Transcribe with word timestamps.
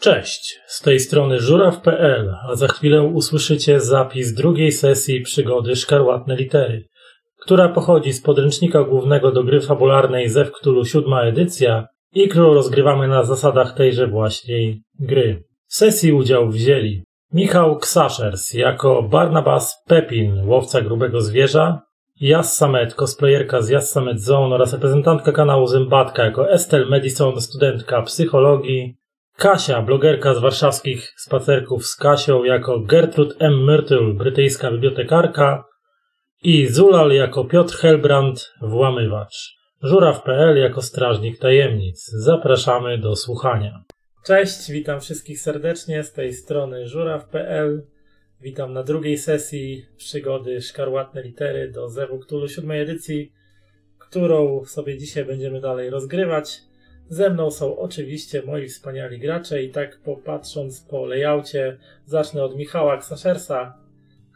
Cześć, 0.00 0.60
z 0.66 0.82
tej 0.82 1.00
strony 1.00 1.40
żuraw.pl, 1.40 2.34
a 2.48 2.54
za 2.54 2.68
chwilę 2.68 3.02
usłyszycie 3.02 3.80
zapis 3.80 4.34
drugiej 4.34 4.72
sesji 4.72 5.20
przygody 5.20 5.76
Szkarłatne 5.76 6.36
Litery, 6.36 6.84
która 7.40 7.68
pochodzi 7.68 8.12
z 8.12 8.22
podręcznika 8.22 8.84
głównego 8.84 9.32
do 9.32 9.44
gry 9.44 9.60
fabularnej 9.60 10.28
Zew 10.28 10.52
Cthulhu 10.52 10.82
edycja 11.22 11.86
i 12.14 12.28
którą 12.28 12.54
rozgrywamy 12.54 13.08
na 13.08 13.24
zasadach 13.24 13.74
tejże 13.74 14.06
właśnie 14.06 14.74
gry. 14.98 15.44
W 15.66 15.74
sesji 15.74 16.12
udział 16.12 16.48
wzięli 16.48 17.04
Michał 17.32 17.78
Ksaszers 17.78 18.54
jako 18.54 19.02
Barnabas 19.02 19.82
Pepin, 19.86 20.48
łowca 20.48 20.80
grubego 20.80 21.20
zwierza, 21.20 21.82
Jas 22.20 22.56
Samet, 22.56 22.94
cosplayerka 22.94 23.62
z 23.62 23.68
Jas 23.68 23.90
Samet 23.90 24.20
Zone 24.20 24.54
oraz 24.54 24.72
reprezentantka 24.72 25.32
kanału 25.32 25.66
Zębatka 25.66 26.24
jako 26.24 26.50
Estelle 26.50 26.86
Madison, 26.86 27.40
studentka 27.40 28.02
psychologii, 28.02 28.99
Kasia, 29.40 29.82
blogerka 29.82 30.34
z 30.34 30.38
warszawskich 30.38 31.12
spacerków 31.16 31.86
z 31.86 31.96
Kasią 31.96 32.44
jako 32.44 32.80
Gertrude 32.80 33.34
M. 33.38 33.64
Myrtle, 33.64 34.14
brytyjska 34.14 34.70
bibliotekarka 34.70 35.64
i 36.42 36.66
Zulal 36.66 37.12
jako 37.12 37.44
Piotr 37.44 37.74
Helbrand, 37.74 38.52
włamywacz. 38.62 39.56
Żuraw.pl 39.82 40.58
jako 40.58 40.82
strażnik 40.82 41.38
tajemnic. 41.38 42.06
Zapraszamy 42.06 42.98
do 42.98 43.16
słuchania. 43.16 43.82
Cześć, 44.26 44.70
witam 44.70 45.00
wszystkich 45.00 45.40
serdecznie 45.40 46.04
z 46.04 46.12
tej 46.12 46.34
strony 46.34 46.88
żuraw.pl. 46.88 47.86
Witam 48.40 48.72
na 48.72 48.82
drugiej 48.82 49.18
sesji 49.18 49.86
przygody 49.96 50.60
Szkarłatne 50.60 51.22
Litery 51.22 51.70
do 51.70 51.88
Zewu 51.88 52.18
Cthulhu 52.18 52.48
siódmej 52.48 52.80
edycji, 52.80 53.32
którą 53.98 54.64
sobie 54.64 54.98
dzisiaj 54.98 55.24
będziemy 55.24 55.60
dalej 55.60 55.90
rozgrywać. 55.90 56.69
Ze 57.10 57.30
mną 57.30 57.50
są 57.50 57.78
oczywiście 57.78 58.42
moi 58.42 58.68
wspaniali 58.68 59.18
gracze 59.18 59.62
i 59.62 59.70
tak 59.70 60.00
popatrząc 60.04 60.80
po 60.80 61.06
layoutie 61.06 61.76
zacznę 62.04 62.44
od 62.44 62.56
Michała 62.56 62.96
Ksaszersa, 62.96 63.74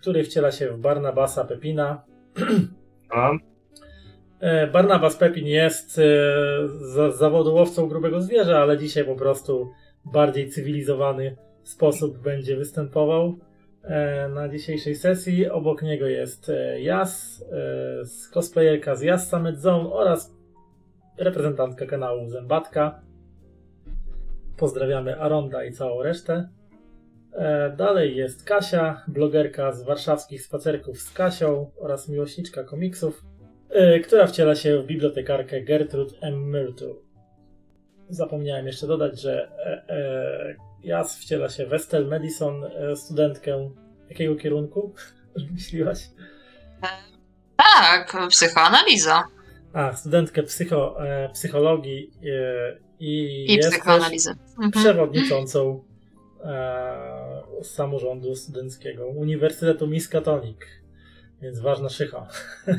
który 0.00 0.25
wciela 0.25 0.53
się 0.53 0.70
w 0.70 0.78
Barnabasa 0.78 1.44
Pepina. 1.44 2.05
A? 3.11 3.31
E, 4.41 4.66
Barnabas 4.66 5.16
Pepin 5.16 5.47
jest 5.47 5.98
e, 5.98 6.03
z 6.69 7.16
zawodu 7.19 7.55
łowcą 7.55 7.89
grubego 7.89 8.20
zwierza, 8.20 8.58
ale 8.58 8.78
dzisiaj 8.78 9.05
po 9.05 9.16
prostu 9.16 9.70
bardziej 10.05 10.50
cywilizowany 10.50 11.36
sposób 11.62 12.19
będzie 12.19 12.56
występował 12.56 13.38
e, 13.83 14.28
na 14.28 14.48
dzisiejszej 14.48 14.94
sesji. 14.94 15.50
Obok 15.50 15.83
niego 15.83 16.06
jest 16.06 16.53
Jas, 16.78 17.44
cosplayerka 18.33 18.97
z 18.97 19.03
Jas 19.03 19.31
Summit 19.31 19.59
Zone 19.61 19.91
oraz 19.91 20.34
reprezentantka 21.19 21.87
kanału 21.87 22.29
Zębatka. 22.29 23.01
Pozdrawiamy 24.57 25.21
Aronda 25.21 25.65
i 25.65 25.73
całą 25.73 26.03
resztę. 26.03 26.48
Dalej 27.77 28.17
jest 28.17 28.45
Kasia, 28.45 29.03
blogerka 29.09 29.73
z 29.73 29.83
warszawskich 29.83 30.43
spacerków 30.43 30.98
z 30.98 31.12
Kasią 31.12 31.71
oraz 31.81 32.09
miłośniczka 32.09 32.65
komiksów, 32.65 33.23
która 34.05 34.27
wciela 34.27 34.55
się 34.55 34.83
w 34.83 34.87
bibliotekarkę 34.87 35.62
Gertrude 35.62 36.15
M. 36.21 36.51
Myrtle. 36.51 36.95
Zapomniałem 38.09 38.67
jeszcze 38.67 38.87
dodać, 38.87 39.21
że 39.21 39.49
e, 39.59 39.89
e, 39.89 40.56
Jas 40.83 41.19
wciela 41.19 41.49
się 41.49 41.67
w 41.67 41.73
Estelle 41.73 42.06
Madison, 42.06 42.65
e, 42.65 42.97
studentkę 42.97 43.71
jakiego 44.09 44.37
kierunku 44.37 44.95
myśliłaś? 45.55 45.99
Tak, 47.56 48.17
psychoanaliza. 48.28 49.25
A, 49.75 49.92
studentkę 49.92 50.42
psycho, 50.42 51.06
e, 51.06 51.28
psychologii 51.28 52.11
e, 52.27 52.78
i, 53.00 53.44
I 53.50 53.55
jest 53.55 53.70
psychoanalizy. 53.70 54.31
Mhm. 54.31 54.70
przewodniczącą 54.70 55.84
e, 56.44 57.42
samorządu 57.62 58.34
studenckiego 58.34 59.06
Uniwersytetu 59.06 59.86
Miskatonic. 59.86 60.58
Więc 61.42 61.61
ważna 61.61 61.89
szycha. 61.89 62.27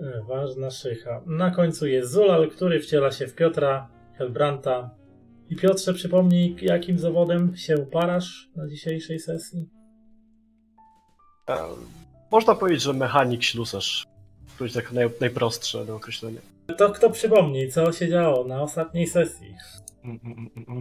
E, 0.00 0.22
ważna 0.28 0.70
szycha. 0.70 1.22
Na 1.26 1.50
końcu 1.50 1.86
jest 1.86 2.12
Zulal, 2.12 2.50
który 2.50 2.80
wciela 2.80 3.12
się 3.12 3.26
w 3.26 3.34
Piotra 3.34 3.88
Helbranta. 4.18 4.90
I 5.50 5.56
Piotrze, 5.56 5.94
przypomnij, 5.94 6.56
jakim 6.62 6.98
zawodem 6.98 7.56
się 7.56 7.76
parasz 7.76 8.50
na 8.56 8.68
dzisiejszej 8.68 9.20
sesji? 9.20 9.68
Można 12.30 12.54
powiedzieć, 12.54 12.82
że 12.82 12.92
mechanik 12.92 13.42
ślusarz. 13.42 14.06
To 14.58 14.64
jest 14.64 14.76
tak 14.76 14.92
naj, 14.92 15.10
najprostsze 15.20 15.84
do 15.84 15.96
określenia. 15.96 16.40
To 16.78 16.90
kto 16.90 17.10
przypomni, 17.10 17.72
co 17.72 17.92
się 17.92 18.08
działo 18.08 18.44
na 18.44 18.62
ostatniej 18.62 19.06
sesji? 19.06 19.54
Mm, 20.04 20.20
mm, 20.24 20.50
mm. 20.68 20.78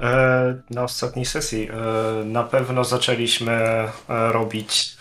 E, 0.00 0.62
Na 0.70 0.82
ostatniej 0.82 1.24
sesji 1.24 1.68
e, 1.70 2.24
na 2.24 2.42
pewno 2.42 2.84
zaczęliśmy 2.84 3.52
e, 3.52 3.88
robić 4.08 4.96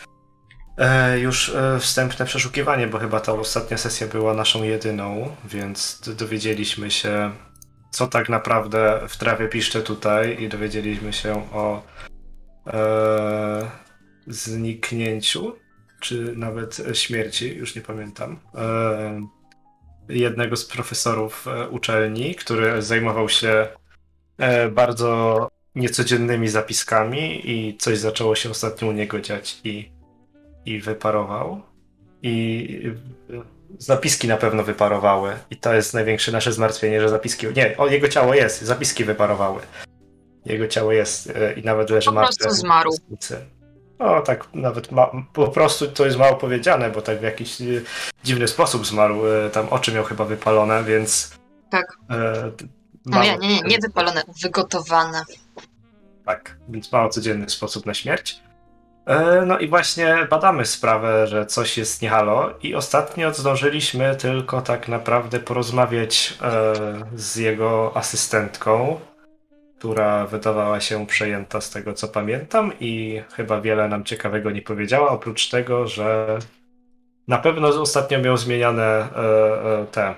e, 0.77 1.19
już 1.19 1.49
e, 1.49 1.79
wstępne 1.79 2.25
przeszukiwanie, 2.25 2.87
bo 2.87 2.99
chyba 2.99 3.19
ta 3.19 3.33
ostatnia 3.33 3.77
sesja 3.77 4.07
była 4.07 4.33
naszą 4.33 4.63
jedyną, 4.63 5.35
więc 5.45 6.01
dowiedzieliśmy 6.17 6.91
się, 6.91 7.31
co 7.91 8.07
tak 8.07 8.29
naprawdę 8.29 9.01
w 9.09 9.17
trawie 9.17 9.47
piszcze 9.47 9.81
tutaj 9.81 10.43
i 10.43 10.49
dowiedzieliśmy 10.49 11.13
się 11.13 11.53
o 11.53 11.83
e, 12.67 13.69
zniknięciu, 14.27 15.55
czy 16.05 16.33
nawet 16.35 16.81
śmierci, 16.93 17.55
już 17.55 17.75
nie 17.75 17.81
pamiętam. 17.81 18.39
E, 18.55 19.21
jednego 20.09 20.55
z 20.55 20.65
profesorów 20.65 21.47
e, 21.47 21.69
uczelni, 21.69 22.35
który 22.35 22.81
zajmował 22.81 23.29
się 23.29 23.67
e, 24.37 24.69
bardzo 24.69 25.47
niecodziennymi 25.75 26.47
zapiskami 26.47 27.51
i 27.51 27.77
coś 27.77 27.97
zaczęło 27.97 28.35
się 28.35 28.49
ostatnio 28.49 28.87
u 28.87 28.91
niego 28.91 29.21
dziać 29.21 29.61
i, 29.63 29.91
i 30.65 30.79
wyparował. 30.79 31.61
I 32.21 32.69
zapiski 33.79 34.27
na 34.27 34.37
pewno 34.37 34.63
wyparowały. 34.63 35.33
I 35.49 35.55
to 35.57 35.73
jest 35.73 35.93
największe 35.93 36.31
nasze 36.31 36.53
zmartwienie, 36.53 37.01
że 37.01 37.09
zapiski. 37.09 37.47
Nie, 37.55 37.77
o, 37.77 37.87
jego 37.87 38.07
ciało 38.07 38.33
jest, 38.33 38.61
zapiski 38.61 39.03
wyparowały. 39.03 39.61
Jego 40.45 40.67
ciało 40.67 40.91
jest 40.91 41.33
i 41.55 41.61
nawet 41.63 41.89
leży 41.89 42.05
Po 42.05 42.11
martwe. 42.11 42.43
prostu 42.43 42.61
zmarł. 42.61 42.91
O, 43.99 44.21
tak 44.21 44.47
nawet 44.53 44.91
ma, 44.91 45.09
po 45.33 45.47
prostu 45.47 45.87
to 45.87 46.05
jest 46.05 46.17
mało 46.17 46.35
powiedziane, 46.35 46.89
bo 46.89 47.01
tak 47.01 47.19
w 47.19 47.23
jakiś 47.23 47.61
e, 47.61 47.65
dziwny 48.23 48.47
sposób 48.47 48.85
zmarł. 48.85 49.27
e, 49.27 49.49
Tam 49.49 49.67
oczy 49.69 49.91
miał 49.93 50.03
chyba 50.03 50.25
wypalone, 50.25 50.83
więc. 50.83 51.37
Tak. 51.71 51.85
E, 52.09 52.51
No 53.05 53.17
mało- 53.17 53.23
nie, 53.23 53.37
nie, 53.37 53.47
nie, 53.55 53.61
nie 53.61 53.77
wypalone, 53.79 54.23
wygotowane. 54.43 55.23
Tak, 56.25 56.57
więc 56.69 56.91
mało 56.91 57.09
codzienny 57.09 57.49
sposób 57.49 57.85
na 57.85 57.93
śmierć. 57.93 58.39
E, 59.05 59.43
No 59.45 59.59
i 59.59 59.67
właśnie 59.69 60.27
badamy 60.29 60.65
sprawę, 60.65 61.27
że 61.27 61.45
coś 61.45 61.77
jest 61.77 62.01
nie 62.01 62.09
halo 62.09 62.49
i 62.61 62.75
ostatnio 62.75 63.33
zdążyliśmy 63.33 64.15
tylko 64.15 64.61
tak 64.61 64.87
naprawdę 64.87 65.39
porozmawiać 65.39 66.37
e, 66.41 66.73
z 67.15 67.35
jego 67.35 67.91
asystentką, 67.97 68.99
która 69.85 70.25
wydawała 70.27 70.81
się 70.81 71.07
przejęta 71.07 71.61
z 71.61 71.69
tego 71.69 71.93
co 71.93 72.07
pamiętam 72.07 72.71
i 72.79 73.21
chyba 73.33 73.61
wiele 73.61 73.87
nam 73.87 74.03
ciekawego 74.03 74.51
nie 74.51 74.61
powiedziała, 74.61 75.09
oprócz 75.09 75.49
tego, 75.49 75.87
że 75.87 76.39
na 77.27 77.37
pewno 77.37 77.67
ostatnio 77.67 78.19
miał 78.19 78.37
zmieniane 78.37 78.83
e, 78.83 79.07
e, 79.81 79.85
te 79.91 80.15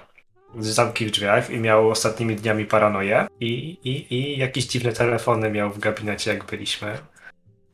zamki 0.59 1.05
w 1.05 1.11
drzwiach 1.11 1.49
i 1.49 1.59
miał 1.59 1.89
ostatnimi 1.89 2.35
dniami 2.35 2.65
paranoję 2.65 3.27
i, 3.39 3.77
i, 3.83 4.13
i 4.13 4.39
jakieś 4.39 4.65
dziwne 4.65 4.93
telefony 4.93 5.51
miał 5.51 5.69
w 5.69 5.79
gabinecie 5.79 6.33
jak 6.33 6.45
byliśmy. 6.45 6.97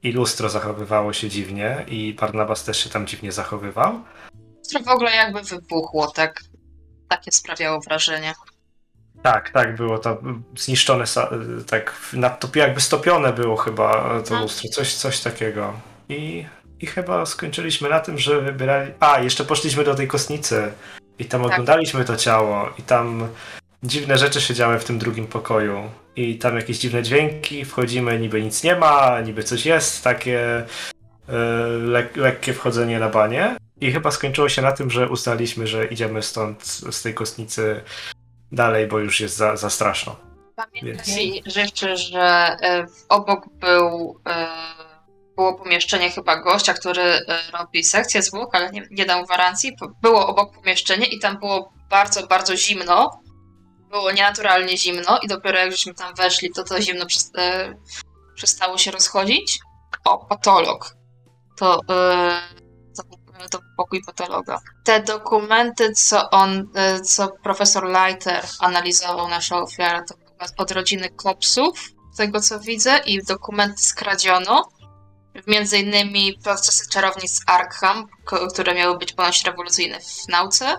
I 0.04 0.12
lustro 0.12 0.50
zachowywało 0.50 1.14
się 1.14 1.30
dziwnie 1.30 1.86
i 1.88 2.14
Barnabas 2.14 2.64
też 2.64 2.84
się 2.84 2.90
tam 2.90 3.08
dziwnie 3.08 3.32
zachowywał. 3.32 4.00
To 4.74 4.80
w 4.80 4.88
ogóle 4.88 5.12
jakby 5.12 5.42
wybuchło, 5.42 6.12
tak. 6.12 6.42
Takie 7.10 7.32
sprawiało 7.32 7.80
wrażenie. 7.80 8.34
Tak, 9.24 9.50
tak, 9.50 9.76
było 9.76 9.98
to 10.00 10.22
zniszczone, 10.58 11.06
tak 11.68 11.94
na 12.14 12.30
to 12.30 12.48
jakby 12.60 12.82
stopione 12.82 13.34
było 13.34 13.56
chyba 13.58 13.94
to 14.04 14.18
Mhm. 14.20 14.42
lustro, 14.42 14.70
coś, 14.70 14.94
coś 14.94 15.20
takiego. 15.20 15.74
I, 16.10 16.46
I 16.80 16.86
chyba 16.86 17.26
skończyliśmy 17.26 17.90
na 17.90 18.00
tym, 18.00 18.18
że 18.20 18.42
wybierali... 18.42 18.92
A, 19.00 19.20
jeszcze 19.20 19.46
poszliśmy 19.46 19.84
do 19.84 19.96
tej 19.96 20.08
kostnicy 20.08 20.72
i 21.20 21.26
tam 21.26 21.42
Tak. 21.44 21.52
oglądaliśmy 21.52 22.06
to 22.06 22.16
ciało 22.18 22.70
i 22.80 22.82
tam 22.82 23.28
dziwne 23.84 24.18
rzeczy 24.18 24.42
się 24.42 24.54
działy 24.54 24.80
w 24.80 24.86
tym 24.86 25.00
drugim 25.00 25.28
pokoju. 25.28 25.90
I 26.16 26.38
tam 26.38 26.56
jakieś 26.56 26.78
dziwne 26.80 27.04
dźwięki, 27.04 27.66
wchodzimy, 27.66 28.20
niby 28.20 28.42
nic 28.42 28.64
nie 28.64 28.76
ma, 28.76 29.22
niby 29.22 29.44
coś 29.44 29.66
jest, 29.66 30.04
takie 30.04 30.40
e, 31.30 31.34
lek- 31.80 32.18
lekkie 32.18 32.54
wchodzenie 32.54 33.00
na 33.00 33.10
banie. 33.10 33.56
I 33.82 33.92
chyba 33.92 34.12
skończyło 34.12 34.50
się 34.50 34.62
na 34.62 34.72
tym, 34.72 34.90
że 34.90 35.10
uznaliśmy, 35.10 35.68
że 35.68 35.86
idziemy 35.86 36.22
stąd, 36.22 36.64
z 36.66 37.02
tej 37.02 37.14
kostnicy 37.14 37.82
dalej, 38.54 38.88
bo 38.88 39.00
już 39.00 39.20
jest 39.20 39.38
za, 39.38 39.56
za 39.56 39.70
straszno. 39.70 40.16
Pamiętaj 40.56 41.44
rzeczy, 41.46 41.98
że 41.98 42.22
e, 42.62 42.86
obok 43.10 43.46
był, 43.60 44.20
e, 44.30 44.48
było 45.36 45.54
pomieszczenie 45.54 46.12
chyba 46.12 46.42
gościa, 46.42 46.74
który 46.74 47.02
e, 47.02 47.22
robi 47.60 47.84
sekcję 47.84 48.22
zwłok, 48.22 48.56
ale 48.56 48.72
nie, 48.72 48.88
nie 48.92 49.06
dał 49.06 49.24
gwarancji. 49.24 49.76
Było 50.02 50.28
obok 50.28 50.56
pomieszczenie 50.56 51.06
i 51.06 51.20
tam 51.20 51.40
było 51.40 51.74
bardzo, 51.90 52.28
bardzo 52.28 52.58
zimno. 52.58 53.20
było 53.90 54.12
nienaturalnie 54.12 54.78
zimno 54.78 55.20
i 55.24 55.28
dopiero 55.28 55.60
jak 55.60 55.72
żeśmy 55.72 55.94
tam 55.94 56.16
weszli, 56.16 56.50
to 56.56 56.64
to 56.64 56.82
zimno 56.82 57.06
przes- 57.06 57.32
przestało 58.36 58.78
się 58.78 58.92
rozchodzić. 58.92 59.60
O, 60.06 60.26
patolog. 60.26 60.96
To, 61.58 61.80
e, 61.90 62.63
to, 63.44 63.58
to 63.58 63.64
pokój 63.78 64.02
patologa. 64.06 64.62
Te 64.84 65.00
dokumenty, 65.00 65.92
co 65.92 66.30
on, 66.30 66.70
e, 66.76 67.02
co 67.02 67.28
profesor 67.44 67.84
Leiter 67.84 68.46
analizował 68.60 69.30
nasza 69.30 69.58
ofiara, 69.58 70.04
to 70.04 70.16
od 70.58 70.72
rodziny 70.72 71.10
Kopsów, 71.10 71.80
tego 72.18 72.40
co 72.40 72.60
widzę, 72.60 72.98
i 73.06 73.24
dokumenty 73.24 73.84
skradziono. 73.84 74.70
Między 75.48 75.78
innymi 75.78 76.38
procesy 76.44 76.90
czarownic 76.90 77.42
Arkham, 77.48 78.08
które 78.54 78.76
miały 78.76 78.98
być 78.98 79.14
ponoć 79.14 79.44
rewolucyjne 79.44 80.00
w 80.00 80.28
nauce. 80.30 80.76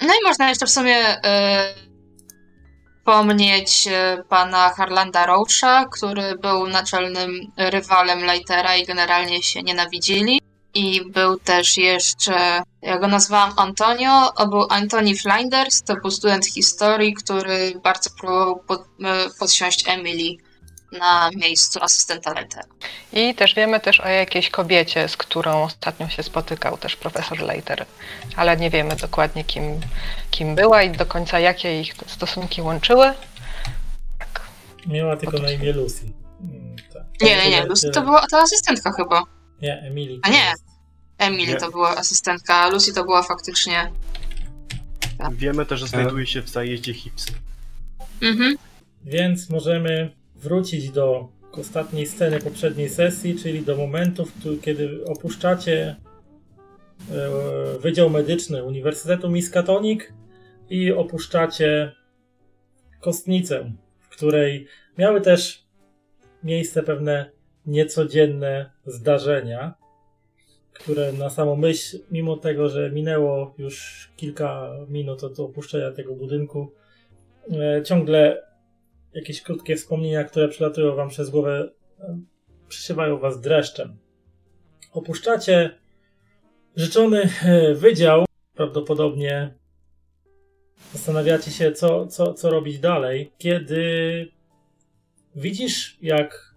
No 0.00 0.14
i 0.14 0.24
można 0.24 0.48
jeszcze 0.48 0.66
w 0.66 0.70
sumie 0.70 0.96
e, 1.24 1.74
wspomnieć 3.08 3.88
e, 3.88 4.22
pana 4.28 4.68
Harlanda 4.76 5.26
Roacha, 5.26 5.84
który 5.84 6.38
był 6.38 6.66
naczelnym 6.66 7.30
rywalem 7.56 8.18
Lightera 8.18 8.76
i 8.76 8.86
generalnie 8.86 9.42
się 9.42 9.62
nienawidzili. 9.62 10.40
I 10.74 11.00
był 11.10 11.38
też 11.38 11.76
jeszcze, 11.76 12.62
ja 12.82 12.98
go 12.98 13.08
nazwałam 13.08 13.52
Antonio, 13.56 14.32
to 14.36 14.48
był 14.48 14.66
Anthony 14.70 15.14
Flinders, 15.14 15.82
to 15.82 15.96
był 15.96 16.10
student 16.10 16.46
historii, 16.46 17.14
który 17.14 17.80
bardzo 17.84 18.10
próbował 18.20 18.56
pod, 18.68 18.80
e, 18.80 18.86
podsiąść 19.38 19.88
Emily 19.88 20.36
na 20.92 21.30
miejscu 21.36 21.78
asystenta 21.82 22.32
Lightera. 22.32 22.64
I 23.12 23.34
też 23.34 23.54
wiemy 23.54 23.80
też 23.80 24.00
o 24.00 24.08
jakiejś 24.08 24.50
kobiecie, 24.50 25.08
z 25.08 25.16
którą 25.16 25.62
ostatnio 25.62 26.08
się 26.08 26.22
spotykał 26.22 26.78
też 26.78 26.96
profesor 26.96 27.40
Leiter, 27.40 27.86
ale 28.36 28.56
nie 28.56 28.70
wiemy 28.70 28.96
dokładnie 28.96 29.44
kim, 29.44 29.80
kim 30.30 30.54
była 30.54 30.82
i 30.82 30.90
do 30.90 31.06
końca 31.06 31.38
jakie 31.40 31.80
ich 31.80 31.94
stosunki 32.06 32.62
łączyły. 32.62 33.12
Tak. 34.18 34.40
Miała 34.86 35.16
tylko 35.16 35.38
na 35.38 35.50
imię 35.50 35.72
Lucy. 35.72 36.02
Mm, 36.40 36.76
tak. 36.92 37.02
Nie, 37.20 37.36
nie, 37.36 37.50
nie, 37.50 37.56
Tyle- 37.56 37.68
Lucy 37.68 37.86
to 37.86 37.92
tyle- 37.92 38.04
była 38.04 38.26
ta 38.30 38.38
asystentka 38.38 38.92
chyba. 38.92 39.22
Nie, 39.62 39.80
Emily. 39.80 40.20
A 40.22 40.30
nie. 40.30 40.52
Emily 41.18 41.52
Nie. 41.52 41.56
to 41.56 41.70
była 41.70 41.96
asystentka, 41.96 42.54
a 42.54 42.68
Lucy 42.68 42.94
to 42.94 43.04
była 43.04 43.22
faktycznie. 43.22 43.92
Wiemy 45.32 45.66
też, 45.66 45.80
że 45.80 45.86
znajduje 45.86 46.26
się 46.26 46.42
w 46.42 46.48
zajeździe 46.48 46.94
Hips. 46.94 47.26
Mhm. 48.22 48.56
Więc 49.04 49.50
możemy 49.50 50.10
wrócić 50.36 50.90
do 50.90 51.28
ostatniej 51.52 52.06
sceny 52.06 52.40
poprzedniej 52.40 52.88
sesji, 52.88 53.36
czyli 53.36 53.62
do 53.62 53.76
momentu, 53.76 54.26
w 54.26 54.32
którym, 54.32 54.60
kiedy 54.60 55.04
opuszczacie 55.04 55.96
e, 57.10 57.78
Wydział 57.78 58.10
Medyczny 58.10 58.64
Uniwersytetu 58.64 59.30
Miskatonic 59.30 60.02
i 60.70 60.92
opuszczacie 60.92 61.92
kostnicę, 63.00 63.72
w 64.00 64.08
której 64.08 64.66
miały 64.98 65.20
też 65.20 65.64
miejsce 66.42 66.82
pewne 66.82 67.30
niecodzienne 67.66 68.70
zdarzenia, 68.88 69.74
które 70.72 71.12
na 71.12 71.30
samą 71.30 71.56
myśl, 71.56 71.98
mimo 72.10 72.36
tego, 72.36 72.68
że 72.68 72.90
minęło 72.90 73.54
już 73.58 74.08
kilka 74.16 74.70
minut 74.88 75.24
od 75.24 75.40
opuszczenia 75.40 75.90
tego 75.90 76.14
budynku, 76.14 76.72
e, 77.52 77.82
ciągle 77.82 78.42
jakieś 79.14 79.42
krótkie 79.42 79.76
wspomnienia, 79.76 80.24
które 80.24 80.48
przelatują 80.48 80.94
wam 80.94 81.08
przez 81.08 81.30
głowę, 81.30 81.70
e, 82.00 82.20
przyszywają 82.68 83.18
was 83.18 83.40
dreszczem. 83.40 83.96
Opuszczacie 84.92 85.78
życzony 86.76 87.30
e, 87.44 87.74
wydział, 87.74 88.24
prawdopodobnie 88.54 89.54
zastanawiacie 90.92 91.50
się, 91.50 91.72
co, 91.72 92.06
co, 92.06 92.34
co 92.34 92.50
robić 92.50 92.78
dalej, 92.78 93.32
kiedy 93.38 94.28
widzisz, 95.36 95.98
jak 96.02 96.47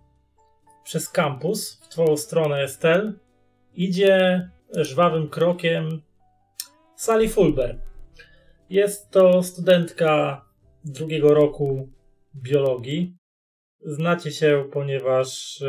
przez 0.92 1.10
kampus 1.10 1.80
w 1.82 1.88
twoją 1.88 2.18
stronę 2.18 2.64
Estel 2.64 3.14
idzie 3.76 4.50
żwawym 4.76 5.30
krokiem 5.30 6.02
Sally 6.96 7.30
Fulber. 7.30 7.80
Jest 8.70 9.12
to 9.12 9.44
studentka 9.44 10.46
drugiego 10.86 11.34
roku 11.34 11.90
biologii. 12.36 13.16
Znacie 13.86 14.32
się, 14.32 14.66
ponieważ 14.72 15.62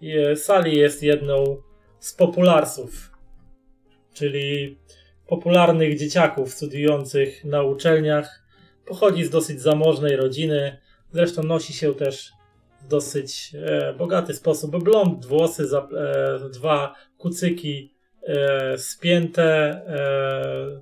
e, 0.00 0.36
Sally 0.36 0.70
jest 0.70 1.02
jedną 1.02 1.62
z 2.00 2.14
popularsów, 2.14 3.12
czyli 4.12 4.78
popularnych 5.26 5.98
dzieciaków 5.98 6.54
studiujących 6.54 7.44
na 7.44 7.62
uczelniach. 7.62 8.42
Pochodzi 8.86 9.24
z 9.24 9.30
dosyć 9.30 9.60
zamożnej 9.60 10.16
rodziny, 10.16 10.78
zresztą 11.12 11.42
nosi 11.42 11.72
się 11.72 11.94
też 11.94 12.39
dosyć 12.90 13.52
e, 13.54 13.94
bogaty 13.94 14.34
sposób. 14.34 14.84
Blond, 14.84 15.26
włosy, 15.26 15.68
za, 15.68 15.88
e, 15.96 16.50
dwa 16.52 16.94
kucyki 17.18 17.94
e, 18.22 18.78
spięte. 18.78 19.44
E, 19.44 20.80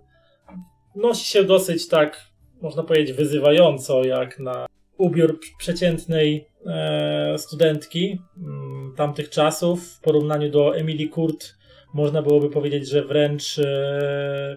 nosi 0.96 1.26
się 1.26 1.44
dosyć 1.44 1.88
tak, 1.88 2.20
można 2.60 2.82
powiedzieć, 2.82 3.16
wyzywająco, 3.16 4.05
jak 4.05 4.38
na 4.38 4.66
ubiór 4.99 5.40
przeciętnej 5.58 6.49
e, 6.66 7.38
studentki 7.38 8.19
mm, 8.37 8.94
tamtych 8.96 9.31
czasów. 9.31 9.88
W 9.88 10.00
porównaniu 10.00 10.50
do 10.50 10.76
Emily 10.76 11.08
Kurt 11.08 11.54
można 11.94 12.22
byłoby 12.22 12.50
powiedzieć, 12.50 12.88
że 12.88 13.04
wręcz 13.04 13.58
e, 13.58 14.56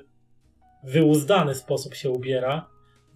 wyuzdany 0.84 1.56
sposób 1.56 1.96
się 1.96 2.10
ubiera. 2.10 2.72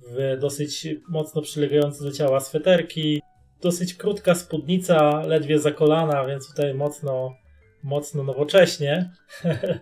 W 0.08 0.38
dosyć 0.40 0.88
mocno 1.10 1.42
przylegające 1.42 2.04
do 2.04 2.12
ciała 2.12 2.40
sweterki, 2.40 3.22
dosyć 3.62 3.94
krótka 3.94 4.36
spódnica, 4.36 5.22
ledwie 5.28 5.60
za 5.60 5.72
kolana, 5.72 6.26
więc 6.26 6.48
tutaj 6.48 6.74
mocno, 6.74 7.36
mocno 7.84 8.24
nowocześnie. 8.24 9.10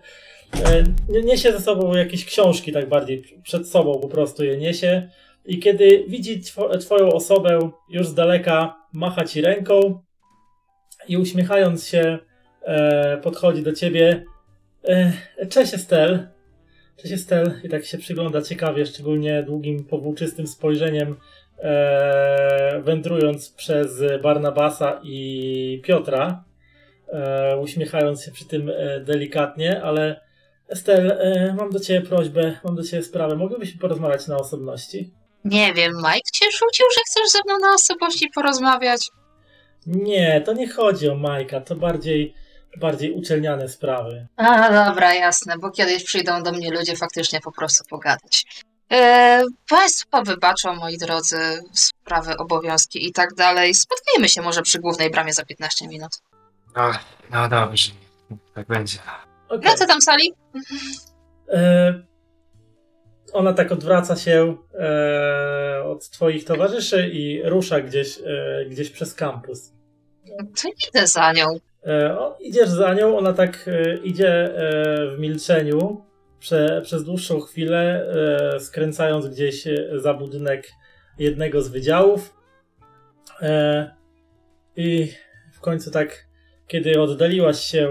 E, 0.64 0.84
nie- 1.08 1.22
niesie 1.22 1.52
ze 1.52 1.60
sobą 1.60 1.94
jakieś 1.94 2.24
książki, 2.24 2.72
tak 2.72 2.88
bardziej 2.88 3.24
przed 3.42 3.68
sobą 3.68 4.00
po 4.00 4.08
prostu 4.08 4.44
je 4.44 4.56
niesie. 4.56 5.08
I 5.44 5.58
kiedy 5.58 6.04
widzi 6.08 6.42
two, 6.42 6.78
twoją 6.78 7.12
osobę 7.12 7.70
już 7.88 8.08
z 8.08 8.14
daleka, 8.14 8.76
macha 8.92 9.24
ci 9.24 9.40
ręką 9.40 10.02
i 11.08 11.16
uśmiechając 11.16 11.86
się 11.86 12.18
e, 12.62 13.18
podchodzi 13.22 13.62
do 13.62 13.72
ciebie. 13.72 14.24
E, 14.84 15.12
cześć 15.50 15.74
Estel. 15.74 16.28
Cześć 16.96 17.14
Estel. 17.14 17.60
I 17.64 17.68
tak 17.68 17.84
się 17.84 17.98
przygląda 17.98 18.42
ciekawie, 18.42 18.86
szczególnie 18.86 19.42
długim, 19.42 19.84
powłóczystym 19.84 20.46
spojrzeniem 20.46 21.16
e, 21.58 22.80
wędrując 22.84 23.50
przez 23.50 24.02
Barnabasa 24.22 25.00
i 25.02 25.82
Piotra. 25.84 26.44
E, 27.08 27.56
uśmiechając 27.56 28.24
się 28.24 28.32
przy 28.32 28.44
tym 28.44 28.70
e, 28.70 29.00
delikatnie, 29.00 29.82
ale 29.82 30.20
Estel, 30.68 31.10
e, 31.10 31.54
mam 31.58 31.70
do 31.70 31.80
ciebie 31.80 32.06
prośbę, 32.08 32.58
mam 32.64 32.76
do 32.76 32.82
ciebie 32.82 33.02
sprawę. 33.02 33.36
Moglibyśmy 33.36 33.80
porozmawiać 33.80 34.26
na 34.26 34.36
osobności? 34.36 35.10
Nie 35.44 35.74
wiem, 35.74 35.92
Mike 35.96 36.30
cię 36.32 36.46
rzucił, 36.50 36.86
że 36.94 37.00
chcesz 37.06 37.30
ze 37.30 37.38
mną 37.46 37.58
na 37.58 37.74
osobowości 37.74 38.30
porozmawiać? 38.34 39.08
Nie, 39.86 40.40
to 40.40 40.52
nie 40.52 40.68
chodzi 40.68 41.08
o 41.08 41.14
Majka, 41.14 41.60
to 41.60 41.76
bardziej, 41.76 42.34
bardziej 42.80 43.12
uczelniane 43.12 43.68
sprawy. 43.68 44.26
A, 44.36 44.86
dobra, 44.86 45.14
jasne, 45.14 45.58
bo 45.58 45.70
kiedyś 45.70 46.04
przyjdą 46.04 46.42
do 46.42 46.52
mnie 46.52 46.70
ludzie 46.70 46.96
faktycznie 46.96 47.40
po 47.40 47.52
prostu 47.52 47.84
pogadać. 47.90 48.44
E, 48.92 49.42
państwo 49.68 50.22
wybaczą, 50.22 50.74
moi 50.74 50.98
drodzy, 50.98 51.38
sprawy, 51.72 52.36
obowiązki 52.36 53.06
i 53.08 53.12
tak 53.12 53.34
dalej. 53.34 53.74
Spotkajmy 53.74 54.28
się 54.28 54.42
może 54.42 54.62
przy 54.62 54.78
głównej 54.78 55.10
bramie 55.10 55.32
za 55.32 55.44
15 55.44 55.88
minut. 55.88 56.10
No, 56.76 56.92
no 57.30 57.48
dobrze, 57.48 57.90
tak 58.54 58.66
będzie. 58.66 58.98
No 59.62 59.74
co 59.76 59.86
tam, 59.86 60.00
Sali? 60.00 60.32
E, 61.48 61.94
ona 63.32 63.52
tak 63.52 63.72
odwraca 63.72 64.16
się 64.16 64.56
e, 64.74 65.84
od 65.84 66.10
twoich 66.10 66.44
towarzyszy 66.44 67.10
i 67.12 67.42
rusza 67.44 67.80
gdzieś, 67.80 68.18
e, 68.18 68.66
gdzieś 68.70 68.90
przez 68.90 69.14
kampus. 69.14 69.72
To 70.62 70.68
idę 70.88 71.06
za 71.06 71.32
nią. 71.32 71.58
E, 71.86 72.18
o, 72.18 72.36
idziesz 72.40 72.68
za 72.68 72.94
nią, 72.94 73.18
ona 73.18 73.32
tak 73.32 73.68
e, 73.68 73.96
idzie 73.96 74.28
e, 74.28 75.16
w 75.16 75.18
milczeniu 75.18 76.04
prze, 76.44 76.80
przez 76.82 77.04
dłuższą 77.04 77.40
chwilę, 77.40 78.06
e, 78.54 78.60
skręcając 78.60 79.26
gdzieś 79.26 79.66
e, 79.66 79.88
za 79.96 80.14
budynek 80.14 80.70
jednego 81.18 81.62
z 81.62 81.68
wydziałów. 81.68 82.36
E, 83.42 83.90
I 84.76 85.12
w 85.52 85.60
końcu 85.60 85.90
tak, 85.90 86.26
kiedy 86.66 87.00
oddaliłaś 87.00 87.60
się, 87.60 87.88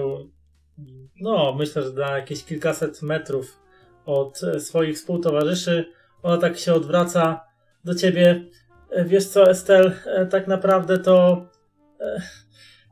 no 1.22 1.54
myślę, 1.54 1.82
że 1.82 1.92
na 1.92 2.18
jakieś 2.18 2.46
kilkaset 2.46 3.02
metrów 3.02 3.60
od 4.06 4.44
e, 4.44 4.60
swoich 4.60 4.96
współtowarzyszy, 4.96 5.86
ona 6.24 6.38
tak 6.38 6.58
się 6.58 6.74
odwraca 6.74 7.46
do 7.84 7.96
ciebie. 7.96 8.46
E, 8.90 9.06
Wiesz 9.06 9.28
co, 9.28 9.50
Estel, 9.50 9.92
tak 10.30 10.48
naprawdę 10.48 10.98
to 10.98 11.46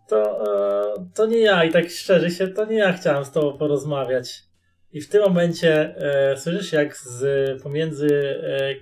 to, 0.07 0.43
to 1.15 1.25
nie 1.25 1.39
ja 1.39 1.63
i 1.63 1.71
tak 1.71 1.89
szczerze 1.89 2.31
się, 2.31 2.47
to 2.47 2.65
nie 2.65 2.77
ja 2.77 2.93
chciałem 2.93 3.25
z 3.25 3.31
tobą 3.31 3.57
porozmawiać. 3.57 4.50
I 4.93 5.01
w 5.01 5.09
tym 5.09 5.21
momencie 5.21 5.95
e, 5.97 6.37
słyszysz 6.37 6.73
jak 6.73 6.97
z 6.97 7.23
pomiędzy 7.63 8.39
e, 8.43 8.75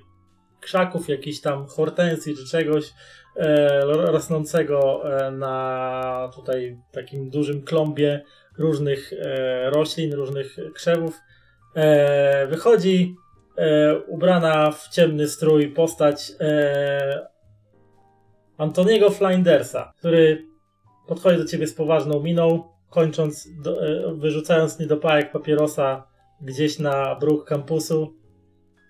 krzaków, 0.59 1.09
jakichś 1.09 1.39
tam 1.39 1.67
hortensji 1.67 2.35
czy 2.37 2.45
czegoś 2.45 2.93
e, 3.35 3.81
rosnącego 3.85 5.01
e, 5.17 5.31
na 5.31 6.31
tutaj 6.35 6.77
takim 6.91 7.29
dużym 7.29 7.61
klombie 7.61 8.21
różnych 8.57 9.13
e, 9.13 9.69
roślin, 9.69 10.13
różnych 10.13 10.55
krzewów. 10.73 11.19
E, 11.75 12.47
wychodzi 12.47 13.15
ubrana 14.07 14.71
w 14.71 14.89
ciemny 14.89 15.27
strój 15.27 15.69
postać 15.69 16.31
Antoniego 18.57 19.09
Flindersa, 19.09 19.93
który 19.97 20.45
podchodzi 21.07 21.37
do 21.37 21.45
ciebie 21.45 21.67
z 21.67 21.73
poważną 21.73 22.19
miną, 22.19 22.63
kończąc, 22.89 23.48
do, 23.62 23.88
e, 23.88 24.15
wyrzucając 24.15 24.79
niedopałek 24.79 25.31
papierosa 25.31 26.03
gdzieś 26.41 26.79
na 26.79 27.15
bruk 27.15 27.46
kampusu. 27.48 28.13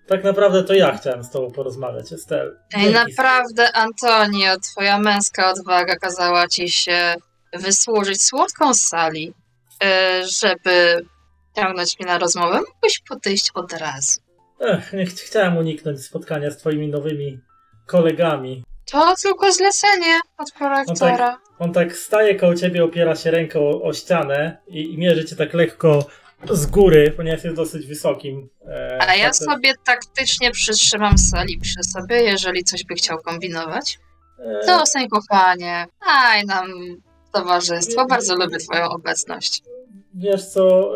Tak 0.08 0.24
naprawdę 0.24 0.64
to 0.64 0.74
ja 0.74 0.96
chciałem 0.96 1.24
z 1.24 1.30
tobą 1.30 1.52
porozmawiać, 1.52 2.12
Estel. 2.12 2.58
Ej, 2.76 2.92
naprawdę, 2.92 3.72
Antonio, 3.72 4.58
twoja 4.60 4.98
męska 4.98 5.50
odwaga 5.50 5.96
kazała 5.96 6.48
ci 6.48 6.70
się 6.70 7.14
wysłużyć 7.52 8.22
słodką 8.22 8.74
z 8.74 8.82
sali, 8.82 9.34
e, 9.84 10.20
żeby 10.40 11.06
ciągnąć 11.56 11.98
mnie 11.98 12.08
na 12.08 12.18
rozmowę. 12.18 12.58
Mógłbyś 12.58 12.98
podejść 13.08 13.50
od 13.54 13.72
razu. 13.72 14.20
Ech, 14.60 14.92
nie 14.92 15.06
ch- 15.06 15.14
chciałem 15.20 15.56
uniknąć 15.56 16.00
spotkania 16.04 16.50
z 16.50 16.56
twoimi 16.56 16.88
nowymi 16.88 17.40
kolegami. 17.86 18.64
To 18.92 19.14
tylko 19.22 19.52
zlecenie 19.52 20.20
od 20.38 20.52
prorektora. 20.52 21.38
On 21.60 21.72
tak 21.72 21.96
staje 21.96 22.34
koło 22.34 22.54
ciebie, 22.54 22.84
opiera 22.84 23.16
się 23.16 23.30
ręką 23.30 23.60
o, 23.60 23.82
o 23.82 23.92
ścianę 23.92 24.56
i, 24.68 24.94
i 24.94 24.98
mierzy 24.98 25.24
cię 25.24 25.36
tak 25.36 25.54
lekko 25.54 26.06
z 26.50 26.66
góry, 26.66 27.12
ponieważ 27.16 27.44
jest 27.44 27.56
dosyć 27.56 27.86
wysokim. 27.86 28.48
E, 28.66 28.98
A 29.08 29.14
ja 29.16 29.26
facet. 29.26 29.46
sobie 29.46 29.72
taktycznie 29.84 30.50
przytrzymam 30.50 31.18
sali 31.18 31.58
przy 31.58 31.82
sobie, 31.82 32.22
jeżeli 32.22 32.64
coś 32.64 32.84
by 32.84 32.94
chciał 32.94 33.18
kombinować. 33.18 33.98
E, 34.38 34.66
To 34.66 34.86
sen 34.86 35.08
kochanie. 35.08 35.86
Aj 36.00 36.44
nam 36.46 36.66
towarzystwo. 37.32 38.06
Bardzo 38.06 38.36
lubię 38.36 38.58
twoją 38.58 38.88
obecność. 38.88 39.62
Wiesz 40.14 40.46
co, 40.46 40.92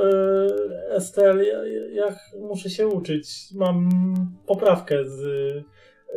e, 0.90 0.96
Estel, 0.96 1.44
ja, 1.46 1.58
ja 2.04 2.16
muszę 2.40 2.70
się 2.70 2.86
uczyć. 2.88 3.28
Mam 3.54 3.88
poprawkę 4.46 5.04
z 5.04 5.22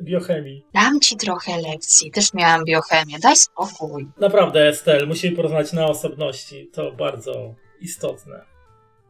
biochemii. 0.04 0.66
Dam 0.74 1.00
ci 1.00 1.18
trochę 1.18 1.62
lekcji. 1.62 2.12
Też 2.12 2.34
miałam 2.34 2.66
biochemię. 2.66 3.20
Daj 3.20 3.36
spokój. 3.36 4.08
Naprawdę, 4.20 4.68
Estel, 4.68 5.08
musimy 5.08 5.36
porozmawiać 5.36 5.74
na 5.74 5.86
osobności. 5.86 6.70
To 6.74 6.92
bardzo 6.92 7.56
istotne. 7.82 8.46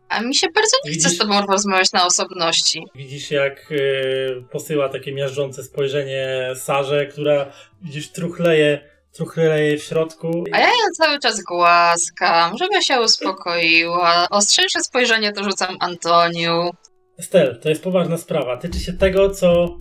A 0.09 0.21
mi 0.21 0.35
się 0.35 0.47
bardzo 0.55 0.77
nie 0.85 0.91
chce 0.91 1.09
z 1.09 1.17
tobą 1.17 1.41
rozmawiać 1.41 1.91
na 1.91 2.05
osobności. 2.05 2.85
Widzisz, 2.95 3.31
jak 3.31 3.71
e, 3.71 4.41
posyła 4.41 4.89
takie 4.89 5.13
miażdżące 5.13 5.63
spojrzenie 5.63 6.51
Sarze, 6.55 7.05
która 7.05 7.51
widzisz 7.81 8.11
truchleje, 8.11 8.89
truchleje 9.13 9.77
w 9.77 9.83
środku. 9.83 10.43
A 10.51 10.59
ja 10.59 10.67
ją 10.67 10.91
cały 10.97 11.19
czas 11.19 11.41
głaskam, 11.43 12.57
żeby 12.57 12.83
się 12.83 13.01
uspokoiła. 13.01 14.27
Ostrzejsze 14.29 14.79
spojrzenie 14.79 15.31
to 15.33 15.43
rzucam 15.43 15.77
Antoniu. 15.79 16.71
Estel, 17.19 17.59
to 17.59 17.69
jest 17.69 17.83
poważna 17.83 18.17
sprawa. 18.17 18.57
Tyczy 18.57 18.79
się 18.79 18.93
tego, 18.93 19.29
co 19.29 19.77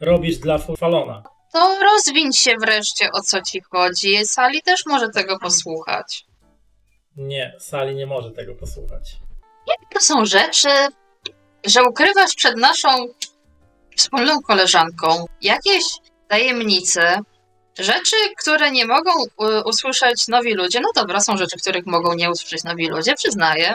robisz 0.00 0.38
dla 0.38 0.58
Falona. 0.58 1.22
To 1.52 1.78
rozwiń 1.82 2.32
się 2.32 2.54
wreszcie, 2.60 3.08
o 3.12 3.20
co 3.20 3.42
ci 3.42 3.60
chodzi. 3.60 4.26
Sali 4.26 4.62
też 4.62 4.86
może 4.86 5.08
tego 5.08 5.38
posłuchać. 5.38 6.24
Nie, 7.16 7.56
Sali 7.58 7.96
nie 7.96 8.06
może 8.06 8.30
tego 8.30 8.54
posłuchać. 8.54 9.16
To 9.94 10.00
są 10.00 10.24
rzeczy, 10.24 10.68
że 11.66 11.82
ukrywasz 11.82 12.34
przed 12.34 12.56
naszą 12.56 12.88
wspólną 13.96 14.40
koleżanką 14.42 15.24
jakieś 15.42 15.84
tajemnice, 16.28 17.18
rzeczy, 17.78 18.16
które 18.38 18.70
nie 18.70 18.86
mogą 18.86 19.10
y, 19.24 19.64
usłyszeć 19.64 20.28
nowi 20.28 20.54
ludzie. 20.54 20.80
No 20.80 20.88
dobra, 20.94 21.20
są 21.20 21.36
rzeczy, 21.36 21.56
których 21.56 21.86
mogą 21.86 22.14
nie 22.14 22.30
usłyszeć 22.30 22.64
nowi 22.64 22.88
ludzie, 22.88 23.14
przyznaję, 23.14 23.74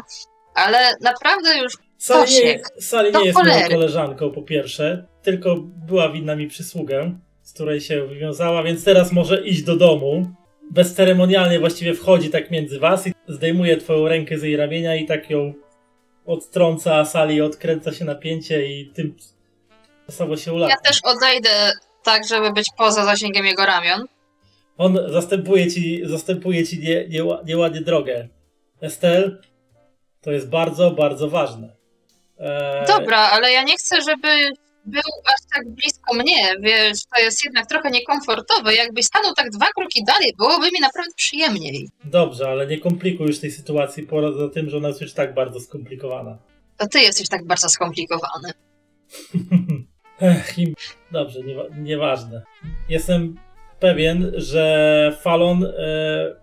ale 0.55 0.95
naprawdę 1.01 1.57
już 1.57 1.77
Sali 1.97 2.35
nie, 2.35 2.61
Sali 2.79 3.13
nie 3.13 3.25
jest 3.25 3.43
moją 3.43 3.69
koleżanką, 3.69 4.31
po 4.31 4.41
pierwsze, 4.41 5.07
tylko 5.23 5.55
była 5.59 6.09
winna 6.09 6.35
mi 6.35 6.47
przysługę, 6.47 7.19
z 7.41 7.53
której 7.53 7.81
się 7.81 8.07
wywiązała, 8.07 8.63
więc 8.63 8.83
teraz 8.83 9.11
może 9.11 9.41
iść 9.41 9.63
do 9.63 9.75
domu. 9.75 10.31
Bezceremonialnie 10.71 11.59
właściwie 11.59 11.93
wchodzi 11.93 12.29
tak 12.29 12.51
między 12.51 12.79
was 12.79 13.07
i 13.07 13.13
zdejmuje 13.27 13.77
twoją 13.77 14.07
rękę 14.07 14.37
z 14.37 14.43
jej 14.43 14.57
ramienia 14.57 14.95
i 14.95 15.05
tak 15.05 15.29
ją 15.29 15.53
odtrąca, 16.25 17.05
Sali 17.05 17.41
odkręca 17.41 17.93
się 17.93 18.05
napięcie 18.05 18.65
i 18.67 18.91
tym 18.91 19.15
czasowo 20.05 20.37
się 20.37 20.53
ulatnia. 20.53 20.75
ja 20.83 20.89
też 20.91 20.99
odejdę 21.03 21.71
tak, 22.03 22.27
żeby 22.27 22.53
być 22.53 22.67
poza 22.77 23.05
zasięgiem 23.05 23.45
jego 23.45 23.65
ramion. 23.65 24.05
On 24.77 24.99
zastępuje 25.07 25.71
ci, 25.71 26.01
zastępuje 26.05 26.67
ci 26.67 26.79
nie, 26.79 27.07
nie, 27.07 27.23
nieładnie 27.45 27.81
drogę. 27.81 28.27
Estel, 28.81 29.41
to 30.21 30.31
jest 30.31 30.49
bardzo, 30.49 30.91
bardzo 30.91 31.29
ważne. 31.29 31.75
Eee, 32.39 32.87
Dobra, 32.87 33.17
ale 33.17 33.51
ja 33.51 33.63
nie 33.63 33.77
chcę, 33.77 34.01
żeby 34.01 34.27
był 34.85 35.01
aż 35.25 35.39
tak 35.55 35.69
blisko 35.69 36.13
mnie, 36.13 36.53
wiesz, 36.61 36.97
to 37.15 37.21
jest 37.21 37.45
jednak 37.45 37.67
trochę 37.67 37.91
niekomfortowe. 37.91 38.75
Jakbyś 38.75 39.05
stanął 39.05 39.33
tak 39.33 39.49
dwa 39.49 39.65
kroki 39.75 40.03
dalej, 40.07 40.33
byłoby 40.37 40.65
mi 40.65 40.79
naprawdę 40.81 41.11
przyjemniej. 41.15 41.89
Dobrze, 42.03 42.49
ale 42.49 42.67
nie 42.67 42.77
komplikuj 42.79 43.27
już 43.27 43.39
tej 43.39 43.51
sytuacji 43.51 44.03
poza 44.03 44.49
tym, 44.49 44.69
że 44.69 44.77
ona 44.77 44.87
jest 44.87 45.01
już 45.01 45.13
tak 45.13 45.33
bardzo 45.33 45.59
skomplikowana. 45.59 46.37
To 46.77 46.87
ty 46.87 46.99
jesteś 46.99 47.29
tak 47.29 47.45
bardzo 47.47 47.69
skomplikowany. 47.69 48.51
Ech. 50.21 50.55
Dobrze, 51.11 51.39
niewa- 51.39 51.77
nieważne. 51.77 52.41
Jestem 52.89 53.35
pewien, 53.79 54.31
że 54.35 55.17
Falon 55.21 55.63
e, 55.65 56.35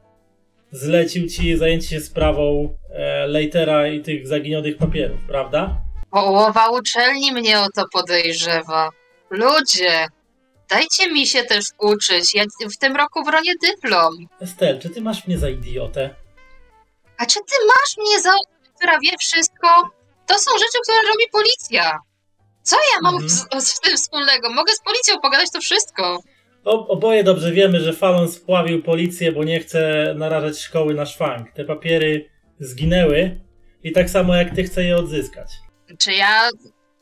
zlecił 0.71 1.29
ci 1.29 1.57
zajęcie 1.57 1.89
się 1.89 2.01
sprawą 2.01 2.77
e, 2.91 3.27
Leitera 3.27 3.89
i 3.89 4.01
tych 4.01 4.27
zaginionych 4.29 4.77
papierów, 4.77 5.21
prawda? 5.29 5.81
Połowa 6.11 6.71
uczelni 6.71 7.33
mnie 7.33 7.61
o 7.61 7.67
to 7.75 7.85
podejrzewa. 7.93 8.91
Ludzie, 9.31 10.07
dajcie 10.69 11.11
mi 11.13 11.27
się 11.27 11.43
też 11.45 11.65
uczyć. 11.79 12.35
Ja 12.35 12.45
w 12.73 12.77
tym 12.79 12.97
roku 12.97 13.25
bronię 13.25 13.53
dyplom. 13.63 14.15
Estel, 14.41 14.81
czy 14.81 14.91
ty 14.91 15.01
masz 15.01 15.27
mnie 15.27 15.39
za 15.39 15.49
idiotę? 15.49 16.15
A 17.19 17.27
czy 17.27 17.39
ty 17.39 17.55
masz 17.67 17.97
mnie 17.99 18.21
za 18.21 18.31
która 18.77 18.99
wie 19.01 19.17
wszystko? 19.19 19.91
To 20.27 20.35
są 20.39 20.51
rzeczy, 20.59 20.79
które 20.83 20.99
robi 21.13 21.25
policja. 21.33 21.99
Co 22.63 22.77
ja 22.77 23.01
mam 23.03 23.15
Mhm. 23.15 23.31
z, 23.63 23.69
z 23.69 23.81
tym 23.81 23.97
wspólnego? 23.97 24.51
Mogę 24.53 24.73
z 24.73 24.81
policją 24.83 25.21
pogadać 25.23 25.51
to 25.53 25.61
wszystko. 25.61 26.21
O, 26.65 26.89
oboje 26.89 27.25
dobrze 27.25 27.53
wiemy, 27.53 27.81
że 27.81 27.93
Falon 27.93 28.29
spławił 28.33 28.83
policję, 28.83 29.33
bo 29.33 29.45
nie 29.45 29.61
chce 29.61 30.15
narażać 30.17 30.59
szkoły 30.59 30.95
na 30.95 31.07
szwank. 31.07 31.53
Te 31.53 31.65
papiery 31.65 32.31
zginęły 32.61 33.41
i 33.83 33.93
tak 33.93 34.11
samo 34.11 34.35
jak 34.37 34.55
ty 34.55 34.65
chce 34.65 34.85
je 34.85 34.97
odzyskać. 34.97 35.49
Czy 35.99 36.13
ja 36.13 36.49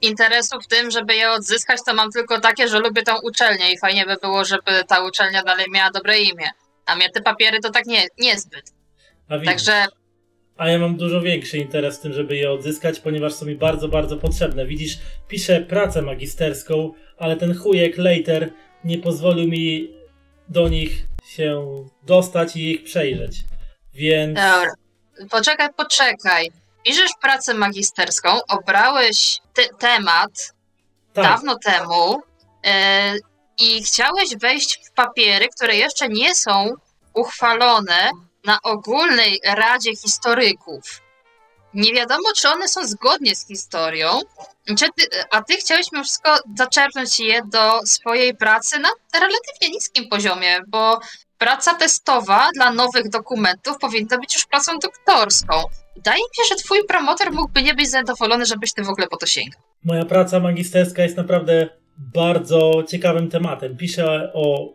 interesu 0.01 0.61
w 0.61 0.67
tym, 0.67 0.91
żeby 0.91 1.15
je 1.15 1.31
odzyskać, 1.31 1.81
to 1.87 1.95
mam 1.95 2.11
tylko 2.11 2.41
takie, 2.41 2.69
że 2.69 2.79
lubię 2.79 3.03
tą 3.03 3.21
uczelnię 3.23 3.73
i 3.73 3.79
fajnie 3.79 4.07
by 4.07 4.17
było, 4.23 4.45
żeby 4.45 4.85
ta 4.89 5.07
uczelnia 5.07 5.43
dalej 5.43 5.67
miała 5.71 5.91
dobre 5.91 6.19
imię. 6.19 6.51
A 6.87 6.97
mnie 6.97 7.11
te 7.11 7.23
papiery 7.23 7.61
to 7.61 7.71
tak 7.71 7.87
nie, 7.87 8.07
niezbyt. 8.19 8.73
A, 9.29 9.45
Także 9.45 9.87
a 10.59 10.69
ja 10.69 10.79
mam 10.79 10.97
dużo 10.97 11.21
większy 11.21 11.59
interes 11.59 11.99
w 11.99 12.01
tym, 12.01 12.13
żeby 12.13 12.37
je 12.37 12.51
odzyskać, 12.51 13.01
ponieważ 13.01 13.35
są 13.35 13.47
mi 13.47 13.57
bardzo, 13.57 13.89
bardzo 13.89 14.17
potrzebne. 14.17 14.67
Widzisz, 14.67 14.99
piszę 15.29 15.61
pracę 15.61 16.03
magisterską, 16.03 16.93
ale 17.19 17.37
ten 17.37 17.55
chujek 17.55 17.99
Leiter 17.99 18.53
nie 18.85 18.99
pozwolił 18.99 19.49
mi 19.49 19.95
do 20.49 20.69
nich 20.69 21.07
się 21.29 21.65
dostać 22.03 22.57
i 22.57 22.71
ich 22.71 22.85
przejrzeć. 22.85 23.37
Więc 23.95 24.35
Dobra. 24.35 24.73
Poczekaj, 25.31 25.69
poczekaj. 25.77 26.51
Piszesz 26.85 27.11
pracę 27.21 27.55
magisterską, 27.55 28.41
obrałeś 28.49 29.39
te- 29.55 29.75
temat 29.79 30.31
tak, 31.13 31.25
dawno 31.25 31.59
temu 31.65 32.21
e, 32.67 33.15
i 33.59 33.83
chciałeś 33.85 34.37
wejść 34.37 34.81
w 34.89 34.93
papiery, 34.93 35.49
które 35.57 35.77
jeszcze 35.77 36.09
nie 36.09 36.35
są 36.35 36.75
uchwalone 37.15 38.11
na 38.45 38.59
ogólnej 38.63 39.41
Radzie 39.45 39.97
Historyków. 39.97 41.01
Nie 41.75 41.93
wiadomo, 41.93 42.33
czy 42.37 42.49
one 42.49 42.69
są 42.69 42.87
zgodnie 42.87 43.37
z 43.37 43.47
historią, 43.47 44.21
ty, 44.67 45.07
a 45.31 45.43
ty 45.43 45.55
chciałeś 45.57 45.93
mimo 45.93 46.05
wszystko 46.05 46.39
zaczerpnąć 46.57 47.21
je 47.21 47.43
do 47.45 47.81
swojej 47.87 48.37
pracy 48.37 48.79
na 48.79 48.89
relatywnie 49.15 49.69
niskim 49.71 50.09
poziomie, 50.09 50.61
bo 50.67 51.01
praca 51.39 51.75
testowa 51.75 52.49
dla 52.55 52.71
nowych 52.71 53.09
dokumentów 53.09 53.79
powinna 53.79 54.19
być 54.19 54.35
już 54.35 54.47
pracą 54.47 54.79
doktorską. 54.79 55.65
Wydaje 55.99 56.19
mi 56.19 56.45
się, 56.45 56.49
że 56.49 56.57
twój 56.65 56.79
promotor 56.89 57.33
mógłby 57.33 57.63
nie 57.63 57.75
być 57.75 57.91
zadowolony, 57.91 58.47
żebyś 58.47 58.73
ty 58.73 58.85
w 58.85 58.89
ogóle 58.89 59.07
po 59.07 59.17
to 59.17 59.27
sięgał. 59.27 59.61
Moja 59.85 60.05
praca 60.05 60.41
magisterska 60.41 61.03
jest 61.03 61.17
naprawdę 61.17 61.69
bardzo 61.97 62.83
ciekawym 62.89 63.31
tematem. 63.31 63.77
Piszę 63.77 64.33
o 64.35 64.75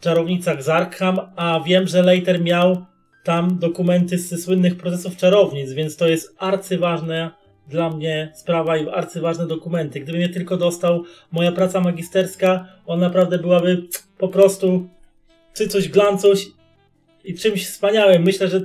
czarownicach 0.00 0.62
z 0.62 0.68
Arkham, 0.68 1.20
a 1.36 1.60
wiem, 1.66 1.86
że 1.86 2.02
Leiter 2.02 2.40
miał 2.40 2.86
tam 3.24 3.58
dokumenty 3.58 4.18
ze 4.18 4.38
słynnych 4.38 4.76
procesów 4.76 5.16
czarownic, 5.16 5.72
więc 5.72 5.96
to 5.96 6.08
jest 6.08 6.34
arcyważna 6.38 7.36
dla 7.68 7.90
mnie 7.90 8.32
sprawa 8.34 8.76
i 8.76 8.88
arcyważne 8.88 9.46
dokumenty. 9.46 10.00
Gdybym 10.00 10.20
je 10.20 10.28
tylko 10.28 10.56
dostał, 10.56 11.04
moja 11.32 11.52
praca 11.52 11.80
magisterska, 11.80 12.66
on 12.86 13.00
naprawdę 13.00 13.38
byłaby 13.38 13.82
po 14.18 14.28
prostu 14.28 14.88
cycuś, 15.52 15.88
glancuś 15.88 16.46
i 17.24 17.34
czymś 17.34 17.66
wspaniałym. 17.66 18.22
Myślę, 18.22 18.48
że 18.48 18.60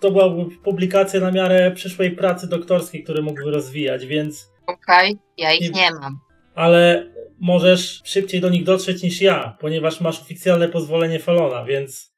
to 0.00 0.10
byłaby 0.10 0.56
publikacja 0.64 1.20
na 1.20 1.30
miarę 1.30 1.70
przyszłej 1.70 2.10
pracy 2.10 2.48
doktorskiej, 2.48 3.04
które 3.04 3.22
mógłby 3.22 3.50
rozwijać, 3.50 4.06
więc 4.06 4.50
Okej, 4.66 5.18
ja 5.36 5.52
ich 5.52 5.74
Nie- 5.74 5.90
mam. 6.00 6.20
ale 6.54 7.10
możesz 7.40 8.02
szybciej 8.04 8.40
do 8.40 8.48
nich 8.48 8.64
dotrzeć 8.64 9.02
niż 9.02 9.20
ja, 9.20 9.56
ponieważ 9.60 10.00
masz 10.00 10.20
oficjalne 10.20 10.68
pozwolenie 10.68 11.18
Falona, 11.18 11.64
więc 11.64 12.12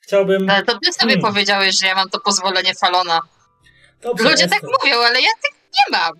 chciałbym... 0.00 0.50
Ale 0.50 0.62
to 0.64 0.78
ty 0.84 0.92
sobie 0.92 1.12
Hmm. 1.14 1.32
powiedziałeś, 1.32 1.80
że 1.80 1.86
ja 1.86 1.94
mam 1.94 2.08
to 2.10 2.20
pozwolenie 2.20 2.74
Falona. 2.74 3.20
Dobrze, 4.02 4.24
Ludzie 4.24 4.48
tak 4.48 4.52
Estel, 4.64 4.70
mówią, 4.84 4.96
ale 4.96 5.20
ja 5.20 5.28
tak 5.42 5.52
nie 5.74 5.98
mam. 5.98 6.12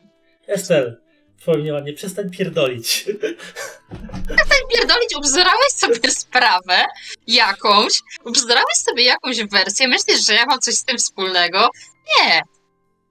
Estel, 0.48 1.01
twoim 1.42 1.64
nieładnie, 1.64 1.92
przestań 1.92 2.30
pierdolić. 2.30 3.04
Pierdolić, 4.74 5.16
ubzdurałeś 5.16 5.72
sobie 5.76 6.10
sprawę 6.10 6.84
jakąś, 7.26 7.92
ubzdurałeś 8.24 8.74
sobie 8.74 9.04
jakąś 9.04 9.44
wersję, 9.44 9.88
myślisz, 9.88 10.26
że 10.26 10.34
ja 10.34 10.46
mam 10.46 10.58
coś 10.60 10.74
z 10.74 10.84
tym 10.84 10.98
wspólnego? 10.98 11.70
Nie. 12.18 12.42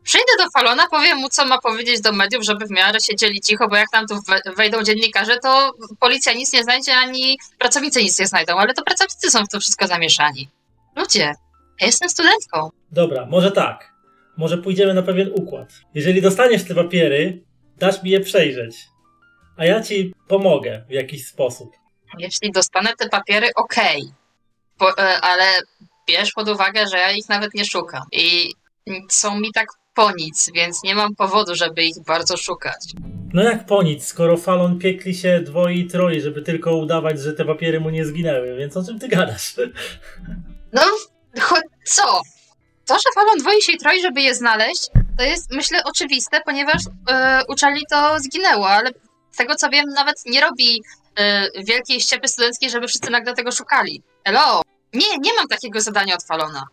Przyjdę 0.03 0.31
do 0.37 0.49
Falona, 0.59 0.87
powiem 0.87 1.17
mu, 1.17 1.29
co 1.29 1.45
ma 1.45 1.61
powiedzieć 1.61 2.01
do 2.01 2.11
mediów, 2.11 2.43
żeby 2.43 2.65
w 2.65 2.69
miarę 2.69 2.99
siedzieli 2.99 3.41
cicho, 3.41 3.67
bo 3.67 3.75
jak 3.75 3.87
tam 3.91 4.07
tu 4.07 4.15
we- 4.27 4.53
wejdą 4.55 4.83
dziennikarze, 4.83 5.37
to 5.43 5.71
policja 5.99 6.33
nic 6.33 6.53
nie 6.53 6.63
znajdzie, 6.63 6.95
ani 6.95 7.37
pracownicy 7.59 8.03
nic 8.03 8.19
nie 8.19 8.27
znajdą, 8.27 8.57
ale 8.57 8.73
to 8.73 8.83
pracownicy 8.83 9.31
są 9.31 9.45
w 9.45 9.49
to 9.49 9.59
wszystko 9.59 9.87
zamieszani. 9.87 10.49
Ludzie, 10.95 11.33
ja 11.81 11.85
jestem 11.87 12.09
studentką. 12.09 12.69
Dobra, 12.91 13.25
może 13.25 13.51
tak. 13.51 13.91
Może 14.37 14.57
pójdziemy 14.57 14.93
na 14.93 15.01
pewien 15.01 15.31
układ. 15.33 15.69
Jeżeli 15.93 16.21
dostaniesz 16.21 16.63
te 16.63 16.75
papiery, 16.75 17.43
dasz 17.81 18.03
mi 18.03 18.09
je 18.09 18.19
przejrzeć. 18.19 18.75
A 19.57 19.65
ja 19.65 19.83
ci 19.83 20.13
pomogę 20.27 20.83
w 20.89 20.91
jakiś 20.91 21.27
sposób. 21.27 21.71
Jeśli 22.17 22.51
dostanę 22.51 22.93
te 22.97 23.09
papiery, 23.09 23.47
okej. 23.55 24.01
Po- 24.77 24.97
e, 24.97 25.21
Ale 25.21 25.45
bierz 26.07 26.31
pod 26.31 26.49
uwagę, 26.49 26.87
że 26.87 26.97
ja 26.97 27.11
ich 27.11 27.29
nawet 27.29 27.53
nie 27.53 27.65
szukam. 27.65 28.03
I 28.11 28.51
są 29.09 29.39
mi 29.39 29.51
tak 29.53 29.67
po 29.95 30.11
nic, 30.11 30.51
więc 30.55 30.83
nie 30.83 30.95
mam 30.95 31.15
powodu, 31.15 31.55
żeby 31.55 31.83
ich 31.83 31.95
bardzo 32.07 32.37
szukać. 32.37 32.85
No 33.33 33.43
jak 33.43 33.65
po 33.65 33.83
nic, 33.83 34.05
skoro 34.05 34.37
Falon 34.37 34.79
piekli 34.79 35.15
się 35.15 35.41
dwoje 35.41 35.75
i 35.75 35.87
troje, 35.87 36.21
żeby 36.21 36.41
tylko 36.41 36.75
udawać, 36.77 37.19
że 37.19 37.33
te 37.33 37.45
papiery 37.45 37.79
mu 37.79 37.89
nie 37.89 38.05
zginęły, 38.05 38.55
więc 38.57 38.77
o 38.77 38.83
czym 38.83 38.99
ty 38.99 39.07
gadasz? 39.07 39.53
No, 40.73 40.81
cho- 41.37 41.61
co? 41.85 42.21
To, 42.85 42.95
że 42.95 43.09
Falon 43.15 43.37
dwoi 43.39 43.61
się 43.61 43.71
i 43.71 43.77
troi, 43.77 44.01
żeby 44.01 44.21
je 44.21 44.35
znaleźć, 44.35 44.87
to 45.17 45.23
jest, 45.23 45.51
myślę, 45.51 45.79
oczywiste, 45.85 46.41
ponieważ 46.45 46.81
e, 47.11 47.41
uczeli 47.49 47.81
to 47.89 48.19
zginęło, 48.19 48.69
ale 48.69 48.91
z 49.31 49.37
tego 49.37 49.55
co 49.55 49.69
wiem, 49.69 49.85
nawet 49.95 50.15
nie 50.25 50.41
robi 50.41 50.83
e, 51.19 51.47
wielkiej 51.63 51.99
ściepy 52.01 52.27
studenckiej, 52.27 52.69
żeby 52.69 52.87
wszyscy 52.87 53.11
nagle 53.11 53.33
tego 53.33 53.51
szukali. 53.51 54.03
Hello! 54.25 54.61
Nie, 54.93 55.17
nie 55.21 55.33
mam 55.33 55.47
takiego 55.47 55.81
zadania 55.81 56.15
od 56.15 56.23
Falona. 56.23 56.63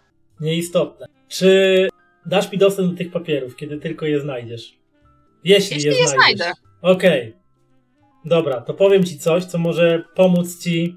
Nieistotne. 0.41 1.07
Czy 1.29 1.88
dasz 2.27 2.53
mi 2.53 2.59
dostęp 2.59 2.91
do 2.91 2.99
tych 2.99 3.12
papierów, 3.12 3.57
kiedy 3.57 3.79
tylko 3.79 4.07
je 4.07 4.21
znajdziesz? 4.21 4.79
Jeśli, 5.45 5.75
Jeśli 5.77 5.91
je 5.91 5.97
je 5.99 6.09
znajdziesz. 6.09 6.38
znajdę. 6.38 6.53
Okej. 6.83 7.37
Dobra, 8.25 8.61
to 8.61 8.75
powiem 8.75 9.05
ci 9.05 9.19
coś, 9.19 9.45
co 9.45 9.59
może 9.59 10.05
pomóc 10.15 10.59
ci 10.62 10.97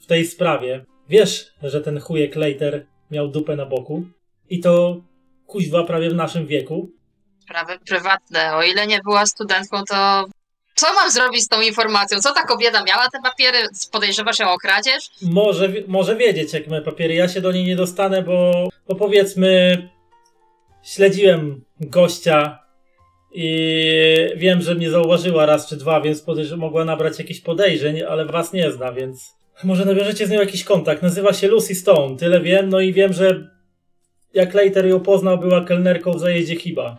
w 0.00 0.06
tej 0.06 0.26
sprawie. 0.26 0.84
Wiesz, 1.08 1.52
że 1.62 1.80
ten 1.80 2.00
chujek 2.00 2.36
Leiter 2.36 2.86
miał 3.10 3.28
dupę 3.28 3.56
na 3.56 3.66
boku 3.66 4.04
i 4.50 4.60
to 4.60 5.00
kuźwa 5.46 5.84
prawie 5.84 6.10
w 6.10 6.14
naszym 6.14 6.46
wieku. 6.46 6.90
Sprawy 7.42 7.78
prywatne. 7.86 8.54
O 8.56 8.62
ile 8.62 8.86
nie 8.86 9.00
była 9.04 9.26
studentką, 9.26 9.82
to 9.88 10.24
co 10.74 10.94
mam 10.94 11.10
zrobić 11.10 11.42
z 11.42 11.48
tą 11.48 11.60
informacją? 11.60 12.20
Co 12.20 12.34
ta 12.34 12.42
kobieta 12.42 12.84
miała 12.84 13.08
te 13.10 13.18
papiery? 13.22 13.58
Podejrzewasz 13.92 14.38
ją 14.38 14.50
o 14.50 14.58
kradzież? 14.58 15.04
Może, 15.22 15.68
może 15.86 16.16
wiedzieć, 16.16 16.52
jak 16.52 16.68
me 16.68 16.82
papiery. 16.82 17.14
Ja 17.14 17.28
się 17.28 17.40
do 17.40 17.52
niej 17.52 17.64
nie 17.64 17.76
dostanę, 17.76 18.22
bo, 18.22 18.68
bo 18.88 18.94
powiedzmy, 18.94 19.78
śledziłem 20.82 21.64
gościa 21.80 22.58
i 23.32 23.48
wiem, 24.36 24.62
że 24.62 24.74
mnie 24.74 24.90
zauważyła 24.90 25.46
raz 25.46 25.68
czy 25.68 25.76
dwa, 25.76 26.00
więc 26.00 26.24
podejrz- 26.26 26.56
mogła 26.56 26.84
nabrać 26.84 27.18
jakichś 27.18 27.40
podejrzeń, 27.40 28.02
ale 28.02 28.26
was 28.26 28.52
nie 28.52 28.72
zna, 28.72 28.92
więc 28.92 29.32
może 29.64 29.84
nawiążecie 29.84 30.26
z 30.26 30.30
nią 30.30 30.40
jakiś 30.40 30.64
kontakt. 30.64 31.02
Nazywa 31.02 31.32
się 31.32 31.48
Lucy 31.48 31.74
Stone, 31.74 32.16
tyle 32.16 32.40
wiem, 32.40 32.68
no 32.68 32.80
i 32.80 32.92
wiem, 32.92 33.12
że 33.12 33.53
jak 34.34 34.54
Leiter 34.54 34.86
ją 34.86 35.00
poznał, 35.00 35.38
była 35.38 35.64
kelnerką 35.64 36.12
w 36.12 36.20
zajeździe 36.20 36.56
Hiba. 36.56 36.96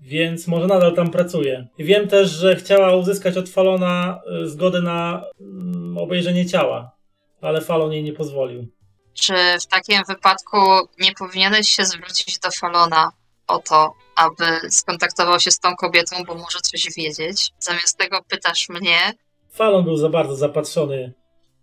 Więc 0.00 0.46
może 0.46 0.66
nadal 0.66 0.94
tam 0.94 1.10
pracuje. 1.10 1.66
Wiem 1.78 2.08
też, 2.08 2.30
że 2.30 2.56
chciała 2.56 2.96
uzyskać 2.96 3.36
od 3.36 3.48
Falona 3.48 4.20
y, 4.44 4.48
zgodę 4.48 4.80
na 4.80 5.24
mm, 5.40 5.98
obejrzenie 5.98 6.46
ciała, 6.46 6.96
ale 7.40 7.60
Falon 7.60 7.92
jej 7.92 8.02
nie 8.02 8.12
pozwolił. 8.12 8.66
Czy 9.14 9.34
w 9.60 9.66
takim 9.66 10.02
wypadku 10.08 10.56
nie 11.00 11.12
powinieneś 11.12 11.68
się 11.68 11.84
zwrócić 11.84 12.38
do 12.38 12.50
Falona 12.50 13.12
o 13.46 13.58
to, 13.58 13.92
aby 14.16 14.70
skontaktował 14.70 15.40
się 15.40 15.50
z 15.50 15.58
tą 15.58 15.76
kobietą, 15.76 16.16
bo 16.26 16.34
może 16.34 16.58
coś 16.60 16.86
wiedzieć? 16.96 17.52
Zamiast 17.58 17.98
tego 17.98 18.22
pytasz 18.28 18.68
mnie, 18.68 19.12
Falon 19.56 19.84
był 19.84 19.96
za 19.96 20.08
bardzo 20.08 20.36
zapatrzony 20.36 21.12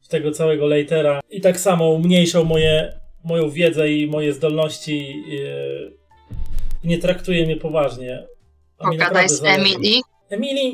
w 0.02 0.08
tego 0.08 0.32
całego 0.32 0.68
Leitera 0.68 1.22
i 1.30 1.42
tak 1.42 1.60
samo 1.60 1.90
umniejszał 1.90 2.46
moje, 2.46 3.00
moją 3.24 3.50
wiedzę 3.50 3.92
i 3.92 4.08
moje 4.08 4.34
zdolności. 4.34 5.24
Yy, 5.28 5.94
nie 6.84 6.98
traktuje 6.98 7.46
mnie 7.46 7.58
poważnie. 7.58 8.28
A 8.78 8.90
pogadaj 8.90 9.30
z. 9.30 9.44
Emily. 9.44 10.00
Emily, 10.30 10.72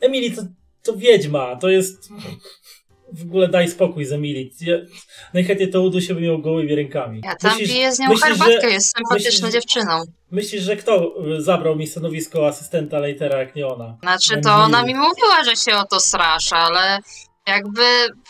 Emily 0.00 0.30
to, 0.36 0.42
to 0.82 0.96
wiedźma, 0.96 1.56
to 1.56 1.68
jest... 1.68 2.08
W 3.12 3.22
ogóle 3.22 3.48
daj 3.48 3.68
spokój 3.68 4.04
z 4.04 4.12
Emily. 4.12 4.50
Ja, 4.60 4.76
najchętniej 5.34 5.70
to 5.70 5.82
udusiłbym 5.82 6.24
ją 6.24 6.42
gołymi 6.42 6.74
rękami. 6.74 7.20
Ja 7.24 7.34
tam 7.36 7.50
Myślisz- 7.52 7.72
piję 7.72 7.92
z 7.92 7.98
nią 7.98 8.08
myślisz, 8.08 8.24
herbatkę, 8.24 8.60
że- 8.60 8.70
jest 8.70 8.96
sympatyczną 8.96 9.46
myślisz, 9.46 9.52
dziewczyną. 9.64 10.02
Myślisz, 10.30 10.62
że 10.62 10.76
kto 10.76 11.14
y, 11.36 11.42
zabrał 11.42 11.76
mi 11.76 11.86
stanowisko 11.86 12.46
asystenta 12.48 12.98
Leitera, 12.98 13.38
jak 13.38 13.54
nie 13.56 13.66
ona? 13.66 13.96
Znaczy, 14.02 14.28
to 14.28 14.50
Emily. 14.50 14.64
ona 14.64 14.82
mi 14.82 14.94
mówiła, 14.94 15.44
że 15.44 15.56
się 15.56 15.76
o 15.76 15.84
to 15.84 16.00
straszy, 16.00 16.54
ale 16.54 16.98
jakby 17.48 17.82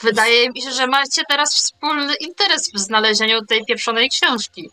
wydaje 0.02 0.50
mi 0.50 0.62
się, 0.62 0.70
że 0.70 0.86
macie 0.86 1.22
teraz 1.28 1.54
wspólny 1.54 2.14
interes 2.20 2.70
w 2.74 2.78
znalezieniu 2.78 3.44
tej 3.46 3.64
pieprzonej 3.64 4.08
książki. 4.08 4.70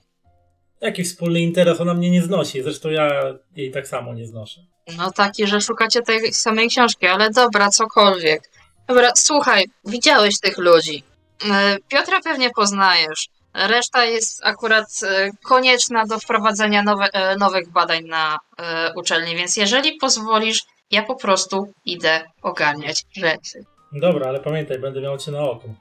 Jaki 0.82 1.04
wspólny 1.04 1.40
interes 1.40 1.82
ona 1.82 1.94
mnie 1.94 2.10
nie 2.10 2.22
znosi? 2.22 2.64
Zresztą 2.64 2.90
ja 2.90 3.10
jej 3.56 3.72
tak 3.72 3.88
samo 3.88 4.14
nie 4.14 4.28
znoszę. 4.28 4.62
No 4.98 5.12
taki, 5.12 5.48
że 5.48 5.62
szukacie 5.62 6.02
tej 6.02 6.34
samej 6.34 6.70
książki, 6.70 7.08
ale 7.08 7.30
dobra, 7.30 7.70
cokolwiek. 7.70 8.50
Dobra, 8.88 9.12
słuchaj, 9.16 9.66
widziałeś 9.86 10.40
tych 10.40 10.58
ludzi. 10.58 11.04
E, 11.52 11.78
Piotra 11.88 12.22
pewnie 12.22 12.50
poznajesz. 12.50 13.28
Reszta 13.54 14.06
jest 14.06 14.46
akurat 14.46 14.86
e, 15.04 15.30
konieczna 15.44 16.06
do 16.06 16.20
wprowadzenia 16.20 16.84
nowe, 16.84 17.08
e, 17.14 17.36
nowych 17.36 17.72
badań 17.72 18.04
na 18.04 18.38
uczelni, 18.96 19.36
więc 19.36 19.58
jeżeli 19.58 19.98
pozwolisz, 19.98 20.64
ja 20.92 21.04
po 21.04 21.16
prostu 21.16 21.74
idę 21.86 22.22
ogarniać 22.42 23.04
rzeczy. 23.16 23.66
Dobra, 23.93 24.28
ale 24.28 24.39
pamiętaj, 24.39 24.80
będę 24.80 25.02
miał 25.02 25.17
cię 25.17 25.32
na 25.32 25.41
oku. 25.41 25.74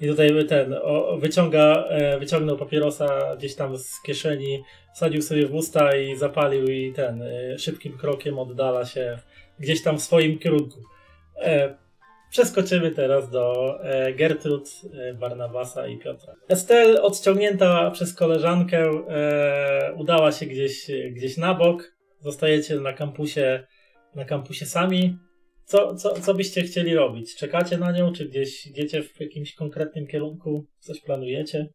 I 0.00 0.06
tutaj 0.08 0.46
ten 0.48 0.74
o, 0.82 1.16
wyciąga, 1.16 1.84
e, 1.88 2.18
wyciągnął 2.18 2.56
papierosa 2.56 3.36
gdzieś 3.36 3.54
tam 3.54 3.78
z 3.78 4.02
kieszeni, 4.02 4.62
wsadził 4.94 5.22
sobie 5.22 5.46
w 5.46 5.54
usta 5.54 5.96
i 5.96 6.16
zapalił 6.16 6.64
i 6.64 6.92
ten 6.92 7.22
e, 7.22 7.58
szybkim 7.58 7.98
krokiem 7.98 8.38
oddala 8.38 8.84
się 8.84 9.18
gdzieś 9.58 9.82
tam 9.82 9.98
w 9.98 10.02
swoim 10.02 10.38
kierunku. 10.38 10.80
E, 11.36 11.74
przeskoczymy 12.30 12.90
teraz 12.90 13.30
do 13.30 13.74
e, 13.82 14.12
Gertrud, 14.12 14.70
e, 14.94 15.14
Barnabasa 15.14 15.86
i 15.86 15.98
Piotra. 15.98 16.34
Estel, 16.48 16.98
odciągnięta 17.02 17.90
przez 17.90 18.14
koleżankę, 18.14 18.90
e, 19.08 19.94
udała 19.96 20.32
się 20.32 20.46
gdzieś, 20.46 20.86
gdzieś 21.10 21.36
na 21.36 21.54
bok. 21.54 21.96
Zostajecie 22.20 22.80
na 22.80 22.92
kampusie, 22.92 23.66
na 24.14 24.24
kampusie 24.24 24.66
sami. 24.66 25.18
Co, 25.66 25.94
co, 25.94 26.20
co 26.20 26.34
byście 26.34 26.62
chcieli 26.62 26.94
robić? 26.94 27.36
Czekacie 27.36 27.78
na 27.78 27.92
nią, 27.92 28.12
czy 28.12 28.28
gdzieś 28.28 28.66
idziecie 28.66 29.02
w 29.02 29.20
jakimś 29.20 29.54
konkretnym 29.54 30.06
kierunku? 30.06 30.66
Coś 30.80 31.00
planujecie? 31.00 31.68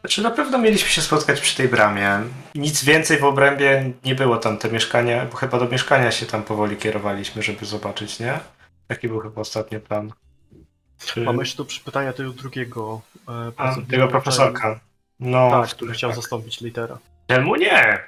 Znaczy 0.00 0.22
na 0.22 0.30
pewno 0.30 0.58
mieliśmy 0.58 0.88
się 0.88 1.00
spotkać 1.00 1.40
przy 1.40 1.56
tej 1.56 1.68
bramie. 1.68 2.20
Nic 2.54 2.84
więcej 2.84 3.18
w 3.18 3.24
obrębie 3.24 3.92
nie 4.04 4.14
było 4.14 4.36
tam 4.36 4.58
te 4.58 4.70
mieszkania, 4.70 5.26
bo 5.26 5.36
chyba 5.36 5.58
do 5.58 5.68
mieszkania 5.68 6.10
się 6.10 6.26
tam 6.26 6.42
powoli 6.42 6.76
kierowaliśmy, 6.76 7.42
żeby 7.42 7.66
zobaczyć, 7.66 8.20
nie? 8.20 8.40
Taki 8.86 9.08
był 9.08 9.20
chyba 9.20 9.40
ostatni 9.40 9.80
plan. 9.80 10.12
Czy... 11.06 11.20
Mamy 11.20 11.38
jeszcze 11.38 11.64
tu 11.64 11.66
pytania 11.84 12.12
tego 12.12 12.30
drugiego 12.30 13.00
e, 13.58 13.86
tego 13.90 14.08
profesorka. 14.08 14.80
No, 15.20 15.50
Tak, 15.50 15.70
który 15.70 15.92
chciał 15.92 16.10
tak. 16.10 16.16
zastąpić 16.16 16.60
litera. 16.60 16.98
Czemu 17.26 17.56
nie? 17.56 17.98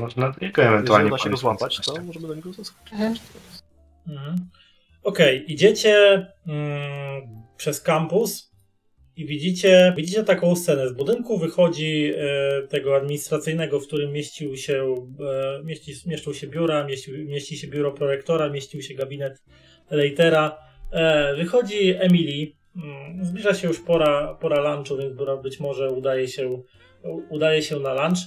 Można 0.00 0.30
do 0.30 0.40
niego 0.40 0.62
Jeżeli 0.62 0.74
ewentualnie 0.74 1.08
uda 1.08 1.18
się 1.18 1.30
go 1.30 1.36
złapać, 1.36 1.80
to 1.86 2.02
możemy 2.02 2.28
do 2.28 2.34
niego 2.34 2.52
zaskoczyć. 2.52 2.94
Mhm. 4.08 4.36
Okej, 5.02 5.52
idziecie 5.52 6.26
mm, 6.46 7.22
przez 7.56 7.80
kampus 7.80 8.54
i 9.16 9.26
widzicie, 9.26 9.94
widzicie 9.96 10.24
taką 10.24 10.56
scenę. 10.56 10.88
Z 10.88 10.92
budynku 10.92 11.38
wychodzi 11.38 12.12
e, 12.16 12.62
tego 12.68 12.96
administracyjnego, 12.96 13.80
w 13.80 13.86
którym 13.86 14.12
mieścił 14.12 14.56
się, 14.56 14.94
e, 15.20 15.62
mieści, 15.64 15.92
mieszczą 16.06 16.32
się 16.32 16.46
biura, 16.46 16.84
mieści, 16.84 17.12
mieści 17.12 17.56
się 17.58 17.66
biuro 17.66 17.92
prorektora, 17.92 18.48
mieścił 18.50 18.82
się 18.82 18.94
gabinet 18.94 19.42
Leitera. 19.90 20.58
E, 20.90 21.34
wychodzi 21.36 21.94
Emily. 21.98 22.52
Mm, 22.76 23.24
Zbliża 23.24 23.54
się 23.54 23.68
już 23.68 23.80
pora, 23.80 24.34
pora 24.40 24.74
lunchu, 24.74 24.96
więc 24.96 25.14
być 25.42 25.60
może 25.60 25.90
udaje 25.90 26.28
się, 26.28 26.62
udaje 27.28 27.62
się 27.62 27.78
na 27.78 27.94
lunch. 27.94 28.18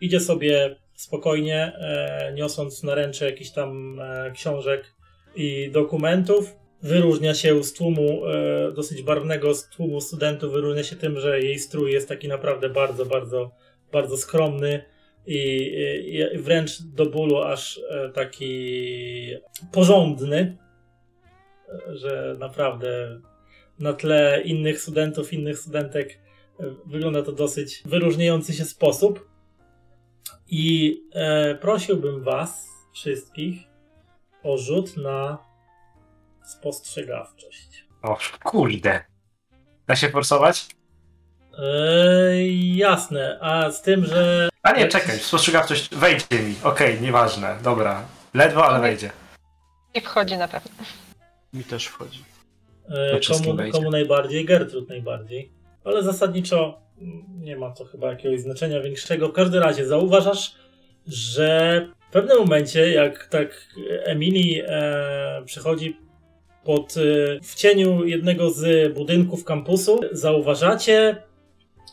Idzie 0.00 0.20
sobie 0.20 0.76
spokojnie, 1.00 1.72
e, 1.78 2.32
niosąc 2.34 2.82
na 2.82 2.94
ręce 2.94 3.26
jakiś 3.26 3.50
tam 3.50 4.00
e, 4.00 4.30
książek 4.34 4.94
i 5.36 5.70
dokumentów. 5.70 6.56
Wyróżnia 6.82 7.34
się 7.34 7.64
z 7.64 7.72
tłumu, 7.72 8.26
e, 8.26 8.72
dosyć 8.72 9.02
barwnego 9.02 9.54
z 9.54 9.68
tłumu 9.68 10.00
studentów, 10.00 10.52
wyróżnia 10.52 10.82
się 10.82 10.96
tym, 10.96 11.20
że 11.20 11.40
jej 11.40 11.58
strój 11.58 11.92
jest 11.92 12.08
taki 12.08 12.28
naprawdę 12.28 12.70
bardzo, 12.70 13.06
bardzo, 13.06 13.50
bardzo 13.92 14.16
skromny 14.16 14.84
i, 15.26 15.72
i 16.34 16.38
wręcz 16.38 16.82
do 16.82 17.06
bólu 17.06 17.38
aż 17.38 17.80
taki 18.14 19.34
porządny, 19.72 20.56
że 21.92 22.36
naprawdę 22.38 23.20
na 23.78 23.92
tle 23.92 24.42
innych 24.44 24.80
studentów, 24.80 25.32
innych 25.32 25.58
studentek 25.58 26.18
wygląda 26.86 27.22
to 27.22 27.32
dosyć 27.32 27.82
wyróżniający 27.84 28.52
się 28.52 28.64
sposób. 28.64 29.29
I 30.50 30.96
e, 31.14 31.54
prosiłbym 31.54 32.24
Was 32.24 32.68
wszystkich 32.92 33.58
o 34.42 34.58
rzut 34.58 34.96
na 34.96 35.38
spostrzegawczość. 36.44 37.86
O, 38.02 38.18
kurde. 38.44 39.04
Da 39.86 39.96
się 39.96 40.08
forsować? 40.08 40.66
E, 41.58 42.48
jasne, 42.74 43.38
a 43.40 43.70
z 43.70 43.82
tym, 43.82 44.04
że 44.04 44.48
A 44.62 44.72
nie, 44.72 44.88
czekaj, 44.88 45.18
spostrzegawczość 45.18 45.94
wejdzie 45.94 46.42
mi. 46.42 46.54
Okej, 46.62 47.00
nieważne, 47.00 47.56
dobra. 47.62 48.04
Ledwo, 48.34 48.66
ale 48.66 48.80
wejdzie. 48.80 49.10
I 49.94 50.00
wchodzi 50.00 50.36
na 50.36 50.48
pewno. 50.48 50.70
Mi 51.52 51.64
też 51.64 51.86
wchodzi. 51.86 52.24
e, 52.88 53.20
komu, 53.28 53.72
komu 53.72 53.90
najbardziej, 53.90 54.44
Gertrud 54.44 54.88
najbardziej. 54.88 55.52
Ale 55.84 56.02
zasadniczo 56.02 56.80
nie 57.38 57.56
ma 57.56 57.70
to 57.70 57.84
chyba 57.84 58.10
jakiegoś 58.10 58.40
znaczenia 58.40 58.80
większego. 58.80 59.28
W 59.28 59.32
każdym 59.32 59.62
razie 59.62 59.86
zauważasz, 59.86 60.54
że 61.06 61.88
w 62.08 62.12
pewnym 62.12 62.38
momencie, 62.38 62.90
jak 62.92 63.26
tak 63.26 63.66
Emily 64.04 64.66
e, 64.68 65.42
przychodzi 65.44 65.96
pod, 66.64 66.96
e, 66.96 67.40
w 67.42 67.54
cieniu 67.54 68.04
jednego 68.04 68.50
z 68.50 68.94
budynków 68.94 69.44
kampusu, 69.44 70.00
zauważacie, 70.12 71.16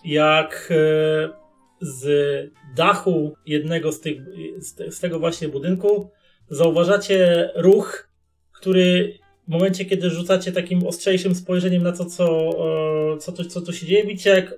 jak 0.05 0.69
e, 0.71 1.29
z 1.81 2.51
dachu 2.75 3.35
jednego 3.45 3.91
z, 3.91 3.99
tych, 3.99 4.21
z, 4.57 4.95
z 4.95 4.99
tego 4.99 5.19
właśnie 5.19 5.47
budynku 5.47 6.09
zauważacie 6.49 7.49
ruch, 7.55 8.09
który 8.51 9.19
w 9.47 9.51
momencie, 9.51 9.85
kiedy 9.85 10.09
rzucacie 10.09 10.51
takim 10.51 10.87
ostrzejszym 10.87 11.35
spojrzeniem 11.35 11.83
na 11.83 11.91
to, 11.91 12.05
co, 12.05 12.49
e, 13.13 13.17
co, 13.17 13.31
tu, 13.31 13.45
co 13.45 13.61
tu 13.61 13.73
się 13.73 13.85
dzieje, 13.85 14.03
widzicie, 14.03 14.29
jak 14.29 14.55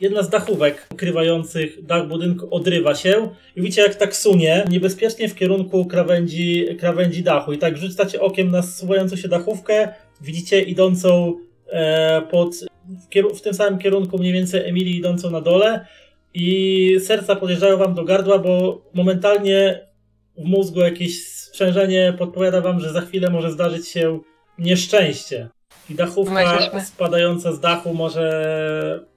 jedna 0.00 0.22
z 0.22 0.30
dachówek 0.30 0.86
ukrywających 0.92 1.84
dach 1.86 2.08
budynku 2.08 2.54
odrywa 2.54 2.94
się 2.94 3.28
i 3.56 3.62
widzicie, 3.62 3.82
jak 3.82 3.94
tak 3.94 4.16
sunie 4.16 4.64
niebezpiecznie 4.70 5.28
w 5.28 5.34
kierunku 5.34 5.84
krawędzi, 5.84 6.66
krawędzi 6.78 7.22
dachu. 7.22 7.52
I 7.52 7.58
tak 7.58 7.76
rzucacie 7.76 8.20
okiem 8.20 8.50
na 8.50 8.62
zsuwającą 8.62 9.16
się 9.16 9.28
dachówkę, 9.28 9.88
widzicie 10.20 10.60
idącą 10.60 11.34
e, 11.68 12.22
pod, 12.22 12.54
w, 13.34 13.38
w 13.38 13.40
tym 13.40 13.54
samym 13.54 13.78
kierunku 13.78 14.18
mniej 14.18 14.32
więcej 14.32 14.68
Emilii 14.68 14.96
idącą 14.96 15.30
na 15.30 15.40
dole 15.40 15.86
i 16.34 16.96
serca 17.00 17.36
podjeżdżają 17.36 17.76
wam 17.76 17.94
do 17.94 18.04
gardła, 18.04 18.38
bo 18.38 18.82
momentalnie 18.94 19.86
w 20.38 20.44
mózgu 20.44 20.80
jakieś 20.80 21.26
sprzężenie 21.26 22.14
podpowiada 22.18 22.60
wam, 22.60 22.80
że 22.80 22.92
za 22.92 23.00
chwilę 23.00 23.30
może 23.30 23.50
zdarzyć 23.50 23.88
się 23.88 24.20
nieszczęście. 24.58 25.48
I 25.90 25.94
dachówka 25.94 26.42
jesteśmy- 26.42 26.80
spadająca 26.84 27.52
z 27.52 27.60
dachu 27.60 27.94
może 27.94 29.09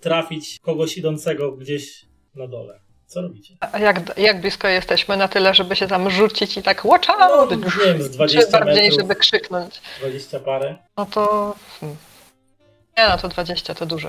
trafić 0.00 0.58
kogoś 0.62 0.96
idącego 0.98 1.52
gdzieś 1.52 2.04
na 2.34 2.46
dole. 2.46 2.80
Co 3.06 3.22
robicie? 3.22 3.54
A 3.72 3.78
jak, 3.78 4.18
jak 4.18 4.40
blisko 4.40 4.68
jesteśmy 4.68 5.16
na 5.16 5.28
tyle, 5.28 5.54
żeby 5.54 5.76
się 5.76 5.86
tam 5.88 6.10
rzucić 6.10 6.56
i 6.56 6.62
tak 6.62 6.84
watch 6.84 7.08
No, 7.08 7.14
out! 7.14 7.50
nie 7.50 7.56
wiem, 7.86 8.02
z 8.02 8.10
20 8.10 8.46
Czy 8.46 8.52
bardziej, 8.52 8.82
metrów, 8.84 9.00
żeby 9.00 9.14
krzyknąć. 9.16 9.80
20 10.00 10.40
parę. 10.40 10.76
No 10.96 11.06
to... 11.06 11.54
hmm. 11.80 11.96
Nie 12.98 13.08
no, 13.08 13.18
to 13.18 13.28
20 13.28 13.74
to 13.74 13.86
dużo. 13.86 14.08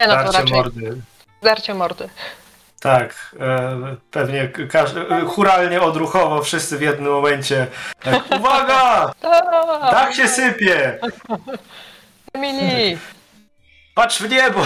Nie 0.00 0.06
no, 0.06 0.14
to 0.16 0.22
Darcie 0.22 0.38
raczej 0.38 0.56
mordy. 0.56 1.02
darcie 1.42 1.74
mordy. 1.74 2.08
Tak, 2.80 3.36
e, 3.40 3.96
pewnie 4.10 4.50
e, 5.10 5.20
churalnie, 5.26 5.80
odruchowo, 5.80 6.42
wszyscy 6.42 6.78
w 6.78 6.82
jednym 6.82 7.12
momencie. 7.12 7.66
Tak, 8.02 8.22
uwaga! 8.40 9.12
Tak, 9.20 9.44
Dach 9.92 10.14
się 10.14 10.28
sypie! 10.28 10.98
Emily! 12.34 12.98
Patrz 13.94 14.22
w 14.22 14.30
niebo! 14.30 14.60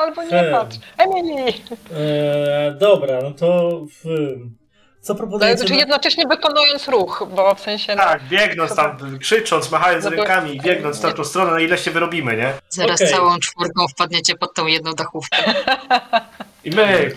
Albo 0.00 0.22
nie 0.22 0.40
Em. 0.40 0.52
patrz. 0.52 0.76
Emily! 0.98 1.52
Eee, 1.52 2.74
dobra, 2.78 3.18
no 3.22 3.30
to 3.30 3.80
w... 3.86 4.04
co 5.00 5.12
No, 5.12 5.18
proponujecie? 5.18 5.56
znaczy 5.58 5.72
na- 5.72 5.78
jednocześnie 5.78 6.24
wykonując 6.26 6.88
ruch, 6.88 7.26
bo 7.36 7.54
w 7.54 7.60
sensie... 7.60 7.94
no, 7.94 8.02
Tak, 8.02 8.22
biegnąc 8.28 8.76
tam, 8.76 9.18
krzycząc, 9.18 9.70
machając 9.70 10.04
No 10.04 10.10
rękami, 10.10 10.60
biegnąc 10.60 10.98
w 10.98 11.00
tamtą 11.02 11.24
stronę, 11.24 11.50
na 11.52 11.60
ile 11.60 11.78
się 11.78 11.90
wyrobimy, 11.90 12.36
nie? 12.36 12.52
Zaraz 12.68 13.00
Okej. 13.02 13.12
całą 13.14 13.38
czwórką 13.38 13.88
wpadniecie 13.88 14.34
pod 14.36 14.54
tą 14.54 14.66
jedną 14.66 14.92
dachówkę. 14.92 15.36
I 16.64 16.70
my, 16.70 17.10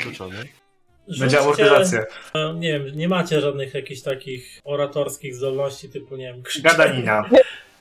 będzie 1.19 1.39
amortyzacja. 1.39 1.99
e, 2.35 2.53
Nie 2.53 2.79
wiem, 2.79 2.97
nie 2.97 3.07
macie 3.07 3.41
żadnych 3.41 3.73
jakichś 3.73 4.01
takich 4.01 4.59
oratorskich 4.63 5.35
zdolności 5.35 5.89
typu, 5.89 6.15
nie 6.15 6.33
wiem, 6.33 6.43
krzyczenie 6.43 6.77
Gadanina. 6.77 7.29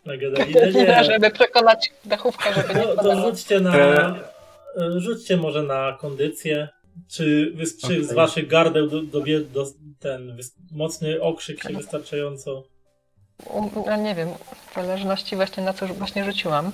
na 0.05 0.17
gadaninę. 0.17 0.73
Nie, 0.73 1.05
żeby 1.13 1.31
przekonać 1.31 1.91
dachówkę, 2.05 2.55
żeby 2.55 2.75
nie 2.75 2.87
No, 2.87 3.03
to 3.03 3.21
rzućcie 3.31 3.61
na. 3.61 3.77
E. 3.77 4.15
e, 4.77 5.01
Rzućcie 5.01 5.37
może 5.37 5.63
na 5.63 5.97
kondycję. 6.01 6.69
Czy, 7.09 7.53
wy, 7.55 7.65
czy 7.81 7.87
Okej. 7.87 8.05
z 8.05 8.13
waszych 8.13 8.47
gardeł 8.47 8.89
do, 8.89 9.03
do, 9.03 9.21
do, 9.53 9.67
ten 9.99 10.37
wys, 10.37 10.55
mocny 10.73 11.23
okrzyk 11.23 11.63
się 11.63 11.69
wystarczająco. 11.69 12.63
No 13.87 13.97
nie 13.97 14.15
wiem, 14.15 14.29
w 14.71 14.75
zależności 14.75 15.37
właśnie 15.37 15.63
na 15.63 15.73
co 15.73 15.87
właśnie 15.87 16.25
rzuciłam. 16.25 16.73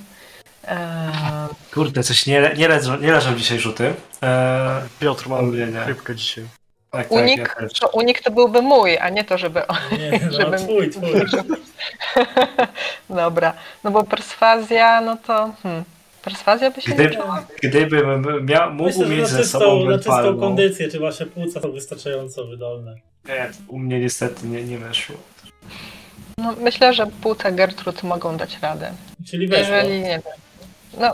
Eee, 0.68 1.48
Kurde, 1.74 2.02
coś 2.02 2.26
nie, 2.26 2.54
nie, 2.56 2.68
leżą, 2.68 3.00
nie 3.00 3.12
leżą 3.12 3.34
dzisiaj 3.34 3.58
rzuty. 3.58 3.94
Eee, 4.22 4.82
Piotr 5.00 5.28
ma 5.28 5.38
chrypkę 5.84 6.14
dzisiaj. 6.14 6.44
tak, 6.90 7.12
unik, 7.12 7.48
tak, 7.48 7.56
ja 7.62 7.68
też. 7.68 7.78
to 7.78 7.88
unik 7.88 8.20
to 8.22 8.30
byłby 8.30 8.62
mój, 8.62 8.98
a 8.98 9.08
nie 9.08 9.24
to, 9.24 9.38
żeby... 9.38 9.62
Nie, 9.98 10.20
no 10.50 10.58
twój, 10.58 10.90
twój. 10.90 11.20
Dobra, 13.10 13.52
no 13.84 13.90
bo 13.90 14.04
perswazja, 14.04 15.00
no 15.00 15.16
to... 15.16 15.52
Hmm, 15.62 15.84
perswazja 16.24 16.70
by 16.70 16.80
się 16.82 16.90
nie 16.90 16.94
Gdyby, 16.96 17.10
przyda. 17.10 17.46
gdybym 17.62 18.46
miał, 18.46 18.70
mógł 18.72 18.88
Myślę, 18.88 19.06
mieć 19.08 19.20
na 19.20 19.26
ze 19.26 19.38
czystą, 19.38 19.58
sobą 19.58 19.84
na 19.90 19.96
czystą 19.98 20.12
mentalną... 20.12 20.40
kondycję, 20.40 20.88
czy 20.88 20.98
wasze 21.00 21.26
płuca 21.26 21.60
są 21.60 21.72
wystarczająco 21.72 22.44
wydolne. 22.44 22.94
Nie, 23.28 23.50
u 23.68 23.78
mnie 23.78 24.00
niestety 24.00 24.46
nie, 24.46 24.62
nie 24.64 24.78
weszło. 24.78 25.16
No, 26.38 26.54
myślę, 26.60 26.94
że 26.94 27.06
płuca 27.06 27.50
Gertrud 27.50 28.02
mogą 28.02 28.36
dać 28.36 28.58
radę. 28.62 28.92
Czyli 29.26 29.48
weszło. 29.48 29.74
Jeżeli, 29.74 30.00
nie 30.00 30.08
wiem, 30.08 30.22
no, 31.00 31.12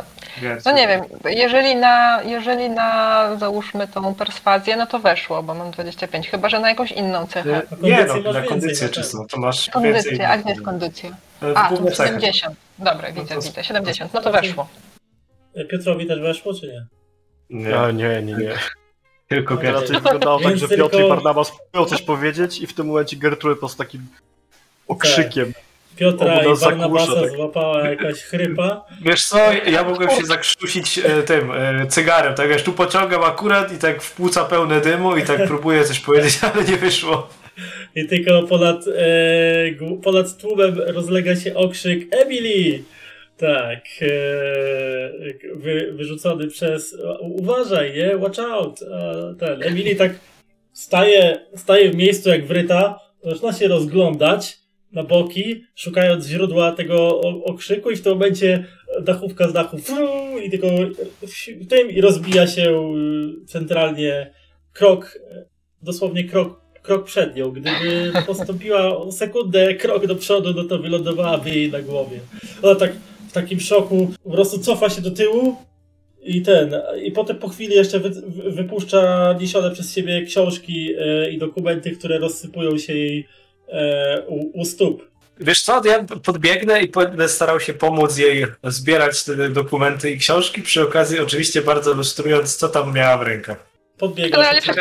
no 0.66 0.72
nie 0.72 0.88
wiem, 0.88 1.00
jeżeli 1.24 1.76
na, 1.76 2.22
jeżeli 2.22 2.70
na, 2.70 3.30
załóżmy 3.36 3.88
tą 3.88 4.14
perswazję, 4.14 4.76
no 4.76 4.86
to 4.86 4.98
weszło, 4.98 5.42
bo 5.42 5.54
mam 5.54 5.70
25, 5.70 6.28
chyba, 6.28 6.48
że 6.48 6.60
na 6.60 6.68
jakąś 6.68 6.92
inną 6.92 7.26
cechę. 7.26 7.50
E, 7.50 7.62
Na 7.80 7.88
Nie 7.88 7.96
kondycję 7.96 8.06
no, 8.06 8.14
masz 8.14 8.24
na 8.24 8.32
więcej, 8.32 8.48
kondycję 8.48 8.88
czystą, 8.88 9.26
to 9.26 9.36
masz 9.40 9.56
więcej. 9.56 9.72
Kondycja, 9.72 10.30
a 10.30 10.38
gdzie 10.38 10.50
jest 10.50 10.62
kondycja? 10.62 11.10
E, 11.42 11.52
w 11.52 11.56
A, 11.56 11.62
to 11.62 11.68
główne 11.68 11.90
cechy. 11.92 12.08
70. 12.08 12.56
Dobra, 12.78 13.12
widzę, 13.12 13.34
to- 13.34 13.40
widzę, 13.40 13.64
70, 13.64 14.14
no 14.14 14.20
to 14.20 14.32
weszło. 14.32 14.68
Piotrowi 15.70 16.06
też 16.06 16.20
weszło, 16.20 16.54
czy 16.54 16.66
nie? 16.66 16.86
Nie, 17.50 17.78
A, 17.78 17.90
nie, 17.90 18.22
nie, 18.22 18.32
nie. 18.34 18.54
tylko 19.28 19.54
No, 19.54 19.60
To 19.60 19.66
Gertrude. 19.66 19.80
raczej 19.92 19.96
wyglądało 20.02 20.38
tak, 20.40 20.48
Więc 20.48 20.60
że 20.60 20.68
Piotr 20.68 20.90
tylko- 20.96 21.06
i 21.06 21.08
Barnabas 21.08 21.52
próbują 21.58 21.84
coś 21.90 22.02
powiedzieć 22.02 22.60
i 22.60 22.66
w 22.66 22.74
tym 22.74 22.86
momencie 22.86 23.16
Gertrude 23.16 23.54
po 23.54 23.60
prostu 23.60 23.78
takim 23.78 24.00
okrzykiem. 24.88 25.52
Piotra 25.96 26.34
Obu 26.34 26.44
i 26.46 26.48
nas 26.48 26.60
Barnabasa 26.60 27.06
zagłusza, 27.06 27.22
tak. 27.28 27.36
złapała 27.36 27.88
jakaś 27.90 28.22
chrypa. 28.22 28.84
Wiesz 29.02 29.24
co, 29.26 29.38
ja 29.52 29.84
mogłem 29.84 30.10
się 30.10 30.24
zakrztusić 30.26 30.98
e, 30.98 31.22
tym 31.22 31.50
e, 31.52 31.86
cygarem, 31.86 32.34
tak 32.34 32.48
wiesz, 32.48 32.62
tu 32.62 32.72
pociągam 32.72 33.24
akurat 33.24 33.72
i 33.72 33.78
tak 33.78 34.02
w 34.02 34.12
płuca 34.12 34.44
pełne 34.44 34.80
dymu 34.80 35.16
i 35.16 35.22
tak 35.22 35.46
próbuję 35.46 35.84
coś 35.84 36.00
powiedzieć, 36.00 36.38
ale 36.54 36.64
nie 36.64 36.76
wyszło. 36.76 37.28
I 37.94 38.06
tylko 38.06 38.42
ponad, 38.42 38.84
e, 38.96 39.72
gł- 39.72 40.00
ponad 40.00 40.36
tłumem 40.38 40.80
rozlega 40.86 41.36
się 41.36 41.54
okrzyk 41.54 42.14
Emily! 42.14 42.82
Tak. 43.40 43.84
E, 44.02 44.08
wy, 45.54 45.92
wyrzucony 45.92 46.48
przez. 46.48 46.96
Uważaj, 47.20 47.94
nie? 47.94 48.16
Watch 48.16 48.38
out! 48.38 48.82
E, 48.82 49.34
ten. 49.38 49.62
Emily 49.62 49.96
tak 49.96 50.12
staje, 50.72 51.46
staje 51.56 51.90
w 51.90 51.96
miejscu 51.96 52.28
jak 52.28 52.46
wryta, 52.46 52.98
zaczyna 53.24 53.52
się 53.52 53.68
rozglądać 53.68 54.58
na 54.92 55.02
boki, 55.04 55.64
szukając 55.74 56.26
źródła 56.26 56.72
tego 56.72 57.20
okrzyku 57.20 57.90
i 57.90 57.96
w 57.96 58.02
tym 58.02 58.12
momencie 58.12 58.64
dachówka 59.02 59.48
z 59.48 59.52
dachu 59.52 59.76
i 60.44 60.50
tylko 60.50 60.66
w 61.60 61.66
tym 61.66 61.90
i 61.90 62.00
rozbija 62.00 62.46
się 62.46 62.94
y, 63.42 63.46
centralnie 63.46 64.32
krok, 64.72 65.18
dosłownie 65.82 66.24
krok, 66.24 66.60
krok 66.82 67.04
przed 67.04 67.36
nią. 67.36 67.50
Gdyby 67.50 68.12
postąpiła 68.26 69.12
sekundę 69.12 69.74
krok 69.74 70.06
do 70.06 70.16
przodu, 70.16 70.52
no 70.54 70.64
to 70.64 70.78
wylądowałaby 70.78 71.50
jej 71.50 71.70
na 71.70 71.82
głowie. 71.82 72.20
Ona 72.62 72.74
tak 72.74 72.92
w 73.30 73.32
takim 73.32 73.60
szoku 73.60 74.10
po 74.24 74.30
prostu 74.30 74.58
cofa 74.58 74.90
się 74.90 75.00
do 75.02 75.10
tyłu 75.10 75.56
i 76.22 76.42
ten, 76.42 76.74
i 77.02 77.12
potem 77.12 77.38
po 77.38 77.48
chwili 77.48 77.74
jeszcze 77.74 78.00
wy, 78.00 78.10
wy- 78.10 78.50
wypuszcza 78.50 79.32
niesione 79.40 79.70
przez 79.70 79.94
siebie 79.94 80.22
książki 80.26 80.94
e, 80.98 81.30
i 81.30 81.38
dokumenty, 81.38 81.90
które 81.90 82.18
rozsypują 82.18 82.78
się 82.78 82.94
jej 82.94 83.28
e, 83.68 84.22
u, 84.28 84.60
u 84.60 84.64
stóp. 84.64 85.10
Wiesz 85.40 85.62
co, 85.62 85.82
ja 85.84 86.04
podbiegnę 86.24 86.82
i 86.82 86.88
będę 86.88 87.28
starał 87.28 87.60
się 87.60 87.74
pomóc 87.74 88.18
jej 88.18 88.46
zbierać 88.64 89.24
te 89.24 89.48
dokumenty 89.48 90.10
i 90.10 90.18
książki, 90.18 90.62
przy 90.62 90.82
okazji 90.82 91.20
oczywiście 91.20 91.62
bardzo 91.62 91.94
lustrując, 91.94 92.56
co 92.56 92.68
tam 92.68 92.94
miała 92.94 93.18
w 93.18 93.22
rękach. 93.22 93.66
Podbiega 93.98 94.36
Ale, 94.38 94.48
ale 94.48 94.62
się. 94.62 94.72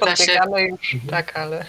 podbiegamy 0.00 0.62
już, 0.62 0.96
tak, 1.10 1.36
ale... 1.38 1.66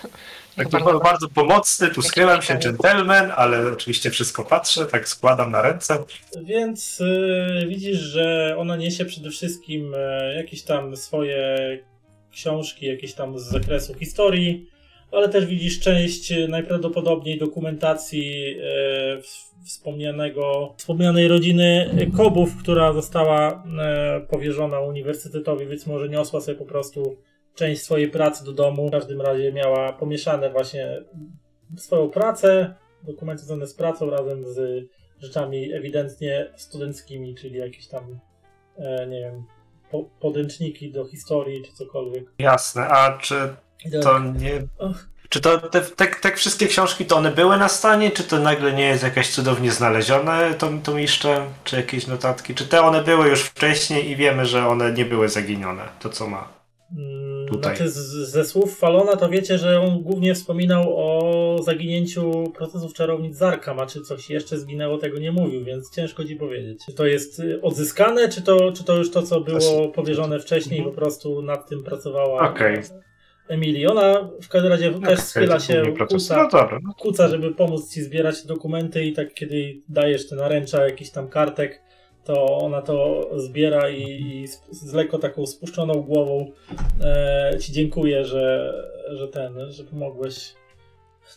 Tak, 0.57 0.69
bardzo- 0.69 0.85
bardzo, 0.85 0.99
bardzo 0.99 1.29
pomocny, 1.29 1.89
tu 1.89 2.01
schylam 2.01 2.41
się, 2.41 2.55
gentleman, 2.55 3.31
ale 3.35 3.71
oczywiście 3.71 4.09
wszystko 4.09 4.43
patrzę, 4.43 4.85
tak 4.85 5.07
składam 5.07 5.51
na 5.51 5.61
ręce. 5.61 6.03
Więc 6.43 7.01
e, 7.01 7.67
widzisz, 7.67 7.97
że 7.99 8.55
ona 8.57 8.75
niesie 8.75 9.05
przede 9.05 9.29
wszystkim 9.29 9.93
e, 9.97 10.33
jakieś 10.35 10.63
tam 10.63 10.95
swoje 10.97 11.57
książki, 12.31 12.85
jakieś 12.85 13.13
tam 13.13 13.39
z 13.39 13.43
zakresu 13.43 13.93
historii, 13.93 14.67
ale 15.11 15.29
też 15.29 15.45
widzisz 15.45 15.79
część 15.79 16.33
najprawdopodobniej 16.49 17.37
dokumentacji 17.39 18.55
e, 18.63 19.21
wspomnianego, 19.65 20.73
wspomnianej 20.77 21.27
rodziny 21.27 21.89
Kobów, 22.17 22.49
która 22.59 22.93
została 22.93 23.63
e, 23.79 24.21
powierzona 24.29 24.79
uniwersytetowi, 24.79 25.67
więc 25.67 25.87
może 25.87 26.09
niosła 26.09 26.41
sobie 26.41 26.57
po 26.57 26.65
prostu 26.65 27.17
część 27.57 27.81
swojej 27.81 28.09
pracy 28.09 28.45
do 28.45 28.53
domu. 28.53 28.87
W 28.87 28.91
każdym 28.91 29.21
razie 29.21 29.53
miała 29.53 29.93
pomieszane 29.93 30.49
właśnie 30.49 31.01
swoją 31.77 32.09
pracę, 32.09 32.75
dokumenty 33.03 33.43
związane 33.43 33.67
z 33.67 33.73
pracą 33.73 34.09
razem 34.09 34.45
z 34.45 34.87
rzeczami 35.19 35.73
ewidentnie 35.73 36.53
studenckimi, 36.55 37.35
czyli 37.35 37.57
jakieś 37.57 37.87
tam, 37.87 38.19
e, 38.77 39.07
nie 39.07 39.19
wiem, 39.19 39.43
po, 39.91 40.03
podręczniki 40.03 40.91
do 40.91 41.05
historii 41.05 41.63
czy 41.65 41.73
cokolwiek. 41.73 42.25
Jasne, 42.39 42.87
a 42.87 43.17
czy 43.17 43.35
to 44.03 44.19
nie... 44.19 44.67
Czy 45.29 45.41
to 45.41 45.57
te, 45.57 45.81
te, 45.81 46.07
te 46.07 46.35
wszystkie 46.35 46.67
książki, 46.67 47.05
to 47.05 47.17
one 47.17 47.31
były 47.31 47.57
na 47.57 47.69
stanie, 47.69 48.11
czy 48.11 48.23
to 48.23 48.39
nagle 48.39 48.73
nie 48.73 48.87
jest 48.87 49.03
jakaś 49.03 49.29
cudownie 49.29 49.71
znalezione, 49.71 50.53
to, 50.53 50.69
to 50.83 50.97
jeszcze, 50.97 51.45
czy 51.63 51.75
jakieś 51.75 52.07
notatki? 52.07 52.55
Czy 52.55 52.67
te 52.67 52.81
one 52.81 53.03
były 53.03 53.29
już 53.29 53.43
wcześniej 53.43 54.09
i 54.09 54.15
wiemy, 54.15 54.45
że 54.45 54.67
one 54.67 54.93
nie 54.93 55.05
były 55.05 55.29
zaginione, 55.29 55.83
to 55.99 56.09
co 56.09 56.27
ma? 56.27 56.47
Mm, 56.97 57.26
Tutaj. 57.47 57.75
Znaczy 57.75 57.91
z, 57.91 57.97
ze 58.31 58.45
słów 58.45 58.77
Falona 58.77 59.15
to 59.15 59.29
wiecie, 59.29 59.57
że 59.57 59.81
on 59.81 60.01
głównie 60.01 60.35
wspominał 60.35 60.83
o 60.97 61.63
zaginięciu 61.63 62.51
procesów 62.55 62.93
czarownic 62.93 63.37
z 63.37 63.41
Arkham, 63.41 63.79
a 63.79 63.85
czy 63.85 64.01
coś 64.01 64.29
jeszcze 64.29 64.57
zginęło, 64.57 64.97
tego 64.97 65.19
nie 65.19 65.31
mówił, 65.31 65.63
więc 65.63 65.95
ciężko 65.95 66.25
ci 66.25 66.35
powiedzieć. 66.35 66.79
Czy 66.85 66.93
to 66.93 67.05
jest 67.05 67.41
odzyskane, 67.61 68.29
czy 68.29 68.41
to, 68.41 68.71
czy 68.71 68.83
to 68.83 68.95
już 68.95 69.11
to, 69.11 69.23
co 69.23 69.41
było 69.41 69.89
powierzone 69.89 70.39
wcześniej, 70.39 70.83
po 70.83 70.91
prostu 70.91 71.41
nad 71.41 71.69
tym 71.69 71.83
pracowała 71.83 72.51
Okej. 72.51 72.77
Emily. 73.47 73.89
Ona 73.91 74.29
w 74.41 74.47
każdym 74.47 74.71
razie 74.71 74.91
też 74.91 75.03
Okej, 75.03 75.17
schyla 75.17 75.53
to 75.53 75.59
się, 75.59 75.83
kłóca, 76.09 76.49
No 76.53 76.79
no. 76.83 76.93
kuca, 76.93 77.27
żeby 77.27 77.53
pomóc 77.53 77.93
ci 77.93 78.01
zbierać 78.01 78.45
dokumenty 78.45 79.03
i 79.03 79.13
tak 79.13 79.33
kiedy 79.33 79.81
dajesz 79.89 80.29
te 80.29 80.35
naręcza 80.35 80.85
jakiś 80.85 81.11
tam 81.11 81.29
kartek, 81.29 81.81
to 82.27 82.57
ona 82.57 82.81
to 82.81 83.29
zbiera 83.35 83.89
i, 83.89 84.01
i 84.01 84.47
z, 84.47 84.61
z 84.71 84.93
lekko 84.93 85.17
taką 85.17 85.45
spuszczoną 85.45 85.93
głową 85.93 86.51
e, 87.01 87.57
ci 87.59 87.71
dziękuję, 87.71 88.25
że, 88.25 88.73
że 89.09 89.27
ten, 89.27 89.71
że 89.71 89.83
pomogłeś. 89.83 90.53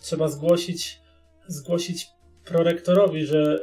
Trzeba 0.00 0.29
zgłosić 0.29 1.00
zgłosić 1.46 2.09
prorektorowi, 2.44 3.26
że, 3.26 3.59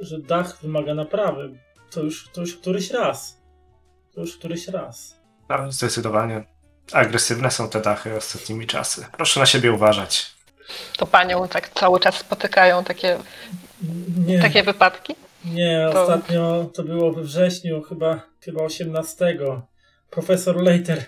e, 0.00 0.04
że 0.04 0.18
dach 0.18 0.58
wymaga 0.62 0.94
naprawy. 0.94 1.58
To 1.90 2.00
już, 2.00 2.28
to 2.32 2.40
już 2.40 2.56
któryś 2.56 2.90
raz. 2.90 3.42
To 4.14 4.20
już 4.20 4.38
któryś 4.38 4.68
raz. 4.68 5.16
No, 5.48 5.72
zdecydowanie. 5.72 6.44
Agresywne 6.92 7.50
są 7.50 7.68
te 7.68 7.80
dachy 7.80 8.16
ostatnimi 8.16 8.66
czasy. 8.66 9.06
Proszę 9.16 9.40
na 9.40 9.46
siebie 9.46 9.72
uważać. 9.72 10.34
To 10.96 11.06
panią 11.06 11.48
tak 11.48 11.68
cały 11.68 12.00
czas 12.00 12.14
spotykają 12.14 12.84
takie, 12.84 13.18
Nie. 14.26 14.40
takie 14.40 14.62
wypadki? 14.62 15.14
Nie, 15.52 15.88
To- 15.92 16.02
ostatnio 16.02 16.70
to 16.74 16.82
było 16.82 17.12
we 17.12 17.22
wrześniu, 17.22 17.82
chyba, 17.82 18.22
chyba 18.40 18.62
18. 18.64 19.38
Profesor 20.10 20.56
Leiter, 20.62 21.04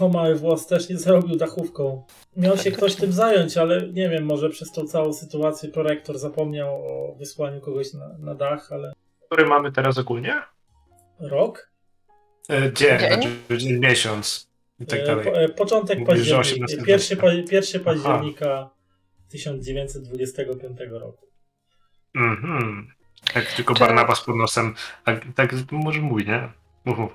o 0.00 0.08
mały 0.08 0.34
włos, 0.34 0.66
też 0.66 0.88
nie 0.88 0.96
zrobił 0.98 1.36
dachówką. 1.36 2.04
Miał 2.36 2.56
się 2.56 2.70
ktoś 2.70 2.94
tym 2.96 3.12
zająć, 3.12 3.56
ale 3.56 3.88
nie 3.88 4.08
wiem, 4.08 4.24
może 4.24 4.50
przez 4.50 4.72
tą 4.72 4.84
całą 4.86 5.12
sytuację 5.12 5.68
prorektor 5.68 6.18
zapomniał 6.18 6.68
o 6.86 7.14
wysłaniu 7.18 7.60
kogoś 7.60 7.92
na, 7.94 8.08
na 8.18 8.34
dach, 8.34 8.72
ale 8.72 8.92
Który 9.26 9.46
mamy 9.46 9.72
teraz 9.72 9.98
ogólnie? 9.98 10.34
rok? 11.20 11.70
E, 12.50 12.72
Dzień, 12.72 12.98
Dzień? 12.98 13.36
znaczy 13.48 13.78
miesiąc 13.80 14.50
i 14.80 14.86
tak 14.86 15.00
E, 15.00 15.06
dalej. 15.06 15.24
po, 15.24 15.40
e, 15.40 15.48
początek 15.48 15.98
Mówisz, 15.98 16.08
października, 16.14 16.40
18 16.40 16.82
pierwszy, 16.86 17.16
pa, 17.16 17.26
pierwszy 17.50 17.76
Aha. 17.80 17.84
października 17.84 18.70
1925 19.30 20.78
roku. 20.90 21.26
Mhm. 22.14 22.86
Jak 23.34 23.52
tylko 23.52 23.74
Czy- 23.74 23.80
Barnabas 23.80 24.20
pod 24.20 24.36
nosem. 24.36 24.74
Tak, 25.04 25.20
tak 25.36 25.52
może 25.72 26.00
mój, 26.00 26.26
nie? 26.26 26.48
Mów, 26.84 26.98
mów. 26.98 27.12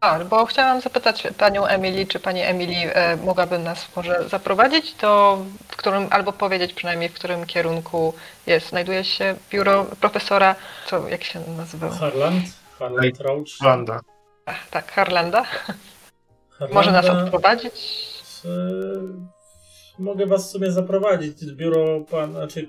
A, 0.00 0.18
bo 0.24 0.46
chciałam 0.46 0.80
zapytać 0.80 1.26
panią 1.38 1.66
Emily, 1.66 2.06
czy 2.06 2.20
pani 2.20 2.40
Emily 2.40 2.94
e, 2.94 3.16
mogłaby 3.16 3.58
nas 3.58 3.96
może 3.96 4.28
zaprowadzić, 4.28 4.94
to 4.94 5.38
w 5.68 5.76
którym, 5.76 6.06
albo 6.10 6.32
powiedzieć 6.32 6.72
przynajmniej 6.74 7.08
w 7.08 7.14
którym 7.14 7.46
kierunku 7.46 8.14
jest, 8.46 8.68
znajduje 8.68 9.04
się 9.04 9.36
biuro 9.50 9.86
profesora, 10.00 10.54
co, 10.86 11.08
jak 11.08 11.24
się 11.24 11.40
nazywa? 11.56 11.90
Harland, 11.90 12.44
Harland 12.78 13.20
Roach. 13.20 13.44
Wanda. 13.60 14.00
Ach, 14.46 14.68
tak, 14.68 14.92
Harlanda. 14.92 15.44
Harlanda, 16.50 16.74
Może 16.74 16.92
nas 16.92 17.06
odprowadzić? 17.06 17.74
E, 18.44 18.48
Mogę 19.98 20.26
was 20.26 20.48
w 20.48 20.50
sumie 20.50 20.70
zaprowadzić. 20.72 21.44
Biuro 21.52 22.00
pan, 22.10 22.32
znaczy 22.32 22.68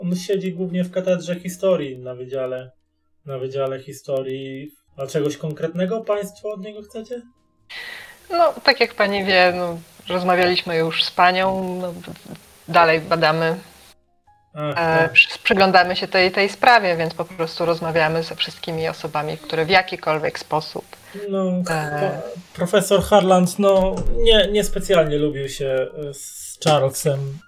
on 0.00 0.16
siedzi 0.16 0.52
głównie 0.52 0.84
w 0.84 0.90
katedrze 0.90 1.40
historii 1.40 1.98
na 1.98 2.14
wydziale, 2.14 2.70
na 3.26 3.38
wydziale 3.38 3.80
historii. 3.80 4.70
A 4.96 5.06
czegoś 5.06 5.36
konkretnego 5.36 6.00
państwo 6.00 6.52
od 6.52 6.60
niego 6.60 6.82
chcecie? 6.82 7.22
No, 8.30 8.52
tak 8.64 8.80
jak 8.80 8.94
pani 8.94 9.24
wie, 9.24 9.52
no, 9.56 9.78
rozmawialiśmy 10.08 10.76
już 10.76 11.04
z 11.04 11.10
panią, 11.10 11.78
no, 11.80 11.94
dalej 12.68 13.00
badamy, 13.00 13.56
Ach, 14.54 15.04
e, 15.04 15.08
przy- 15.08 15.38
przyglądamy 15.38 15.96
się 15.96 16.08
tej, 16.08 16.30
tej 16.30 16.48
sprawie, 16.48 16.96
więc 16.96 17.14
po 17.14 17.24
prostu 17.24 17.64
rozmawiamy 17.64 18.22
ze 18.22 18.36
wszystkimi 18.36 18.88
osobami, 18.88 19.38
które 19.38 19.64
w 19.64 19.70
jakikolwiek 19.70 20.38
sposób 20.38 20.84
no, 21.28 21.62
e. 21.70 22.22
profesor 22.54 23.02
Harland 23.02 23.58
no, 23.58 23.94
nie, 24.16 24.48
niespecjalnie 24.52 25.18
lubił 25.18 25.48
się 25.48 25.66
e, 26.10 26.14
z 26.14 26.58
Charlesem. 26.64 27.38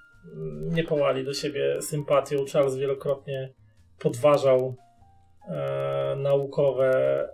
Nie 0.70 0.84
połali 0.84 1.24
do 1.24 1.34
siebie 1.34 1.82
sympatią. 1.82 2.36
Charles 2.52 2.76
wielokrotnie 2.76 3.52
podważał 3.98 4.74
e, 5.48 6.16
naukowe, 6.18 7.28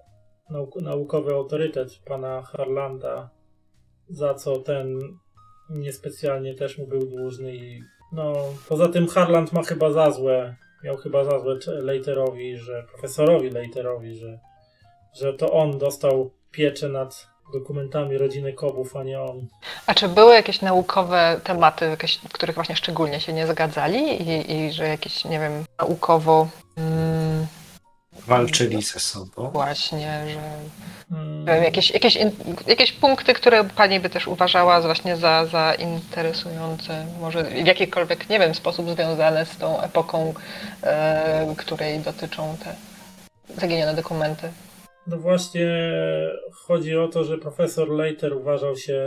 nauk, 0.51 0.77
naukowy 0.77 1.35
autorytet 1.35 1.99
pana 2.05 2.43
Harlanda, 2.43 3.31
za 4.09 4.35
co 4.35 4.57
ten 4.57 4.99
niespecjalnie 5.71 6.55
też 6.55 6.79
mu 6.79 6.87
był 6.87 7.01
dłużny 7.01 7.57
i 7.57 7.83
no, 8.13 8.33
poza 8.69 8.89
tym 8.89 9.09
Harland 9.09 9.53
ma 9.53 9.63
chyba 9.63 9.91
za 9.91 10.11
złe, 10.11 10.57
miał 10.85 10.97
chyba 10.97 11.25
za 11.25 11.39
złe 11.39 11.59
Leiterowi, 11.67 12.57
że 12.57 12.87
profesorowi 12.93 13.51
Leiterowi, 13.51 14.15
że, 14.15 14.39
że 15.15 15.35
to 15.35 15.53
on 15.53 15.79
dostał 15.79 16.31
pieczę 16.51 16.89
nad 16.89 17.36
dokumentami 17.53 18.19
rodziny 18.19 18.53
Kobów, 18.53 18.97
a 18.97 19.03
nie 19.03 19.21
on. 19.21 19.47
A 19.87 19.95
czy 19.95 20.09
były 20.09 20.35
jakieś 20.35 20.61
naukowe 20.61 21.41
tematy, 21.45 21.85
jakieś, 21.85 22.17
w 22.17 22.33
których 22.33 22.55
właśnie 22.55 22.77
szczególnie 22.77 23.21
się 23.21 23.33
nie 23.33 23.47
zgadzali 23.47 24.29
i, 24.29 24.53
i 24.53 24.73
że 24.73 24.89
jakieś, 24.89 25.25
nie 25.25 25.41
wiem, 25.41 25.65
naukowo 25.79 26.49
mm, 26.77 27.47
Walczyli 28.27 28.83
ze 28.83 29.01
sobą. 29.01 29.51
właśnie, 29.51 30.25
że 30.29 30.41
Mm, 31.11 31.41
nie 31.41 31.55
wiem, 31.55 31.65
jakieś, 31.65 31.91
jakieś, 31.91 32.17
in, 32.17 32.31
jakieś 32.67 32.93
punkty, 32.93 33.35
które 33.35 33.65
pani 33.65 34.01
by 34.01 34.11
też 34.11 34.27
uważała 34.29 34.81
właśnie 34.81 35.17
za, 35.17 35.47
za 35.47 35.75
interesujące, 35.75 37.07
może 37.21 37.45
w 37.45 37.67
jakikolwiek, 37.67 38.29
nie 38.29 38.39
wiem, 38.39 38.55
sposób 38.55 38.91
związane 38.91 39.47
z 39.47 39.57
tą 39.57 39.81
epoką, 39.81 40.35
e, 40.83 41.55
której 41.57 42.01
dotyczą 42.01 42.57
te 42.65 42.75
zaginione 43.61 43.95
dokumenty. 43.95 44.49
No 45.07 45.19
właśnie 45.19 45.81
chodzi 46.53 46.97
o 46.97 47.09
to, 47.09 47.25
że 47.25 47.39
profesor 47.39 47.91
Leiter 47.91 48.37
uważał 48.37 48.77
się, 48.77 49.01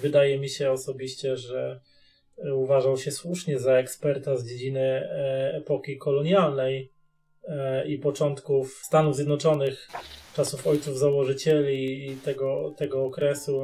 wydaje 0.00 0.38
mi 0.38 0.48
się 0.48 0.70
osobiście, 0.70 1.36
że 1.36 1.80
uważał 2.54 2.96
się 2.96 3.10
słusznie 3.10 3.58
za 3.58 3.72
eksperta 3.72 4.36
z 4.36 4.46
dziedziny 4.48 4.80
e, 4.80 5.52
epoki 5.54 5.98
kolonialnej 5.98 6.92
e, 7.44 7.86
i 7.88 7.98
początków 7.98 8.80
Stanów 8.82 9.16
Zjednoczonych, 9.16 9.88
czasów 10.36 10.66
ojców 10.66 10.98
założycieli 10.98 12.10
i 12.10 12.16
tego, 12.16 12.74
tego 12.76 13.04
okresu. 13.04 13.62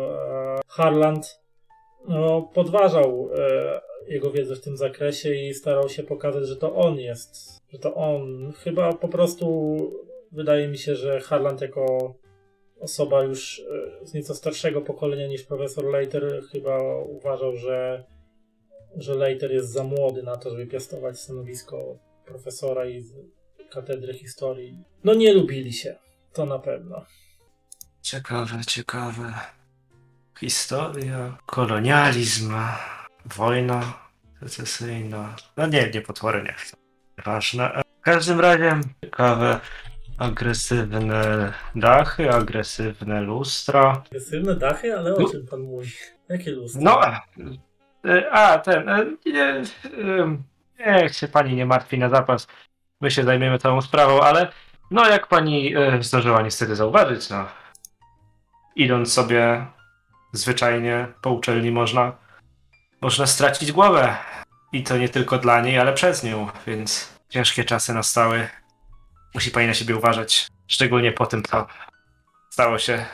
Harland 0.67 1.41
no, 2.09 2.51
podważał 2.55 3.31
e, 3.39 3.81
jego 4.09 4.31
wiedzę 4.31 4.57
w 4.57 4.61
tym 4.61 4.77
zakresie 4.77 5.35
i 5.35 5.55
starał 5.55 5.89
się 5.89 6.03
pokazać, 6.03 6.47
że 6.47 6.57
to 6.57 6.75
on 6.75 6.99
jest, 6.99 7.61
że 7.73 7.79
to 7.79 7.95
on. 7.95 8.53
Chyba 8.53 8.93
po 8.93 9.09
prostu 9.09 9.77
wydaje 10.33 10.69
mi 10.69 10.79
się, 10.79 10.97
że 10.97 11.21
Harland 11.21 11.61
jako 11.61 12.15
osoba 12.81 13.23
już 13.23 13.59
e, 14.03 14.07
z 14.07 14.15
nieco 14.15 14.35
starszego 14.35 14.81
pokolenia 14.81 15.27
niż 15.27 15.43
profesor 15.43 15.85
Leiter 15.85 16.43
chyba 16.53 16.99
uważał, 16.99 17.57
że, 17.57 18.05
że 18.97 19.15
Leiter 19.15 19.53
jest 19.53 19.73
za 19.73 19.85
młody 19.85 20.23
na 20.23 20.37
to, 20.37 20.51
żeby 20.51 20.67
piastować 20.67 21.21
stanowisko 21.21 21.99
profesora 22.25 22.87
i 22.87 23.05
katedry 23.71 24.15
historii. 24.15 24.85
No 25.05 25.15
nie 25.15 25.35
lubili 25.35 25.73
się, 25.73 25.97
to 26.33 26.47
na 26.47 26.59
pewno. 26.59 27.05
Ciekawe, 28.03 28.61
ciekawe. 28.67 29.33
Historia, 30.41 31.39
kolonializm, 31.47 32.55
wojna 33.25 34.09
secesyjna. 34.41 35.37
No 35.57 35.67
nie, 35.67 35.91
nie 35.95 36.01
potwory 36.01 36.43
nie 36.43 36.53
chcę. 36.53 36.77
Ważne. 37.25 37.83
W 38.01 38.05
każdym 38.05 38.41
razie 38.41 38.81
ciekawe. 39.05 39.61
Agresywne 40.19 41.53
dachy, 41.75 42.31
agresywne 42.31 43.21
lustra. 43.21 44.03
Agresywne 44.07 44.55
dachy, 44.57 44.99
ale 44.99 45.15
o 45.15 45.21
No. 45.21 45.29
czym 45.31 45.47
pan 45.47 45.61
mówi? 45.61 45.91
Jakie 46.29 46.51
lustro? 46.51 46.83
No, 46.83 47.01
e, 48.11 48.31
a 48.31 48.59
ten, 48.59 48.89
e, 48.89 49.05
nie, 49.27 49.63
niech 50.87 51.15
się 51.17 51.29
pani 51.29 51.55
nie 51.57 51.67
martwi 51.67 51.99
na 51.99 52.09
zapas. 52.09 52.47
My 53.01 53.11
się 53.11 53.25
zajmiemy 53.25 53.59
całą 53.59 53.81
sprawą, 53.83 54.21
ale 54.21 54.53
no 54.91 55.09
jak 55.09 55.27
pani 55.27 55.77
e, 55.77 56.03
zdążyła 56.03 56.43
niestety 56.43 56.77
zauważyć, 56.77 57.31
no 57.31 57.45
idąc 58.77 59.13
sobie 59.13 59.67
zwyczajnie 60.33 61.07
po 61.23 61.31
uczelni 61.31 61.71
można 61.71 62.13
można 63.01 63.27
stracić 63.27 63.73
głowę. 63.73 64.17
I 64.73 64.83
to 64.83 64.97
nie 64.99 65.09
tylko 65.09 65.39
dla 65.39 65.61
niej, 65.61 65.79
ale 65.79 65.93
przez 65.93 66.25
nią, 66.25 66.49
więc 66.67 67.19
ciężkie 67.29 67.65
czasy 67.65 67.95
nastały. 67.95 68.49
Musi 69.35 69.51
pani 69.51 69.67
na 69.67 69.75
siebie 69.75 69.97
uważać, 69.97 70.49
szczególnie 70.67 71.13
po 71.13 71.27
tym, 71.27 71.43
co 71.43 71.67
stało 72.51 72.79
się 72.79 73.05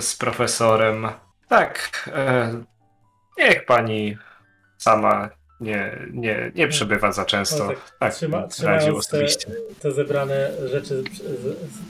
z 0.00 0.16
profesorem. 0.16 1.08
Tak, 1.48 2.10
e, 2.14 2.52
niech 3.38 3.64
pani 3.66 4.16
sama 4.78 5.30
nie, 5.60 5.98
nie, 6.12 6.52
nie 6.54 6.68
przebywa 6.68 7.12
za 7.12 7.24
często. 7.24 7.64
O, 7.64 7.68
tak 7.68 7.78
Tak, 7.98 8.12
trzyma- 8.14 8.48
radził 8.62 9.00
te, 9.00 9.26
te 9.80 9.92
zebrane 9.92 10.50
rzeczy 10.68 11.04
przy, 11.12 11.22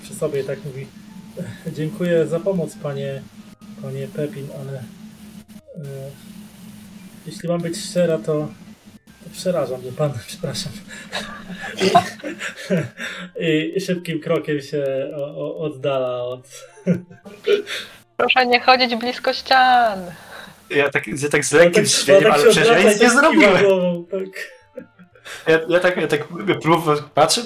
przy 0.02 0.14
sobie 0.14 0.40
i 0.40 0.44
tak 0.44 0.64
mówi 0.64 0.86
dziękuję 1.76 2.26
za 2.26 2.40
pomoc 2.40 2.76
panie, 2.82 3.22
panie 3.82 4.08
Pepin, 4.08 4.48
ale 4.60 4.78
e, 4.78 6.10
jeśli 7.26 7.48
mam 7.48 7.60
być 7.60 7.76
szczera, 7.76 8.18
to 8.18 8.48
przeraża 9.34 9.78
mnie 9.78 9.92
pan, 9.92 10.12
przepraszam. 10.26 10.72
I, 13.40 13.72
I 13.76 13.80
szybkim 13.80 14.20
krokiem 14.20 14.60
się 14.60 14.84
o, 15.16 15.24
o, 15.24 15.56
oddala 15.56 16.22
od... 16.24 16.48
Proszę 18.16 18.46
nie 18.46 18.60
chodzić 18.60 18.96
blisko 18.96 19.32
ścian. 19.32 19.98
Ja 20.70 20.90
tak, 20.90 21.06
ja 21.06 21.28
tak 21.28 21.44
z 21.44 21.52
lekkim 21.52 21.84
tak- 21.84 21.92
śmiechem, 21.92 22.22
tak 22.22 22.32
ale 22.32 22.42
przecież 22.42 22.68
ja 22.68 22.78
nic 22.78 23.00
nie 23.00 23.08
tak 23.08 23.18
zrobiłem. 23.18 23.64
Głową, 23.64 24.04
tak. 24.10 24.54
Ja, 25.46 25.60
ja 25.68 25.80
tak, 25.80 25.96
ja 25.96 26.06
tak 26.06 26.28
próbowałem, 26.62 27.04
patrzę, 27.14 27.42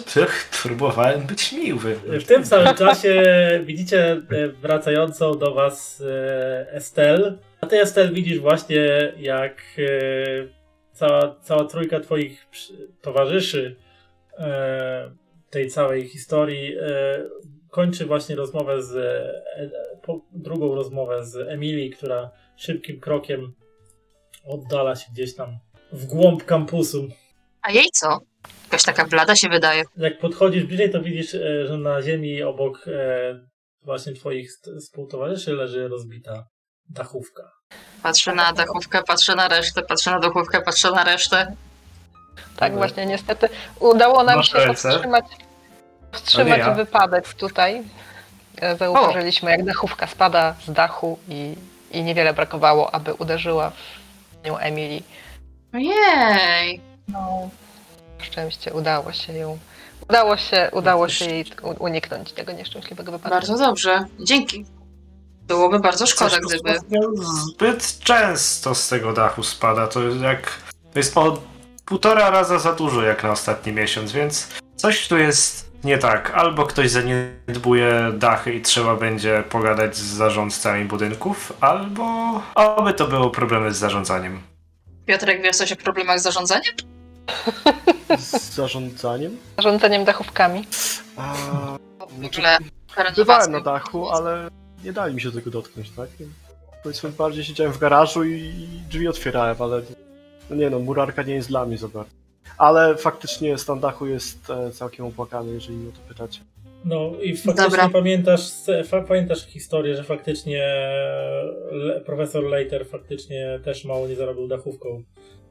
próbowałem 0.62 1.20
być 1.20 1.52
miły. 1.52 1.94
W 1.94 2.24
tym 2.24 2.46
samym 2.46 2.74
czasie 2.74 3.24
widzicie 3.64 4.12
e, 4.12 4.48
wracającą 4.48 5.38
do 5.38 5.54
was 5.54 6.02
e, 6.06 6.72
Estel. 6.72 7.38
A 7.60 7.66
ty 7.66 7.80
Estel 7.80 8.14
widzisz 8.14 8.38
właśnie 8.38 9.12
jak 9.18 9.62
e, 9.78 10.57
cała, 10.98 11.36
cała 11.42 11.64
trójka 11.64 12.00
twoich 12.00 12.46
towarzyszy 13.00 13.76
e, 14.38 15.10
tej 15.50 15.70
całej 15.70 16.08
historii 16.08 16.76
e, 16.78 17.22
kończy 17.70 18.06
właśnie 18.06 18.36
rozmowę 18.36 18.82
z 18.82 18.96
e, 18.96 19.70
po, 20.02 20.20
drugą 20.32 20.74
rozmowę 20.74 21.24
z 21.24 21.36
Emilii, 21.36 21.90
która 21.90 22.30
szybkim 22.56 23.00
krokiem 23.00 23.54
oddala 24.44 24.96
się 24.96 25.12
gdzieś 25.12 25.34
tam 25.34 25.58
w 25.92 26.06
głąb 26.06 26.44
kampusu. 26.44 27.08
A 27.62 27.72
jej 27.72 27.86
co? 27.92 28.20
Jakaś 28.64 28.84
taka 28.84 29.06
blada 29.06 29.36
się 29.36 29.48
wydaje. 29.48 29.84
Jak 29.96 30.18
podchodzisz 30.18 30.64
bliżej, 30.64 30.90
to 30.90 31.02
widzisz, 31.02 31.34
e, 31.34 31.66
że 31.66 31.78
na 31.78 32.02
ziemi 32.02 32.42
obok 32.42 32.84
e, 32.88 33.40
właśnie 33.82 34.12
twoich 34.12 34.50
współtowarzyszy 34.80 35.52
leży 35.52 35.88
rozbita 35.88 36.48
dachówka. 36.88 37.57
Patrzę 38.02 38.34
na 38.34 38.52
dachówkę, 38.52 39.02
patrzę 39.02 39.34
na 39.34 39.48
resztę, 39.48 39.82
patrzę 39.82 40.10
na 40.10 40.18
dachówkę, 40.20 40.60
patrzę 40.60 40.90
na 40.90 41.04
resztę. 41.04 41.36
Tak 42.56 42.72
Dobra. 42.72 42.86
właśnie, 42.88 43.06
niestety 43.06 43.48
udało 43.80 44.24
nam 44.24 44.36
Masz 44.36 44.52
się 44.52 44.58
ręce? 44.58 44.88
powstrzymać, 44.88 45.24
powstrzymać 46.12 46.58
ja. 46.58 46.70
wypadek 46.74 47.34
tutaj. 47.34 47.82
E, 48.60 48.76
Zauważyliśmy, 48.76 49.50
jak 49.50 49.64
dachówka 49.64 50.06
spada 50.06 50.54
z 50.66 50.72
dachu 50.72 51.18
i, 51.28 51.54
i 51.90 52.02
niewiele 52.02 52.34
brakowało, 52.34 52.94
aby 52.94 53.14
uderzyła 53.14 53.72
w 54.42 54.46
nią 54.46 54.58
Emily. 54.58 55.02
Ojej! 55.74 56.80
No, 57.08 57.48
szczęście 58.22 58.72
udało 58.72 59.12
się 59.12 59.32
ją. 59.32 59.58
Udało 60.08 60.36
się, 60.36 60.68
udało 60.72 61.08
się 61.08 61.24
jej 61.24 61.44
u- 61.62 61.84
uniknąć 61.84 62.32
tego 62.32 62.52
nieszczęśliwego 62.52 63.12
wypadku. 63.12 63.30
Bardzo 63.36 63.58
dobrze. 63.58 64.04
Dzięki. 64.20 64.64
Byłoby 65.48 65.78
bardzo 65.80 66.06
szkoda, 66.06 66.30
Coś 66.30 66.40
gdyby. 66.40 66.78
Zbyt 67.52 67.98
często 67.98 68.74
z 68.74 68.88
tego 68.88 69.12
dachu 69.12 69.42
spada. 69.42 69.86
To 69.86 70.02
jest 70.02 70.20
jak. 70.20 70.50
To 70.92 70.98
jest 70.98 71.18
o 71.18 71.42
półtora 71.84 72.30
raza 72.30 72.58
za 72.58 72.72
dużo 72.72 73.02
jak 73.02 73.22
na 73.22 73.30
ostatni 73.30 73.72
miesiąc, 73.72 74.12
więc 74.12 74.48
coś 74.76 75.08
tu 75.08 75.18
jest 75.18 75.70
nie 75.84 75.98
tak. 75.98 76.30
Albo 76.30 76.66
ktoś 76.66 76.90
zaniedbuje 76.90 78.12
dachy 78.14 78.54
i 78.54 78.62
trzeba 78.62 78.96
będzie 78.96 79.44
pogadać 79.50 79.96
z 79.96 80.00
zarządcami 80.16 80.84
budynków, 80.84 81.52
albo 81.60 82.04
oby 82.54 82.92
to 82.94 83.06
było 83.08 83.30
problemy 83.30 83.74
z 83.74 83.76
zarządzaniem. 83.76 84.42
Piotrek, 85.06 85.42
wiesz 85.42 85.56
coś 85.56 85.72
o 85.72 85.76
problemach 85.76 86.20
z 86.20 86.22
zarządzaniem? 86.22 86.74
Z 88.18 88.54
zarządzaniem. 88.54 89.36
Zarządzeniem 89.56 90.04
dachówkami. 90.04 90.66
A, 91.16 91.34
W 91.34 92.18
Znaczy, 92.18 92.38
ogóle 92.40 92.58
bywałem 93.16 93.52
na 93.52 93.60
dachu, 93.60 94.10
ale 94.10 94.48
nie 94.84 94.92
dali 94.92 95.14
mi 95.14 95.20
się 95.20 95.32
tego 95.32 95.50
dotknąć, 95.50 95.90
tak? 95.90 96.08
Powiedzmy, 96.82 97.10
bardziej 97.10 97.44
siedziałem 97.44 97.72
w 97.72 97.78
garażu 97.78 98.24
i 98.24 98.52
drzwi 98.90 99.08
otwierałem, 99.08 99.56
ale 99.60 99.82
no 100.50 100.56
nie 100.56 100.70
no, 100.70 100.78
murarka 100.78 101.22
nie 101.22 101.34
jest 101.34 101.48
dla 101.48 101.66
mnie 101.66 101.78
za 101.78 101.88
bardzo. 101.88 102.10
Ale 102.58 102.96
faktycznie 102.96 103.58
stan 103.58 103.80
dachu 103.80 104.06
jest 104.06 104.50
e, 104.50 104.70
całkiem 104.70 105.06
opłakany, 105.06 105.52
jeżeli 105.52 105.88
o 105.88 105.92
to 105.92 105.98
pytacie. 106.08 106.40
No 106.84 107.12
i 107.22 107.36
faktycznie 107.36 107.70
Dobra. 107.70 107.88
pamiętasz, 107.88 108.50
pamiętasz 109.08 109.46
historię, 109.46 109.96
że 109.96 110.04
faktycznie 110.04 110.62
le, 111.70 112.00
profesor 112.00 112.44
Leiter 112.44 112.86
faktycznie 112.86 113.60
też 113.64 113.84
mało 113.84 114.08
nie 114.08 114.16
zarobił 114.16 114.48
dachówką 114.48 115.02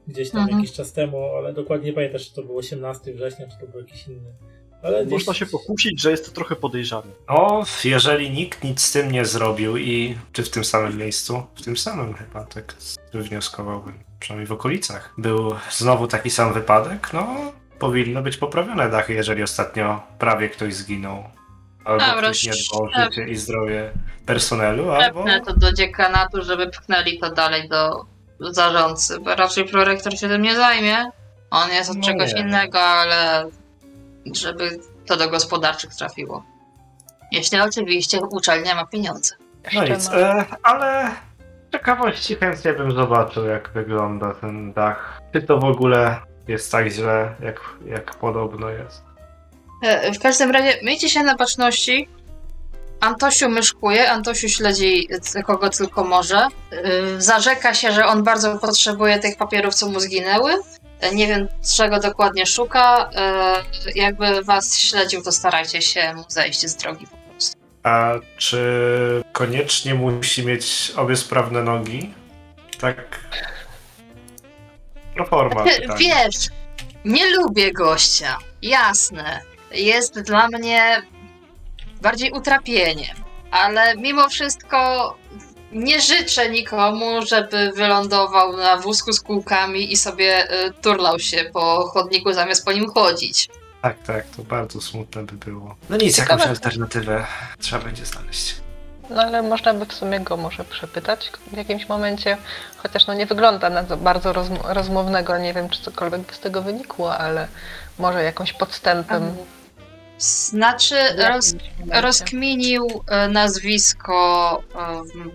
gdzieś 0.08 0.30
tam 0.30 0.40
Mhm. 0.40 0.58
jakiś 0.58 0.76
czas 0.76 0.92
temu, 0.92 1.24
ale 1.24 1.52
dokładnie 1.52 1.86
nie 1.86 1.92
pamiętasz, 1.92 2.28
czy 2.28 2.34
to 2.34 2.42
było 2.42 2.58
18 2.58 3.14
września, 3.14 3.46
czy 3.48 3.66
to 3.66 3.72
był 3.72 3.80
jakiś 3.80 4.08
inny. 4.08 4.32
Ale. 4.82 5.04
Można 5.04 5.34
się 5.34 5.46
pokusić, 5.46 6.00
że 6.00 6.10
jest 6.10 6.26
to 6.26 6.32
trochę 6.32 6.56
podejrzane. 6.56 7.10
O, 7.26 7.64
jeżeli 7.84 8.30
nikt 8.30 8.64
nic 8.64 8.82
z 8.82 8.92
tym 8.92 9.12
nie 9.12 9.24
zrobił 9.24 9.76
i 9.76 10.18
czy 10.32 10.42
w 10.42 10.50
tym 10.50 10.64
samym 10.64 10.98
miejscu, 10.98 11.42
w 11.54 11.62
tym 11.62 11.76
samym 11.76 12.14
chyba, 12.14 12.44
tak 12.44 12.74
wnioskowałbym, 13.14 13.98
przynajmniej 14.20 14.46
w 14.46 14.52
okolicach, 14.52 15.14
był 15.18 15.54
znowu 15.70 16.06
taki 16.06 16.30
sam 16.30 16.52
wypadek, 16.54 17.12
no 17.12 17.26
powinno 17.78 18.22
być 18.22 18.36
poprawione 18.36 18.90
dachy, 18.90 19.12
jeżeli 19.14 19.42
ostatnio 19.42 20.02
prawie 20.18 20.48
ktoś 20.48 20.74
zginął. 20.74 21.24
Albo 21.84 22.06
Dobra, 22.06 22.22
ktoś 22.22 22.44
nie 22.44 22.52
dbał 22.52 22.82
o 22.82 23.04
życie 23.04 23.28
i 23.28 23.36
zdrowie 23.36 23.92
personelu, 24.26 24.90
albo... 24.90 25.24
To 25.46 25.56
do 25.56 25.72
dziekanatu, 25.72 26.42
żeby 26.42 26.70
pchnęli 26.70 27.18
to 27.18 27.30
dalej 27.30 27.68
do 27.68 28.04
zarządcy, 28.40 29.20
bo 29.20 29.34
raczej 29.34 29.64
prorektor 29.64 30.18
się 30.18 30.28
tym 30.28 30.42
nie 30.42 30.56
zajmie. 30.56 31.10
On 31.50 31.70
jest 31.70 31.90
od 31.90 31.96
No 31.96 32.02
czegoś 32.02 32.34
nie. 32.34 32.40
innego, 32.40 32.80
ale 32.80 33.48
żeby 34.34 34.78
to 35.06 35.16
do 35.16 35.30
gospodarczych 35.30 35.94
trafiło. 35.94 36.42
Jeśli 37.32 37.60
oczywiście 37.60 38.20
uczelnia 38.30 38.74
ma 38.74 38.86
pieniądze. 38.86 39.34
No 39.74 39.84
nic, 39.84 40.08
e, 40.08 40.44
ale 40.62 41.10
z 41.68 41.72
ciekawości 41.72 42.36
chętnie 42.36 42.72
bym 42.72 42.92
zobaczył, 42.92 43.44
jak 43.46 43.70
wygląda 43.72 44.34
ten 44.34 44.72
dach. 44.72 45.20
Czy 45.32 45.42
to 45.42 45.58
w 45.58 45.64
ogóle 45.64 46.16
jest 46.48 46.72
tak 46.72 46.88
źle, 46.88 47.34
jak, 47.42 47.60
jak 47.86 48.14
podobno 48.16 48.68
jest. 48.68 49.02
E, 49.82 50.12
W 50.12 50.18
każdym 50.18 50.50
razie 50.50 50.78
miejcie 50.82 51.08
się 51.08 51.22
na 51.22 51.34
baczności. 51.36 52.08
Antosiu 53.00 53.48
myszkuje, 53.48 54.10
Antosiu 54.10 54.48
śledzi 54.48 55.08
c- 55.22 55.42
kogo 55.42 55.70
tylko 55.70 56.04
może. 56.04 56.46
Yy, 56.72 57.20
Zarzeka 57.22 57.74
się, 57.74 57.92
że 57.92 58.06
on 58.06 58.22
bardzo 58.24 58.58
potrzebuje 58.58 59.18
tych 59.18 59.36
papierów, 59.36 59.74
co 59.74 59.88
mu 59.88 60.00
zginęły. 60.00 60.52
Nie 61.14 61.26
wiem, 61.26 61.48
czego 61.76 62.00
dokładnie 62.00 62.46
szuka. 62.46 63.10
Yy, 63.86 63.92
Jakby 63.94 64.42
was 64.44 64.78
śledził, 64.78 65.22
to 65.22 65.32
starajcie 65.32 65.82
się 65.82 66.14
mu 66.14 66.24
zejść 66.28 66.66
z 66.66 66.76
drogi 66.76 67.06
po 67.06 67.16
prostu. 67.32 67.56
A 67.82 68.12
czy 68.36 69.22
koniecznie 69.32 69.94
musi 69.94 70.46
mieć 70.46 70.92
obie 70.96 71.16
sprawne 71.16 71.62
nogi? 71.62 72.14
Tak. 72.80 73.20
Proforma 75.14 75.64
Wie- 75.64 75.80
pytanie. 75.80 75.98
Wiesz, 75.98 76.36
nie 77.04 77.30
lubię 77.30 77.72
gościa. 77.72 78.38
Jasne. 78.62 79.40
Jest 79.72 80.20
dla 80.20 80.48
mnie 80.48 81.02
bardziej 82.02 82.30
utrapieniem. 82.32 83.16
Ale 83.50 83.96
mimo 83.96 84.28
wszystko 84.28 85.14
nie 85.72 86.00
życzę 86.00 86.50
nikomu, 86.50 87.26
żeby 87.26 87.72
wylądował 87.76 88.56
na 88.56 88.76
wózku 88.76 89.12
z 89.12 89.20
kółkami 89.20 89.92
i 89.92 89.96
sobie 89.96 90.52
y, 90.66 90.72
turlał 90.82 91.18
się 91.18 91.44
po 91.52 91.88
chodniku 91.88 92.32
zamiast 92.32 92.64
po 92.64 92.72
nim 92.72 92.90
chodzić. 92.90 93.48
Tak, 93.82 93.96
tak, 94.06 94.24
to 94.36 94.42
bardzo 94.42 94.80
smutne 94.80 95.22
by 95.22 95.32
było. 95.32 95.76
No 95.90 95.96
nic, 95.96 96.16
Ciekawe. 96.16 96.32
jakąś 96.42 96.48
alternatywę 96.48 97.26
trzeba 97.60 97.84
będzie 97.84 98.06
znaleźć. 98.06 98.54
No 99.10 99.22
ale 99.22 99.42
można 99.42 99.74
by 99.74 99.86
w 99.86 99.92
sumie 99.92 100.20
go 100.20 100.36
może 100.36 100.64
przepytać 100.64 101.30
w 101.52 101.56
jakimś 101.56 101.88
momencie, 101.88 102.36
chociaż 102.76 103.06
no 103.06 103.14
nie 103.14 103.26
wygląda 103.26 103.70
na 103.70 103.84
to 103.84 103.96
bardzo 103.96 104.32
rozm- 104.32 104.72
rozmownego, 104.72 105.38
nie 105.38 105.54
wiem 105.54 105.68
czy 105.68 105.82
cokolwiek 105.82 106.20
by 106.20 106.34
z 106.34 106.40
tego 106.40 106.62
wynikło, 106.62 107.16
ale 107.18 107.48
może 107.98 108.22
jakąś 108.22 108.52
podstępem. 108.52 109.36
Znaczy, 110.18 110.94
roz, 111.28 111.54
momencie. 111.78 112.00
rozkminił 112.00 112.86
e, 113.08 113.28
nazwisko 113.28 114.62
em, 114.74 115.30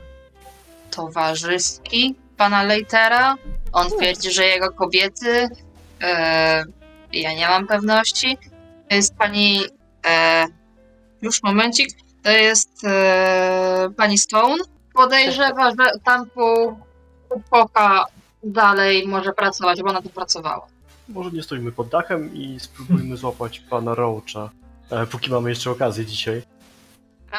towarzyski 0.95 2.15
pana 2.37 2.63
Leitera. 2.63 3.35
On 3.73 3.89
twierdzi, 3.89 4.31
że 4.31 4.45
jego 4.45 4.71
kobiety, 4.71 5.49
e, 6.01 6.63
ja 7.13 7.33
nie 7.33 7.47
mam 7.47 7.67
pewności, 7.67 8.37
to 8.89 8.95
jest 8.95 9.15
pani, 9.15 9.59
e, 10.05 10.45
już 11.21 11.43
momencik, 11.43 11.89
to 12.23 12.31
jest 12.31 12.69
e, 12.85 13.89
pani 13.97 14.17
Stone. 14.17 14.63
Podejrzewa, 14.93 15.69
że 15.69 15.99
tam 16.03 16.29
pół 16.29 16.77
epoka 17.37 18.05
dalej 18.43 19.07
może 19.07 19.33
pracować, 19.33 19.81
bo 19.81 19.89
ona 19.89 20.01
tu 20.01 20.09
pracowała. 20.09 20.67
Może 21.09 21.31
nie 21.31 21.43
stoimy 21.43 21.71
pod 21.71 21.87
dachem 21.87 22.35
i 22.35 22.59
spróbujmy 22.59 23.17
złapać 23.17 23.59
pana 23.59 23.95
Roacha, 23.95 24.49
e, 24.91 25.07
póki 25.07 25.31
mamy 25.31 25.49
jeszcze 25.49 25.71
okazję 25.71 26.05
dzisiaj. 26.05 26.41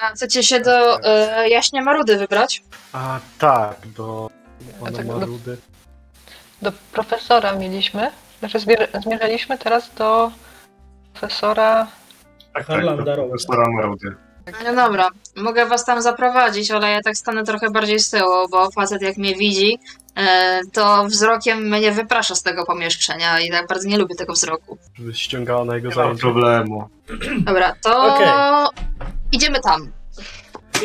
A 0.02 0.08
chcecie 0.08 0.42
się 0.42 0.60
do 0.60 1.00
e, 1.04 1.48
Jaśnie 1.48 1.82
Marudy 1.82 2.16
wybrać? 2.16 2.62
A 2.92 3.20
tak, 3.38 3.76
do 3.96 4.30
pana 4.80 4.96
tak, 4.96 5.06
do- 5.06 5.12
Marudy. 5.18 5.56
Do 6.62 6.72
profesora 6.92 7.52
mieliśmy, 7.52 8.10
znaczy 8.38 8.58
zmier- 8.58 9.02
zmierzaliśmy 9.02 9.58
teraz 9.58 9.90
do 9.94 10.30
profesora. 11.12 11.86
Tak, 12.54 12.66
Harlanda 12.66 13.04
tak, 13.04 13.14
to 13.14 13.16
Roada. 13.16 13.28
profesora 13.30 13.64
Marody. 13.70 14.14
No 14.64 14.74
dobra, 14.74 15.08
mogę 15.36 15.66
was 15.66 15.84
tam 15.84 16.02
zaprowadzić, 16.02 16.70
ale 16.70 16.90
ja 16.90 17.00
tak 17.02 17.16
stanę 17.16 17.44
trochę 17.44 17.70
bardziej 17.70 17.98
z 18.00 18.10
tyłu, 18.10 18.48
bo 18.50 18.70
facet 18.70 19.02
jak 19.02 19.16
mnie 19.16 19.34
widzi, 19.34 19.78
e, 20.16 20.60
to 20.72 21.04
wzrokiem 21.04 21.58
mnie 21.68 21.92
wyprasza 21.92 22.34
z 22.34 22.42
tego 22.42 22.64
pomieszczenia 22.66 23.40
i 23.40 23.50
tak 23.50 23.66
bardzo 23.66 23.88
nie 23.88 23.98
lubię 23.98 24.14
tego 24.14 24.32
wzroku. 24.32 24.78
Żeby 24.98 25.14
ściągała 25.14 25.64
na 25.64 25.74
jego 25.74 25.88
Nie 26.12 26.18
problemu. 26.18 26.88
Dobra, 27.38 27.74
to 27.82 28.14
Okej. 28.14 28.26
Idziemy 29.34 29.60
tam. 29.60 29.92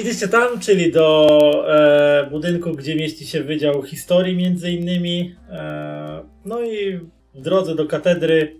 Idziecie 0.02 0.28
tam, 0.28 0.60
czyli 0.60 0.92
do 0.92 1.28
e, 1.68 2.28
budynku, 2.32 2.72
gdzie 2.72 2.96
mieści 2.96 3.28
się 3.28 3.44
Wydział 3.44 3.84
Historii 3.84 4.36
między 4.36 4.72
innymi. 4.72 5.36
E, 5.50 6.24
no 6.46 6.62
i 6.62 7.00
w 7.34 7.42
drodze 7.42 7.76
do 7.76 7.86
katedry 7.86 8.56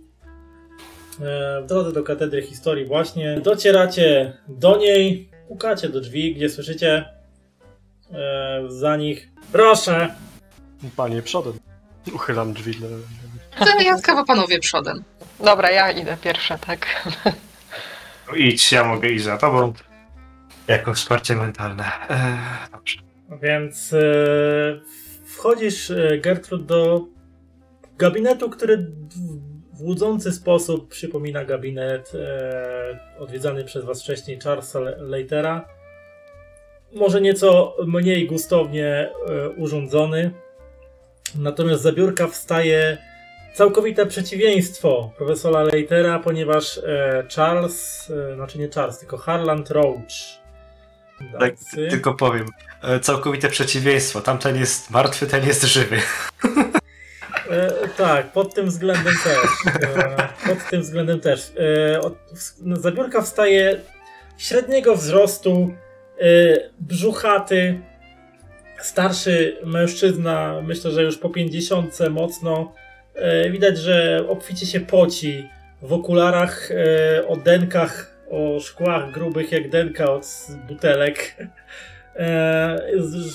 e, 1.20 1.62
w 1.62 1.66
drodze 1.66 1.92
do 1.92 2.02
katedry 2.02 2.42
historii 2.42 2.84
właśnie 2.84 3.40
docieracie 3.40 4.32
do 4.48 4.76
niej, 4.76 5.30
pukacie 5.48 5.88
do 5.88 6.00
drzwi, 6.00 6.34
gdzie 6.34 6.50
słyszycie 6.50 7.04
e, 8.12 8.62
za 8.68 8.96
nich 8.96 9.28
proszę, 9.52 10.14
Panie, 10.96 11.22
przodem. 11.22 11.52
Uchylam 12.14 12.52
drzwi 12.52 12.74
dla... 12.74 12.88
To 13.58 13.78
wyjątkowo 13.78 14.24
panowie 14.24 14.58
przodem. 14.58 15.04
Dobra, 15.44 15.70
ja 15.70 15.90
idę 15.90 16.16
pierwsza, 16.22 16.58
tak. 16.58 16.86
No 18.30 18.36
idź, 18.36 18.72
ja 18.72 18.84
mogę 18.84 19.08
iść 19.08 19.24
za 19.24 19.38
tobą. 19.38 19.72
Jako 20.68 20.94
wsparcie 20.94 21.36
mentalne. 21.36 21.84
Eee, 22.10 22.38
dobrze. 22.72 22.96
Więc 23.42 23.92
e, 23.92 24.00
wchodzisz, 25.24 25.90
e, 25.90 26.18
Gertrud, 26.18 26.66
do 26.66 27.04
gabinetu, 27.98 28.50
który 28.50 28.86
w 29.72 29.82
łudzący 29.82 30.32
sposób 30.32 30.88
przypomina 30.90 31.44
gabinet 31.44 32.12
e, 32.14 32.98
odwiedzany 33.18 33.64
przez 33.64 33.84
was 33.84 34.02
wcześniej 34.02 34.40
Charlesa 34.40 34.80
Le- 34.80 34.96
Leitera. 34.98 35.68
Może 36.92 37.20
nieco 37.20 37.76
mniej 37.86 38.26
gustownie 38.26 38.86
e, 39.28 39.48
urządzony. 39.48 40.30
Natomiast 41.38 41.82
za 41.82 41.92
biurka 41.92 42.26
wstaje 42.26 42.98
całkowite 43.54 44.06
przeciwieństwo 44.06 45.12
profesora 45.16 45.62
Leitera, 45.62 46.18
ponieważ 46.18 46.78
e, 46.78 47.24
Charles, 47.36 48.10
e, 48.10 48.34
znaczy 48.34 48.58
nie 48.58 48.68
Charles, 48.68 48.98
tylko 48.98 49.16
Harland 49.18 49.70
Roach. 49.70 50.40
Tak, 51.38 51.54
tylko 51.90 52.14
powiem. 52.14 52.46
E, 52.82 53.00
Całkowite 53.00 53.48
przeciwieństwo. 53.48 54.20
Tamten 54.20 54.56
jest 54.56 54.90
martwy, 54.90 55.26
ten 55.26 55.46
jest 55.46 55.64
żywy. 55.64 55.96
E, 57.50 57.88
tak, 57.96 58.32
pod 58.32 58.54
tym 58.54 58.66
względem 58.66 59.14
też. 59.24 59.74
E, 59.82 60.28
pod 60.48 60.70
tym 60.70 60.82
względem 60.82 61.20
też. 61.20 61.52
E, 61.94 62.00
od, 62.00 62.14
w, 62.14 62.52
no, 62.62 62.76
za 62.76 62.90
biurka 62.90 63.22
wstaje 63.22 63.80
średniego 64.38 64.96
wzrostu, 64.96 65.74
brzuchaty, 66.80 67.80
starszy 68.80 69.56
mężczyzna, 69.64 70.60
myślę, 70.62 70.90
że 70.90 71.02
już 71.02 71.18
po 71.18 71.30
pięćdziesiątce 71.30 72.10
mocno. 72.10 72.72
E, 73.14 73.50
widać, 73.50 73.78
że 73.78 74.24
obficie 74.28 74.66
się 74.66 74.80
poci 74.80 75.48
w 75.82 75.92
okularach, 75.92 76.70
e, 76.70 77.26
o 77.26 77.36
denkach, 77.36 78.20
o 78.30 78.60
szkłach 78.60 79.12
grubych 79.12 79.52
jak 79.52 79.70
denka 79.70 80.12
od 80.12 80.26
butelek. 80.68 81.36
E, 82.16 82.78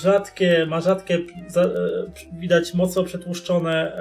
rzadkie, 0.01 0.65
ma 0.65 0.81
rzadkie, 0.81 1.19
za, 1.47 1.69
widać 2.39 2.73
mocno 2.73 3.03
przetłuszczone 3.03 3.97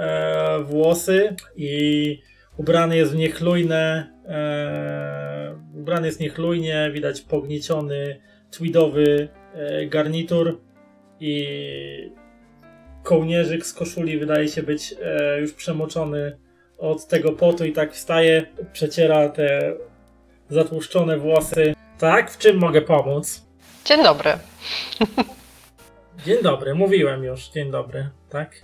włosy 0.64 1.36
i 1.56 2.22
ubrany 2.56 2.96
jest 2.96 3.12
w 3.12 3.16
niechlujne, 3.16 4.10
ubrany 5.74 6.06
jest 6.06 6.20
niechlujnie, 6.20 6.90
widać 6.92 7.20
pognieciony, 7.20 8.20
tweedowy 8.50 9.28
garnitur 9.88 10.60
i 11.20 11.46
kołnierzyk 13.04 13.66
z 13.66 13.72
koszuli 13.72 14.18
wydaje 14.18 14.48
się 14.48 14.62
być 14.62 14.94
e, 15.02 15.40
już 15.40 15.52
przemoczony 15.52 16.38
od 16.78 17.06
tego 17.06 17.32
potu 17.32 17.64
i 17.64 17.72
tak 17.72 17.92
wstaje, 17.92 18.46
przeciera 18.72 19.28
te 19.28 19.74
zatłuszczone 20.50 21.18
włosy. 21.18 21.74
Tak, 21.98 22.30
w 22.30 22.38
czym 22.38 22.58
mogę 22.58 22.82
pomóc? 22.82 23.42
Dzień 23.84 24.02
dobry. 24.02 24.32
Dzień 26.26 26.42
dobry, 26.42 26.74
mówiłem 26.74 27.24
już. 27.24 27.48
Dzień 27.48 27.70
dobry, 27.70 28.08
tak? 28.30 28.62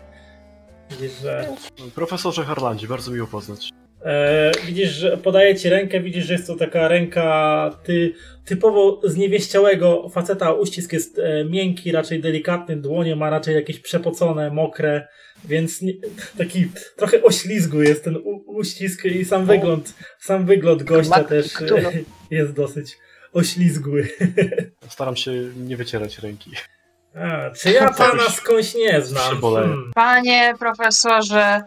Widzisz, 0.91 1.13
że. 1.23 1.57
Profesorze 1.95 2.45
Harlandzie, 2.45 2.89
bardzo 2.89 3.11
miło 3.11 3.27
poznać. 3.27 3.71
E, 4.05 4.53
widzisz, 4.67 4.91
że 4.91 5.17
podaje 5.17 5.57
ci 5.57 5.69
rękę, 5.69 6.01
widzisz, 6.01 6.27
że 6.27 6.33
jest 6.33 6.47
to 6.47 6.57
taka 6.57 6.89
ręka 6.89 7.71
ty, 7.85 8.15
typowo 8.45 9.01
zniewieściałego 9.05 10.09
faceta. 10.09 10.53
Uścisk 10.53 10.93
jest 10.93 11.19
e, 11.19 11.45
miękki, 11.45 11.93
raczej 11.93 12.21
delikatny, 12.21 12.77
dłonie 12.77 13.17
ma 13.17 13.31
raczej 13.31 13.55
jakieś 13.55 13.81
przepocone, 13.81 14.51
mokre, 14.51 15.09
więc 15.45 15.83
nie, 15.83 15.93
taki 16.39 16.69
trochę 16.97 17.23
oślizgły 17.23 17.85
jest 17.85 18.05
ten 18.05 18.17
u, 18.17 18.43
uścisk 18.47 19.05
i 19.05 19.25
sam 19.25 19.47
wygląd, 19.47 19.95
sam 20.19 20.47
wygląd 20.47 20.83
gościa 20.83 21.25
też 21.25 21.47
e, 21.57 21.93
jest 22.37 22.53
dosyć 22.53 22.99
oślizgły. 23.33 24.09
Staram 24.89 25.17
się 25.17 25.33
nie 25.57 25.77
wycierać 25.77 26.19
ręki. 26.19 26.51
A, 27.15 27.51
czy 27.51 27.71
ja 27.71 27.93
pana 27.99 28.23
skądś 28.23 28.75
nie 28.75 29.01
znam? 29.01 29.41
Hmm. 29.41 29.91
Panie 29.95 30.55
profesorze, 30.59 31.63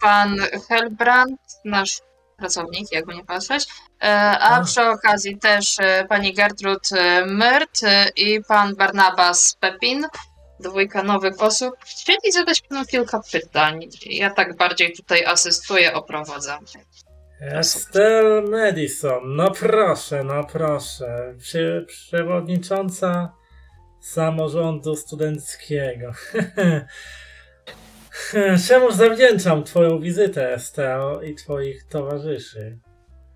pan 0.00 0.36
Helbrand, 0.68 1.40
nasz 1.64 2.00
pracownik, 2.38 2.92
jakby 2.92 3.14
nie 3.14 3.24
patrzeć, 3.24 3.66
e, 4.02 4.08
a 4.40 4.60
A. 4.60 4.64
przy 4.64 4.82
okazji 4.82 5.38
też 5.38 5.76
e, 5.80 6.04
pani 6.08 6.34
Gertrud 6.34 6.92
e, 6.92 7.26
Myrt 7.26 7.82
e, 7.82 8.08
i 8.16 8.44
pan 8.48 8.76
Barnabas 8.76 9.56
Pepin, 9.60 10.06
dwójka 10.60 11.02
nowych 11.02 11.42
osób. 11.42 11.74
Chcieli 11.86 12.32
zadać 12.32 12.60
panu 12.60 12.84
kilka 12.86 13.20
pytań. 13.32 13.80
Ja 14.06 14.30
tak 14.30 14.56
bardziej 14.56 14.92
tutaj 14.92 15.24
asystuję, 15.24 15.94
oprowadzam. 15.94 16.64
Estelle 17.40 18.42
Madison, 18.42 19.36
no 19.36 19.50
proszę, 19.50 20.24
no 20.24 20.44
proszę. 20.44 21.34
Przy, 21.38 21.86
przewodnicząca 21.88 23.32
samorządu 24.00 24.96
studenckiego. 24.96 26.12
Czemu 28.68 28.92
zawdzięczam 28.92 29.64
twoją 29.64 30.00
wizytę, 30.00 30.54
Estelle, 30.54 31.28
i 31.30 31.34
twoich 31.34 31.84
towarzyszy? 31.84 32.78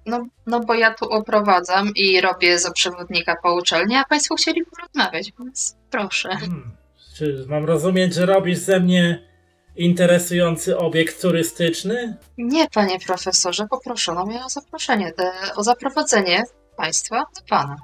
No, 0.07 0.27
no 0.47 0.61
bo 0.61 0.75
ja 0.75 0.95
tu 0.95 1.05
oprowadzam 1.11 1.91
i 1.97 2.21
robię 2.21 2.59
za 2.59 2.71
przewodnika 2.71 3.37
po 3.43 3.55
uczelni, 3.55 3.97
a 3.97 4.05
Państwo 4.05 4.35
chcieli 4.35 4.65
porozmawiać, 4.65 5.33
więc 5.39 5.77
proszę. 5.91 6.29
Hmm. 6.29 6.71
Czy 7.15 7.45
mam 7.49 7.65
rozumieć, 7.65 8.15
że 8.15 8.27
robisz 8.27 8.59
ze 8.59 8.81
mnie 8.81 9.29
interesujący 9.77 10.79
obiekt 10.79 11.23
turystyczny? 11.23 12.17
Nie, 12.39 12.69
panie 12.69 12.99
profesorze, 13.07 13.67
poproszono 13.71 14.27
mnie 14.27 14.45
o 14.45 14.49
zaproszenie, 14.49 15.13
o 15.57 15.63
zaprowadzenie 15.63 16.43
Państwa 16.77 17.19
do 17.19 17.41
Pana. 17.49 17.77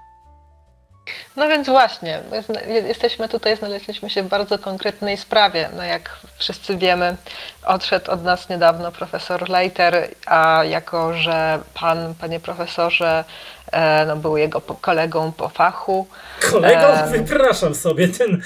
No 1.36 1.48
więc 1.48 1.68
właśnie, 1.68 2.22
jesteśmy 2.66 3.28
tutaj, 3.28 3.56
znaleźliśmy 3.56 4.11
się 4.11 4.22
w 4.22 4.28
bardzo 4.28 4.59
konkretnej 4.59 5.16
sprawie. 5.16 5.68
No 5.76 5.82
jak 5.82 6.18
wszyscy 6.38 6.76
wiemy, 6.76 7.16
odszedł 7.64 8.11
od 8.11 8.24
nas 8.24 8.48
niedawno 8.48 8.92
profesor 8.92 9.48
Leiter, 9.48 10.09
a 10.26 10.64
jako, 10.64 11.14
że 11.14 11.59
pan, 11.74 12.14
panie 12.20 12.40
profesorze, 12.40 13.24
e, 13.72 14.06
no, 14.06 14.16
był 14.16 14.36
jego 14.36 14.61
kolegą 14.61 15.32
po 15.32 15.48
fachu, 15.48 16.06
Kolego, 16.50 16.94
Em. 16.94 17.11
wypraszam 17.11 17.74
sobie, 17.74 18.09
ten. 18.09 18.42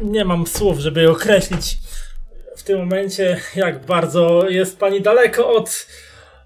Nie 0.00 0.24
mam 0.24 0.46
słów, 0.46 0.78
żeby 0.78 1.10
określić 1.10 1.78
w 2.56 2.62
tym 2.62 2.78
momencie, 2.78 3.40
jak 3.54 3.86
bardzo 3.86 4.48
jest 4.48 4.78
pani 4.78 5.02
daleko 5.02 5.48
od, 5.54 5.86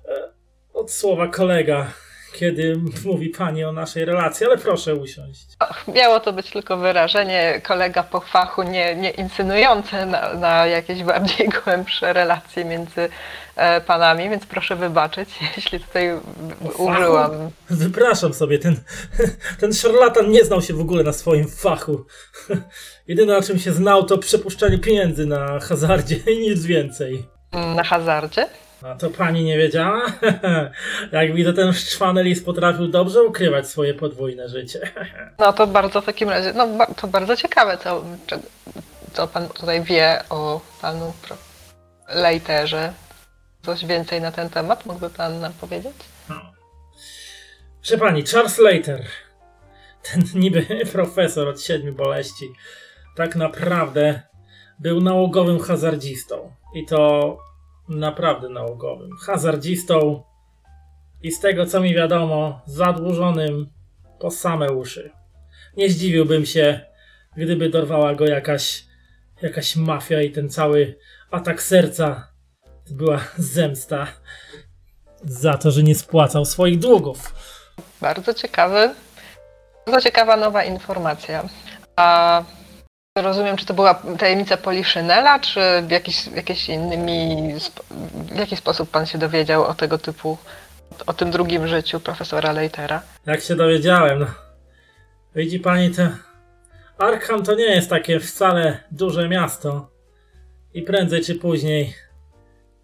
e, 0.08 0.28
od 0.74 0.92
słowa 0.92 1.28
kolega, 1.28 1.86
kiedy 2.32 2.80
mówi 3.04 3.28
pani 3.28 3.64
o 3.64 3.72
naszej 3.72 4.04
relacji, 4.04 4.46
ale 4.46 4.58
proszę 4.58 4.94
usiąść. 4.94 5.46
Miało 5.94 6.20
to 6.20 6.32
być 6.32 6.50
tylko 6.50 6.76
wyrażenie 6.76 7.60
kolega 7.64 8.02
po 8.02 8.20
fachu, 8.20 8.62
nie, 8.62 8.96
nie 8.96 9.10
insynujące 9.10 10.06
na, 10.06 10.34
na 10.34 10.66
jakieś 10.66 11.02
bardziej 11.02 11.48
głębsze 11.64 12.12
relacje 12.12 12.64
między 12.64 13.08
e, 13.56 13.80
panami, 13.80 14.30
więc 14.30 14.46
proszę 14.46 14.76
wybaczyć, 14.76 15.28
jeśli 15.56 15.80
tutaj 15.80 16.10
użyłam. 16.78 17.30
Wypraszam 17.70 18.34
sobie, 18.34 18.58
ten, 18.58 18.80
ten 19.60 19.72
szarlatan 19.72 20.30
nie 20.30 20.44
znał 20.44 20.62
się 20.62 20.74
w 20.74 20.80
ogóle 20.80 21.04
na 21.04 21.12
swoim 21.12 21.48
fachu. 21.48 22.04
Jedyne 23.08 23.32
na 23.32 23.42
czym 23.42 23.58
się 23.58 23.72
znał 23.72 24.04
to 24.04 24.18
przepuszczanie 24.18 24.78
pieniędzy 24.78 25.26
na 25.26 25.60
hazardzie 25.60 26.16
i 26.16 26.38
nic 26.38 26.64
więcej. 26.64 27.24
Na 27.52 27.84
hazardzie? 27.84 28.46
A 28.82 28.94
to 28.94 29.10
pani 29.10 29.44
nie 29.44 29.58
wiedziała? 29.58 30.02
Jak 31.12 31.34
widzę, 31.34 31.52
ten 31.52 31.72
szczwany 31.72 32.22
lis 32.22 32.42
potrafił 32.42 32.88
dobrze 32.88 33.22
ukrywać 33.22 33.68
swoje 33.68 33.94
podwójne 33.94 34.48
życie. 34.48 34.80
No 35.38 35.52
to 35.52 35.66
bardzo 35.66 36.00
w 36.00 36.04
takim 36.04 36.28
razie, 36.28 36.52
no 36.52 36.66
ba- 36.66 36.86
to 36.86 37.06
bardzo 37.08 37.36
ciekawe, 37.36 37.78
co, 37.78 38.04
co 39.12 39.26
pan 39.26 39.48
tutaj 39.48 39.82
wie 39.82 40.22
o 40.30 40.60
panu 40.82 41.12
pro- 41.22 41.36
Leiterze. 42.14 42.92
Coś 43.62 43.84
więcej 43.86 44.20
na 44.20 44.32
ten 44.32 44.50
temat 44.50 44.86
mógłby 44.86 45.10
pan 45.10 45.40
nam 45.40 45.52
powiedzieć? 45.52 45.94
Proszę 47.80 47.98
pani, 47.98 48.22
Charles 48.26 48.58
Later, 48.58 49.04
ten 50.12 50.22
niby 50.34 50.66
profesor 50.92 51.48
od 51.48 51.62
siedmiu 51.62 51.92
boleści, 51.94 52.48
tak 53.16 53.36
naprawdę 53.36 54.22
był 54.78 55.00
nałogowym 55.00 55.60
hazardzistą. 55.60 56.52
I 56.74 56.86
to 56.86 57.38
naprawdę 57.88 58.48
nałogowym. 58.48 59.10
Hazardzistą 59.26 60.22
i 61.22 61.32
z 61.32 61.40
tego 61.40 61.66
co 61.66 61.80
mi 61.80 61.94
wiadomo, 61.94 62.60
zadłużonym 62.66 63.70
po 64.18 64.30
same 64.30 64.72
uszy. 64.72 65.10
Nie 65.76 65.90
zdziwiłbym 65.90 66.46
się, 66.46 66.80
gdyby 67.36 67.70
dorwała 67.70 68.14
go 68.14 68.26
jakaś, 68.26 68.84
jakaś 69.42 69.76
mafia 69.76 70.22
i 70.22 70.30
ten 70.30 70.48
cały 70.48 70.98
atak 71.30 71.62
serca 71.62 72.28
to 72.88 72.94
była 72.94 73.20
zemsta 73.54 74.06
za 75.24 75.58
to, 75.58 75.70
że 75.70 75.82
nie 75.82 75.94
spłacał 75.94 76.44
swoich 76.44 76.78
długów. 76.78 77.34
Bardzo 78.00 78.34
ciekawy, 78.34 78.94
bardzo 79.86 80.00
ciekawa 80.00 80.36
nowa 80.36 80.64
informacja. 80.64 81.48
A 81.96 82.42
rozumiem, 83.22 83.56
czy 83.56 83.66
to 83.66 83.74
była 83.74 84.02
tajemnica 84.18 84.56
Poliszynela, 84.56 85.38
czy 85.38 85.60
w 85.82 85.90
jakiś, 85.90 86.26
jakieś 86.26 86.68
innymi, 86.68 87.54
w 88.32 88.38
jaki 88.38 88.56
sposób 88.56 88.90
pan 88.90 89.06
się 89.06 89.18
dowiedział 89.18 89.64
o 89.64 89.74
tego 89.74 89.98
typu, 89.98 90.38
o 91.06 91.12
tym 91.12 91.30
drugim 91.30 91.68
życiu 91.68 92.00
profesora 92.00 92.52
Leitera? 92.52 93.02
Jak 93.26 93.40
się 93.40 93.56
dowiedziałem, 93.56 94.18
no. 94.18 94.26
Widzi 95.34 95.60
pani, 95.60 95.90
to 95.90 96.02
Arkham 96.98 97.42
to 97.42 97.54
nie 97.54 97.74
jest 97.74 97.90
takie 97.90 98.20
wcale 98.20 98.78
duże 98.90 99.28
miasto. 99.28 99.90
I 100.74 100.82
prędzej 100.82 101.24
czy 101.24 101.34
później 101.34 101.94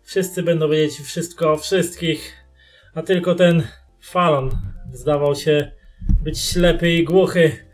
wszyscy 0.03 0.43
będą 0.43 0.68
wiedzieć 0.68 1.01
wszystko 1.01 1.53
o 1.53 1.57
wszystkich, 1.57 2.32
a 2.95 3.03
tylko 3.03 3.35
ten 3.35 3.66
Falon 4.01 4.51
zdawał 4.93 5.35
się 5.35 5.70
być 6.22 6.41
ślepy 6.41 6.91
i 6.91 7.05
głuchy 7.05 7.64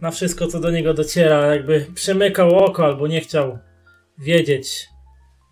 na 0.00 0.10
wszystko, 0.10 0.46
co 0.46 0.60
do 0.60 0.70
niego 0.70 0.94
dociera, 0.94 1.54
jakby 1.54 1.86
przymykał 1.94 2.58
oko 2.58 2.84
albo 2.84 3.06
nie 3.06 3.20
chciał 3.20 3.58
wiedzieć, 4.18 4.88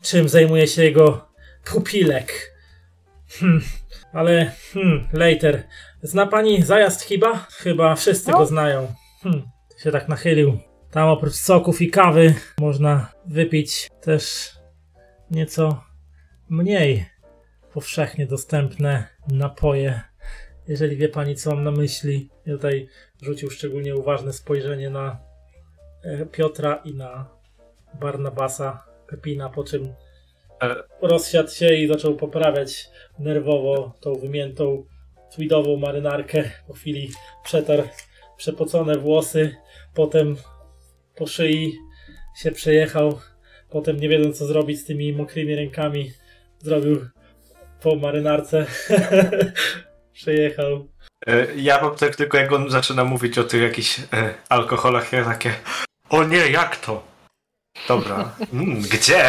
czym 0.02 0.28
zajmuje 0.28 0.66
się 0.66 0.84
jego 0.84 1.28
pupilek. 1.64 2.54
Hmm, 3.40 3.62
ale, 4.12 4.52
hmm, 4.72 5.08
later. 5.12 5.62
Zna 6.02 6.26
pani 6.26 6.62
zajazd 6.62 7.02
chyba? 7.02 7.46
Chyba 7.50 7.94
wszyscy 7.94 8.30
No. 8.30 8.38
go 8.38 8.46
znają. 8.46 8.94
Hmm, 9.22 9.42
się 9.82 9.90
tak 9.90 10.08
nachylił. 10.08 10.58
Tam 10.90 11.08
oprócz 11.08 11.34
soków 11.34 11.82
i 11.82 11.90
kawy 11.90 12.34
można 12.60 13.12
wypić 13.26 13.88
też 14.00 14.50
nieco 15.30 15.84
mniej 16.48 17.06
powszechnie 17.72 18.26
dostępne 18.26 19.08
napoje. 19.28 20.00
Jeżeli 20.68 20.96
wie 20.96 21.08
pani, 21.08 21.36
co 21.36 21.54
mam 21.54 21.64
na 21.64 21.70
myśli. 21.70 22.30
Ja 22.46 22.54
tutaj 22.56 22.88
rzucił 23.22 23.50
szczególnie 23.50 23.96
uważne 23.96 24.32
spojrzenie 24.32 24.90
na 24.90 25.20
e, 26.02 26.26
Piotra 26.26 26.82
i 26.84 26.94
na 26.94 27.30
Barnabasa 28.00 28.84
Pepina, 29.06 29.48
po 29.48 29.64
czym 29.64 29.94
rozsiadł 31.02 31.50
się 31.50 31.74
i 31.74 31.88
zaczął 31.88 32.16
poprawiać 32.16 32.90
nerwowo 33.18 33.94
tą 34.00 34.14
wymiętą 34.14 34.84
tweedową 35.34 35.76
marynarkę. 35.76 36.50
Po 36.66 36.72
chwili 36.72 37.10
przetarł 37.44 37.82
przepocone 38.36 38.98
włosy, 38.98 39.56
potem 39.94 40.36
po 41.16 41.26
szyi 41.26 41.74
się 42.36 42.52
przejechał, 42.52 43.18
potem 43.70 44.00
nie 44.00 44.08
wiedząc 44.08 44.38
co 44.38 44.46
zrobić 44.46 44.80
z 44.80 44.84
tymi 44.84 45.12
mokrymi 45.12 45.54
rękami, 45.54 46.12
zrobił 46.58 47.06
po 47.82 47.96
marynarce, 47.96 48.66
przejechał. 50.12 50.88
E, 51.26 51.46
Ja 51.56 51.82
mam 51.82 51.96
tak 51.96 52.16
tylko 52.16 52.38
jak 52.38 52.52
on 52.52 52.70
zaczyna 52.70 53.04
mówić 53.04 53.38
o 53.38 53.44
tych 53.44 53.62
jakichś 53.62 53.98
e, 53.98 54.04
alkoholach, 54.48 55.12
ja 55.12 55.24
takie 55.24 55.52
o 56.10 56.24
nie, 56.24 56.36
jak 56.50 56.76
to? 56.76 57.02
Dobra, 57.88 58.30
mm, 58.52 58.82
gdzie? 58.82 59.24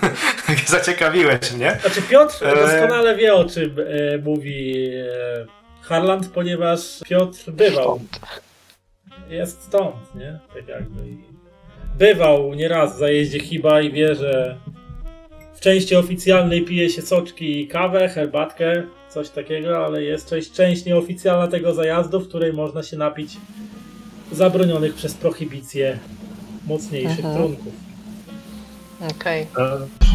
Zaciekawiłeś 0.66 1.52
mnie. 1.52 1.78
Znaczy 1.80 2.02
Piotr 2.02 2.44
Eee. 2.46 2.54
doskonale 2.54 3.16
wie 3.16 3.34
o 3.34 3.44
czym 3.44 3.76
e, 3.78 4.18
mówi 4.18 4.86
e, 4.94 5.46
Harland, 5.82 6.28
ponieważ 6.28 6.80
Piotr 7.08 7.50
bywał. 7.50 8.00
Jest 9.28 9.62
stąd, 9.62 10.14
nie? 10.14 10.38
Tak 10.54 10.68
jakby. 10.68 11.08
i 11.08 11.18
Bywał 11.98 12.54
nieraz 12.54 12.94
w 12.94 12.98
zajeździe 12.98 13.38
chyba 13.40 13.80
i 13.80 13.92
wie, 13.92 14.14
że 14.14 14.58
w 15.54 15.60
części 15.60 15.96
oficjalnej 15.96 16.62
pije 16.64 16.90
się 16.90 17.02
soczki 17.02 17.60
i 17.60 17.68
kawę, 17.68 18.08
herbatkę, 18.08 18.82
coś 19.10 19.28
takiego, 19.30 19.86
ale 19.86 20.02
jest 20.02 20.28
część, 20.28 20.52
część 20.52 20.84
nieoficjalna 20.84 21.48
tego 21.48 21.74
zajazdu, 21.74 22.20
w 22.20 22.28
której 22.28 22.52
można 22.52 22.82
się 22.82 22.96
napić 22.96 23.36
zabronionych 24.32 24.94
przez 24.94 25.14
prohibicję 25.14 25.98
mocniejszych 26.66 27.24
Mhm. 27.24 27.34
trunków. 27.36 27.72
Okej. 29.10 29.42
E, 29.42 29.46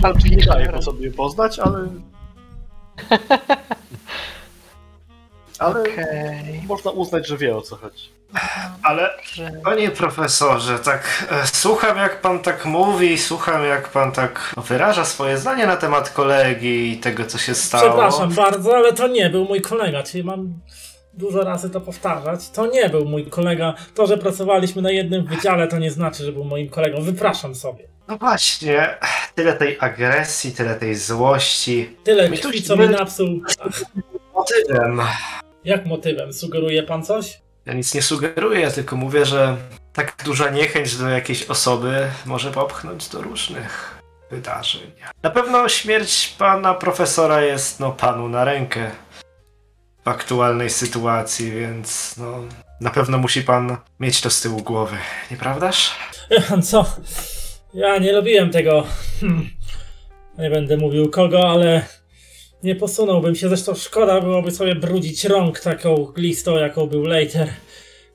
Pan 0.02 0.14
nie 0.14 0.22
daje 0.22 0.38
przybliża 0.46 0.72
po 0.74 0.82
sobie 0.82 1.12
poznać, 1.12 1.60
ale... 1.60 1.88
Ale 5.64 5.82
Okej. 5.82 6.62
można 6.68 6.92
uznać, 6.92 7.28
że 7.28 7.38
wie 7.38 7.58
o 7.58 7.62
co 7.62 7.76
chodzi. 7.76 8.10
Ale 8.84 9.10
panie 9.64 9.92
profesorze, 9.92 10.80
tak 10.80 11.28
e, 11.32 11.48
słucham 11.48 11.98
jak 11.98 12.22
pan 12.22 12.40
tak 12.40 12.66
mówi, 12.66 13.18
słucham 13.18 13.66
jak 13.66 13.90
pan 13.90 14.12
tak 14.12 14.54
wyraża 14.68 15.06
swoje 15.06 15.38
zdanie 15.38 15.68
na 15.68 15.78
temat 15.78 16.10
kolegi 16.10 16.92
i 16.92 16.98
tego 16.98 17.26
co 17.26 17.38
się 17.38 17.56
stało. 17.56 17.84
Przepraszam 17.84 18.34
bardzo, 18.34 18.76
ale 18.76 18.94
to 18.94 19.08
nie 19.08 19.30
był 19.30 19.46
mój 19.46 19.62
kolega, 19.62 20.04
czyli 20.04 20.24
mam 20.24 20.54
dużo 21.14 21.44
razy 21.44 21.70
to 21.70 21.82
powtarzać. 21.82 22.50
To 22.50 22.68
nie 22.68 22.90
był 22.90 23.06
mój 23.06 23.26
kolega. 23.26 23.74
To, 23.96 24.08
że 24.08 24.18
pracowaliśmy 24.18 24.82
na 24.82 24.92
jednym 24.92 25.26
wydziale, 25.26 25.68
to 25.68 25.78
nie 25.78 25.92
znaczy, 25.92 26.24
że 26.24 26.32
był 26.32 26.44
moim 26.44 26.70
kolegą. 26.70 27.02
Wypraszam 27.02 27.56
sobie. 27.56 27.88
No 28.08 28.18
właśnie, 28.18 28.98
tyle 29.36 29.54
tej 29.54 29.78
agresji, 29.80 30.52
tyle 30.52 30.76
tej 30.76 30.96
złości. 30.96 31.96
Tyle 32.04 32.30
Mi 32.30 32.38
tu 32.38 32.50
krwi, 32.50 32.64
co 32.64 32.76
mi 32.76 32.90
napsuł. 32.90 33.28
Motywem. 34.34 35.02
Jak 35.66 35.86
motywem? 35.86 36.34
Sugeruje 36.34 36.84
pan 36.84 37.04
coś? 37.04 37.42
Ja 37.66 37.74
nic 37.74 37.94
nie 37.94 38.02
sugeruję, 38.02 38.72
tylko 38.72 38.96
mówię, 38.96 39.26
że 39.26 39.58
tak 39.94 40.16
duża 40.26 40.50
niechęć 40.50 40.96
do 40.96 41.10
jakiejś 41.10 41.44
osoby 41.44 42.08
może 42.26 42.52
popchnąć 42.52 43.10
do 43.10 43.22
różnych 43.22 44.02
wydarzeń. 44.32 44.92
Na 45.24 45.30
pewno 45.30 45.70
śmierć 45.70 46.36
pana 46.38 46.74
profesora 46.74 47.42
jest 47.42 47.80
no 47.80 47.92
panu 47.92 48.30
na 48.30 48.44
rękę 48.44 48.92
w 50.06 50.08
aktualnej 50.08 50.70
sytuacji, 50.70 51.52
więc 51.52 52.18
no 52.18 52.44
na 52.82 52.90
pewno 52.90 53.18
musi 53.18 53.42
pan 53.42 53.78
mieć 54.00 54.22
to 54.22 54.30
z 54.30 54.42
tyłu 54.42 54.62
głowy, 54.62 54.98
nieprawdaż? 55.32 55.96
Co? 56.70 56.86
Ja 57.74 57.98
nie 57.98 58.14
lubiłem 58.14 58.52
tego. 58.52 58.84
Hmm. 59.22 59.50
Nie 60.38 60.50
będę 60.50 60.78
mówił 60.78 61.10
kogo, 61.10 61.50
ale 61.50 61.86
nie 62.64 62.76
posunąłbym 62.76 63.36
się. 63.36 63.48
Zresztą 63.48 63.76
szkoda 63.76 64.22
byłoby 64.22 64.52
sobie 64.52 64.76
brudzić 64.76 65.26
rąk 65.26 65.60
taką 65.60 66.06
glistą, 66.06 66.58
jaką 66.58 66.88
był 66.88 67.06
Later. 67.06 67.50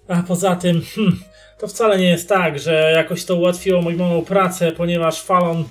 A 0.09 0.22
poza 0.22 0.57
tym, 0.57 0.82
hmm, 0.94 1.20
to 1.59 1.68
wcale 1.68 1.99
nie 1.99 2.09
jest 2.09 2.28
tak, 2.28 2.59
że 2.59 2.92
jakoś 2.96 3.24
to 3.24 3.34
ułatwiło 3.34 3.82
moją 3.82 4.24
pracę, 4.24 4.72
ponieważ 4.72 5.22
Fallon 5.22 5.64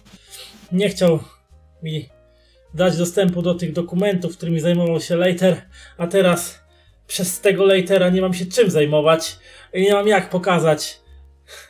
nie 0.71 0.89
chciał 0.89 1.19
mi 1.84 2.09
dać 2.73 2.97
dostępu 2.97 3.41
do 3.41 3.55
tych 3.55 3.73
dokumentów, 3.73 4.38
którymi 4.38 4.59
zajmował 4.59 5.01
się 5.01 5.15
Later, 5.15 5.61
a 5.97 6.07
teraz 6.07 6.59
przez 7.07 7.41
tego 7.41 7.65
Latera 7.65 8.09
nie 8.09 8.21
mam 8.21 8.34
się 8.34 8.45
czym 8.45 8.71
zajmować 8.71 9.38
i 9.73 9.82
nie 9.82 9.93
mam 9.93 10.07
jak 10.07 10.30
pokazać 10.30 10.99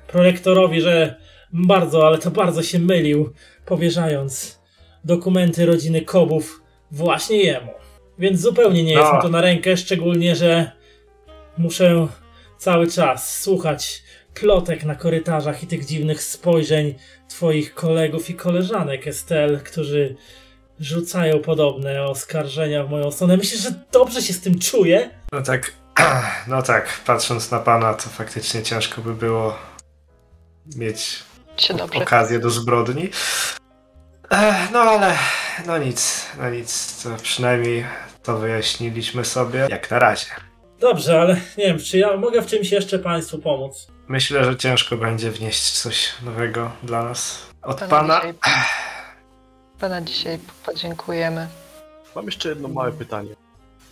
prorektorowi, 0.08 0.82
że 0.82 1.16
bardzo, 1.53 2.08
ale 2.08 2.18
to 2.18 2.32
bardzo 2.32 2.64
się 2.64 2.80
mylił, 2.80 3.34
powierzając 3.66 4.60
dokumenty 5.03 5.66
rodziny 5.66 6.01
Kobów 6.01 6.66
właśnie 6.92 7.38
jemu. 7.44 7.72
Więc 8.20 8.42
zupełnie 8.42 8.84
nie 8.84 8.94
jest 8.94 9.12
No. 9.12 9.16
mi 9.16 9.22
to 9.22 9.30
na 9.30 9.42
rękę, 9.42 9.78
szczególnie, 9.78 10.36
że 10.36 10.72
muszę 11.58 12.08
cały 12.58 12.92
czas 12.92 13.40
słuchać 13.42 14.04
plotek 14.34 14.84
na 14.84 14.96
korytarzach 14.96 15.64
i 15.64 15.68
tych 15.68 15.86
dziwnych 15.86 16.24
spojrzeń 16.24 16.96
twoich 17.30 17.74
kolegów 17.74 18.30
i 18.30 18.36
koleżanek, 18.36 19.08
Estel, 19.08 19.60
którzy 19.64 20.16
rzucają 20.80 21.40
podobne 21.40 22.04
oskarżenia 22.04 22.84
w 22.84 22.90
moją 22.90 23.12
stronę. 23.12 23.38
Myślę, 23.38 23.58
że 23.58 23.70
dobrze 23.92 24.22
się 24.22 24.34
z 24.34 24.42
tym 24.42 24.60
czuję. 24.60 25.10
No 25.32 25.42
tak, 25.42 25.74
no 26.48 26.62
tak, 26.62 27.02
patrząc 27.06 27.52
na 27.52 27.60
pana, 27.60 27.94
to 27.94 28.10
faktycznie 28.10 28.64
ciężko 28.64 29.02
by 29.02 29.14
było 29.14 29.58
mieć 30.76 31.24
okazję 32.02 32.40
do 32.40 32.50
zbrodni. 32.50 33.10
Ech, 34.30 34.72
no 34.72 34.80
ale, 34.80 35.16
no 35.66 35.78
nic, 35.78 36.26
no 36.38 36.50
nic, 36.50 37.04
to 37.04 37.10
przynajmniej 37.24 37.86
to 38.24 38.38
wyjaśniliśmy 38.38 39.26
sobie, 39.26 39.68
jak 39.70 39.92
na 39.92 40.00
razie. 40.00 40.26
Dobrze, 40.80 41.22
ale 41.22 41.34
nie 41.58 41.66
wiem, 41.66 41.80
czy 41.80 41.98
ja 41.98 42.18
mogę 42.18 42.42
w 42.42 42.48
czymś 42.48 42.72
jeszcze 42.72 43.00
Państwu 43.00 43.38
pomóc? 43.40 43.88
Myślę, 44.08 44.46
że 44.46 44.56
ciężko 44.58 44.98
będzie 44.98 45.32
wnieść 45.32 45.72
coś 45.72 46.14
nowego 46.22 46.72
dla 46.84 47.04
nas. 47.04 47.48
Od 47.62 47.80
Pana 47.80 47.90
pana. 47.90 48.16
dzisiaj- 48.20 48.34
Pana 49.80 50.02
dzisiaj 50.02 50.40
podziękujemy. 50.66 51.48
Mam 52.16 52.26
jeszcze 52.26 52.50
jedno 52.50 52.68
małe 52.68 52.92
pytanie. 52.92 53.36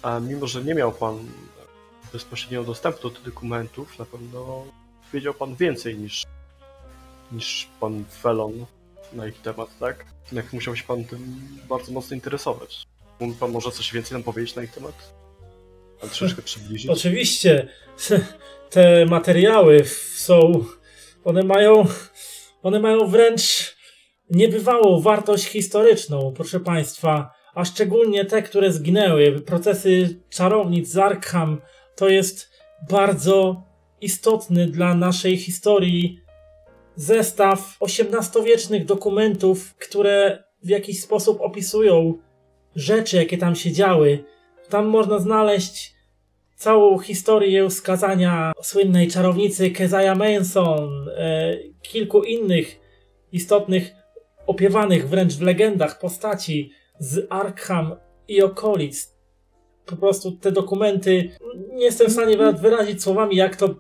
A 0.04 0.20
mimo, 0.20 0.48
że 0.48 0.64
nie 0.64 0.76
miał 0.76 0.92
pan 0.92 1.20
bezpośredniego 2.14 2.64
dostępu 2.64 3.02
do 3.02 3.10
tych 3.10 3.24
dokumentów, 3.26 4.00
na 4.00 4.06
pewno 4.06 4.64
wiedział 5.14 5.34
pan 5.34 5.56
więcej 5.56 5.98
niż, 5.98 6.24
niż 7.32 7.68
pan 7.80 8.06
Felon 8.22 8.66
na 9.16 9.28
ich 9.28 9.41
temat, 9.41 9.70
tak? 9.80 10.05
Jak 10.32 10.53
musiał 10.53 10.76
się 10.76 10.84
pan 10.84 11.05
tym 11.05 11.36
bardzo 11.70 11.91
mocno 11.91 12.16
interesować. 12.16 12.84
Mógłby 13.20 13.39
pan 13.39 13.51
może 13.51 13.72
coś 13.72 13.93
więcej 13.93 14.16
nam 14.16 14.24
powiedzieć 14.24 14.55
na 14.55 14.63
ich 14.63 14.72
temat? 14.72 15.13
Pan 15.99 16.09
troszeczkę 16.09 16.41
przybliżyć? 16.41 16.91
Oczywiście, 16.91 17.68
te 18.70 19.05
materiały 19.05 19.86
są, 20.16 20.66
one 21.24 21.43
mają, 21.43 21.86
one 22.63 22.80
mają 22.80 23.07
wręcz 23.07 23.76
niebywałą 24.30 25.01
wartość 25.01 25.45
historyczną, 25.45 26.34
proszę 26.36 26.59
Państwa, 26.59 27.32
a 27.55 27.66
szczególnie 27.66 28.26
te, 28.26 28.41
które 28.41 28.72
zginęły. 28.72 29.41
Procesy 29.41 30.22
czarownic 30.30 30.89
z 30.89 30.97
Arkham 30.97 31.61
to 31.95 32.09
jest 32.09 32.51
bardzo 32.89 33.63
istotny 34.01 34.68
dla 34.68 34.93
naszej 34.93 35.38
historii 35.38 36.24
zestaw 36.96 37.78
XVIII-wiecznych 37.82 38.86
dokumentów, 38.86 39.76
które 39.76 40.43
w 40.64 40.70
jakiś 40.70 41.04
sposób 41.04 41.41
opisują 41.41 42.18
rzeczy, 42.76 43.18
jakie 43.18 43.38
tam 43.38 43.56
się 43.56 43.72
działy. 43.72 44.24
Tam 44.70 44.86
można 44.86 45.20
znaleźć 45.20 45.96
całą 46.56 47.00
historię 47.00 47.70
skazania 47.70 48.52
słynnej 48.62 49.08
czarownicy 49.08 49.72
Keziah 49.72 50.18
Manson, 50.18 51.10
e, 51.10 51.58
kilku 51.82 52.24
innych 52.24 52.80
istotnych, 53.32 53.91
opiewanych 54.48 55.10
wręcz 55.10 55.34
w 55.34 55.41
legendach 55.41 56.00
postaci 56.00 56.72
z 57.00 57.28
Arkham 57.30 57.96
i 58.28 58.41
okolic. 58.41 59.16
Po 59.86 59.96
prostu 59.96 60.32
te 60.32 60.52
dokumenty, 60.52 61.30
nie 61.74 61.86
jestem 61.86 62.08
w 62.08 62.12
stanie 62.12 62.38
wyrazić 62.54 63.04
słowami, 63.04 63.36
jak 63.36 63.56
to 63.56 63.76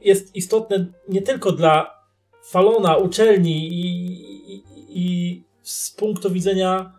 jest 0.00 0.36
istotne 0.36 0.86
nie 1.08 1.22
tylko 1.22 1.52
dla 1.52 1.93
Falona, 2.44 2.96
uczelni 2.96 3.68
i, 3.68 3.86
i, 4.54 4.64
i 4.88 5.42
z 5.62 5.90
punktu 5.90 6.30
widzenia 6.30 6.92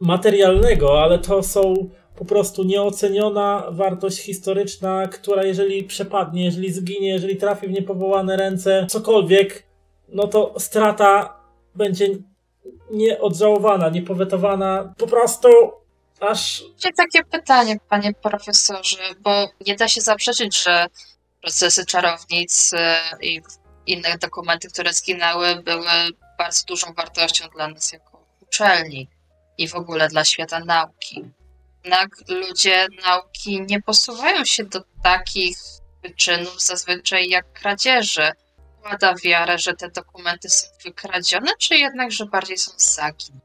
materialnego, 0.00 1.02
ale 1.02 1.18
to 1.18 1.42
są 1.42 1.90
po 2.16 2.24
prostu 2.24 2.64
nieoceniona 2.64 3.66
wartość 3.70 4.18
historyczna, 4.18 5.08
która 5.08 5.44
jeżeli 5.44 5.84
przepadnie, 5.84 6.44
jeżeli 6.44 6.72
zginie, 6.72 7.08
jeżeli 7.08 7.36
trafi 7.36 7.68
w 7.68 7.70
niepowołane 7.70 8.36
ręce, 8.36 8.86
cokolwiek, 8.90 9.66
no 10.08 10.26
to 10.28 10.54
strata 10.58 11.36
będzie 11.74 12.08
nieodżałowana, 12.90 13.88
niepowetowana, 13.88 14.94
po 14.98 15.06
prostu 15.06 15.48
aż 16.20 16.64
Mam 16.84 16.92
takie 16.92 17.24
pytanie, 17.24 17.76
panie 17.88 18.14
profesorze, 18.22 18.98
bo 19.20 19.48
nie 19.66 19.76
da 19.76 19.88
się 19.88 20.00
zaprzeczyć, 20.00 20.62
że 20.62 20.86
procesy 21.40 21.86
czarownic 21.86 22.70
e, 22.74 23.00
i 23.22 23.42
inne 23.86 24.18
dokumenty, 24.18 24.68
które 24.68 24.92
zginęły, 24.92 25.62
były 25.62 25.86
bardzo 26.38 26.64
dużą 26.66 26.92
wartością 26.92 27.48
dla 27.56 27.68
nas 27.68 27.92
jako 27.92 28.26
uczelni 28.40 29.08
i 29.58 29.68
w 29.68 29.74
ogóle 29.74 30.08
dla 30.08 30.24
świata 30.24 30.60
nauki. 30.60 31.24
Jednak 31.84 32.08
ludzie 32.28 32.86
nauki 33.04 33.60
nie 33.60 33.82
posuwają 33.82 34.44
się 34.44 34.64
do 34.64 34.80
takich 35.02 35.58
wyczynów 36.02 36.62
zazwyczaj 36.62 37.28
jak 37.28 37.52
kradzieże. 37.52 38.32
Wkłada 38.78 39.14
wiarę, 39.24 39.58
że 39.58 39.74
te 39.74 39.90
dokumenty 39.90 40.50
są 40.50 40.66
wykradzione, 40.84 41.50
czy 41.58 41.76
jednak, 41.76 42.12
że 42.12 42.26
bardziej 42.26 42.58
są 42.58 42.72
zagin? 42.76 43.40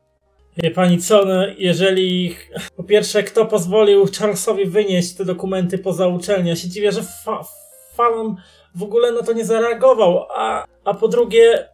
Wie 0.57 0.71
pani 0.71 0.97
co, 1.01 1.25
no, 1.25 1.47
jeżeli 1.57 2.35
po 2.75 2.83
pierwsze, 2.83 3.23
kto 3.23 3.45
pozwolił 3.45 4.09
Charlesowi 4.19 4.65
wynieść 4.65 5.13
te 5.13 5.25
dokumenty 5.25 5.77
poza 5.77 6.07
uczelnię? 6.07 6.49
Ja 6.49 6.55
się 6.55 6.69
dziwię, 6.69 6.91
że 6.91 7.03
fa 7.03 7.43
w 8.77 8.83
ogóle 8.83 9.11
na 9.11 9.23
to 9.23 9.33
nie 9.33 9.45
zareagował, 9.45 10.25
a, 10.35 10.65
a 10.83 10.93
po 10.93 11.07
drugie, 11.07 11.69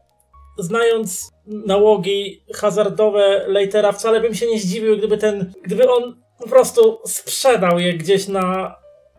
znając 0.58 1.32
nałogi 1.46 2.44
hazardowe 2.56 3.46
Leitera, 3.48 3.92
wcale 3.92 4.22
bym 4.22 4.36
się 4.36 4.48
nie 4.48 4.60
zdziwił, 4.60 4.98
gdyby 4.98 5.18
ten, 5.18 5.54
gdyby 5.64 5.92
on 5.92 6.24
po 6.40 6.50
prostu 6.50 7.00
sprzedał 7.06 7.80
je 7.80 7.94
gdzieś 7.94 8.28
na 8.28 8.76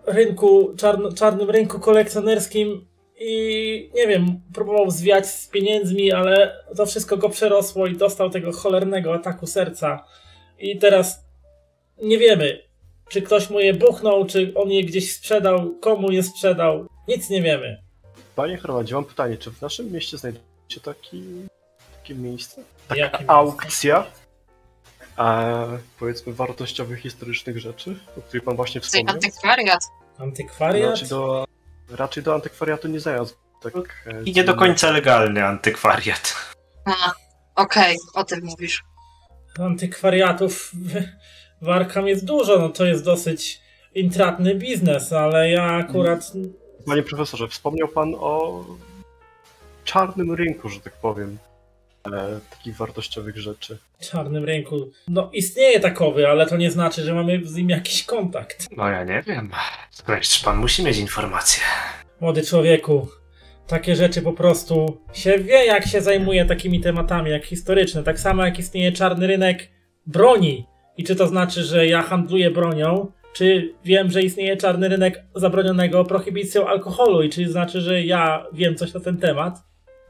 rynku, 0.06 0.74
czarno, 0.76 1.12
czarnym 1.12 1.50
rynku 1.50 1.80
kolekcjonerskim 1.80 2.86
i 3.20 3.90
nie 3.94 4.06
wiem, 4.06 4.40
próbował 4.54 4.90
zwiać 4.90 5.26
z 5.26 5.48
pieniędzmi, 5.48 6.12
ale 6.12 6.56
to 6.76 6.86
wszystko 6.86 7.16
go 7.16 7.28
przerosło 7.28 7.86
i 7.86 7.96
dostał 7.96 8.30
tego 8.30 8.52
cholernego 8.52 9.14
ataku 9.14 9.46
serca. 9.46 10.04
I 10.58 10.78
teraz 10.78 11.24
nie 12.02 12.18
wiemy, 12.18 12.62
czy 13.08 13.22
ktoś 13.22 13.50
mu 13.50 13.60
je 13.60 13.74
buchnął, 13.74 14.26
czy 14.26 14.52
on 14.54 14.70
je 14.70 14.84
gdzieś 14.84 15.14
sprzedał, 15.14 15.78
komu 15.80 16.12
je 16.12 16.22
sprzedał. 16.22 16.86
Nic 17.08 17.30
nie 17.30 17.42
wiemy. 17.42 17.82
Panie 18.36 18.56
Hermandzie, 18.56 18.94
mam 18.94 19.04
pytanie, 19.04 19.38
czy 19.38 19.50
w 19.50 19.60
naszym 19.60 19.92
mieście 19.92 20.18
znajduje 20.18 20.44
się 20.68 20.80
taki, 20.80 21.24
takie 22.00 22.14
miejsce? 22.14 22.62
Taka 22.88 23.00
Jakie 23.00 23.30
aukcja? 23.30 24.06
A 25.16 25.52
powiedzmy 25.98 26.32
wartościowych, 26.32 27.00
historycznych 27.00 27.58
rzeczy, 27.58 27.96
o 28.18 28.20
których 28.20 28.44
pan 28.44 28.56
właśnie 28.56 28.80
wspomniał? 28.80 29.14
antykwariat. 29.14 29.80
Antykwariat? 30.18 30.90
Raczej 30.90 31.08
do, 31.08 31.44
raczej 31.90 32.22
do 32.22 32.34
antykwariatu 32.34 32.88
nie 32.88 33.00
zając. 33.00 33.36
Tak, 33.62 33.74
e, 34.06 34.22
I 34.22 34.32
nie 34.32 34.44
do 34.44 34.54
końca 34.54 34.90
legalny 34.90 35.44
antykwariat. 35.44 36.34
A, 36.84 37.12
okej, 37.54 37.96
o 38.14 38.24
tym 38.24 38.44
mówisz. 38.44 38.84
Antykwariatów 39.58 40.70
w, 41.62 41.68
Arkham 41.68 42.08
jest 42.08 42.24
dużo, 42.24 42.58
no 42.58 42.68
to 42.68 42.84
jest 42.84 43.04
dosyć 43.04 43.60
intratny 43.94 44.54
biznes, 44.54 45.12
ale 45.12 45.50
ja 45.50 45.64
akurat 45.64 46.32
Panie 46.86 47.02
profesorze, 47.02 47.48
wspomniał 47.48 47.88
pan 47.88 48.14
o 48.18 48.64
czarnym 49.84 50.32
rynku, 50.34 50.68
że 50.68 50.80
tak 50.80 50.92
powiem, 50.92 51.38
e, 52.06 52.40
takich 52.50 52.76
wartościowych 52.76 53.36
rzeczy. 53.36 53.78
czarnym 54.00 54.44
rynku. 54.44 54.90
No, 55.08 55.30
istnieje 55.32 55.80
takowy, 55.80 56.28
ale 56.28 56.46
to 56.46 56.56
nie 56.56 56.70
znaczy, 56.70 57.02
że 57.02 57.14
mamy 57.14 57.40
z 57.44 57.54
nim 57.54 57.70
jakiś 57.70 58.04
kontakt. 58.04 58.68
No 58.76 58.88
ja 58.88 59.04
nie 59.04 59.22
wiem. 59.26 59.50
Wręcz 60.06 60.44
pan 60.44 60.56
musi 60.56 60.84
mieć 60.84 60.98
informacje. 60.98 61.62
Młody 62.20 62.42
człowieku, 62.42 63.08
takie 63.66 63.96
rzeczy 63.96 64.22
po 64.22 64.32
prostu 64.32 65.00
się 65.12 65.38
wie, 65.38 65.64
jak 65.66 65.86
się 65.86 66.00
zajmuje 66.00 66.44
takimi 66.44 66.80
tematami 66.80 67.30
jak 67.30 67.44
historyczne. 67.44 68.02
Tak 68.02 68.20
samo 68.20 68.44
jak 68.44 68.58
istnieje 68.58 68.92
czarny 68.92 69.26
rynek 69.26 69.68
broni. 70.06 70.66
I 70.96 71.04
czy 71.04 71.16
to 71.16 71.26
znaczy, 71.26 71.62
że 71.64 71.86
ja 71.86 72.02
handluję 72.02 72.50
bronią, 72.50 73.12
czy 73.34 73.74
wiem, 73.84 74.10
że 74.10 74.22
istnieje 74.22 74.56
czarny 74.56 74.88
rynek 74.88 75.24
zabronionego 75.34 76.04
prohibicją 76.04 76.68
alkoholu 76.68 77.22
i 77.22 77.30
czy 77.30 77.48
znaczy, 77.48 77.80
że 77.80 78.02
ja 78.02 78.46
wiem 78.52 78.76
coś 78.76 78.94
na 78.94 79.00
ten 79.00 79.16
temat? 79.16 79.62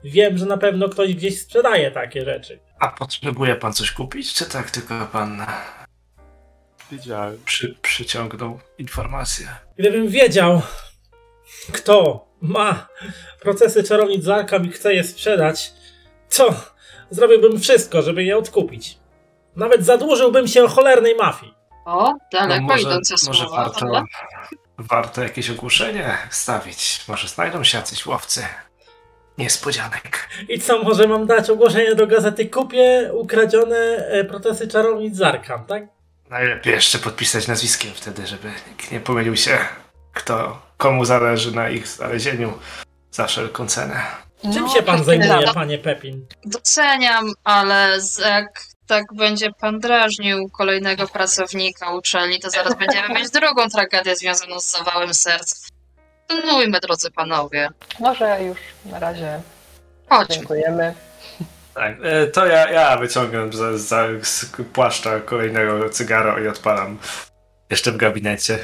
Wiem, 0.05 0.39
że 0.39 0.47
na 0.47 0.57
pewno 0.57 0.89
ktoś 0.89 1.15
gdzieś 1.15 1.41
sprzedaje 1.41 1.91
takie 1.91 2.25
rzeczy. 2.25 2.61
A 2.79 2.89
potrzebuje 2.89 3.57
pan 3.57 3.73
coś 3.73 3.91
kupić, 3.91 4.35
czy 4.35 4.45
tak 4.47 4.71
tylko 4.71 5.09
pan 5.13 5.47
Wiedziałem. 6.93 7.39
przy, 7.45 7.75
przyciągnął 7.83 8.61
informacje? 8.79 9.47
Gdybym 9.79 10.09
wiedział, 10.09 10.63
kto 11.73 12.27
ma 12.41 12.89
procesy 13.41 13.83
czarownic 13.83 14.25
z 14.25 14.29
Arkham 14.29 14.67
i 14.67 14.71
chce 14.71 14.95
je 14.95 15.05
sprzedać, 15.05 15.73
to 16.37 16.55
zrobiłbym 17.11 17.61
wszystko, 17.61 18.03
żeby 18.03 18.25
je 18.25 18.37
odkupić. 18.37 18.99
Nawet 19.57 19.85
zadłużyłbym 19.85 20.49
się 20.49 20.65
o 20.65 20.69
cholernej 20.69 21.15
mafii. 21.15 21.54
O, 21.85 22.15
daleko 22.33 22.61
No 22.63 22.69
może, 22.69 22.83
idące 22.83 23.15
może 23.27 23.45
słowa. 23.45 23.57
warto, 23.65 23.87
ale- 23.87 24.03
warto 24.79 25.23
jakieś 25.23 25.51
ogłoszenie 25.51 26.19
stawić. 26.31 27.05
Może 27.09 27.29
znajdą 27.29 27.65
się 27.65 27.79
jacyś 27.79 28.07
łowcy. 28.07 28.47
Niespodzianek. 29.39 30.29
I 30.49 30.61
co, 30.61 30.83
może 30.83 31.09
mam 31.09 31.27
dać 31.27 31.51
ogłoszenie 31.51 31.95
do 31.95 32.07
gazety 32.07 32.47
Kupię 32.49 33.11
ukradzione 33.13 33.77
e, 33.77 34.25
procesy 34.25 34.69
czarownic 34.69 35.17
z 35.17 35.23
Arkham, 35.23 35.65
tak? 35.67 35.83
Najlepiej 36.31 36.73
jeszcze 36.73 36.99
podpisać 36.99 37.49
nazwiskiem 37.49 37.91
wtedy, 37.95 38.27
żeby 38.27 38.49
nikt 38.69 38.91
nie 38.93 39.01
pomylił 39.01 39.37
się, 39.37 39.59
kto 40.13 40.63
komu 40.77 41.05
zależy 41.05 41.53
na 41.53 41.69
ich 41.69 41.89
znalezieniu 41.89 42.59
za 43.11 43.27
wszelką 43.27 43.67
cenę. 43.67 44.03
Czym 44.43 44.63
No, 44.65 44.69
się 44.69 44.83
pan 44.83 45.05
zajmuje, 45.05 45.53
panie 45.55 45.79
Pepin? 45.79 46.27
Doceniam, 46.45 47.27
ale 47.45 48.01
z, 48.01 48.19
jak 48.19 48.63
tak 48.87 49.05
będzie 49.15 49.51
pan 49.61 49.81
drażnił 49.81 50.49
kolejnego 50.49 51.09
pracownika 51.09 51.91
uczelni, 51.95 52.41
to 52.41 52.51
zaraz 52.51 52.75
będziemy 52.75 53.09
mieć 53.09 53.31
drugą 53.31 53.69
tragedię 53.69 54.17
związaną 54.17 54.61
z 54.61 54.71
zawałem 54.71 55.15
serc. 55.15 55.69
Kontynuujmy, 56.29 56.81
drodzy 56.81 57.11
panowie. 57.11 57.69
Może 58.01 58.43
już 58.43 58.59
na 58.85 58.99
razie 58.99 59.41
Chodźmy. 60.09 60.35
dziękujemy. 60.35 60.95
Tak, 61.75 61.97
e, 62.03 62.27
to 62.27 62.47
ja, 62.47 62.71
ja 62.71 62.97
wyciągam 62.97 63.53
za, 63.53 63.79
za, 63.79 64.07
z 64.23 64.47
płaszcza 64.73 65.21
kolejnego 65.21 65.91
cygaro 65.91 66.39
i 66.39 66.49
odpalam. 66.49 66.99
Jeszcze 67.71 67.93
w 67.93 67.97
gabinecie. 67.97 68.59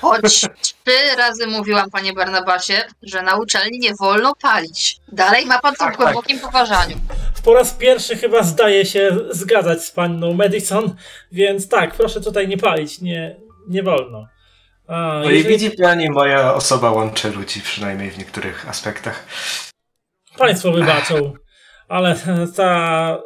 Choć 0.00 0.40
trzy 0.60 1.16
razy 1.16 1.46
mówiłam, 1.46 1.90
panie 1.90 2.12
Barnabasie, 2.12 2.84
że 3.02 3.22
na 3.22 3.36
uczelni 3.36 3.78
nie 3.78 3.94
wolno 3.94 4.34
palić. 4.42 4.96
Dalej 5.12 5.46
ma 5.46 5.58
pan 5.58 5.74
to 5.74 5.84
w 5.84 5.88
Tak, 5.88 5.96
głębokim 5.96 6.38
poważaniu. 6.40 6.96
Po 7.44 7.54
raz 7.54 7.70
pierwszy 7.74 8.16
chyba 8.16 8.42
zdaje 8.42 8.86
się 8.86 9.16
zgadzać 9.30 9.84
z 9.84 9.90
panną 9.90 10.32
Madison, 10.32 10.96
więc 11.32 11.68
tak, 11.68 11.94
proszę 11.94 12.20
tutaj 12.20 12.48
nie 12.48 12.58
palić, 12.58 13.00
nie, 13.00 13.36
nie 13.68 13.82
wolno. 13.82 14.26
A, 14.88 15.20
No 15.24 15.30
i 15.30 15.34
jeżeli 15.34 15.58
widzi 15.58 15.70
pani, 15.70 16.10
moja 16.10 16.54
osoba 16.54 16.90
łączy 16.90 17.30
ludzi, 17.30 17.60
przynajmniej 17.60 18.10
w 18.10 18.18
niektórych 18.18 18.68
aspektach. 18.68 19.24
Państwo 20.38 20.72
wybaczą, 20.72 21.32
ale 21.88 22.16
ta, 22.56 23.18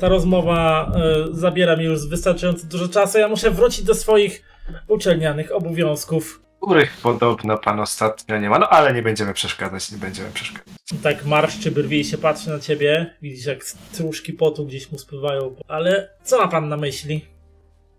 ta 0.00 0.08
rozmowa 0.08 0.92
e, 0.94 1.00
zabiera 1.30 1.76
mi 1.76 1.84
już 1.84 2.08
wystarczająco 2.08 2.66
dużo 2.66 2.88
czasu. 2.88 3.18
Ja 3.18 3.28
muszę 3.28 3.50
wrócić 3.50 3.84
do 3.84 3.94
swoich 3.94 4.42
uczelnianych 4.88 5.52
obowiązków. 5.54 6.42
Których 6.62 6.96
podobno 7.02 7.58
pan 7.58 7.80
ostatnio 7.80 8.38
nie 8.38 8.50
ma, 8.50 8.58
no 8.58 8.68
ale 8.68 8.92
nie 8.92 9.02
będziemy 9.02 9.34
przeszkadzać, 9.34 9.92
nie 9.92 9.98
będziemy 9.98 10.30
przeszkadzać. 10.30 10.74
Tak 11.02 11.24
marszczy 11.24 11.70
brwi 11.70 12.04
się 12.04 12.18
patrzy 12.18 12.50
na 12.50 12.58
ciebie. 12.60 13.14
Widzisz, 13.22 13.46
jak 13.46 13.64
stróżki 13.64 14.32
potu 14.32 14.66
gdzieś 14.66 14.92
mu 14.92 14.98
spływają. 14.98 15.54
Ale 15.68 16.08
co 16.24 16.38
ma 16.38 16.48
pan 16.48 16.68
na 16.68 16.76
myśli? 16.76 17.26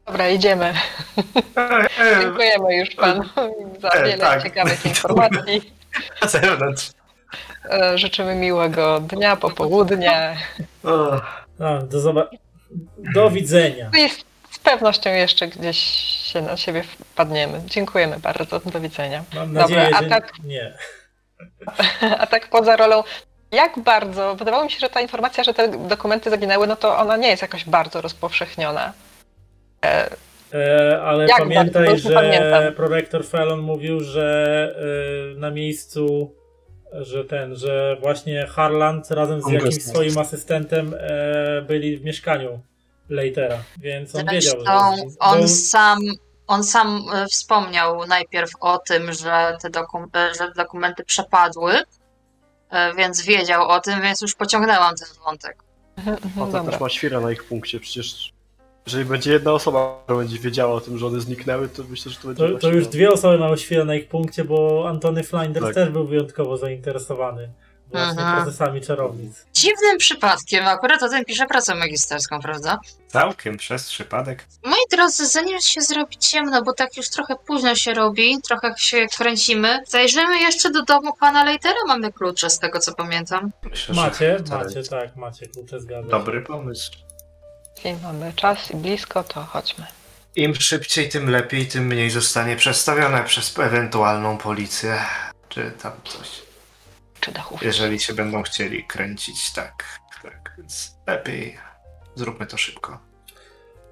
Dobra, 0.06 0.30
idziemy. 0.30 0.74
E, 1.58 1.88
e, 2.00 2.22
Dziękujemy 2.22 2.76
już 2.78 2.90
panu 2.96 3.24
za 3.82 3.90
E, 3.90 4.04
wiele 4.04 4.18
tak. 4.18 4.44
ciekawych 4.44 4.86
informacji. 4.92 5.74
na 6.22 6.28
zewnątrz. 6.28 6.92
E, 7.70 7.98
Życzymy 7.98 8.36
miłego 8.36 9.00
dnia, 9.00 9.36
popołudnia. 9.36 10.36
O, 10.84 11.22
A, 11.60 11.78
do, 11.82 12.30
do 13.14 13.32
widzenia. 13.32 13.92
Pewnością 14.64 15.10
jeszcze 15.10 15.48
gdzieś 15.48 15.78
się 16.24 16.42
na 16.42 16.58
siebie 16.58 16.84
wpadniemy. 16.84 17.62
Dziękujemy 17.66 18.20
bardzo. 18.20 18.60
Do 18.60 18.80
widzenia. 18.80 19.24
Mam 19.36 19.48
Dobra, 19.54 19.62
nadzieję, 19.62 19.96
a 19.96 20.04
że 20.04 20.10
tak- 20.10 20.32
nie. 20.44 20.74
A 22.20 22.28
tak 22.28 22.50
poza 22.50 22.76
rolą, 22.76 23.04
jak 23.52 23.80
bardzo, 23.80 24.36
wydawało 24.36 24.64
mi 24.64 24.72
się, 24.72 24.80
że 24.80 24.90
ta 24.90 25.02
informacja, 25.02 25.44
że 25.44 25.54
te 25.54 25.68
dokumenty 25.68 26.30
zaginęły, 26.30 26.68
no 26.68 26.76
to 26.76 26.98
ona 26.98 27.18
nie 27.18 27.28
jest 27.28 27.42
jakoś 27.42 27.66
bardzo 27.66 28.02
rozpowszechniona. 28.02 28.94
E, 29.86 30.10
E, 30.54 31.02
ale 31.02 31.28
Jak 31.28 31.38
pamiętaj, 31.38 31.86
bardzo? 31.86 32.10
Że 32.10 32.14
pamiętam. 32.14 32.74
prorektor 32.76 33.26
Fallon 33.26 33.60
mówił, 33.60 34.00
że 34.00 34.76
e, 35.36 35.40
na 35.40 35.52
miejscu, 35.52 36.36
że 36.94 37.26
ten, 37.26 37.56
że 37.56 37.98
właśnie 38.02 38.48
Harland 38.48 39.12
razem 39.12 39.42
z 39.42 39.52
jakimś 39.52 39.84
swoim 39.84 40.18
asystentem 40.18 40.96
e, 41.00 41.62
byli 41.62 41.98
w 41.98 42.04
mieszkaniu 42.06 42.60
Leitera, 43.14 43.58
więc 43.78 44.16
on 44.16 44.26
wiedział, 44.26 44.54
Zresztą 44.54 45.10
że... 45.10 45.20
on 45.20 45.42
bo- 45.42 45.48
sam, 45.48 46.00
on 46.48 46.64
sam 46.64 47.06
e, 47.14 47.26
wspomniał 47.28 48.08
najpierw 48.08 48.52
o 48.60 48.78
tym, 48.78 49.14
że 49.14 49.58
te 49.62 49.70
dokum- 49.70 50.08
e, 50.16 50.34
że 50.40 50.52
dokumenty 50.56 51.04
przepadły, 51.04 51.74
e, 52.70 52.94
więc 52.96 53.22
wiedział 53.22 53.68
o 53.70 53.80
tym, 53.80 54.02
więc 54.02 54.22
już 54.22 54.36
pociągnęłam 54.36 54.96
ten 54.96 55.08
wątek. 55.26 55.58
mhm, 55.98 56.18
A 56.22 56.26
mhm, 56.26 56.52
ta 56.52 56.58
dobra. 56.58 56.72
też 56.72 56.82
ma 56.82 56.90
świra 56.90 57.20
na 57.20 57.32
ich 57.32 57.44
punkcie, 57.44 57.80
przecież 57.80 58.34
jeżeli 58.86 59.06
będzie 59.06 59.32
jedna 59.32 59.52
osoba, 59.54 60.00
która 60.04 60.18
będzie 60.18 60.40
wiedziała 60.40 60.74
o 60.74 60.82
tym, 60.82 60.98
że 60.98 61.08
one 61.08 61.20
zniknęły, 61.22 61.70
to 61.70 61.84
myślę, 61.90 62.12
że 62.12 62.20
to 62.20 62.28
będzie 62.28 62.48
To, 62.50 62.60
to 62.60 62.70
już 62.70 62.88
dwie 62.88 63.12
osoby 63.12 63.38
mają 63.38 63.56
świetne 63.56 63.86
na 63.86 63.96
ich 63.96 64.08
punkcie, 64.08 64.44
bo 64.44 64.86
Antony 64.90 65.24
Flinders 65.24 65.66
Tak. 65.66 65.76
też 65.76 65.90
był 65.90 66.08
wyjątkowo 66.08 66.58
zainteresowany 66.58 67.50
właśnie 67.94 68.22
Mhm. 68.24 68.44
procesami 68.44 68.82
czarownic. 68.82 69.46
Dziwnym 69.54 69.98
przypadkiem, 69.98 70.68
akurat 70.68 71.04
o 71.04 71.10
tym 71.10 71.26
piszę 71.26 71.46
pracę 71.46 71.76
magisterską, 71.76 72.42
prawda? 72.42 72.80
całkiem 73.08 73.58
przez 73.58 73.90
przypadek. 73.90 74.46
Moi 74.66 74.80
drodzy, 74.92 75.28
zanim 75.28 75.62
się 75.62 75.82
zrobi 75.82 76.18
ciemno, 76.18 76.62
bo 76.64 76.74
tak 76.74 76.98
już 76.98 77.10
trochę 77.10 77.36
późno 77.48 77.76
się 77.76 77.94
robi, 77.94 78.42
trochę 78.42 78.74
się 78.78 79.08
kręcimy, 79.18 79.80
zajrzymy 79.88 80.40
jeszcze 80.40 80.72
do 80.72 80.82
domu 80.84 81.14
pana 81.20 81.44
Leitera, 81.44 81.76
mamy 81.88 82.12
klucze 82.14 82.50
z 82.50 82.60
tego 82.60 82.80
co 82.80 82.94
pamiętam. 82.94 83.52
Myślę, 83.64 83.96
że 83.96 84.02
Macie, 84.02 84.38
to 84.50 84.58
macie, 84.58 84.84
tak, 84.84 85.16
macie 85.16 85.48
klucze, 85.48 85.80
zgadzam. 85.80 86.10
Dobry 86.10 86.42
pomysł. 86.42 86.92
Jeśli 87.76 88.02
mamy 88.04 88.34
czas 88.36 88.72
i 88.72 88.76
blisko, 88.76 89.24
to 89.24 89.44
chodźmy. 89.44 89.86
Im 90.36 90.56
szybciej, 90.56 91.10
tym 91.10 91.30
lepiej, 91.30 91.68
tym 91.68 91.86
mniej 91.86 92.10
zostanie 92.10 92.56
przestawione 92.56 93.24
przez 93.24 93.60
ewentualną 93.60 94.38
policję, 94.38 95.02
czy 95.50 95.72
tam 95.82 95.92
coś. 96.04 96.43
Czy 97.24 97.32
dachów? 97.32 97.64
Jeżeli 97.64 98.00
się 98.00 98.14
będą 98.14 98.44
chcieli 98.44 98.84
kręcić, 98.84 99.54
tak. 99.54 100.00
Tak, 100.24 100.54
więc 100.58 100.96
lepiej 101.08 101.58
zróbmy 102.16 102.46
to 102.46 102.58
szybko. 102.58 103.00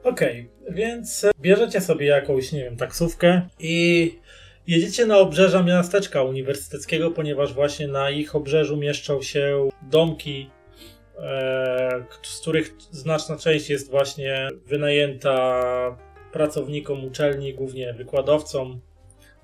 Okej, 0.04 0.50
więc 0.70 1.24
e, 1.24 1.32
bierzecie 1.40 1.82
sobie 1.82 2.06
jakąś, 2.06 2.52
nie 2.52 2.64
wiem, 2.64 2.78
taksówkę 2.78 3.42
i 3.60 4.20
jedziecie 4.68 5.06
na 5.06 5.18
obrzeża 5.18 5.64
miasteczka 5.64 6.24
uniwersyteckiego, 6.24 7.12
ponieważ 7.12 7.54
właśnie 7.54 7.88
na 7.88 8.10
ich 8.10 8.36
obrzeżu 8.36 8.78
mieszczą 8.78 9.22
się 9.22 9.70
domki, 9.82 10.50
e, 11.20 12.06
z 12.24 12.42
których 12.42 12.74
znaczna 12.92 13.38
część 13.38 13.70
jest 13.70 13.90
właśnie 13.90 14.50
wynajęta 14.66 15.62
pracownikom 16.32 17.06
uczelni, 17.06 17.54
głównie 17.54 17.94
wykładowcom, 17.94 18.82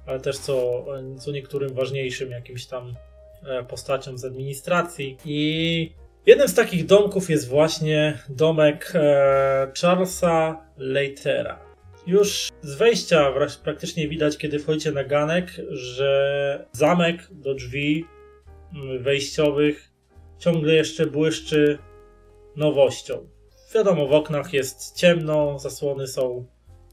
ale 0.05 0.19
też 0.19 0.37
co, 0.37 0.85
co 1.19 1.31
niektórym 1.31 1.73
ważniejszym 1.73 2.31
jakimś 2.31 2.65
tam 2.65 2.95
e, 3.43 3.63
postaciom 3.63 4.17
z 4.17 4.25
administracji. 4.25 5.17
I 5.25 5.91
Jednym 6.27 6.47
z 6.47 6.53
takich 6.53 6.85
domków 6.85 7.29
jest 7.29 7.49
właśnie 7.49 8.19
domek 8.29 8.91
e, 8.95 9.71
Charlesa 9.81 10.65
Leitera. 10.77 11.59
Już 12.07 12.49
z 12.61 12.75
wejścia 12.75 13.33
praktycznie 13.63 14.07
widać, 14.07 14.37
kiedy 14.37 14.59
wchodzicie 14.59 14.91
na 14.91 15.03
ganek, 15.03 15.51
że 15.69 16.65
zamek 16.71 17.27
do 17.31 17.53
drzwi 17.53 18.05
mm, 18.73 19.03
wejściowych 19.03 19.91
ciągle 20.39 20.73
jeszcze 20.73 21.05
błyszczy 21.05 21.77
nowością. 22.55 23.27
Wiadomo, 23.75 24.07
w 24.07 24.13
oknach 24.13 24.53
jest 24.53 24.95
ciemno, 24.95 25.59
zasłony 25.59 26.07
są 26.07 26.45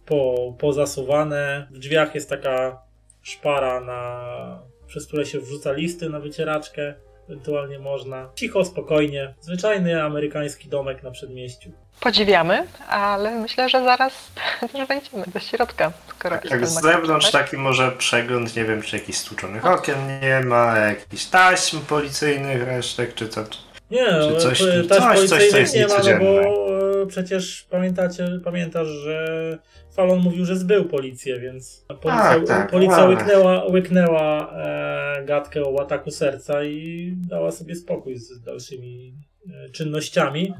po, 0.07 0.55
pozasuwane. 0.59 1.69
W 1.71 1.79
drzwiach 1.79 2.15
jest 2.15 2.29
taka 2.29 2.83
szpara, 3.23 3.81
na, 3.81 4.63
przez 4.95 5.07
które 5.07 5.27
się 5.27 5.41
wrzuca 5.41 5.73
listy 5.73 6.11
na 6.11 6.21
wycieraczkę. 6.21 6.95
Ewentualnie 7.29 7.79
można. 7.79 8.29
Cicho, 8.35 8.65
spokojnie. 8.65 9.35
Zwyczajny 9.41 10.03
amerykański 10.03 10.69
domek 10.69 11.03
na 11.03 11.11
przedmieściu. 11.11 11.71
Podziwiamy, 12.01 12.67
ale 12.89 13.31
myślę, 13.31 13.69
że 13.69 13.85
zaraz 13.85 14.31
też 14.73 14.89
wejdziemy 14.89 15.25
do 15.35 15.41
środka. 15.41 15.93
Skoro 16.09 16.39
Tak 16.49 16.67
z 16.67 16.83
zewnątrz 16.83 17.31
klucze, 17.31 17.39
taki 17.45 17.57
może 17.57 17.93
przegląd, 17.93 18.57
nie 18.57 18.65
wiem 18.65 18.83
czy 18.83 18.97
jakichś 18.97 19.19
stłuczonych 19.19 19.67
okien 19.67 20.21
nie 20.23 20.41
ma, 20.41 20.79
jakichś 20.79 21.25
taśm 21.25 21.81
policyjnych 21.81 22.63
resztek, 22.63 23.15
czy 23.15 23.29
co. 23.29 23.45
Nie, 23.91 24.07
Czy 24.07 24.31
no, 24.33 24.37
coś- 24.41 24.59
coś- 24.59 24.89
taśm 24.89 25.01
coś, 25.01 25.29
co 25.29 25.37
policyjnych 25.37 25.61
jest 25.61 25.75
nie 25.75 25.87
ma, 25.87 25.99
no 25.99 26.19
bo 26.19 27.03
e, 27.03 27.07
przecież 27.07 27.67
pamiętacie, 27.71 28.27
pamiętasz, 28.45 28.89
że 28.89 29.59
Fallon 29.95 30.19
mówił, 30.19 30.45
że 30.45 30.57
zbył 30.57 30.85
policję, 30.85 31.41
więc 31.41 31.87
policja, 31.89 32.35
Tak, 32.35 32.47
tak, 32.47 32.71
policja 32.71 33.05
łyknęła, 33.05 33.67
łyknęła 33.67 34.53
e, 34.53 35.25
gadkę 35.25 35.63
o 35.63 35.81
ataku 35.83 36.11
serca 36.11 36.65
i 36.65 37.13
dała 37.29 37.51
sobie 37.51 37.75
spokój 37.75 38.17
z 38.17 38.41
dalszymi 38.41 39.15
e, 39.51 39.71
czynnościami. 39.71 40.53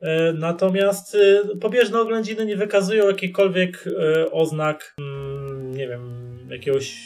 E, 0.00 0.32
Natomiast 0.32 1.14
e, 1.14 1.56
pobieżne 1.56 2.00
oględziny 2.00 2.46
nie 2.46 2.56
wykazują 2.56 3.06
jakichkolwiek 3.06 3.84
e, 3.86 4.30
oznak, 4.30 4.94
mm, 4.98 5.74
nie 5.74 5.88
wiem, 5.88 6.22
jakiegoś 6.50 6.96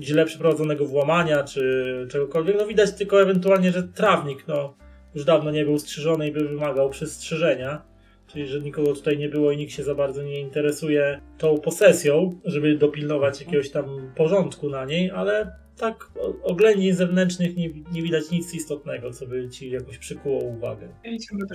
źle 0.00 0.24
przeprowadzonego 0.24 0.86
włamania 0.86 1.44
czy 1.44 2.06
czegokolwiek. 2.10 2.56
No 2.58 2.66
widać 2.66 2.92
tylko 2.92 3.22
ewentualnie, 3.22 3.72
że 3.72 3.82
trawnik 3.82 4.44
no, 4.48 4.76
już 5.14 5.24
dawno 5.24 5.50
nie 5.50 5.64
był 5.64 5.78
strzyżony 5.78 6.28
i 6.28 6.32
by 6.32 6.48
wymagał 6.48 6.90
przystrzyżenia. 6.90 7.93
Czyli, 8.34 8.46
że 8.46 8.60
nikogo 8.60 8.92
tutaj 8.92 9.18
nie 9.18 9.28
było 9.28 9.52
i 9.52 9.56
nikt 9.56 9.72
się 9.72 9.82
za 9.82 9.94
bardzo 9.94 10.22
nie 10.22 10.40
interesuje 10.40 11.20
tą 11.38 11.58
posesją, 11.58 12.40
żeby 12.44 12.78
dopilnować 12.78 13.40
jakiegoś 13.40 13.70
tam 13.70 14.12
porządku 14.16 14.70
na 14.70 14.84
niej, 14.84 15.10
ale 15.10 15.52
tak 15.76 16.10
oględzin 16.42 16.94
zewnętrznych 16.94 17.56
nie, 17.56 17.70
nie 17.92 18.02
widać 18.02 18.30
nic 18.30 18.54
istotnego, 18.54 19.10
co 19.10 19.26
by 19.26 19.48
ci 19.48 19.70
jakoś 19.70 19.98
przykuło 19.98 20.38
uwagę. 20.44 20.88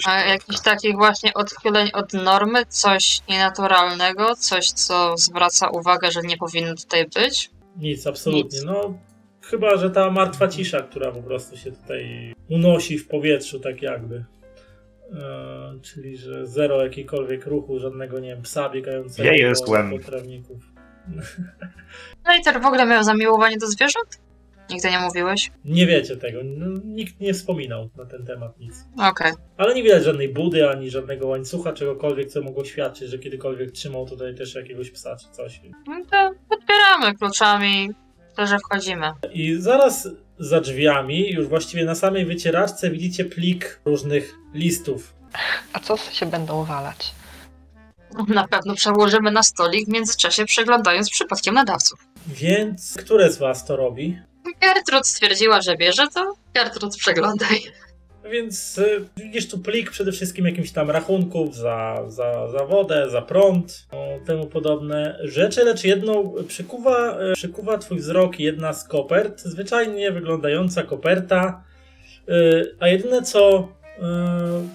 A 0.06 0.20
jakichś 0.20 0.60
takich 0.60 0.96
właśnie 0.96 1.34
odchyleń 1.34 1.90
od 1.94 2.14
normy, 2.14 2.66
coś 2.66 3.20
nienaturalnego, 3.30 4.36
coś, 4.36 4.72
co 4.72 5.18
zwraca 5.18 5.70
uwagę, 5.70 6.12
że 6.12 6.22
nie 6.22 6.38
powinno 6.38 6.76
tutaj 6.76 7.08
być? 7.16 7.50
Nic, 7.78 8.08
absolutnie. 8.08 8.60
Nic. 8.60 8.66
No, 8.66 8.94
chyba, 9.42 9.78
że 9.78 9.90
ta 9.90 10.12
martwa 10.12 10.48
cisza, 10.48 10.82
która 10.82 11.12
po 11.12 11.22
prostu 11.24 11.58
się 11.58 11.72
tutaj 11.72 12.34
unosi 12.50 12.98
w 12.98 13.08
powietrzu, 13.08 13.60
tak 13.60 13.82
jakby. 13.82 14.26
E, 15.14 15.80
czyli, 15.82 16.18
że 16.18 16.48
zero 16.48 16.84
jakikolwiek 16.84 17.46
ruchu, 17.46 17.80
żadnego, 17.80 18.20
nie 18.20 18.30
wiem, 18.30 18.42
psa 18.42 18.70
biegającego 18.70 19.56
z 19.56 19.62
po, 19.62 19.72
po 19.92 20.06
trawników. 20.06 20.58
No 22.26 22.36
i 22.36 22.42
też 22.42 22.58
w 22.58 22.66
ogóle 22.66 22.86
miał 22.86 23.04
zamiłowanie 23.04 23.58
do 23.58 23.68
zwierząt? 23.68 24.22
Nigdy 24.70 24.92
nie 24.92 25.00
mówiłeś? 25.00 25.52
Nie 25.66 25.88
wiecie 25.88 26.18
tego. 26.18 26.40
No, 26.44 26.82
nikt 26.86 27.20
nie 27.20 27.34
wspominał 27.34 27.90
na 27.98 28.06
ten 28.06 28.26
temat 28.26 28.60
nic. 28.60 28.86
Okej. 28.98 29.32
Ale 29.58 29.76
nie 29.76 29.84
widać 29.84 30.04
żadnej 30.04 30.30
budy, 30.30 30.70
ani 30.70 30.90
żadnego 30.90 31.28
łańcucha, 31.28 31.74
czegokolwiek, 31.74 32.30
co 32.30 32.42
mogło 32.42 32.66
świadczyć, 32.66 33.10
że 33.10 33.20
kiedykolwiek 33.20 33.72
trzymał 33.72 34.06
tutaj 34.06 34.36
też 34.36 34.56
jakiegoś 34.56 34.92
psa 34.92 35.16
czy 35.16 35.30
coś. 35.32 35.62
No 35.88 36.06
to 36.12 36.32
otwieramy 36.50 37.18
kluczami, 37.18 37.90
to 38.36 38.48
że 38.48 38.58
wchodzimy. 38.60 39.12
I 39.34 39.56
zaraz 39.56 40.10
za 40.40 40.62
drzwiami, 40.62 41.32
już 41.32 41.48
właściwie 41.48 41.86
na 41.86 41.96
samej 41.96 42.26
wycieraczce, 42.26 42.92
widzicie 42.92 43.26
plik 43.26 43.80
różnych 43.86 44.36
listów. 44.54 45.14
A 45.74 45.80
co 45.80 45.98
się 45.98 46.26
będą 46.26 46.64
walać? 46.66 47.12
Na 48.28 48.48
pewno 48.48 48.76
przełożymy 48.76 49.32
na 49.32 49.44
stolik, 49.44 49.86
w 49.86 49.92
międzyczasie 49.92 50.46
przeglądając 50.46 51.10
przypadkiem 51.10 51.56
nadawców. 51.56 52.00
Więc 52.28 52.94
które 52.98 53.32
z 53.32 53.38
was 53.38 53.66
to 53.66 53.76
robi? 53.76 54.20
Gertrud 54.62 55.08
stwierdziła, 55.08 55.62
że 55.62 55.78
bierze 55.78 56.08
to. 56.08 56.34
Gertrud, 56.54 56.98
przeglądaj. 56.98 57.64
Więc 58.24 58.78
y, 58.78 59.06
widzisz 59.18 59.48
tu 59.48 59.60
plik 59.60 59.92
przede 59.92 60.12
wszystkim 60.12 60.46
jakimś 60.46 60.72
tam 60.72 60.92
rachunków 60.92 61.56
za, 61.56 62.04
za, 62.08 62.48
za 62.48 62.66
wodę, 62.66 63.10
za 63.10 63.22
prąd, 63.22 63.88
o, 63.92 64.20
temu 64.26 64.48
podobne 64.48 65.20
rzeczy, 65.24 65.64
lecz 65.64 65.84
jedną 65.84 66.34
przykuwa, 66.48 67.22
y, 67.22 67.34
przykuwa 67.34 67.78
twój 67.78 67.98
wzrok 67.98 68.40
jedna 68.40 68.74
z 68.74 68.88
kopert, 68.88 69.42
zwyczajnie 69.42 70.12
wyglądająca 70.12 70.84
koperta, 70.84 71.64
y, 72.30 72.76
a 72.80 72.88
jedyne 72.88 73.22
co 73.22 73.68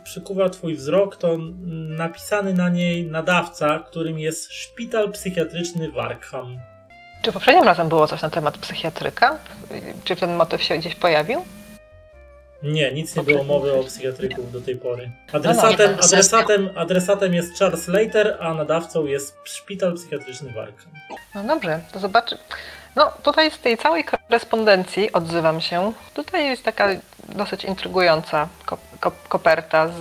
przykuwa 0.05 0.51
twój 0.51 0.75
wzrok 0.75 1.17
to 1.17 1.39
napisany 1.89 2.55
na 2.55 2.69
niej 2.69 3.07
nadawca, 3.07 3.79
którym 3.79 4.19
jest 4.19 4.53
szpital 4.53 5.13
psychiatryczny 5.13 5.91
w 5.91 5.99
Arkham. 5.99 6.59
Czy 7.23 7.33
poprzednim 7.33 7.65
razem 7.65 7.89
było 7.89 8.07
coś 8.07 8.23
na 8.23 8.31
temat 8.31 8.59
psychiatryka? 8.59 9.39
Czy 10.05 10.17
ten 10.17 10.35
motyw 10.37 10.63
się 10.63 10.79
gdzieś 10.79 10.95
pojawił? 10.95 11.45
Nie, 12.65 12.93
nic 12.93 13.17
nie 13.17 13.23
było 13.23 13.45
mowy 13.45 13.73
o 13.75 13.85
psychiatryku 13.85 14.43
do 14.43 14.61
tej 14.61 14.77
pory. 14.77 15.11
No, 15.33 15.39
Adresatem, 15.39 15.97
adresatem, 16.05 16.71
adresatem 16.77 17.35
jest 17.35 17.59
Charles 17.59 17.89
Later, 17.89 18.37
a 18.41 18.55
nadawcą 18.55 19.05
jest 19.07 19.37
szpital 19.45 19.95
psychiatryczny 19.95 20.53
w 20.53 20.59
Arkham. 20.59 20.93
No 21.35 21.45
dobrze, 21.45 21.81
to 21.93 21.99
zobaczy. 21.99 22.39
No 22.97 23.13
tutaj 23.23 23.51
z 23.51 23.59
tej 23.59 23.79
całej 23.79 24.05
korespondencji 24.05 25.13
odzywam 25.13 25.61
się. 25.61 25.93
Tutaj 26.15 26.47
jest 26.47 26.63
taka 26.65 26.89
dosyć 27.29 27.65
intrygująca 27.65 28.49
ko- 28.67 28.79
ko- 29.01 29.13
koperta 29.29 29.89
z, 29.89 29.93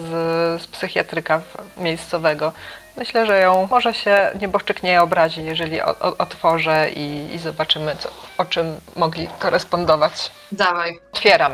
z 0.62 0.68
psychiatryka 0.68 1.42
miejscowego. 1.78 2.54
Myślę, 2.98 3.26
że 3.26 3.40
ją 3.40 3.68
może 3.72 3.94
się 3.94 4.32
nieboszczyk 4.42 4.84
nie 4.84 5.02
obrazi, 5.02 5.44
jeżeli 5.46 5.82
o, 5.82 6.00
o, 6.00 6.18
otworzę 6.18 6.90
i, 6.96 7.36
i 7.36 7.40
zobaczymy, 7.40 7.96
co, 8.00 8.10
o 8.38 8.46
czym 8.46 8.76
mogli 8.96 9.28
korespondować. 9.40 10.32
Dawaj. 10.52 11.00
Otwieram. 11.14 11.52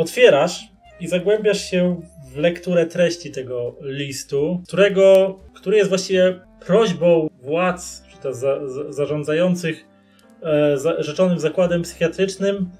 Otwierasz 0.00 0.68
i 1.00 1.08
zagłębiasz 1.08 1.70
się 1.70 2.00
w 2.32 2.36
lekturę 2.36 2.86
treści 2.86 3.30
tego 3.30 3.76
listu, 3.80 4.62
którego, 4.68 5.38
który 5.54 5.76
jest 5.76 5.88
właściwie 5.88 6.40
prośbą 6.66 7.30
władz, 7.42 8.04
czy 8.10 8.18
to 8.18 8.34
za, 8.34 8.68
za, 8.68 8.92
zarządzających 8.92 9.84
e, 10.42 10.78
za, 10.78 11.02
rzeczonym 11.02 11.38
zakładem 11.38 11.82
psychiatrycznym 11.82 12.70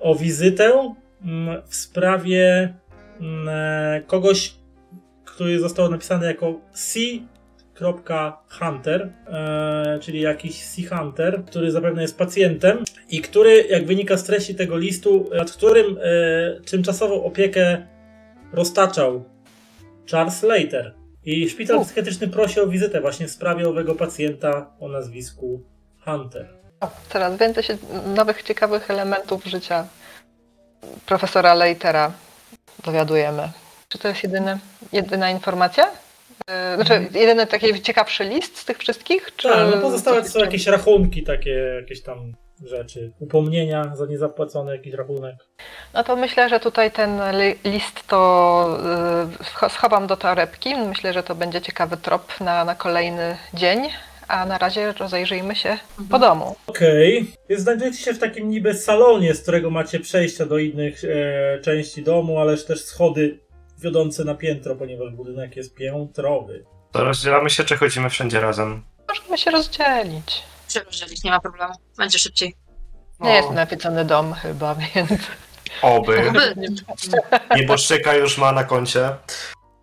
o 0.00 0.14
wizytę 0.14 0.94
mm, 1.24 1.62
w 1.66 1.74
sprawie 1.74 2.74
mm, 3.20 3.48
e, 3.48 4.02
kogoś, 4.06 4.54
który 5.24 5.60
został 5.60 5.90
napisany 5.90 6.26
jako 6.26 6.60
C. 6.72 7.00
Hunter, 8.58 9.12
e, 9.26 9.98
czyli 10.02 10.20
jakiś 10.20 10.64
Sea 10.64 10.98
Hunter, 10.98 11.44
który 11.44 11.70
zapewne 11.70 12.02
jest 12.02 12.18
pacjentem 12.18 12.84
i 13.08 13.20
który, 13.20 13.66
jak 13.70 13.86
wynika 13.86 14.16
z 14.16 14.24
treści 14.24 14.54
tego 14.54 14.76
listu, 14.76 15.30
nad 15.36 15.52
którym 15.52 15.98
e, 15.98 16.60
tymczasową 16.60 17.24
opiekę 17.24 17.86
roztaczał 18.52 19.24
Charles 20.10 20.42
Later. 20.42 20.94
I 21.24 21.48
szpital 21.48 21.84
psychiatryczny 21.84 22.28
prosi 22.28 22.60
o 22.60 22.66
wizytę 22.66 23.00
właśnie 23.00 23.26
w 23.26 23.30
sprawie 23.30 23.68
owego 23.68 23.94
pacjenta 23.94 24.70
o 24.80 24.88
nazwisku 24.88 25.62
Hunter. 26.04 26.48
O, 26.80 26.90
coraz 27.08 27.38
więcej 27.38 27.62
się 27.62 27.78
nowych, 28.14 28.42
ciekawych 28.42 28.90
elementów 28.90 29.44
życia 29.44 29.86
profesora 31.06 31.54
Leitera 31.54 32.12
dowiadujemy. 32.84 33.48
Czy 33.88 33.98
to 33.98 34.08
jest 34.08 34.22
jedyny, 34.22 34.58
jedyna 34.92 35.30
informacja? 35.30 35.90
Yy, 36.48 36.84
Znaczy, 36.84 37.08
jedyny 37.14 37.46
taki 37.46 37.82
ciekawszy 37.82 38.24
list 38.24 38.58
z 38.58 38.64
tych 38.64 38.78
wszystkich? 38.78 39.32
Czy 39.36 39.48
Tak, 39.48 39.74
no 39.74 39.80
pozostałe 39.82 40.22
to 40.22 40.28
są 40.28 40.38
jakieś 40.40 40.66
rachunki, 40.66 41.22
takie 41.22 41.50
jakieś 41.80 42.02
tam 42.02 42.32
rzeczy. 42.64 43.12
Upomnienia 43.20 43.96
za 43.96 44.06
niezapłacony 44.06 44.72
jakiś 44.76 44.94
rachunek. 44.94 45.34
No 45.94 46.04
to 46.04 46.16
myślę, 46.16 46.48
że 46.48 46.60
tutaj 46.60 46.90
ten 46.90 47.20
li- 47.32 47.70
list 47.70 48.06
to 48.06 48.78
scho- 49.42 49.68
schowam 49.70 50.06
do 50.06 50.16
torebki. 50.16 50.74
Myślę, 50.76 51.12
że 51.12 51.22
to 51.22 51.34
będzie 51.34 51.60
ciekawy 51.60 51.96
trop 51.96 52.40
na, 52.40 52.64
na 52.64 52.74
kolejny 52.74 53.36
dzień. 53.54 53.80
A 54.28 54.46
na 54.46 54.58
razie 54.58 54.92
rozejrzyjmy 54.92 55.54
się 55.54 55.78
po 56.10 56.18
domu. 56.18 56.56
Okej. 56.66 57.26
Więc 57.48 57.62
Znajdujecie 57.62 57.98
się 57.98 58.12
w 58.14 58.18
takim 58.18 58.50
niby 58.50 58.74
salonie, 58.74 59.34
z 59.34 59.42
którego 59.42 59.70
macie 59.70 60.00
przejścia 60.00 60.46
do 60.46 60.58
innych 60.58 61.02
e, 61.04 61.60
części 61.60 62.02
domu, 62.02 62.38
ależ 62.40 62.64
też 62.64 62.84
schody 62.84 63.38
wiodące 63.78 64.24
na 64.24 64.34
piętro, 64.34 64.76
ponieważ 64.76 65.12
budynek 65.12 65.56
jest 65.56 65.74
piętrowy. 65.74 66.64
To 66.92 67.04
rozdzielamy 67.04 67.50
się, 67.50 67.64
czy 67.64 67.76
chodzimy 67.76 68.10
wszędzie 68.10 68.40
razem? 68.40 68.82
Możemy 69.08 69.38
się 69.38 69.50
rozdzielić. 69.50 70.42
Się 70.68 70.80
rozdzielić, 70.80 71.24
nie 71.24 71.30
ma 71.30 71.40
problemu. 71.40 71.74
Będzie 71.98 72.18
szybciej. 72.18 72.54
Nie 73.20 73.34
jest 73.34 73.50
nawiedzony 73.50 74.04
dom 74.04 74.32
chyba, 74.32 74.74
więc... 74.94 75.10
Oby. 75.82 76.32
Nieboszczyka 77.56 78.14
już 78.14 78.38
ma 78.38 78.52
na 78.52 78.64
koncie. 78.64 79.16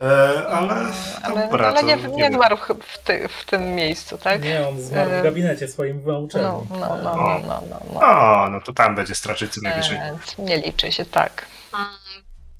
E, 0.02 0.48
ale 0.48 0.76
ale, 1.24 1.42
dobra, 1.42 1.68
ale 1.68 1.84
nie, 1.84 1.96
nie 1.96 2.32
zmarł 2.32 2.58
w, 2.88 2.98
ty, 2.98 3.28
w 3.28 3.46
tym 3.46 3.76
miejscu, 3.76 4.18
tak? 4.18 4.44
Nie, 4.44 4.68
on 4.68 4.82
zmarł 4.82 5.10
w 5.10 5.14
E, 5.14 5.24
gabinecie 5.24 5.68
swoim 5.68 6.02
w 6.02 6.08
uczelni. 6.08 6.48
No, 6.48 6.66
no, 6.70 6.78
no, 6.80 6.98
no, 7.04 7.40
no, 7.48 7.64
no, 7.70 7.80
no. 7.94 8.00
O, 8.02 8.50
no 8.50 8.62
to 8.62 8.74
tam 8.74 8.96
będzie 8.96 9.16
straszczycy 9.16 9.62
najwyżej. 9.64 10.00
Więc 10.06 10.38
nie 10.38 10.58
liczy 10.58 10.92
się 10.92 11.06
tak. 11.06 11.46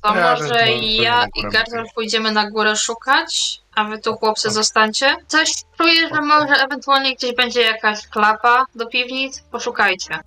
To 0.04 0.16
Ja 0.16 0.32
może 0.34 0.68
ja 0.72 1.26
i 1.36 1.42
Gertrude 1.42 1.78
mogę. 1.82 1.90
pójdziemy 1.96 2.32
na 2.32 2.52
górę 2.52 2.76
szukać, 2.76 3.62
a 3.76 3.84
wy 3.84 4.00
tu 4.00 4.16
chłopcy 4.18 4.50
zostańcie. 4.52 5.16
Coś 5.28 5.52
czuję, 5.78 6.10
że 6.14 6.22
może 6.22 6.54
ewentualnie 6.56 7.16
gdzieś 7.16 7.36
będzie 7.36 7.62
jakaś 7.62 8.08
klapa 8.08 8.66
do 8.76 8.86
piwnic. 8.88 9.44
Poszukajcie. 9.52 10.20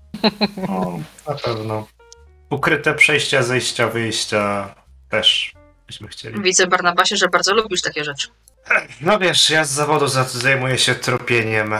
No, 0.69 0.99
na 1.29 1.35
pewno. 1.35 1.87
Ukryte 2.51 2.95
przejścia, 2.95 3.43
zejścia, 3.43 3.89
wyjścia 3.89 4.75
też 5.11 5.53
byśmy 5.87 6.09
chcieli. 6.09 6.43
Widzę, 6.43 6.67
Barnabasie, 6.67 7.17
że 7.17 7.29
bardzo 7.29 7.55
lubisz 7.55 7.83
takie 7.83 8.05
rzeczy. 8.05 8.29
No 9.01 9.19
wiesz, 9.19 9.51
ja 9.51 9.65
z 9.65 9.71
zawodu 9.71 10.09
za- 10.09 10.25
zajmuję 10.25 10.79
się 10.79 10.95
tropieniem 10.95 11.75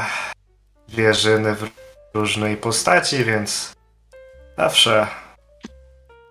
wieżyny 0.89 1.55
w 1.55 1.69
różnej 2.15 2.57
postaci, 2.57 3.25
więc 3.25 3.73
zawsze, 4.59 5.07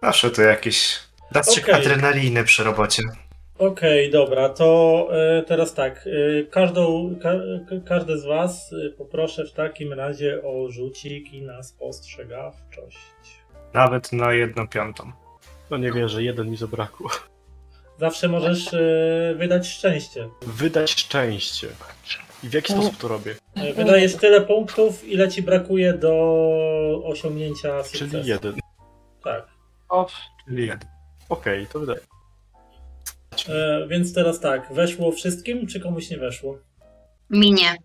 zawsze 0.03 0.29
to 0.31 0.41
jakiś 0.41 0.99
dastrzyk 1.31 1.63
Okej. 1.63 1.75
adrenaliny 1.75 2.43
przy 2.43 2.63
robocie. 2.63 3.03
Okej, 3.59 4.11
dobra, 4.11 4.49
to 4.49 5.07
e, 5.11 5.43
teraz 5.43 5.73
tak. 5.73 6.07
E, 6.39 6.43
każdą, 6.43 7.15
ka, 7.21 7.29
ka- 7.69 7.87
każde 7.87 8.17
z 8.17 8.25
Was 8.25 8.73
e, 8.87 8.89
poproszę 8.89 9.45
w 9.45 9.53
takim 9.53 9.93
razie 9.93 10.41
o 10.43 10.71
rzuciki 10.71 11.41
na 11.41 11.63
spostrzegawczość. 11.63 12.97
Nawet 13.73 14.11
na 14.13 14.33
jedną 14.33 14.67
piątą. 14.67 15.11
No 15.71 15.77
nie 15.77 15.91
wierzę, 15.91 16.23
jeden 16.23 16.49
mi 16.49 16.57
zabrakło. 16.57 17.09
Zawsze 17.99 18.27
możesz 18.27 18.73
e, 18.73 18.79
wydać 19.37 19.67
szczęście. 19.67 20.29
Wydać 20.41 20.91
szczęście. 20.91 21.67
I 22.43 22.47
w 22.49 22.53
jaki 22.53 22.73
sposób 22.73 22.97
to 22.97 23.07
robię? 23.07 23.35
E, 23.55 23.73
Wydajesz 23.73 24.15
tyle 24.15 24.41
punktów, 24.41 25.07
ile 25.07 25.29
ci 25.29 25.41
brakuje 25.41 25.93
do 25.93 26.11
osiągnięcia 27.05 27.83
sukcesu. 27.83 28.11
Czyli 28.11 28.27
jeden. 28.29 28.55
Tak. 29.23 29.47
O, 29.89 30.07
czyli 30.47 30.61
jeden. 30.67 30.94
Okej, 31.29 31.67
to 31.73 31.79
wydaje. 31.79 31.99
E, 33.49 33.87
więc 33.87 34.13
teraz 34.13 34.39
tak, 34.39 34.73
weszło 34.73 35.11
wszystkim, 35.11 35.67
czy 35.67 35.79
komuś 35.79 36.09
nie 36.09 36.17
weszło? 36.17 36.57
Minie. 37.29 37.75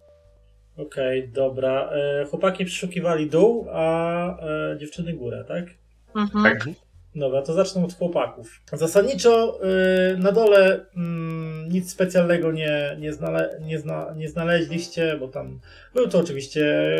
Okej, 0.76 1.28
dobra. 1.28 1.90
E, 1.90 2.24
chłopaki 2.24 2.64
przeszukiwali 2.64 3.30
dół, 3.30 3.66
a 3.72 4.36
e, 4.38 4.78
dziewczyny 4.78 5.12
górę, 5.12 5.44
tak? 5.48 5.64
Mhm. 6.14 6.44
Tak. 6.44 6.68
Dobra, 7.14 7.42
to 7.42 7.52
zacznę 7.52 7.84
od 7.84 7.94
chłopaków. 7.94 8.60
Zasadniczo 8.72 9.60
y, 10.14 10.16
na 10.16 10.32
dole 10.32 10.86
mm, 10.96 11.68
nic 11.68 11.90
specjalnego 11.90 12.52
nie, 12.52 12.96
nie, 12.98 13.12
znale, 13.12 13.60
nie, 13.62 13.78
zna, 13.78 14.14
nie 14.16 14.28
znaleźliście, 14.28 15.16
bo 15.20 15.28
tam 15.28 15.60
był 15.94 16.08
to 16.08 16.18
oczywiście. 16.18 16.90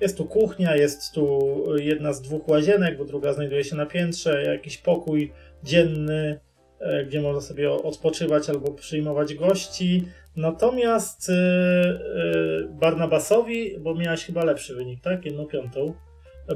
Jest 0.00 0.16
tu 0.16 0.24
kuchnia, 0.24 0.76
jest 0.76 1.12
tu 1.12 1.54
jedna 1.76 2.12
z 2.12 2.22
dwóch 2.22 2.48
łazienek, 2.48 2.98
bo 2.98 3.04
druga 3.04 3.32
znajduje 3.32 3.64
się 3.64 3.76
na 3.76 3.86
piętrze, 3.86 4.42
jakiś 4.42 4.78
pokój 4.78 5.32
dzienny, 5.64 6.40
e, 6.80 7.04
gdzie 7.04 7.20
można 7.20 7.40
sobie 7.40 7.70
odpoczywać 7.70 8.50
albo 8.50 8.72
przyjmować 8.72 9.34
gości. 9.34 10.04
Natomiast 10.36 11.28
y, 11.28 11.32
y, 11.32 12.68
Barnabasowi, 12.70 13.78
bo 13.78 13.94
miałeś 13.94 14.24
chyba 14.24 14.44
lepszy 14.44 14.74
wynik, 14.74 15.00
tak? 15.00 15.24
Jedną 15.24 15.46
piątą. 15.46 15.94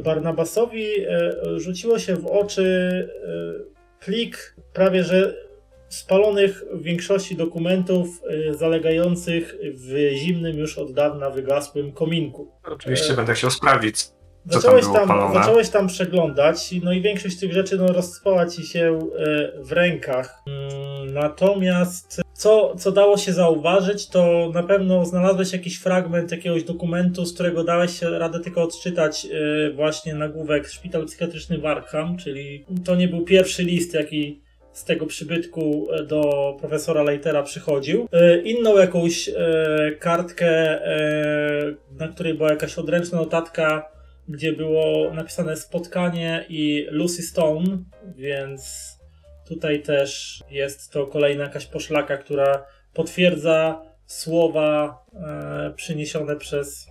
Barnabasowi 0.01 1.01
e, 1.01 1.33
rzuciło 1.57 1.99
się 1.99 2.17
w 2.17 2.27
oczy 2.27 2.65
e, 3.25 4.05
plik 4.05 4.57
prawie 4.73 5.05
że 5.05 5.47
spalonych 5.89 6.65
w 6.73 6.83
większości 6.83 7.37
dokumentów 7.37 8.23
e, 8.49 8.55
zalegających 8.55 9.57
w 9.75 10.11
zimnym 10.15 10.59
już 10.59 10.79
od 10.79 10.93
dawna 10.93 11.31
wygasłym 11.31 11.93
kominku. 11.93 12.53
Oczywiście 12.65 13.13
E, 13.13 13.17
będę 13.17 13.35
chciał 13.35 13.51
sprawdzić. 13.51 14.16
Zacząłeś 14.51 14.85
tam, 14.95 15.35
zacząłeś 15.35 15.69
tam 15.69 15.87
przeglądać, 15.87 16.75
no 16.83 16.93
i 16.93 17.01
większość 17.01 17.39
tych 17.39 17.53
rzeczy 17.53 17.77
no, 17.77 17.87
rozspała 17.87 18.47
ci 18.47 18.67
się 18.67 18.99
e, 19.19 19.63
w 19.63 19.73
rękach. 19.73 20.43
Mm, 20.47 21.15
Natomiast 21.15 22.23
co, 22.33 22.75
co 22.79 22.93
dało 22.93 23.17
się 23.17 23.33
zauważyć, 23.33 24.09
to 24.09 24.51
na 24.55 24.63
pewno 24.63 25.05
znalazłeś 25.05 25.53
jakiś 25.53 25.79
fragment 25.79 26.33
jakiegoś 26.33 26.65
dokumentu, 26.65 27.25
z 27.25 27.35
którego 27.35 27.65
dałeś 27.65 28.03
radę 28.03 28.41
tylko 28.41 28.63
odczytać 28.63 29.27
e, 29.27 29.71
właśnie 29.71 30.15
nagłówek 30.15 30.69
Szpital 30.69 31.07
Psychiatryczny 31.07 31.59
Warkham, 31.59 32.17
czyli 32.17 32.65
to 32.85 32.97
nie 32.97 33.09
był 33.09 33.25
pierwszy 33.25 33.63
list, 33.63 33.95
jaki 33.95 34.41
z 34.73 34.85
tego 34.85 35.07
przybytku 35.07 35.89
e, 35.93 36.03
do 36.03 36.53
profesora 36.61 37.03
Leitera 37.03 37.43
przychodził. 37.43 38.09
Inną 38.45 38.79
jakąś 38.79 39.31
kartkę, 39.99 40.81
na 41.99 42.09
której 42.09 42.35
była 42.35 42.51
jakaś 42.51 42.79
odręczna 42.79 43.19
notatka, 43.19 43.96
gdzie 44.29 44.53
było 44.53 45.15
napisane 45.15 45.57
spotkanie 45.57 46.45
i 46.49 46.87
Lucy 46.91 47.23
Stone, 47.23 47.79
więc 48.15 48.93
tutaj 49.49 49.83
też 49.83 50.43
jest 50.51 50.91
to 50.93 51.07
kolejna 51.07 51.45
jakaś 51.45 51.67
poszlaka, 51.67 52.17
która 52.17 52.67
potwierdza 52.95 53.83
słowa 54.07 55.05
e, 55.15 55.73
przyniesione 55.77 56.37
przez 56.37 56.89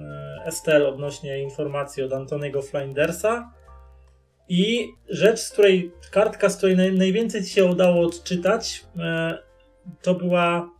e, 0.00 0.46
Estelle 0.46 0.88
odnośnie 0.88 1.42
informacji 1.42 2.02
od 2.02 2.12
Antoniego 2.12 2.62
Flindersa. 2.62 3.52
I 4.48 4.88
rzecz, 5.08 5.40
z 5.40 5.50
której, 5.50 5.92
kartka, 6.10 6.48
z 6.48 6.56
której 6.56 6.76
naj, 6.76 6.92
najwięcej 6.92 7.44
ci 7.44 7.50
się 7.50 7.64
udało 7.64 8.06
odczytać, 8.06 8.84
e, 8.98 9.38
to 10.02 10.14
była 10.14 10.70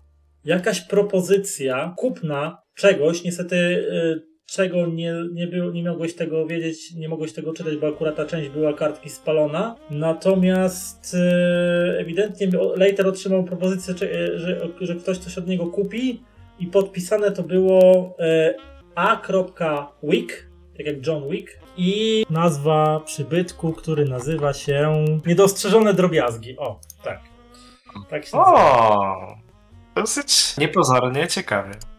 jakaś 0.44 0.80
propozycja 0.80 1.94
kupna 1.98 2.62
czegoś, 2.74 3.24
niestety 3.24 3.56
e, 3.56 4.33
czego 4.46 4.86
nie, 4.86 5.14
nie, 5.32 5.46
było, 5.46 5.70
nie 5.70 5.90
mogłeś 5.90 6.14
tego 6.14 6.46
wiedzieć, 6.46 6.94
nie 6.94 7.08
mogłeś 7.08 7.32
tego 7.32 7.52
czytać, 7.52 7.76
bo 7.76 7.88
akurat 7.88 8.16
ta 8.16 8.26
część 8.26 8.48
była 8.48 8.72
kartki 8.72 9.10
spalona. 9.10 9.76
Natomiast 9.90 11.14
e, 11.14 11.98
ewidentnie 11.98 12.48
Later 12.76 13.06
otrzymał 13.06 13.44
propozycję, 13.44 13.94
e, 13.94 14.38
że, 14.38 14.68
że 14.80 14.94
ktoś 14.94 15.18
coś 15.18 15.38
od 15.38 15.46
niego 15.46 15.66
kupi 15.66 16.22
i 16.58 16.66
podpisane 16.66 17.30
to 17.30 17.42
było 17.42 18.14
e, 18.20 18.54
a.wick, 18.94 20.46
tak 20.76 20.86
jak 20.86 21.06
John 21.06 21.28
Wick, 21.30 21.50
i 21.76 22.24
nazwa 22.30 23.00
przybytku, 23.04 23.72
który 23.72 24.04
nazywa 24.04 24.52
się 24.52 25.04
Niedostrzeżone 25.26 25.94
drobiazgi. 25.94 26.58
O, 26.58 26.80
tak. 27.04 27.20
Tak 28.10 28.26
się 28.26 28.36
nazywa. 28.36 28.90
O! 28.90 29.36
Dosyć 29.96 30.56
niepozornie 30.58 31.28
ciekawie. 31.28 31.93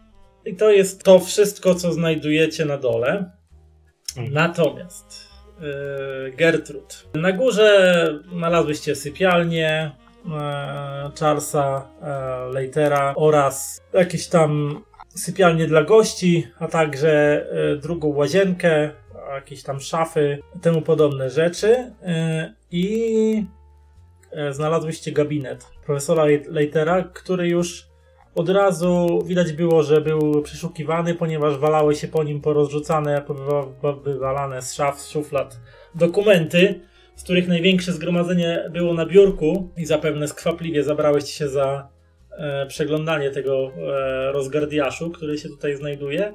I 0.46 0.56
to 0.56 0.70
jest 0.70 1.02
to 1.02 1.18
wszystko, 1.18 1.74
co 1.74 1.92
znajdujecie 1.92 2.64
na 2.64 2.78
dole. 2.78 3.30
Mhm. 4.16 4.34
Natomiast 4.34 5.28
yy, 5.60 6.32
Gertrud. 6.36 7.08
Na 7.14 7.32
górze 7.32 8.20
znalazłyście 8.32 8.94
sypialnię 8.94 9.68
e, 9.70 11.10
Charlesa 11.20 11.88
e, 12.02 12.52
Leitera 12.52 13.14
oraz 13.16 13.80
jakieś 13.92 14.26
tam 14.28 14.82
sypialnie 15.08 15.66
dla 15.66 15.82
gości, 15.82 16.46
a 16.58 16.68
także 16.68 17.46
e, 17.50 17.76
drugą 17.76 18.08
łazienkę, 18.08 18.90
jakieś 19.34 19.62
tam 19.62 19.80
szafy, 19.80 20.38
temu 20.62 20.82
podobne 20.82 21.30
rzeczy. 21.30 21.92
E, 22.02 22.54
I 22.70 23.46
e, 24.30 24.52
znalazłyście 24.52 25.12
gabinet 25.12 25.66
profesora 25.86 26.24
Leitera, 26.48 27.02
który 27.02 27.48
już 27.48 27.86
od 28.36 28.48
razu 28.48 29.22
widać 29.26 29.52
było, 29.52 29.82
że 29.82 30.00
był 30.00 30.42
przeszukiwany, 30.42 31.14
ponieważ 31.14 31.58
walały 31.58 31.94
się 31.94 32.08
po 32.08 32.24
nim 32.24 32.40
porozrzucane, 32.40 33.22
wywalane 34.04 34.62
z 34.62 34.74
szaf, 34.74 35.00
z 35.00 35.10
szuflad 35.10 35.60
dokumenty, 35.94 36.80
z 37.16 37.22
których 37.22 37.48
największe 37.48 37.92
zgromadzenie 37.92 38.70
było 38.72 38.94
na 38.94 39.06
biurku 39.06 39.70
i 39.76 39.86
zapewne 39.86 40.28
skwapliwie 40.28 40.82
zabrałeś 40.82 41.30
się 41.30 41.48
za 41.48 41.88
e, 42.30 42.66
przeglądanie 42.66 43.30
tego 43.30 43.70
e, 43.70 44.32
rozgardiaszu, 44.32 45.10
który 45.10 45.38
się 45.38 45.48
tutaj 45.48 45.76
znajduje. 45.76 46.34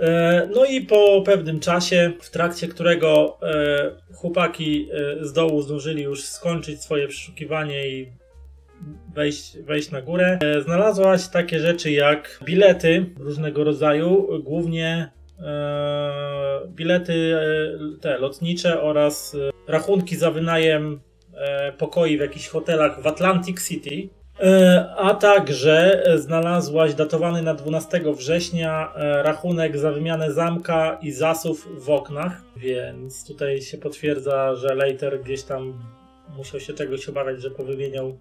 E, 0.00 0.48
no 0.54 0.64
i 0.64 0.80
po 0.80 1.22
pewnym 1.22 1.60
czasie, 1.60 2.12
w 2.20 2.30
trakcie 2.30 2.68
którego 2.68 3.38
e, 3.42 3.90
chłopaki 4.14 4.88
e, 4.92 5.24
z 5.24 5.32
dołu 5.32 5.62
zdążyli 5.62 6.02
już 6.02 6.24
skończyć 6.24 6.82
swoje 6.82 7.08
przeszukiwanie 7.08 7.88
i 7.88 8.12
wejść, 9.14 9.58
wejść 9.58 9.90
na 9.90 10.02
górę. 10.02 10.38
E, 10.42 10.62
Znalazłaś 10.62 11.28
takie 11.28 11.58
rzeczy 11.60 11.90
jak 11.90 12.40
bilety 12.44 13.06
różnego 13.18 13.64
rodzaju, 13.64 14.28
głównie 14.42 15.10
e, 15.40 16.60
bilety 16.68 17.36
e, 17.36 18.00
te 18.00 18.18
lotnicze 18.18 18.82
oraz 18.82 19.34
e, 19.34 19.72
rachunki 19.72 20.16
za 20.16 20.30
wynajem 20.30 21.00
e, 21.34 21.72
pokoi 21.72 22.16
w 22.16 22.20
jakichś 22.20 22.48
hotelach 22.48 23.02
w 23.02 23.06
Atlantic 23.06 23.68
City. 23.68 24.08
E, 24.42 24.86
A 24.96 25.14
także 25.14 26.02
znalazłaś 26.16 26.94
datowany 26.94 27.42
na 27.42 27.54
12 27.54 28.00
września 28.16 28.92
rachunek 29.22 29.78
za 29.78 29.92
wymianę 29.92 30.32
zamka 30.32 30.98
i 31.02 31.10
zasów 31.12 31.68
w 31.84 31.90
oknach, 31.90 32.42
więc 32.56 33.26
tutaj 33.26 33.62
się 33.62 33.78
potwierdza, 33.78 34.54
że 34.54 34.74
Later 34.74 35.20
gdzieś 35.22 35.42
tam 35.42 35.78
musiał 36.36 36.60
się 36.60 36.72
czegoś 36.72 37.08
obawiać, 37.08 37.42
że 37.42 37.50
powymieniał 37.50 38.18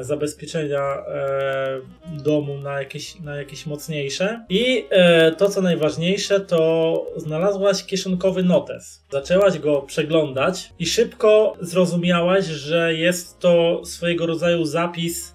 zabezpieczenia 0.00 0.80
e, 0.80 1.80
domu 2.22 2.58
na 2.58 2.78
jakieś, 2.78 3.20
na 3.20 3.36
jakieś 3.36 3.66
mocniejsze. 3.66 4.44
I 4.48 4.86
e, 4.90 5.32
to, 5.32 5.48
co 5.48 5.62
najważniejsze, 5.62 6.40
to 6.40 7.06
znalazłaś 7.16 7.84
kieszonkowy 7.84 8.42
notes. 8.42 9.04
Zaczęłaś 9.10 9.58
go 9.58 9.82
przeglądać 9.82 10.72
i 10.78 10.86
szybko 10.86 11.56
zrozumiałaś, 11.60 12.44
że 12.44 12.94
jest 12.94 13.38
to 13.38 13.82
swojego 13.84 14.26
rodzaju 14.26 14.64
zapis 14.64 15.34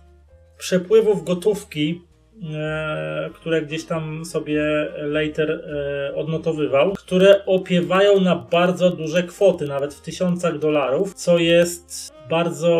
przepływów 0.57 1.23
gotówki, 1.23 2.01
e, 2.53 3.29
które 3.33 3.61
gdzieś 3.61 3.85
tam 3.85 4.25
sobie 4.25 4.63
Later 4.97 5.51
e, 5.51 6.15
odnotowywał, 6.15 6.93
które 6.93 7.45
opiewają 7.45 8.19
na 8.21 8.35
bardzo 8.35 8.89
duże 8.89 9.23
kwoty, 9.23 9.67
nawet 9.67 9.93
w 9.93 10.01
tysiącach 10.01 10.59
dolarów, 10.59 11.13
co 11.13 11.37
jest 11.37 12.14
bardzo 12.29 12.71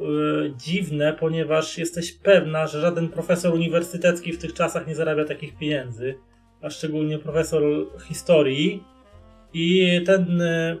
e, 0.00 0.56
dziwne, 0.56 1.12
ponieważ 1.12 1.78
jesteś 1.78 2.12
pewna, 2.12 2.66
że 2.66 2.80
żaden 2.80 3.08
profesor 3.08 3.54
uniwersytecki 3.54 4.32
w 4.32 4.38
tych 4.38 4.54
czasach 4.54 4.86
nie 4.86 4.94
zarabia 4.94 5.24
takich 5.24 5.58
pieniędzy, 5.58 6.14
a 6.62 6.70
szczególnie 6.70 7.18
profesor 7.18 7.62
historii. 8.08 8.84
I 9.54 10.00
ten 10.06 10.40
e, 10.40 10.76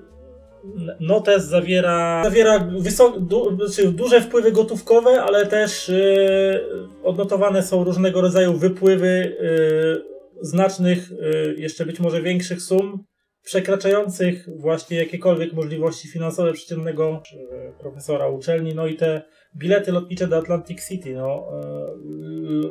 notes 1.00 1.44
zawiera, 1.44 2.24
zawiera 2.24 2.58
wysok, 2.78 3.20
du, 3.20 3.56
znaczy 3.56 3.92
duże 3.92 4.20
wpływy 4.20 4.52
gotówkowe, 4.52 5.22
ale 5.22 5.46
też 5.46 5.88
yy, 5.88 6.60
odnotowane 7.02 7.62
są 7.62 7.84
różnego 7.84 8.20
rodzaju 8.20 8.52
wypływy 8.52 9.36
yy, 9.40 10.04
znacznych, 10.40 11.10
yy, 11.10 11.54
jeszcze 11.58 11.86
być 11.86 12.00
może 12.00 12.22
większych 12.22 12.62
sum, 12.62 13.04
przekraczających 13.44 14.48
właśnie 14.60 14.96
jakiekolwiek 14.96 15.52
możliwości 15.52 16.08
finansowe 16.08 16.52
przeciętnego 16.52 17.22
yy, 17.32 17.72
profesora 17.78 18.28
uczelni. 18.28 18.74
No 18.74 18.86
i 18.86 18.96
te 18.96 19.22
bilety 19.56 19.92
lotnicze 19.92 20.26
do 20.26 20.36
Atlantic 20.36 20.88
City, 20.88 21.14
no, 21.14 21.46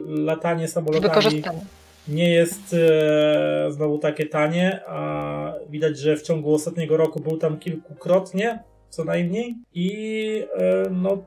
yy, 0.08 0.24
latanie 0.24 0.68
samolotami 0.68 1.44
nie 2.08 2.30
jest 2.30 2.74
e, 2.74 3.72
znowu 3.72 3.98
takie 3.98 4.26
tanie, 4.26 4.82
a 4.88 5.54
widać, 5.70 6.00
że 6.00 6.18
w 6.18 6.22
ciągu 6.22 6.54
ostatniego 6.54 6.98
roku 6.98 7.20
był 7.20 7.38
tam 7.38 7.60
kilkukrotnie, 7.60 8.64
co 8.90 9.04
najmniej, 9.04 9.56
i 9.74 10.48
e, 10.58 10.90
no 10.90 11.18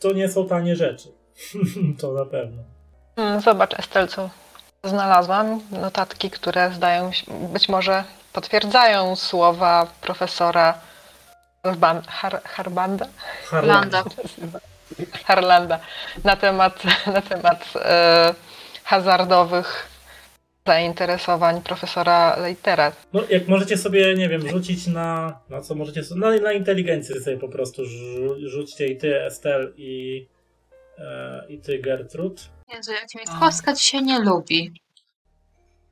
to 0.00 0.12
nie 0.12 0.28
są 0.28 0.46
tanie 0.46 0.76
rzeczy. 0.76 1.08
to 2.00 2.12
na 2.12 2.24
pewno. 2.24 2.62
Mm, 3.16 3.40
Zobacz, 3.40 3.78
Estel, 3.78 4.08
co 4.08 4.30
znalazłam. 4.84 5.60
Notatki, 5.70 6.30
które 6.30 6.70
zdają 6.72 7.12
się, 7.12 7.24
być 7.52 7.68
może 7.68 8.04
potwierdzają 8.36 9.16
słowa 9.16 9.86
profesora 10.00 10.80
Harban, 11.64 12.02
Har, 12.06 12.42
Harbanda? 12.44 13.06
Landa. 13.62 14.04
Harlanda 15.24 15.78
na 16.24 16.36
temat, 16.36 16.84
na 17.16 17.22
temat 17.22 17.60
e, 17.76 18.34
hazardowych 18.84 19.88
zainteresowań 20.66 21.62
profesora 21.62 22.36
Leitera. 22.36 22.92
No, 23.12 23.22
jak 23.30 23.48
możecie 23.48 23.76
sobie, 23.76 24.14
nie 24.14 24.28
wiem, 24.28 24.48
rzucić 24.48 24.86
na. 24.86 25.40
Na 25.50 25.60
co 25.60 25.74
możecie. 25.74 26.02
Na, 26.16 26.30
na 26.30 26.52
inteligencję 26.52 27.20
sobie 27.20 27.36
po 27.36 27.48
prostu 27.48 27.84
rzu, 27.84 28.48
rzućcie 28.48 28.86
i 28.86 28.96
ty, 28.96 29.22
Estel, 29.22 29.72
i, 29.76 30.26
e, 30.98 31.44
i 31.48 31.58
ty, 31.58 31.78
Gertrud. 31.78 32.48
Jezu, 32.74 32.92
jak 32.92 33.14
mnie 33.14 33.40
kostka 33.40 33.72
dzisiaj 33.72 34.02
nie 34.02 34.18
lubi. 34.18 34.85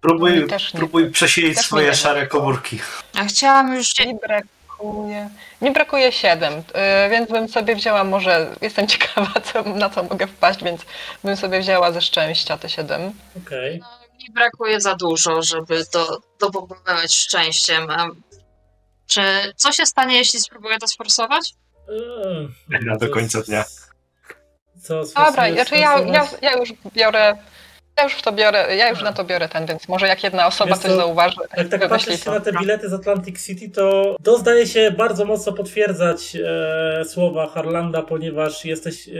Próbuj, 0.04 0.36
No 0.40 0.46
i 0.46 0.48
też 0.48 0.74
nie- 0.74 0.78
próbuj 0.78 1.10
przesilić 1.10 1.56
też 1.56 1.66
swoje 1.66 1.86
nie 1.88 1.94
szare 1.94 2.20
wiem. 2.20 2.28
komórki. 2.28 2.78
Ja 3.14 3.24
chciałam 3.24 3.74
już... 3.74 3.98
Mi 3.98 4.18
brakuje. 4.28 5.30
Mi 5.62 5.70
brakuje 5.72 6.12
7, 6.12 6.52
więc 7.10 7.30
bym 7.30 7.48
sobie 7.48 7.74
wzięła 7.76 8.04
może. 8.04 8.50
Jestem 8.60 8.86
ciekawa, 8.92 9.32
co, 9.40 9.62
na 9.62 9.90
co 9.90 10.02
mogę 10.02 10.26
wpaść, 10.26 10.64
więc 10.64 10.80
bym 11.24 11.36
sobie 11.36 11.60
wzięła 11.60 11.92
ze 11.92 12.00
szczęścia 12.02 12.58
te 12.58 12.68
7. 12.68 13.12
Okej. 13.46 13.78
No, 13.80 13.86
mi 14.28 14.34
brakuje 14.34 14.80
za 14.80 14.94
dużo, 14.94 15.42
żeby 15.42 15.84
to, 15.86 16.20
to 16.38 16.50
pobudować 16.50 17.14
szczęściem. 17.14 17.90
A 17.90 18.08
czy 19.06 19.22
co 19.56 19.72
się 19.72 19.86
stanie, 19.86 20.16
jeśli 20.16 20.40
spróbuję 20.40 20.78
to 20.78 20.86
sforsować? 20.88 21.52
Eee, 21.88 22.80
Na 22.86 22.96
do 22.96 23.08
końca 23.08 23.42
dnia. 23.42 23.64
Co, 24.82 25.02
Dobra, 25.04 25.52
znaczy 25.52 25.76
ja, 25.76 25.98
ja, 25.98 26.28
ja 26.42 26.52
już 26.58 26.68
biorę. 26.94 27.36
Ja 27.96 28.04
już 28.04 28.12
w 28.12 28.22
to 28.22 28.32
biorę, 28.32 28.76
ja 28.76 28.90
już 28.90 29.02
na 29.02 29.12
to 29.12 29.24
biorę 29.24 29.48
ten, 29.48 29.66
więc 29.66 29.88
może 29.88 30.06
jak 30.06 30.24
jedna 30.24 30.46
osoba 30.46 30.70
Wiesz 30.70 30.78
coś 30.78 30.90
co, 30.90 30.96
zauważy, 30.96 31.36
Jak 31.56 31.68
tak 31.68 32.00
się 32.00 32.18
to. 32.18 32.30
na 32.30 32.40
te 32.40 32.52
bilety 32.52 32.88
z 32.88 32.92
Atlantic 32.92 33.46
City, 33.46 33.70
to 33.70 34.16
to 34.22 34.38
zdaje 34.38 34.66
się 34.66 34.90
bardzo 34.90 35.24
mocno 35.24 35.52
potwierdzać 35.52 36.36
e, 36.36 37.04
słowa 37.04 37.46
Harlanda, 37.46 38.02
ponieważ 38.02 38.64
jesteś, 38.64 39.08
e, 39.08 39.12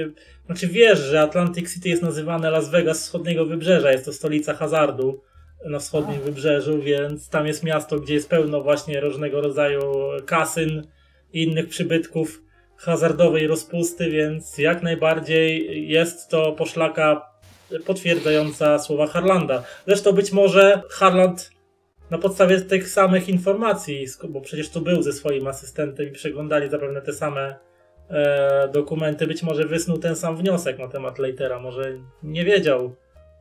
znaczy 0.47 0.69
wiesz, 0.69 0.99
że 0.99 1.21
Atlantic 1.21 1.75
City 1.75 1.89
jest 1.89 2.03
nazywane 2.03 2.51
Las 2.51 2.69
Vegas 2.71 3.01
wschodniego 3.01 3.47
wybrzeża, 3.47 3.93
jest 3.93 4.05
to 4.05 4.13
stolica 4.13 4.55
hazardu 4.55 5.23
na 5.65 5.79
wschodnim 5.79 6.21
wybrzeżu, 6.21 6.83
więc 6.83 7.29
tam 7.29 7.47
jest 7.47 7.63
miasto, 7.63 8.01
gdzie 8.01 8.15
jest 8.15 8.29
pełno 8.29 8.63
właśnie 8.63 9.01
różnego 9.01 9.41
rodzaju 9.41 9.81
kasyn 10.27 10.87
i 11.33 11.43
innych 11.43 11.69
przybytków 11.69 12.43
hazardowej 12.77 13.47
rozpusty, 13.47 14.11
więc 14.11 14.59
jak 14.59 14.83
najbardziej 14.83 15.89
jest 15.89 16.29
to 16.29 16.53
poszlaka 16.53 17.34
potwierdzająca 17.81 18.79
słowa 18.79 19.07
Harlanda. 19.07 19.63
Zresztą 19.87 20.13
być 20.13 20.33
może 20.33 20.83
Harland 20.91 21.51
na 22.11 22.19
podstawie 22.19 22.61
tych 22.61 22.89
samych 22.89 23.29
informacji, 23.29 24.07
bo 24.29 24.41
przecież 24.41 24.69
tu 24.69 24.81
był 24.81 25.03
ze 25.03 25.13
swoim 25.13 25.47
asystentem 25.47 26.09
i 26.09 26.13
przeglądali 26.13 26.71
zapewne 26.71 27.03
te 27.03 27.13
same 27.13 27.57
e, 28.11 28.69
dokumenty, 28.73 29.27
być 29.27 29.43
może 29.43 29.65
wysnuł 29.65 29.99
ten 29.99 30.17
sam 30.17 30.37
wniosek 30.37 30.79
na 30.79 30.89
temat 30.89 31.19
Leitera. 31.19 31.61
Może 31.61 31.93
nie 32.23 32.45
wiedział 32.45 32.95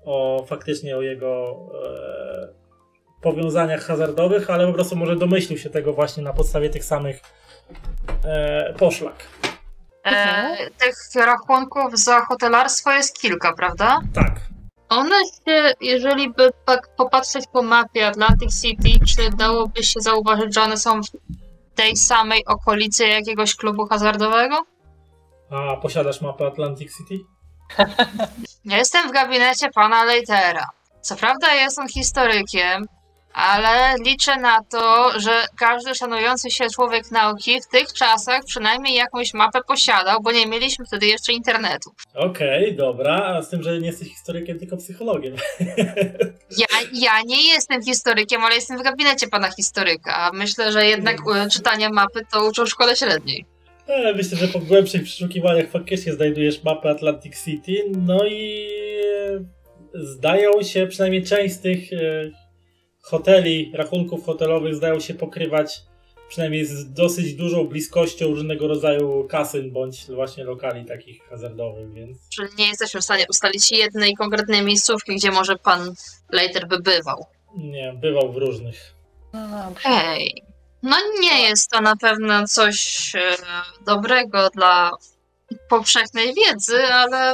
o 0.06 0.46
faktycznie 0.48 0.98
o 0.98 1.02
jego 1.02 1.60
e, 1.86 2.64
powiązaniach 3.22 3.82
hazardowych, 3.82 4.50
ale 4.50 4.68
po 4.68 4.74
prostu 4.74 4.96
może 4.96 5.16
domyślił 5.16 5.60
się 5.60 5.70
tego 5.70 5.94
właśnie 5.94 6.24
na 6.24 6.34
podstawie 6.34 6.70
tych 6.70 6.84
samych 6.84 7.22
e, 8.24 8.74
poszlak. 8.74 9.16
E, 10.06 10.70
tych 10.78 10.96
rachunków 11.16 12.00
za 12.00 12.22
hotelarstwo 12.22 12.92
jest 12.92 13.22
kilka, 13.22 13.54
prawda? 13.54 14.02
Tak. 14.14 14.32
One 14.90 15.16
się, 15.26 15.74
jeżeli 15.82 16.30
by 16.30 16.50
tak 16.66 16.96
popatrzeć 16.96 17.46
po 17.54 17.62
mapie 17.62 18.08
Atlantic 18.08 18.62
City, 18.62 19.06
czy 19.06 19.30
dałoby 19.38 19.84
się 19.84 20.02
zauważyć, 20.02 20.54
że 20.54 20.62
one 20.62 20.78
są 20.78 21.02
w 21.04 21.08
tej 21.76 21.96
samej 21.98 22.46
okolicy 22.46 23.08
jakiegoś 23.08 23.56
klubu 23.56 23.88
hazardowego? 23.88 24.66
A 25.52 25.78
posiadasz 25.78 26.22
mapę 26.22 26.48
Atlantic 26.48 26.98
City? 26.98 27.20
Ja 28.66 28.78
jestem 28.78 29.10
w 29.10 29.12
gabinecie 29.12 29.70
pana 29.70 30.04
Leitera. 30.04 30.70
Co 31.02 31.16
prawda 31.16 31.54
jest 31.54 31.80
on 31.80 31.88
historykiem, 31.88 32.86
ale 33.34 33.96
liczę 34.06 34.38
na 34.38 34.64
to, 34.64 35.12
że 35.20 35.32
każdy 35.58 35.96
szanujący 35.96 36.52
się 36.52 36.70
człowiek 36.70 37.12
nauki 37.12 37.62
w 37.62 37.68
tych 37.68 37.94
czasach 37.94 38.42
przynajmniej 38.46 38.96
jakąś 38.96 39.34
mapę 39.34 39.60
posiadał, 39.68 40.22
bo 40.22 40.32
nie 40.32 40.48
mieliśmy 40.48 40.86
wtedy 40.86 41.06
jeszcze 41.06 41.34
internetu. 41.34 41.92
Okej, 42.16 42.76
dobra, 42.76 43.16
a 43.16 43.42
z 43.42 43.50
tym, 43.50 43.64
że 43.64 43.80
nie 43.80 43.88
jesteś 43.88 44.08
historykiem, 44.10 44.60
tylko 44.60 44.78
psychologiem. 44.78 45.36
Ja, 46.58 46.68
ja 46.94 47.22
nie 47.26 47.48
jestem 47.48 47.84
historykiem, 47.84 48.44
ale 48.44 48.56
jestem 48.56 48.80
w 48.80 48.84
gabinecie 48.84 49.28
pana 49.28 49.52
historyka. 49.52 50.16
a 50.16 50.32
Myślę, 50.34 50.72
że 50.72 50.86
jednak 50.86 51.18
e, 51.36 51.50
czytanie 51.50 51.90
mapy 51.90 52.22
to 52.32 52.48
uczą 52.48 52.66
w 52.66 52.70
szkole 52.70 52.96
średniej. 52.96 53.46
Ale 53.88 54.14
myślę, 54.14 54.38
że 54.38 54.48
po 54.48 54.60
głębszych 54.60 55.04
przeszukiwaniach 55.04 55.70
faktycznie 55.70 56.14
znajdujesz 56.14 56.64
mapę 56.64 56.90
Atlantic 56.90 57.44
City, 57.46 57.84
no 57.98 58.28
i 58.28 58.68
e, 59.96 60.04
zdają 60.04 60.64
się, 60.64 60.88
przynajmniej 60.88 61.24
część 61.24 61.56
z 61.56 61.60
tych 61.60 61.94
e, 61.94 61.98
hoteli, 63.04 63.72
rachunków 63.76 64.26
hotelowych 64.26 64.76
zdają 64.76 65.00
się 65.00 65.14
pokrywać 65.14 65.82
przynajmniej 66.30 66.66
z 66.66 66.94
dosyć 66.94 67.34
dużą 67.34 67.64
bliskością 67.64 68.28
różnego 68.28 68.68
rodzaju 68.68 69.28
kasyn, 69.30 69.72
bądź 69.72 70.06
właśnie 70.06 70.44
lokali 70.44 70.86
takich 70.86 71.24
hazardowych, 71.24 71.94
więc 71.94 72.30
Czyli 72.30 72.50
nie 72.58 72.68
jesteśmy 72.68 73.02
w 73.02 73.04
stanie 73.04 73.26
ustalić 73.30 73.72
jednej 73.72 74.16
konkretnej 74.16 74.62
miejscówki, 74.62 75.16
gdzie 75.16 75.32
może 75.32 75.56
pan 75.56 75.94
Leiter 76.32 76.68
by 76.68 76.80
bywał. 76.80 77.26
nie, 77.58 77.94
bywał 77.94 78.32
w 78.32 78.38
różnych. 78.38 78.94
No. 79.34 79.74
Hej, 79.78 80.44
no 80.84 80.98
nie 81.22 81.42
jest 81.42 81.72
to 81.72 81.82
na 81.82 81.96
pewno 81.96 82.48
coś 82.48 83.12
e, 83.16 83.22
dobrego 83.86 84.50
dla 84.50 84.92
powszechnej 85.70 86.34
wiedzy, 86.34 86.78
ale 86.84 87.34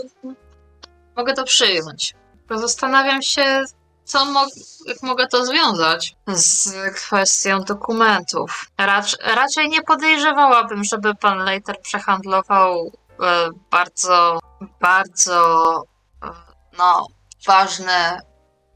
mogę 1.15 1.33
to 1.33 1.43
przyjąć. 1.43 2.13
Zastanawiam 2.55 3.21
się, 3.21 3.63
co 4.09 4.25
mo- 4.25 4.45
jak 4.85 5.03
mogę 5.03 5.27
to 5.27 5.45
związać 5.45 6.15
z 6.27 6.73
kwestią 6.95 7.59
dokumentów. 7.63 8.65
Racz- 8.77 9.17
raczej 9.35 9.69
nie 9.69 9.81
podejrzewałabym, 9.81 10.83
żeby 10.83 11.15
pan 11.15 11.37
Leiter 11.37 11.81
przehandlował 11.81 12.91
e, 13.23 13.49
bardzo, 13.71 14.39
bardzo 14.81 15.65
e, 16.23 16.27
no, 16.77 17.05
ważne 17.47 18.19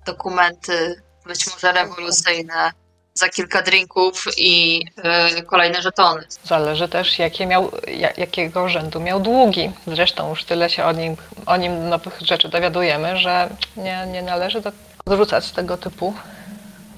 dokumenty, 0.05 1.01
być 1.25 1.47
może 1.53 1.71
rewolucyjne 1.71 2.71
za 3.13 3.29
kilka 3.29 3.61
drinków 3.61 4.25
i 4.37 4.81
e, 5.03 5.41
kolejne 5.43 5.81
żetony. 5.81 6.27
Zależy 6.43 6.87
też, 6.87 7.19
jakie 7.19 7.45
miał, 7.45 7.71
ja- 7.87 8.13
jakiego 8.17 8.69
rzędu 8.69 8.99
miał 8.99 9.19
długi. 9.19 9.71
Zresztą 9.87 10.29
już 10.29 10.43
tyle 10.43 10.69
się 10.69 10.85
o 10.85 10.91
nim, 10.91 11.15
o 11.45 11.57
nim 11.57 11.89
nowych 11.89 12.21
rzeczy 12.21 12.49
dowiadujemy, 12.49 13.17
że 13.17 13.49
nie, 13.77 14.07
nie 14.11 14.21
należy 14.21 14.61
do, 14.61 14.71
odrzucać 15.05 15.51
tego 15.51 15.77
typu, 15.77 16.13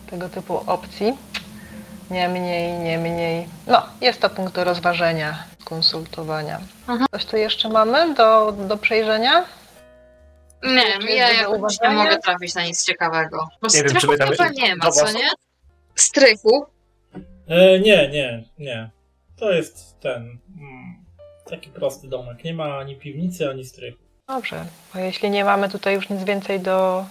tego 0.10 0.30
typu 0.30 0.64
opcji. 0.68 1.18
Niemniej, 2.12 2.80
niemniej, 2.80 3.48
no, 3.68 3.86
jest 4.02 4.22
to 4.22 4.30
punkt 4.30 4.54
do 4.56 4.64
rozważenia, 4.64 5.44
konsultowania. 5.64 6.60
Mhm. 6.88 7.06
Coś 7.12 7.26
tu 7.26 7.38
jeszcze 7.38 7.70
mamy 7.70 8.14
do, 8.14 8.52
do 8.52 8.78
przejrzenia? 8.78 9.46
Nie 10.64 11.16
ja 11.16 11.30
jakoś 11.32 11.82
nie 11.82 11.90
mogę 11.90 12.18
trafić 12.18 12.56
na 12.56 12.64
nic 12.64 12.86
ciekawego. 12.86 13.48
Bo 13.62 13.68
Nie 13.68 13.84
wiem, 13.84 13.84
czy 13.84 13.90
strychu 13.90 14.12
my 14.12 14.18
tam- 14.18 14.30
chyba 14.30 14.50
nie 14.50 14.76
ma, 14.76 14.92
co 14.92 15.12
nie? 15.12 15.30
Strychu? 15.96 16.66
E, 17.48 17.80
nie, 17.80 18.10
nie, 18.10 18.44
nie. 18.60 18.90
To 19.40 19.52
jest 19.52 20.00
ten. 20.00 20.38
Mm, 20.58 21.06
taki 21.50 21.70
prosty 21.70 22.08
domek. 22.08 22.44
Nie 22.44 22.54
ma 22.54 22.78
ani 22.78 22.96
piwnicy, 22.96 23.50
ani 23.50 23.66
strychu. 23.66 23.98
Dobrze, 24.28 24.66
bo 24.94 25.00
jeśli 25.00 25.30
nie 25.30 25.46
mamy 25.46 25.70
tutaj 25.70 25.96
już 25.96 26.10
nic 26.10 26.24
więcej 26.24 26.60
do 26.60 27.06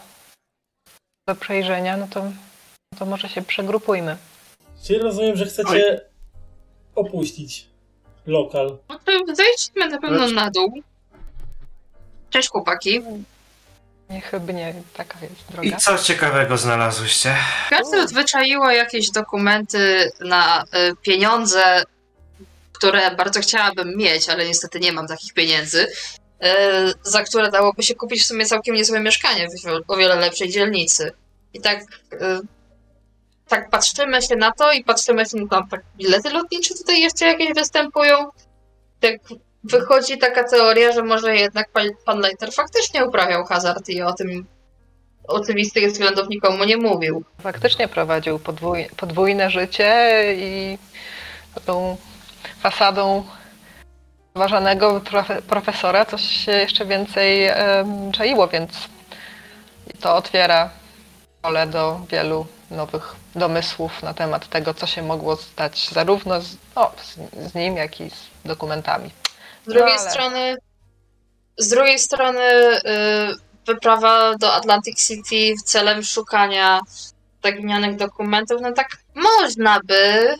przejrzenia, 1.34 1.96
no 1.96 2.06
to, 2.10 2.24
no 2.24 2.98
to 2.98 3.06
może 3.06 3.28
się 3.28 3.42
przegrupujmy. 3.42 4.16
Czyli 4.86 4.98
rozumiem, 4.98 5.36
że 5.36 5.46
chcecie 5.46 6.00
opuścić 6.94 7.66
lokal. 8.26 8.78
No 8.88 8.98
to 8.98 9.34
zejdźmy 9.34 9.88
na 9.88 10.00
pewno 10.00 10.28
na 10.28 10.50
dół. 10.50 10.82
Cześć 12.30 12.48
chłopaki. 12.48 13.02
Niechybnie 14.10 14.74
taka 14.94 15.18
jest 15.22 15.34
I 15.50 15.52
droga. 15.52 15.76
co 15.76 15.98
ciekawego 15.98 16.56
znalazłyście? 16.56 17.36
Każdy 17.70 18.08
zwyczaiło 18.08 18.70
jakieś 18.70 19.10
dokumenty 19.10 20.10
na 20.20 20.62
y, 20.64 20.66
pieniądze, 21.02 21.82
które 22.72 23.16
bardzo 23.16 23.40
chciałabym 23.40 23.96
mieć, 23.96 24.28
ale 24.28 24.46
niestety 24.46 24.80
nie 24.80 24.92
mam 24.92 25.06
takich 25.08 25.34
pieniędzy, 25.34 25.86
za 27.02 27.22
które 27.22 27.50
dałoby 27.50 27.82
się 27.82 27.94
kupić 27.94 28.22
w 28.22 28.26
sumie 28.26 28.46
całkiem 28.46 28.74
niezłe 28.74 29.00
mieszkanie 29.00 29.48
w 29.48 29.90
o 29.90 29.96
wiele 29.96 30.16
lepszej 30.16 30.48
dzielnicy. 30.48 31.12
I 31.52 31.60
tak, 31.60 31.80
y, 32.12 32.16
tak 33.48 33.70
patrzymy 33.70 34.22
się 34.22 34.36
na 34.36 34.52
to 34.52 34.72
i 34.72 34.84
patrzymy 34.84 35.26
się 35.26 35.36
na 35.36 35.66
tak, 35.70 35.82
bilety 35.96 36.30
lotnicze 36.30 36.74
tutaj 36.74 37.00
jeszcze 37.00 37.26
jakieś 37.26 37.54
występują. 37.54 38.16
Tak 39.00 39.14
wychodzi 39.64 40.18
taka 40.18 40.44
teoria, 40.44 40.92
że 40.92 41.02
może 41.02 41.36
jednak 41.36 41.70
pan, 42.04 42.20
Leiter 42.20 42.52
faktycznie 42.52 43.06
uprawiał 43.06 43.44
hazard 43.44 43.88
i 43.88 44.02
o 44.02 44.12
tym 44.12 44.46
oczywistych 45.28 45.92
względów 45.92 46.28
nikomu 46.28 46.64
nie 46.64 46.76
mówił. 46.76 47.24
Faktycznie 47.42 47.88
prowadził 47.88 48.38
podwój, 48.38 48.86
podwójne 48.96 49.50
życie 49.50 50.20
i 50.36 50.78
tą 51.66 51.96
fasadą 52.60 53.24
uważanego 54.34 55.00
profe, 55.00 55.42
profesora 55.42 56.04
coś 56.04 56.22
się 56.22 56.52
jeszcze 56.52 56.86
więcej 56.86 57.44
em, 57.46 58.12
czaiło, 58.12 58.48
więc 58.48 58.70
to 60.00 60.16
otwiera 60.16 60.70
pole 61.42 61.66
do 61.66 62.00
wielu 62.10 62.46
nowych 62.70 63.14
domysłów 63.34 64.02
na 64.02 64.14
temat 64.14 64.48
tego, 64.48 64.74
co 64.74 64.86
się 64.86 65.02
mogło 65.02 65.36
stać 65.36 65.88
zarówno 65.92 66.40
z, 66.40 66.56
no, 66.76 66.92
z, 67.02 67.14
z 67.50 67.54
nim, 67.54 67.76
jak 67.76 68.00
i 68.00 68.10
z 68.10 68.14
dokumentami. 68.44 69.10
Z 69.66 69.72
drugiej 69.72 69.94
No, 69.94 70.00
ale- 70.00 70.10
strony, 70.10 70.56
z 71.58 71.68
drugiej 71.68 71.98
strony 71.98 72.40
y, 72.40 72.80
wyprawa 73.66 74.34
do 74.34 74.52
Atlantic 74.54 75.06
City 75.06 75.54
w 75.60 75.62
celem 75.62 76.02
szukania 76.02 76.80
zaginionych 77.44 77.96
dokumentów, 77.96 78.60
no 78.60 78.72
tak 78.72 78.88
można 79.14 79.80
by, 79.84 80.34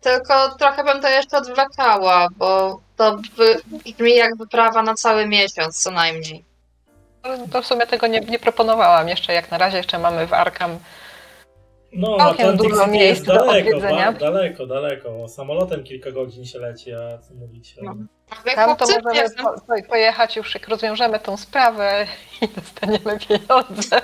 tylko 0.00 0.48
trochę 0.58 0.84
bym 0.84 1.02
to 1.02 1.08
jeszcze 1.08 1.36
odwlekała, 1.38 2.28
bo 2.36 2.80
to 2.96 3.16
by, 3.36 3.56
brzmi 3.94 4.14
jak 4.16 4.36
wyprawa 4.36 4.82
na 4.82 4.94
cały 4.94 5.26
miesiąc 5.26 5.82
co 5.82 5.90
najmniej. 5.90 6.44
To 7.52 7.62
w 7.62 7.66
sumie 7.66 7.86
tego 7.86 8.06
nie, 8.06 8.20
nie 8.20 8.38
proponowałam 8.38 9.08
jeszcze, 9.08 9.32
jak 9.32 9.50
na 9.50 9.58
razie 9.58 9.76
jeszcze 9.76 9.98
mamy 9.98 10.26
w 10.26 10.32
Arkam 10.32 10.78
No, 11.92 12.16
Całkiem 12.18 12.56
dużo 12.56 12.86
miejsc 12.86 13.04
jest 13.18 13.26
do 13.26 13.32
daleko, 13.34 13.68
odwiedzenia. 13.68 14.12
ba- 14.12 14.18
daleko, 14.18 14.66
daleko. 14.66 15.28
Samolotem 15.28 15.84
kilka 15.84 16.10
godzin 16.10 16.44
się 16.44 16.58
leci, 16.58 16.92
a 16.94 17.18
co 17.18 17.34
mówić. 17.34 17.74
No. 17.82 17.90
o- 17.90 17.94
Jak 18.46 18.54
Tam 18.54 18.76
to 18.76 18.84
możemy 19.04 19.30
po, 19.42 19.54
pojechać 19.88 20.36
już, 20.36 20.54
jak 20.54 20.68
rozwiążemy 20.68 21.18
tą 21.20 21.36
sprawę 21.36 22.06
i 22.42 22.48
dostaniemy 22.48 23.18
pieniądze. 23.28 24.00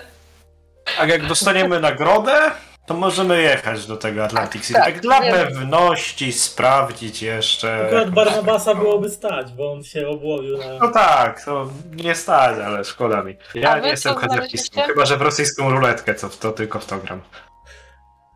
A 0.98 1.06
jak 1.06 1.26
dostaniemy 1.26 1.80
nagrodę, 1.80 2.50
to 2.86 2.94
możemy 2.94 3.42
jechać 3.42 3.86
do 3.86 3.96
tego 3.96 4.24
Atlantic 4.24 4.62
City. 4.66 4.74
Tak, 4.74 4.84
Tak 4.84 5.00
dla 5.00 5.20
pewności 5.20 6.32
sprawdzić 6.32 7.22
jeszcze. 7.22 7.84
Akurat 7.86 8.10
Barnabasa 8.10 8.74
byłoby 8.74 9.10
stać, 9.10 9.52
bo 9.52 9.72
on 9.72 9.84
się 9.84 10.08
obłowił 10.08 10.58
na... 10.58 10.64
No 10.80 10.88
tak, 10.88 11.44
to 11.44 11.68
nie 11.92 12.14
stać, 12.14 12.58
ale 12.66 12.84
szkoda 12.84 13.22
mi. 13.22 13.36
Ja 13.54 13.78
nie 13.78 13.88
jestem 13.88 14.18
znaleźliście? 14.18 14.82
chyba 14.82 15.06
że 15.06 15.16
w 15.16 15.22
rosyjską 15.22 15.70
ruletkę, 15.70 16.14
co 16.14 16.28
w 16.28 16.38
to 16.38 16.52
tylko 16.52 16.78
w 16.80 16.86
to 16.86 16.98
gram. 16.98 17.20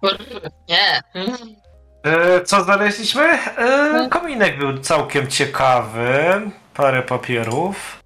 Nie. 0.68 1.02
E, 2.04 2.40
co 2.44 2.64
znaleźliśmy? 2.64 3.22
E, 3.24 3.38
Hmm. 3.56 4.10
kominek 4.10 4.58
był 4.58 4.78
całkiem 4.78 5.28
ciekawy. 5.28 6.40
Parę 6.74 7.02
papierów. 7.02 8.02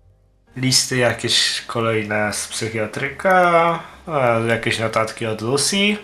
Listy 0.56 0.96
jakieś 0.96 1.60
kolejne 1.66 2.32
z 2.32 2.48
psychiatryka. 2.48 3.78
E, 4.08 4.46
jakieś 4.46 4.78
notatki 4.78 5.26
od 5.26 5.40
Lucy. 5.40 5.96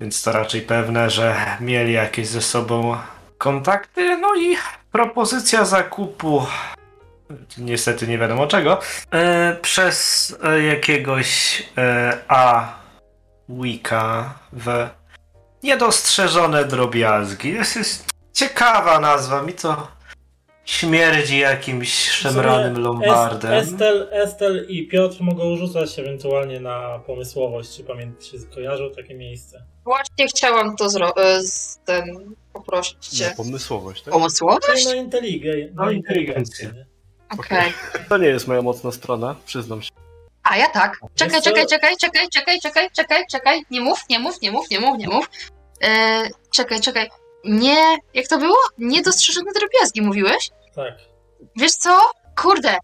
Więc 0.00 0.22
to 0.22 0.32
raczej 0.32 0.60
pewne, 0.62 1.10
że 1.10 1.36
mieli 1.60 1.92
jakieś 1.92 2.28
ze 2.28 2.42
sobą 2.42 2.96
kontakty. 3.38 4.16
No 4.16 4.34
i 4.34 4.56
propozycja 4.92 5.64
zakupu. 5.64 6.46
Niestety 7.58 8.08
nie 8.08 8.18
wiadomo 8.18 8.46
czego. 8.46 8.80
E, 9.10 9.56
przez 9.62 10.36
jakiegoś 10.68 11.62
e, 11.78 12.18
A. 12.28 12.78
Wika 13.48 14.34
w 14.52 14.88
Niedostrzeżone 15.62 16.64
drobiazgi. 16.64 17.52
To 17.52 17.78
jest 17.78 18.04
ciekawa 18.32 19.00
nazwa. 19.00 19.42
Mi 19.42 19.52
to 19.52 19.88
śmierdzi 20.68 21.38
jakimś 21.38 22.10
szemranym 22.10 22.78
lombardem. 22.78 23.52
Estel, 23.52 24.08
Estel 24.12 24.66
i 24.68 24.88
Piotr 24.88 25.16
mogą 25.20 25.56
rzucać 25.56 25.98
ewentualnie 25.98 26.60
na 26.60 26.98
pomysłowość, 26.98 27.76
czy 27.76 27.84
pamiętacie, 27.84 28.38
kojarzą 28.54 28.90
takie 28.96 29.14
miejsce. 29.14 29.64
Właśnie 29.84 30.28
chciałam 30.28 30.76
to 30.76 30.86
zro- 30.86 31.38
y, 31.38 31.42
z 31.46 31.78
ten 31.84 32.34
poprosić 32.52 33.06
cię. 33.08 33.28
Na 33.28 33.34
pomysłowość, 33.34 34.02
tak? 34.02 34.14
Pomysłowo? 34.14 34.58
Czyli 34.60 34.84
na, 34.86 34.92
No, 35.74 35.84
na 35.84 35.92
inteligencję. 35.92 36.86
Okej. 37.38 37.72
To 38.08 38.16
nie 38.16 38.28
jest 38.28 38.48
moja 38.48 38.62
mocna 38.62 38.92
strona, 38.92 39.36
przyznam 39.46 39.82
się. 39.82 39.90
A 40.42 40.56
ja 40.56 40.66
tak. 40.68 41.00
Czekaj, 41.14 41.42
czekaj, 41.42 41.66
czekaj, 41.66 41.96
czekaj, 41.96 42.28
czekaj, 42.32 42.60
czekaj, 42.60 42.88
czekaj, 42.96 43.24
czekaj. 43.30 43.62
Nie 43.70 43.80
mów, 43.80 43.98
nie 44.10 44.18
mów, 44.18 44.40
nie 44.42 44.50
mów, 44.52 44.70
nie 44.70 44.80
mów, 44.80 44.98
nie 44.98 45.08
mów. 45.08 45.26
E, 45.82 46.22
czekaj, 46.50 46.80
czekaj. 46.80 47.08
Nie, 47.44 47.96
jak 48.14 48.28
to 48.28 48.38
było? 48.38 48.56
Niedostrzeżone 48.78 49.52
drobiazgi 49.52 50.02
mówiłeś? 50.02 50.50
Tak. 50.78 50.94
Wiesz 51.56 51.72
co? 51.72 52.00
Kurde, 52.42 52.70
e, 52.70 52.78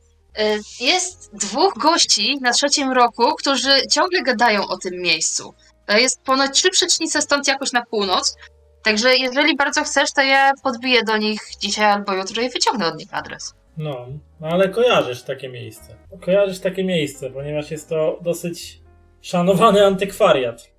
jest 0.81 1.37
dwóch 1.37 1.75
gości 1.79 2.39
na 2.41 2.53
trzecim 2.53 2.93
roku, 2.93 3.35
którzy 3.39 3.71
ciągle 3.91 4.23
gadają 4.23 4.69
o 4.69 4.77
tym 4.77 4.95
miejscu. 4.95 5.55
Jest 5.89 6.23
ponad 6.23 6.53
trzy 6.53 6.71
przecznice 6.71 7.23
stąd 7.23 7.49
jakoś 7.49 7.73
na 7.73 7.87
północ. 7.87 8.37
Także 8.83 9.17
jeżeli 9.17 9.57
bardzo 9.57 9.85
chcesz, 9.85 10.13
to 10.13 10.23
ja 10.23 10.53
podbiję 10.63 11.03
do 11.03 11.17
nich 11.17 11.41
dzisiaj 11.61 11.85
albo 11.85 12.13
jutro 12.13 12.43
i 12.43 12.51
wyciągnę 12.51 12.87
od 12.87 12.99
nich 12.99 13.09
adres. 13.15 13.55
No, 13.77 14.07
no 14.41 14.49
ale 14.49 14.69
kojarzysz 14.69 15.23
takie 15.23 15.49
miejsce. 15.49 15.97
Kojarzysz 16.21 16.61
takie 16.61 16.85
miejsce, 16.85 17.31
ponieważ 17.31 17.71
jest 17.71 17.89
to 17.89 18.19
dosyć 18.23 18.81
szanowany 19.23 19.87
antykwariat. 19.87 20.71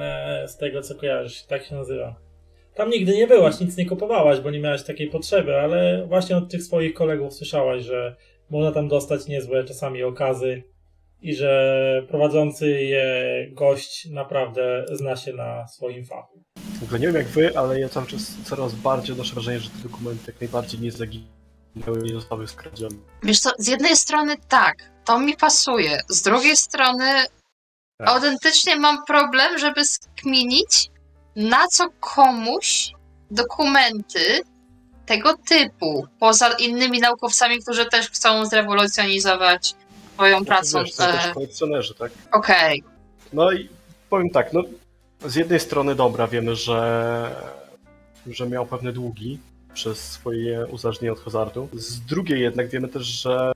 E, 0.00 0.48
z 0.48 0.56
tego 0.56 0.82
co 0.82 0.94
kojarzysz, 0.94 1.42
tak 1.42 1.64
się 1.64 1.74
nazywa. 1.74 2.27
Tam 2.78 2.90
nigdy 2.90 3.16
nie 3.16 3.26
byłaś, 3.26 3.60
nic 3.60 3.76
nie 3.76 3.86
kupowałaś, 3.86 4.40
bo 4.40 4.50
nie 4.50 4.60
miałaś 4.60 4.82
takiej 4.84 5.10
potrzeby, 5.10 5.60
ale 5.60 6.06
właśnie 6.06 6.36
od 6.36 6.50
tych 6.50 6.62
swoich 6.62 6.94
kolegów 6.94 7.34
słyszałaś, 7.34 7.84
że 7.84 8.16
można 8.50 8.72
tam 8.72 8.88
dostać 8.88 9.26
niezłe 9.26 9.64
czasami 9.64 10.02
okazy 10.02 10.62
i 11.20 11.34
że 11.34 12.02
prowadzący 12.08 12.70
je 12.70 13.06
gość 13.52 14.06
naprawdę 14.10 14.84
zna 14.92 15.16
się 15.16 15.32
na 15.32 15.68
swoim 15.68 16.04
fachu. 16.04 16.42
W 16.80 16.82
ogóle 16.82 17.00
nie 17.00 17.06
wiem 17.06 17.16
jak 17.16 17.26
wy, 17.26 17.58
ale 17.58 17.80
ja 17.80 17.88
cały 17.88 18.06
czas 18.06 18.36
coraz 18.44 18.74
bardziej 18.74 19.12
odnoszę 19.12 19.34
wrażenie, 19.34 19.58
że 19.58 19.70
te 19.70 19.88
dokumenty 19.88 20.22
jak 20.32 20.40
najbardziej 20.40 20.80
nie 20.80 20.92
zaginęły, 20.92 22.02
nie 22.02 22.14
zostały 22.14 22.48
skradzione. 22.48 22.96
Wiesz 23.22 23.40
co, 23.40 23.50
z 23.58 23.68
jednej 23.68 23.96
strony 23.96 24.34
tak, 24.48 24.76
to 25.04 25.18
mi 25.18 25.36
pasuje. 25.36 26.00
Z 26.08 26.22
drugiej 26.22 26.56
strony 26.56 27.04
Tak. 27.98 28.08
autentycznie 28.08 28.76
mam 28.76 29.04
problem, 29.06 29.58
żeby 29.58 29.84
skminić, 29.84 30.90
na 31.38 31.66
co 31.68 31.90
komuś 32.00 32.92
dokumenty 33.30 34.40
tego 35.06 35.36
typu, 35.48 36.06
poza 36.18 36.52
innymi 36.52 37.00
naukowcami, 37.00 37.62
którzy 37.62 37.86
też 37.86 38.10
chcą 38.10 38.46
zrewolucjonizować 38.46 39.74
swoją 40.14 40.38
No 40.38 40.44
to 40.44 40.46
pracą. 40.46 40.84
Wiesz, 40.84 40.94
są 40.94 41.06
też 41.06 41.26
e, 41.26 41.34
kolekcjonerzy, 41.34 41.94
tak? 41.94 42.12
Okej, 42.32 42.82
No 43.32 43.52
i 43.52 43.68
powiem 44.10 44.30
tak, 44.30 44.52
no 44.52 44.62
Z 45.26 45.34
jednej 45.34 45.60
strony 45.60 45.94
dobra, 45.94 46.26
wiemy, 46.26 46.56
że, 46.56 47.30
że 48.26 48.48
miał 48.48 48.66
pewne 48.66 48.92
długi 48.92 49.38
przez 49.74 49.98
swoje 49.98 50.66
uzależnienie 50.66 51.12
od 51.12 51.20
hazardu. 51.20 51.68
Z 51.72 52.00
drugiej 52.00 52.40
jednak 52.40 52.68
wiemy 52.68 52.88
też, 52.88 53.02
że 53.02 53.52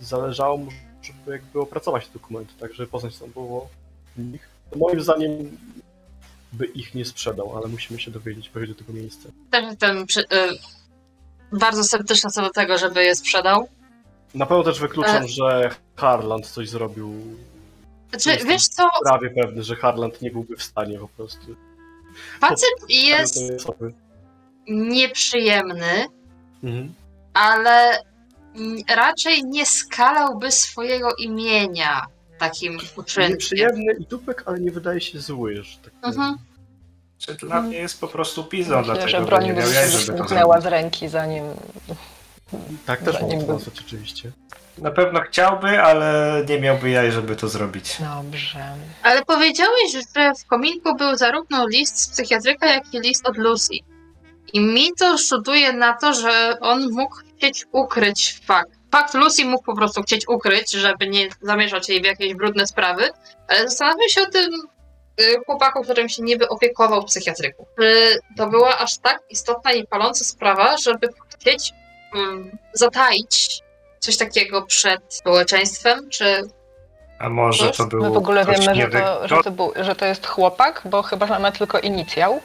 zależało 0.00 0.56
mu, 0.56 0.70
żeby 1.02 1.32
jakby 1.32 1.60
opracować 1.60 2.06
te 2.06 2.12
dokumenty, 2.12 2.52
tak 2.60 2.74
żeby 2.74 2.86
poznać 2.86 3.16
co 3.16 3.28
było 3.28 3.68
w 4.16 4.32
nich. 4.32 4.48
Moim 4.76 5.00
zdaniem 5.00 5.58
by 6.52 6.64
ich 6.66 6.94
nie 6.94 7.04
sprzedał, 7.04 7.56
ale 7.56 7.68
musimy 7.68 8.00
się 8.00 8.10
dowiedzieć, 8.10 8.48
pojechać 8.48 8.76
do 8.76 8.84
tego 8.84 8.98
miejsca. 8.98 9.28
Też 9.50 9.64
jestem 9.64 10.06
przy, 10.06 10.20
y, 10.20 10.26
bardzo 11.58 11.84
sceptyczna 11.84 12.30
co 12.30 12.42
do 12.42 12.50
tego, 12.50 12.78
żeby 12.78 13.04
je 13.04 13.14
sprzedał. 13.16 13.68
Na 14.34 14.46
pewno 14.46 14.64
też 14.64 14.80
wykluczam, 14.80 15.22
E. 15.24 15.28
że 15.28 15.70
Harland 15.96 16.46
coś 16.46 16.68
zrobił. 16.68 17.14
Znaczy, 18.10 18.44
wiesz 18.44 18.68
co, 18.68 18.88
Prawie 19.04 19.30
pewny, 19.30 19.62
że 19.64 19.76
Harland 19.76 20.22
nie 20.22 20.30
byłby 20.30 20.56
w 20.56 20.62
stanie 20.62 20.98
po 20.98 21.08
prostu. 21.08 21.56
facet 22.40 22.68
jest 22.88 23.34
tej 23.34 23.56
osoby. 23.56 23.92
nieprzyjemny, 24.68 26.06
Mhm. 26.62 26.94
ale 27.34 27.98
raczej 28.88 29.44
nie 29.44 29.66
skalałby 29.66 30.50
swojego 30.52 31.14
imienia 31.18 32.06
takim 32.42 32.78
uczynkiem. 32.96 33.30
Nieprzyjemny 33.30 33.92
i 34.00 34.04
dupek, 34.06 34.42
ale 34.46 34.60
nie 34.60 34.70
wydaje 34.70 35.00
się 35.00 35.20
zły, 35.20 35.62
że 35.62 35.78
tak. 35.78 35.92
Mhm. 36.02 36.36
Czy 37.18 37.34
dla 37.34 37.62
mnie 37.62 37.78
jest 37.78 38.00
po 38.00 38.08
prostu 38.08 38.44
pizą, 38.44 38.78
Myślę, 38.78 38.94
dlatego 38.94 39.08
że 39.08 39.20
broń 39.26 39.44
nie 39.44 39.54
by 39.54 39.60
miał 39.60 39.68
mi 39.68 39.74
jaj, 39.74 39.90
się 39.90 39.98
żeby 39.98 40.18
to 40.18 40.24
zniknęła 40.24 40.60
zrobić. 40.60 40.64
z 40.64 40.72
ręki, 40.72 41.08
zanim... 41.08 41.44
Tak 42.86 43.02
też 43.02 43.14
Zanim 43.20 43.46
nazwać 43.46 43.80
oczywiście. 43.86 44.32
Na 44.78 44.90
pewno 44.90 45.20
chciałby, 45.20 45.82
ale 45.82 46.42
nie 46.48 46.60
miałby 46.60 46.90
jaj, 46.90 47.12
żeby 47.12 47.36
to 47.36 47.48
zrobić. 47.48 47.96
Dobrze. 48.00 48.64
Ale 49.02 49.24
powiedziałeś, 49.24 49.92
że 49.92 50.32
w 50.34 50.46
kominku 50.46 50.96
był 50.96 51.16
zarówno 51.16 51.66
list 51.66 52.00
z 52.00 52.08
psychiatryka, 52.08 52.66
jak 52.66 52.94
i 52.94 53.00
list 53.00 53.28
od 53.28 53.36
Lucy. 53.36 53.74
I 54.52 54.60
mi 54.60 54.88
to 54.98 55.18
rzutuje 55.18 55.72
na 55.72 55.92
to, 55.92 56.14
że 56.14 56.56
on 56.60 56.90
mógł 56.90 57.16
chcieć 57.16 57.66
ukryć 57.72 58.40
fakt. 58.44 58.81
Fakt 58.92 59.14
Lucy 59.14 59.44
mógł 59.44 59.64
po 59.64 59.76
prostu 59.76 60.02
chcieć 60.02 60.28
ukryć, 60.28 60.70
żeby 60.70 61.08
nie 61.08 61.28
zamieszać 61.40 61.88
jej 61.88 62.02
w 62.02 62.04
jakieś 62.04 62.34
brudne 62.34 62.66
sprawy, 62.66 63.10
ale 63.48 63.68
zastanawiam 63.68 64.08
się 64.08 64.22
o 64.22 64.26
tym 64.26 64.52
y, 65.20 65.40
chłopaku, 65.46 65.82
którym 65.82 66.08
się 66.08 66.22
niby 66.22 66.48
opiekował 66.48 67.02
w 67.02 67.04
psychiatryku. 67.04 67.66
Czy 67.78 68.18
to 68.36 68.46
była 68.46 68.78
aż 68.78 68.98
tak 68.98 69.22
istotna 69.30 69.72
i 69.72 69.86
paląca 69.86 70.24
sprawa, 70.24 70.76
żeby 70.76 71.08
chcieć 71.34 71.72
mm, 72.14 72.58
zataić 72.72 73.60
coś 73.98 74.16
takiego 74.16 74.62
przed 74.62 75.00
społeczeństwem, 75.08 76.08
czy 76.10 76.42
A 77.18 77.28
może 77.28 77.70
to 77.70 77.86
było 77.86 78.02
My 78.02 78.10
w 78.10 78.16
ogóle 78.16 78.44
wiemy, 78.44 78.74
że 78.74 78.88
to, 78.88 79.28
że, 79.28 79.42
to 79.42 79.50
był, 79.50 79.72
że 79.76 79.94
to 79.94 80.06
jest 80.06 80.26
chłopak, 80.26 80.82
bo 80.84 81.02
chyba 81.02 81.26
że 81.26 81.32
mamy 81.32 81.52
tylko 81.52 81.78
inicjał. 81.78 82.40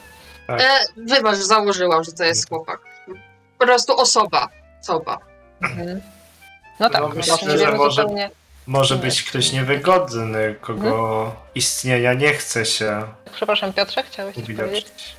Tak. 0.48 0.62
E, 0.62 0.66
wybacz, 0.98 1.36
założyłam, 1.36 2.04
że 2.04 2.12
to 2.12 2.24
jest 2.24 2.50
chłopak. 2.50 2.80
Po 3.60 3.66
prostu 3.66 3.98
osoba. 3.98 4.48
Osoba. 4.82 5.18
Mhm. 5.62 6.02
No 6.80 6.90
tak, 6.90 7.02
No, 7.02 7.08
no, 7.10 7.16
myślę, 7.16 7.36
nie 7.48 7.58
wiemy 7.58 7.78
może- 7.78 8.02
zupełnie. 8.02 8.30
Może 8.68 8.96
być 8.96 9.24
ktoś 9.24 9.52
niewygodny, 9.52 10.56
kogo 10.62 11.36
istnienia 11.56 12.14
nie 12.14 12.34
chce 12.34 12.66
się 12.66 13.04
Przepraszam, 13.36 13.74
Piotrze, 13.74 14.04
chciałeś 14.04 14.36
coś 14.36 14.56
powiedzieć? 14.56 15.16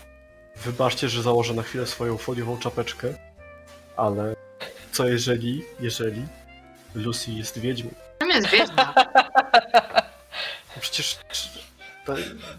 Wybaczcie, 0.56 1.08
że 1.08 1.22
założę 1.22 1.54
na 1.54 1.62
chwilę 1.62 1.86
swoją 1.86 2.18
foliową 2.18 2.58
czapeczkę, 2.58 3.08
ale 3.96 4.34
co 4.92 5.08
jeżeli, 5.08 5.64
jeżeli 5.80 6.22
Lucy 6.94 7.30
jest 7.32 7.58
wiedźmą? 7.58 7.90
Czym 8.18 8.28
jest 8.30 8.48
wiedźma? 8.48 8.94
No 10.76 10.80
Przecież 10.80 11.18
te, 12.06 12.14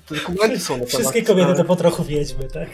te 0.07 0.15
dokumenty 0.15 0.59
są 0.59 0.73
na 0.73 0.85
temat... 0.85 0.89
Wszystkie 0.89 1.23
kobiety 1.23 1.55
to 1.55 1.63
po 1.65 1.75
trochu 1.75 2.03
wiedźmy, 2.03 2.43
tak? 2.53 2.69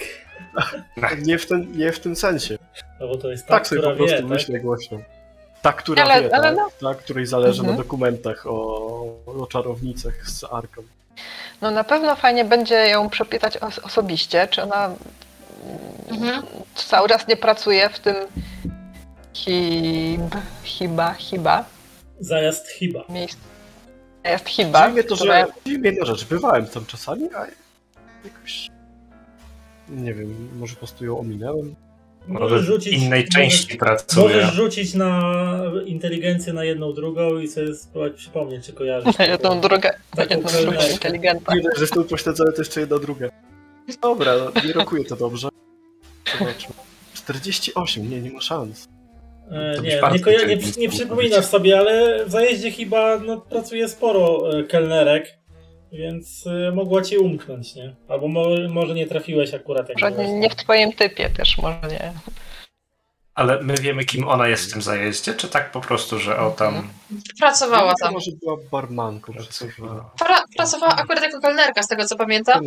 Nie 1.22 1.38
w, 1.38 1.46
ten, 1.46 1.78
nie 1.78 1.92
w 1.92 2.00
tym 2.00 2.16
sensie. 2.16 2.58
No 3.00 3.08
bo 3.08 3.18
to 3.18 3.32
jest 3.32 3.46
ta, 3.48 3.54
Tak 3.54 3.68
sobie 3.68 3.82
która 3.82 3.94
po 3.94 3.98
prostu 3.98 4.16
wie, 4.16 4.22
tak? 4.22 4.30
myślę 4.32 4.60
głośno. 4.60 4.98
Ta, 5.66 5.74
która 5.74 6.04
Ale- 6.04 6.22
wie, 6.24 6.36
ale 6.36 6.44
tak? 6.44 6.56
no. 6.82 6.90
Ta, 6.94 6.96
której 7.00 7.26
zależy 7.26 7.60
Mhm. 7.60 7.78
na 7.78 7.84
dokumentach 7.84 8.46
o, 8.48 8.56
o 9.26 9.48
czarownicach 9.48 10.30
z 10.30 10.44
Arką. 10.44 10.82
No 11.62 11.72
na 11.72 11.84
pewno 11.84 12.16
fajnie 12.16 12.46
będzie 12.46 12.76
ją 12.76 13.10
przepytać 13.10 13.58
os- 13.58 13.80
osobiście, 13.80 14.48
czy 14.48 14.64
ona 14.64 14.90
Mhm. 16.10 16.44
cały 16.76 17.10
czas 17.10 17.28
nie 17.28 17.38
pracuje 17.38 17.90
w 17.90 18.00
tym 18.00 18.16
hib, 19.34 20.36
hiba, 20.64 21.14
hiba 21.14 21.66
Zajazd 22.20 22.68
chyba. 22.68 23.04
miejscu. 23.10 23.40
Jest 24.24 24.48
hiba. 24.50 24.80
Dziwi 24.82 24.94
mnie 24.94 25.04
to, 25.04 25.16
która- 25.16 25.46
że... 25.46 25.52
Dziwi 25.66 25.98
rzecz. 26.02 26.26
Bywałem 26.26 26.68
tam 26.68 26.86
czasami, 26.86 27.30
a 27.34 27.46
jakoś... 28.24 28.68
Nie 29.90 30.14
wiem, 30.14 30.50
może 30.60 30.74
po 30.74 30.80
prostu 30.80 31.06
ją 31.06 31.20
ominęłem. 31.20 31.76
Może 32.28 32.60
w 32.60 32.64
rzucić- 32.64 32.94
innej 32.94 33.20
możesz- 33.22 33.30
części 33.36 33.78
pracuje. 33.78 34.36
Możesz 34.36 34.54
rzucić 34.54 34.94
na 34.94 35.34
inteligencję 35.86 36.54
na 36.54 36.64
jedną 36.64 36.94
drugą 36.94 37.38
i 37.40 37.48
sobie 37.48 37.76
spróbować 37.76 38.14
przypomnieć, 38.14 38.66
czy 38.66 38.74
kojarzysz. 38.74 39.18
Na 39.18 39.26
jedną 39.26 39.62
drugą, 39.62 39.90
na 40.18 40.24
jedną 40.24 40.50
drugą 40.52 40.82
że 41.76 41.82
jestem 41.82 42.04
pośledzony, 42.04 42.52
to 42.54 42.62
jeszcze 42.62 42.80
jedna 42.80 43.00
druga. 43.00 43.30
Dobra, 44.02 44.34
no, 44.38 44.62
nie 44.68 44.74
rokuje 44.74 45.06
to 45.06 45.16
dobrze. 45.16 45.48
Zobaczmy. 46.40 46.76
48, 47.14 48.10
nie, 48.10 48.22
nie 48.22 48.32
ma 48.32 48.42
szans. 48.42 48.88
E, 49.52 49.82
nie, 49.82 49.90
nie, 50.14 50.20
koja- 50.20 50.48
nie, 50.48 50.58
nie 50.78 50.90
przypominasz 50.90 51.46
sobie, 51.46 51.80
ale 51.80 52.26
w 52.26 52.32
zajeździe 52.32 52.72
chyba 52.72 53.20
no, 53.20 53.38
pracuje 53.42 53.88
sporo 53.90 54.50
e, 54.60 54.64
kelnerek, 54.64 55.38
więc 55.96 56.48
e, 56.48 56.72
mogła 56.72 57.02
ci 57.02 57.18
umknąć, 57.18 57.76
nie? 57.76 57.96
Albo 58.08 58.28
mo, 58.28 58.46
może 58.70 58.94
nie 58.94 59.08
trafiłeś 59.08 59.54
akurat 59.54 59.90
jak 59.90 60.02
Może 60.02 60.28
nie 60.28 60.50
w 60.50 60.56
twoim 60.56 60.94
typie 60.94 61.30
też, 61.30 61.58
może 61.58 61.88
nie. 61.92 62.14
Ale 63.36 63.64
my 63.64 63.74
wiemy, 63.74 64.06
kim 64.06 64.28
ona 64.28 64.48
jest 64.48 64.70
w 64.70 64.74
tym 64.74 64.82
zajeździe, 64.82 65.34
czy 65.34 65.48
tak 65.48 65.72
po 65.72 65.82
prostu, 65.82 66.20
że 66.20 66.40
o 66.40 66.52
tam 66.52 66.90
Pracowała 67.40 67.94
tam. 68.02 68.14
Może 68.14 68.32
była 68.32 68.58
barmanką 68.72 69.34
pracowała? 69.34 70.12
Pra, 70.20 70.44
pracowała 70.58 70.96
akurat 70.96 71.24
jako 71.24 71.40
kelnerka, 71.40 71.84
z 71.84 71.88
tego 71.88 72.06
co 72.06 72.16
pamiętam. 72.16 72.64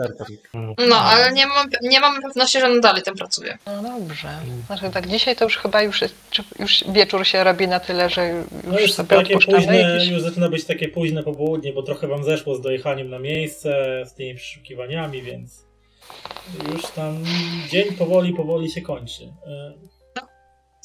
No, 0.89 0.97
ale 0.97 1.32
nie 1.32 1.47
mam, 1.47 1.66
nie 1.82 2.01
mam 2.01 2.23
pewności, 2.23 2.61
że 2.61 2.66
ona 2.66 2.81
dalej 2.81 3.03
tam 3.03 3.15
pracuje. 3.15 3.59
No 3.66 3.82
dobrze. 3.82 4.28
Znaczy 4.66 4.90
tak 4.90 5.07
dzisiaj 5.07 5.36
to 5.36 5.45
już 5.45 5.57
chyba 5.57 5.82
już, 5.82 6.03
jest, 6.03 6.15
już 6.59 6.85
wieczór 6.89 7.27
się 7.27 7.45
robi 7.45 7.69
na 7.69 7.81
tyle, 7.81 8.11
że 8.11 8.28
już 8.28 8.47
No 8.65 8.81
już 8.81 8.93
sobie 8.93 9.16
takie 9.16 9.39
późne, 9.39 9.78
jakieś... 9.78 10.09
już 10.09 10.23
zaczyna 10.23 10.49
być 10.49 10.65
takie 10.65 10.89
późne 10.89 11.23
popołudnie, 11.23 11.73
bo 11.73 11.82
trochę 11.82 12.07
wam 12.07 12.24
zeszło 12.24 12.55
z 12.57 12.61
dojechaniem 12.61 13.11
na 13.11 13.19
miejsce, 13.19 14.03
z 14.07 14.15
tymi 14.15 14.35
przeszukiwaniami, 14.35 15.23
więc 15.23 15.65
już 16.73 16.82
tam 16.86 17.24
dzień 17.70 17.93
powoli, 17.93 18.32
powoli 18.32 18.70
się 18.70 18.82
kończy. 18.82 19.32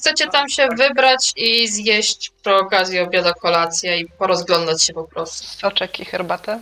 E, 0.04 0.10
Chcecie 0.10 0.28
tam 0.28 0.50
się 0.50 0.68
wybrać 0.78 1.32
i 1.36 1.68
zjeść 1.68 2.32
przy 2.42 2.56
okazji 2.56 3.00
obiada 3.00 3.34
kolację 3.34 4.00
i 4.00 4.06
porozglądać 4.10 4.84
się 4.84 4.94
po 4.94 5.04
prostu. 5.04 5.48
Soczek 5.48 6.00
i 6.00 6.06
herbatę? 6.06 6.60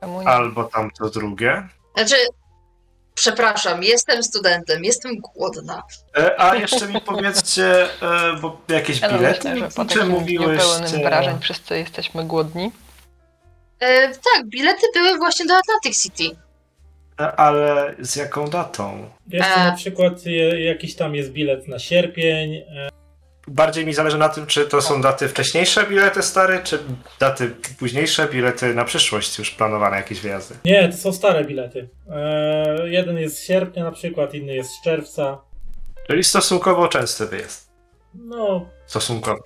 Czemu 0.00 0.22
nie? 0.22 0.28
Albo 0.28 0.64
tam 0.64 0.90
to 0.90 1.10
drugie. 1.10 1.68
Znaczy, 1.96 2.16
przepraszam, 3.14 3.82
jestem 3.82 4.22
studentem, 4.22 4.84
jestem 4.84 5.16
głodna. 5.16 5.82
E, 6.16 6.40
A 6.40 6.56
jeszcze 6.56 6.88
mi 6.88 7.00
powiedzcie, 7.00 7.88
e, 8.02 8.36
bo 8.40 8.60
jakieś 8.68 9.00
Ja 9.00 9.08
no 9.08 9.18
bilety, 9.18 9.48
myślę, 9.50 9.70
że 9.70 9.74
po 9.76 9.84
czy 9.84 9.94
takim 9.98 10.10
mówiłeś... 10.12 10.62
niepełnym 10.62 11.02
wrażeń 11.02 11.38
wszyscy 11.40 11.78
jesteśmy 11.78 12.24
głodni. 12.24 12.72
E, 13.80 14.08
tak, 14.08 14.46
bilety 14.46 14.86
były 14.94 15.16
właśnie 15.16 15.46
do 15.46 15.54
Atlantic 15.56 16.02
City. 16.02 16.36
Ale 17.16 17.94
z 17.98 18.16
jaką 18.16 18.48
datą? 18.48 19.10
Wiesz, 19.26 19.46
E. 19.56 19.64
na 19.64 19.72
przykład 19.76 20.12
jakiś 20.58 20.94
tam 20.94 21.14
jest 21.14 21.30
bilet 21.32 21.68
na 21.68 21.78
sierpień, 21.78 22.54
e, 22.54 22.88
Bardziej 23.48 23.86
mi 23.86 23.94
zależy 23.94 24.18
na 24.18 24.28
tym, 24.28 24.46
czy 24.46 24.66
to 24.66 24.82
są 24.82 25.00
daty 25.02 25.28
wcześniejsze 25.28 25.86
bilety 25.86 26.22
stare, 26.22 26.62
czy 26.62 26.78
daty 27.20 27.50
późniejsze 27.78 28.28
bilety 28.28 28.74
na 28.74 28.84
przyszłość, 28.84 29.38
już 29.38 29.50
planowane 29.50 29.96
jakieś 29.96 30.20
wyjazdy. 30.20 30.54
Nie, 30.64 30.88
to 30.88 30.96
są 30.96 31.12
stare 31.12 31.44
bilety. 31.44 31.88
E, 32.10 32.88
jeden 32.88 33.18
jest 33.18 33.36
z 33.38 33.44
sierpnia 33.46 33.84
na 33.84 33.92
przykład, 33.92 34.34
inny 34.34 34.54
jest 34.54 34.70
z 34.70 34.82
czerwca. 34.82 35.38
Czyli 36.06 36.24
stosunkowo 36.24 36.88
częsty 36.88 37.26
wyjazd. 37.26 37.70
No, 38.14 38.66
Stosunkowo. 38.86 39.44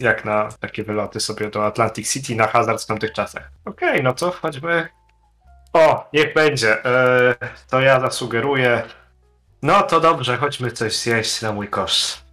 Jak 0.00 0.24
na 0.24 0.48
takie 0.60 0.84
wyloty 0.84 1.20
sobie 1.20 1.50
do 1.50 1.66
Atlantic 1.66 2.12
City 2.12 2.34
na 2.34 2.46
hazard 2.46 2.82
w 2.82 2.86
tamtych 2.86 3.12
czasach. 3.12 3.50
Okej, 3.64 4.02
no 4.02 4.12
to 4.12 4.30
choćby... 4.30 4.88
O, 5.74 6.08
niech 6.12 6.34
będzie. 6.34 6.84
E, 6.84 7.34
to 7.70 7.80
ja 7.80 8.00
zasugeruję. 8.00 8.82
No 9.62 9.82
to 9.82 10.00
dobrze, 10.00 10.36
chodźmy 10.36 10.72
coś 10.72 10.96
zjeść 10.96 11.42
na 11.42 11.52
mój 11.52 11.68
koszt. 11.68 12.24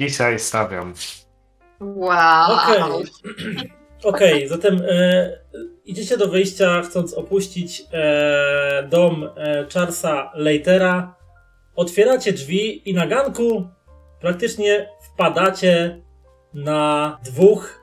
Dzisiaj 0.00 0.38
stawiam. 0.38 0.94
Wow. 1.80 2.52
okej. 2.52 3.04
Okej, 4.04 4.48
zatem 4.48 4.82
e, 4.88 5.38
idziecie 5.84 6.16
do 6.16 6.28
wyjścia, 6.28 6.82
chcąc 6.82 7.14
opuścić 7.14 7.82
e, 7.92 8.86
dom 8.90 9.30
e, 9.36 9.66
Charlesa 9.74 10.30
Leitera. 10.34 11.14
Otwieracie 11.76 12.32
drzwi 12.32 12.90
i 12.90 12.94
na 12.94 13.06
ganku 13.06 13.68
praktycznie 14.20 14.88
wpadacie 15.00 16.02
na 16.54 17.18
dwóch 17.24 17.80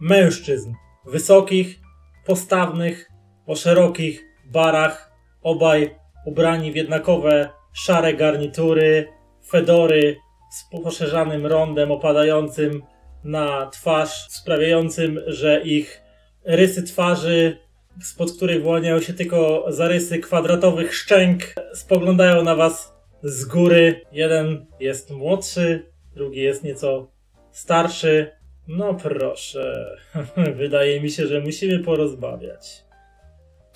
mężczyzn. 0.00 0.72
Wysokich, 1.04 1.80
postawnych, 2.24 3.10
o 3.46 3.56
szerokich 3.56 4.24
barach 4.44 5.12
obaj 5.42 5.94
ubrani 6.26 6.72
w 6.72 6.76
jednakowe 6.76 7.48
szare 7.72 8.14
garnitury, 8.14 9.08
fedory 9.48 10.16
z 10.50 10.82
poszerzanym 10.82 11.46
rondem 11.46 11.90
opadającym 11.92 12.82
na 13.24 13.70
twarz, 13.70 14.26
sprawiającym, 14.30 15.20
że 15.26 15.62
ich 15.62 16.02
rysy 16.44 16.82
twarzy, 16.82 17.58
spod 18.02 18.32
których 18.32 18.62
wyłaniają 18.62 19.00
się 19.00 19.12
tylko 19.12 19.64
zarysy 19.68 20.18
kwadratowych 20.18 20.94
szczęk, 20.94 21.42
spoglądają 21.74 22.42
na 22.42 22.54
was 22.54 22.94
z 23.22 23.44
góry. 23.44 24.00
Jeden 24.12 24.66
jest 24.80 25.10
młodszy, 25.10 25.92
drugi 26.14 26.40
jest 26.40 26.64
nieco 26.64 27.10
starszy. 27.50 28.30
No 28.68 28.94
proszę, 28.94 29.96
wydaje 30.56 31.00
mi 31.00 31.10
się, 31.10 31.26
że 31.26 31.40
musimy 31.40 31.78
porozmawiać. 31.78 32.85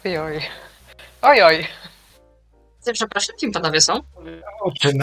Ojoj. 0.05 0.41
Ojoj. 1.23 1.67
Przepraszam, 2.93 3.37
kim 3.37 3.53
panowie 3.53 3.81
są? 3.81 4.01
O 4.61 4.73
czym? 4.73 4.99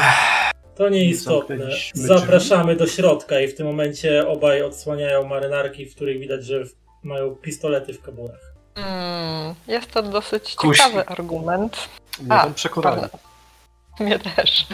To 0.76 0.90
nieistotne. 0.90 1.58
Zapraszamy 1.94 2.76
do 2.76 2.88
środka 2.88 3.40
i 3.40 3.48
w 3.48 3.56
tym 3.56 3.68
momencie 3.68 4.28
obaj 4.28 4.62
odsłaniają 4.62 5.26
marynarki, 5.28 5.86
w 5.86 5.96
których 5.96 6.20
widać, 6.20 6.46
że 6.46 6.64
mają 7.04 7.36
pistolety 7.36 7.94
w 7.94 8.02
kaburach. 8.02 8.54
Mm, 8.76 9.56
jest 9.68 9.92
to 9.92 10.04
dosyć 10.04 10.56
Kusi. 10.56 10.78
ciekawy 10.84 11.06
argument. 11.06 11.90
Nie 12.22 12.34
A, 12.34 12.44
mam 12.44 12.54
przekonania. 12.54 13.10
Mnie 14.00 14.20
też. 14.20 14.68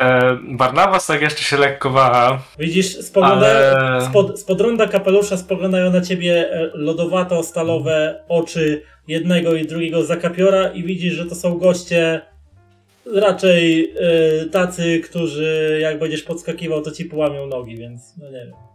E, 0.00 0.38
Barnabas 0.42 1.06
tak 1.06 1.22
jeszcze 1.22 1.42
się 1.42 1.56
lekko 1.56 1.90
waha, 1.90 2.42
Widzisz, 2.58 2.98
spoglądają, 2.98 3.76
ale... 3.76 4.06
spod, 4.06 4.40
spod 4.40 4.60
ronda 4.60 4.88
kapelusza 4.88 5.36
spoglądają 5.36 5.92
na 5.92 6.00
ciebie 6.00 6.52
e, 6.52 6.70
lodowato-stalowe 6.74 8.14
oczy 8.28 8.82
jednego 9.08 9.54
i 9.54 9.66
drugiego 9.66 10.04
zakapiora 10.04 10.68
i 10.68 10.82
widzisz, 10.82 11.14
że 11.14 11.26
to 11.26 11.34
są 11.34 11.58
goście 11.58 12.20
raczej 13.14 13.94
e, 13.96 14.46
tacy, 14.46 15.00
którzy 15.00 15.78
jak 15.82 15.98
będziesz 15.98 16.22
podskakiwał, 16.22 16.82
to 16.82 16.90
ci 16.90 17.04
połamią 17.04 17.46
nogi, 17.46 17.76
więc 17.76 18.16
no 18.16 18.30
nie 18.30 18.46
wiem. 18.46 18.68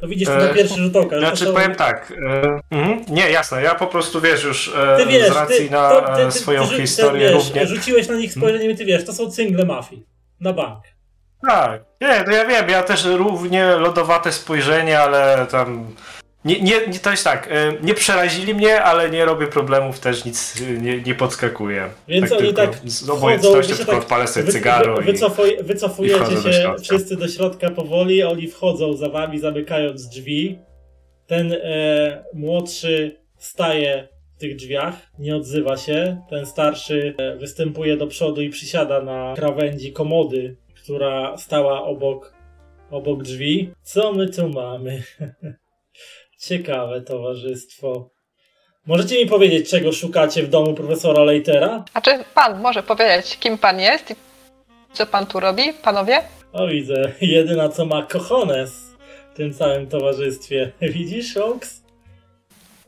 To 0.00 0.08
widzisz 0.08 0.28
to 0.28 0.34
na 0.34 0.50
E, 0.50 0.54
pierwszy 0.54 0.80
rzut 0.80 0.96
oka. 0.96 1.18
Znaczy 1.18 1.44
są... 1.44 1.52
powiem 1.52 1.74
tak, 1.74 2.12
e, 2.32 2.60
mhm, 2.70 3.04
nie 3.08 3.30
jasne, 3.30 3.62
ja 3.62 3.74
po 3.74 3.86
prostu 3.86 4.20
wiesz 4.20 4.44
już 4.44 4.72
e, 4.76 4.96
Ty 4.96 5.06
wiesz, 5.06 5.28
z 5.28 5.34
racji 5.34 5.66
ty, 5.66 5.70
na 5.70 5.90
to, 5.90 6.16
ty, 6.16 6.24
ty, 6.24 6.32
swoją 6.32 6.66
historię 6.66 7.28
wiesz, 7.28 7.44
również. 7.44 7.68
Rzuciłeś 7.68 8.08
na 8.08 8.14
nich 8.14 8.32
spojrzeniem 8.32 8.70
i 8.70 8.76
ty 8.76 8.84
wiesz, 8.84 9.04
to 9.04 9.12
są 9.12 9.30
cyngle 9.30 9.64
mafii. 9.64 10.09
Na 10.40 10.52
bank. 10.52 10.84
Tak, 11.48 11.82
nie, 12.00 12.24
no 12.26 12.32
ja 12.32 12.46
wiem, 12.46 12.68
ja 12.68 12.82
też 12.82 13.04
równie 13.04 13.66
lodowate 13.66 14.32
spojrzenie, 14.32 15.00
ale 15.00 15.46
tam. 15.50 15.94
Nie, 16.44 16.60
nie, 16.60 16.86
nie, 16.86 16.98
to 16.98 17.10
jest 17.10 17.24
tak, 17.24 17.48
e, 17.50 17.72
nie 17.82 17.94
przerazili 17.94 18.54
mnie, 18.54 18.82
ale 18.82 19.10
nie 19.10 19.24
robię 19.24 19.46
problemów, 19.46 20.00
też 20.00 20.24
nic 20.24 20.60
e, 20.60 20.72
nie, 20.72 21.00
nie 21.00 21.14
podskakuję. 21.14 21.88
Więc 22.08 22.32
oni 22.32 22.40
tylko 22.40 22.62
tak 22.62 22.76
z 22.84 23.10
obojętnością 23.10 23.76
tylko 23.76 23.92
tak 23.92 24.00
odpalę 24.00 24.26
sobie 24.28 24.46
wy- 24.46 24.52
cygaro 24.52 24.94
wy- 24.96 25.02
i... 25.02 25.04
wycofuj, 25.04 25.56
i 25.60 25.62
wycofujecie 25.62 26.18
do 26.34 26.42
się 26.42 26.52
środka. 26.52 26.82
wszyscy 26.82 27.16
do 27.16 27.28
środka 27.28 27.70
powoli, 27.70 28.22
oni 28.22 28.48
wchodzą 28.48 28.96
za 28.96 29.08
wami, 29.08 29.38
zamykając 29.38 30.08
drzwi. 30.08 30.58
Ten 31.26 31.52
e, 31.52 32.24
młodszy 32.34 33.20
staje 33.38 34.08
tych 34.40 34.56
drzwiach, 34.56 34.94
nie 35.18 35.36
odzywa 35.36 35.76
się. 35.76 36.22
Ten 36.30 36.46
starszy 36.46 37.14
e, 37.18 37.36
występuje 37.36 37.96
do 37.96 38.06
przodu 38.06 38.42
i 38.42 38.50
przysiada 38.50 39.02
na 39.02 39.34
krawędzi 39.36 39.92
komody, 39.92 40.56
która 40.74 41.36
stała 41.36 41.84
obok, 41.84 42.34
obok 42.90 43.22
drzwi. 43.22 43.70
Co 43.82 44.12
my 44.12 44.28
tu 44.28 44.48
mamy? 44.48 45.02
Ciekawe 46.46 47.00
towarzystwo. 47.00 48.10
Możecie 48.86 49.24
mi 49.24 49.30
powiedzieć, 49.30 49.70
czego 49.70 49.92
szukacie 49.92 50.42
w 50.42 50.48
domu 50.48 50.74
profesora 50.74 51.24
Leitera? 51.24 51.84
A 51.94 52.00
czy 52.00 52.10
pan 52.34 52.60
może 52.60 52.82
powiedzieć, 52.82 53.38
kim 53.38 53.58
pan 53.58 53.80
jest 53.80 54.10
i 54.10 54.14
co 54.92 55.06
pan 55.06 55.26
tu 55.26 55.40
robi, 55.40 55.62
panowie? 55.82 56.22
O 56.52 56.66
widzę, 56.66 57.12
jedyna 57.20 57.68
co 57.68 57.86
ma 57.86 58.02
cojones 58.02 58.72
w 59.32 59.36
tym 59.36 59.54
całym 59.54 59.86
towarzystwie. 59.86 60.72
Widzisz, 60.94 61.36
Oaks? 61.36 61.82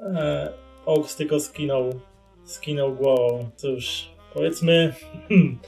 E, 0.01 0.62
Oaks 0.87 1.17
tylko 1.17 1.41
skinął, 1.41 2.01
skinął 2.45 2.95
głową. 2.95 3.51
Cóż, 3.57 4.09
powiedzmy, 4.35 4.95
hmm, 5.29 5.59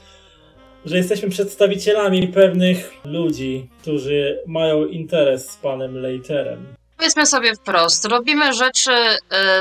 że 0.85 0.97
jesteśmy 0.97 1.29
przedstawicielami 1.29 2.27
pewnych 2.27 2.93
ludzi, 3.05 3.69
którzy 3.81 4.43
mają 4.47 4.85
interes 4.85 5.49
z 5.49 5.57
panem 5.57 5.97
Leiterem. 5.97 6.65
Powiedzmy 6.97 7.25
sobie 7.25 7.55
wprost, 7.55 8.05
robimy 8.05 8.53
rzeczy 8.53 8.91
e, 8.91 9.17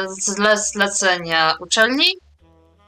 zle 0.09 0.57
zlecenia 0.57 1.55
uczelni 1.61 2.05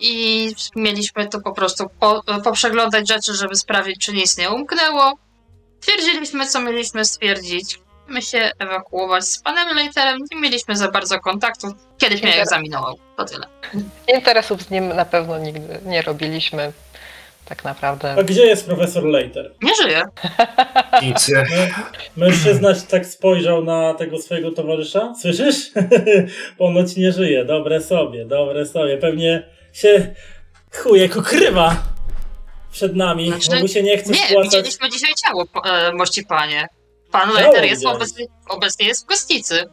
i 0.01 0.53
mieliśmy 0.77 1.29
tu 1.29 1.41
po 1.41 1.53
prostu 1.53 1.85
po, 2.01 2.23
poprzeglądać 2.45 3.09
rzeczy, 3.09 3.35
żeby 3.35 3.57
sprawdzić, 3.57 3.99
czy 3.99 4.13
nic 4.13 4.39
nie 4.39 4.51
umknęło. 4.51 5.13
Twierdziliśmy, 5.81 6.47
co 6.47 6.61
mieliśmy 6.61 7.05
stwierdzić. 7.05 7.81
My 8.09 8.23
się 8.23 8.51
ewakuować 8.59 9.25
z 9.25 9.43
panem 9.43 9.77
Leiterem, 9.77 10.19
nie 10.35 10.41
mieliśmy 10.41 10.77
za 10.77 10.91
bardzo 10.91 11.21
kontaktu. 11.21 11.67
Kiedyś 11.99 12.23
mnie 12.23 12.41
egzaminował, 12.43 12.99
to 13.17 13.25
tyle. 13.25 13.47
Interesów 14.15 14.63
z 14.63 14.71
nim 14.71 14.89
na 14.89 15.05
pewno 15.05 15.39
nigdy 15.39 15.79
nie 15.85 16.03
robiliśmy. 16.03 16.73
Tak 17.45 17.65
naprawdę. 17.65 18.17
A 18.19 18.23
gdzie 18.23 18.47
jest 18.47 18.67
profesor 18.67 19.05
Leiter? 19.05 19.53
Nie 19.63 19.75
żyje. 19.75 20.03
Nic, 21.03 21.29
nie. 21.29 21.47
Mężczyzna 22.17 22.75
się 22.75 22.81
tak 22.81 23.07
spojrzał 23.07 23.65
na 23.65 23.95
tego 23.95 24.19
swojego 24.19 24.51
towarzysza. 24.53 25.15
Słyszysz? 25.23 25.71
Ponoć 26.59 26.97
nie 26.97 27.13
żyje. 27.13 27.45
Dobre 27.45 27.81
sobie, 27.81 28.25
dobre 28.25 28.67
sobie. 28.67 28.99
Pewnie 28.99 29.49
się 29.73 30.15
chujek 30.75 31.17
ukrywa 31.17 31.77
przed 32.73 32.97
nami, 32.97 33.27
Znaczy, 33.31 33.51
bo 33.51 33.57
mu 33.61 33.69
się 33.69 33.83
nie 33.83 33.99
chce 33.99 34.11
Nie, 34.13 34.19
spłacać. 34.19 34.45
widzieliśmy 34.45 34.91
dzisiaj 34.91 35.15
ciało, 35.27 35.47
po- 35.47 35.65
e, 35.65 35.93
mości 35.93 36.25
panie. 36.25 36.67
Pan 37.17 37.35
Leiter 37.35 37.65
jest 37.65 37.87
obecnie, 37.87 38.27
obecnie 38.49 38.87
jest 38.87 39.05
w 39.05 39.07
kostnicy. 39.07 39.65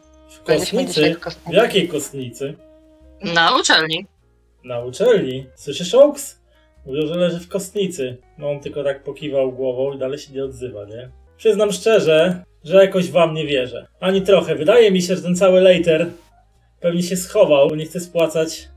Kostnicy? 0.44 1.16
w 1.46 1.52
jakiej 1.52 1.88
kostnicy? 1.88 2.54
Na 3.20 3.56
uczelni. 3.56 4.06
Na 4.64 4.80
uczelni. 4.80 5.46
Słyszysz, 5.54 5.94
Oaks? 5.94 6.40
Mówią, 6.86 7.06
że 7.06 7.14
leży 7.14 7.40
w 7.40 7.48
kostnicy. 7.48 8.18
No 8.38 8.50
on 8.50 8.60
tylko 8.60 8.84
tak 8.84 9.04
pokiwał 9.04 9.52
głową 9.52 9.92
i 9.92 9.98
dalej 9.98 10.18
się 10.18 10.32
nie 10.32 10.44
odzywa, 10.44 10.84
nie? 10.84 11.10
Przyznam 11.36 11.72
szczerze, 11.72 12.44
że 12.64 12.84
jakoś 12.84 13.10
wam 13.10 13.34
nie 13.34 13.46
wierzę. 13.46 13.86
Ani 14.00 14.22
trochę. 14.22 14.54
Wydaje 14.54 14.90
mi 14.90 15.02
się, 15.02 15.16
że 15.16 15.22
ten 15.22 15.36
cały 15.36 15.60
Leiter 15.60 16.10
pewnie 16.80 17.02
się 17.02 17.16
schował, 17.16 17.68
bo 17.68 17.76
nie 17.76 17.86
chce 17.86 18.00
spłacać 18.00 18.68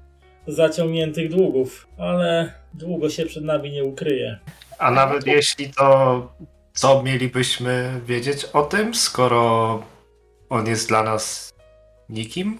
zaciągniętych 0.47 1.29
długów. 1.31 1.87
Ale 1.97 2.53
długo 2.73 3.09
się 3.09 3.25
przed 3.25 3.43
nami 3.43 3.71
nie 3.71 3.83
ukryje. 3.83 4.39
A 4.79 4.91
nawet 4.91 5.27
jeśli 5.27 5.73
to, 5.73 6.29
co 6.77 7.03
mielibyśmy 7.03 8.01
wiedzieć 8.05 8.45
o 8.45 8.61
tym, 8.61 8.95
skoro 8.95 9.83
on 10.49 10.67
jest 10.67 10.87
dla 10.87 11.03
nas 11.03 11.53
nikim? 12.09 12.59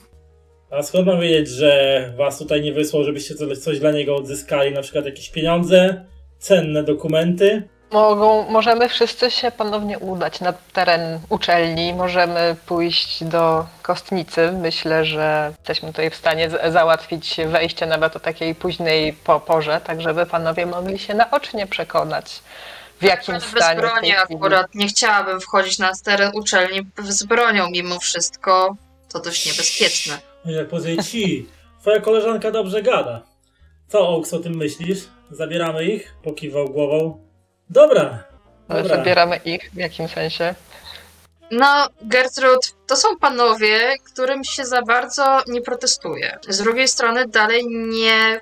A 0.71 0.83
skąd 0.83 1.07
mam 1.07 1.21
wiedzieć, 1.21 1.49
że 1.49 2.13
was 2.17 2.37
tutaj 2.37 2.61
nie 2.61 2.73
wysłał, 2.73 3.03
żebyście 3.03 3.35
coś, 3.35 3.57
coś 3.57 3.79
dla 3.79 3.91
niego 3.91 4.15
odzyskali? 4.15 4.73
Na 4.73 4.81
przykład 4.81 5.05
jakieś 5.05 5.29
pieniądze, 5.29 6.05
cenne 6.39 6.83
dokumenty? 6.83 7.67
Mogą, 7.91 8.49
możemy 8.49 8.89
wszyscy 8.89 9.31
się 9.31 9.51
ponownie 9.51 9.99
udać 9.99 10.41
na 10.41 10.53
teren 10.73 11.19
uczelni, 11.29 11.93
możemy 11.93 12.55
pójść 12.65 13.23
do 13.23 13.65
kostnicy. 13.81 14.51
Myślę, 14.51 15.05
że 15.05 15.53
jesteśmy 15.57 15.89
tutaj 15.89 16.09
w 16.09 16.15
stanie 16.15 16.49
załatwić 16.69 17.37
wejście 17.47 17.85
nawet 17.85 18.15
o 18.15 18.19
takiej 18.19 18.55
późnej 18.55 19.13
po 19.13 19.39
porze, 19.39 19.81
tak 19.83 20.01
żeby 20.01 20.25
panowie 20.25 20.65
mogli 20.65 20.99
się 20.99 21.13
naocznie 21.13 21.67
przekonać, 21.67 22.41
w 22.99 23.03
jakim 23.03 23.33
Bez 23.35 23.43
stanie 23.43 23.61
w 23.61 23.65
tej 23.65 23.75
broni 23.77 24.11
chwili. 24.11 24.35
akurat 24.35 24.75
nie 24.75 24.87
chciałabym 24.87 25.41
wchodzić 25.41 25.79
na 25.79 25.91
teren 26.03 26.31
uczelni 26.35 26.81
z 26.99 27.23
bronią 27.23 27.69
mimo 27.69 27.99
wszystko. 27.99 28.75
To 29.09 29.19
dość 29.19 29.45
niebezpieczne. 29.45 30.19
No 30.45 30.51
Jak 30.51 30.67
powie 30.67 31.03
ci, 31.03 31.49
twoja 31.81 31.99
koleżanka 32.01 32.51
dobrze 32.51 32.81
gada. 32.81 33.21
Co, 33.87 34.09
Oaks, 34.09 34.33
o 34.33 34.39
tym 34.39 34.55
myślisz? 34.55 34.99
Zabieramy 35.31 35.85
ich? 35.85 36.13
Pokiwał 36.23 36.69
głową. 36.69 37.25
Dobra, 37.69 38.23
Ale 38.67 38.81
dobra. 38.83 38.97
zabieramy 38.97 39.39
ich, 39.45 39.71
w 39.73 39.77
jakim 39.77 40.07
sensie? 40.07 40.55
No, 41.51 41.87
Gertrud, 42.01 42.75
to 42.87 42.95
są 42.95 43.17
panowie, 43.17 43.93
którym 44.13 44.43
się 44.43 44.65
za 44.65 44.81
bardzo 44.81 45.41
nie 45.47 45.61
protestuje. 45.61 46.37
Z 46.47 46.57
drugiej 46.63 46.87
strony 46.87 47.27
dalej 47.27 47.63
nie, 47.69 48.39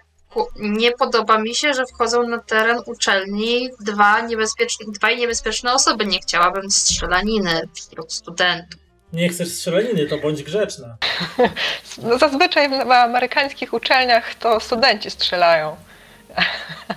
nie 0.59 0.91
podoba 0.91 1.37
mi 1.37 1.55
się, 1.55 1.73
że 1.73 1.85
wchodzą 1.85 2.27
na 2.27 2.37
teren 2.39 2.77
uczelni 2.85 3.69
dwa 3.79 4.21
niebezpieczne, 4.21 4.85
dwaj 4.89 5.17
niebezpieczne 5.17 5.73
osoby. 5.73 6.05
Nie 6.05 6.19
chciałabym 6.19 6.71
strzelaniny 6.71 7.61
wśród 7.73 8.13
studentów. 8.13 8.79
Nie 9.13 9.29
chcesz 9.29 9.47
strzelaniny, 9.49 10.05
to 10.05 10.17
bądź 10.17 10.43
grzeczna. 10.43 10.97
No, 12.03 12.17
zazwyczaj 12.17 12.69
w 12.69 12.91
amerykańskich 12.91 13.73
uczelniach 13.73 14.35
to 14.35 14.59
studenci 14.59 15.11
strzelają. 15.11 15.75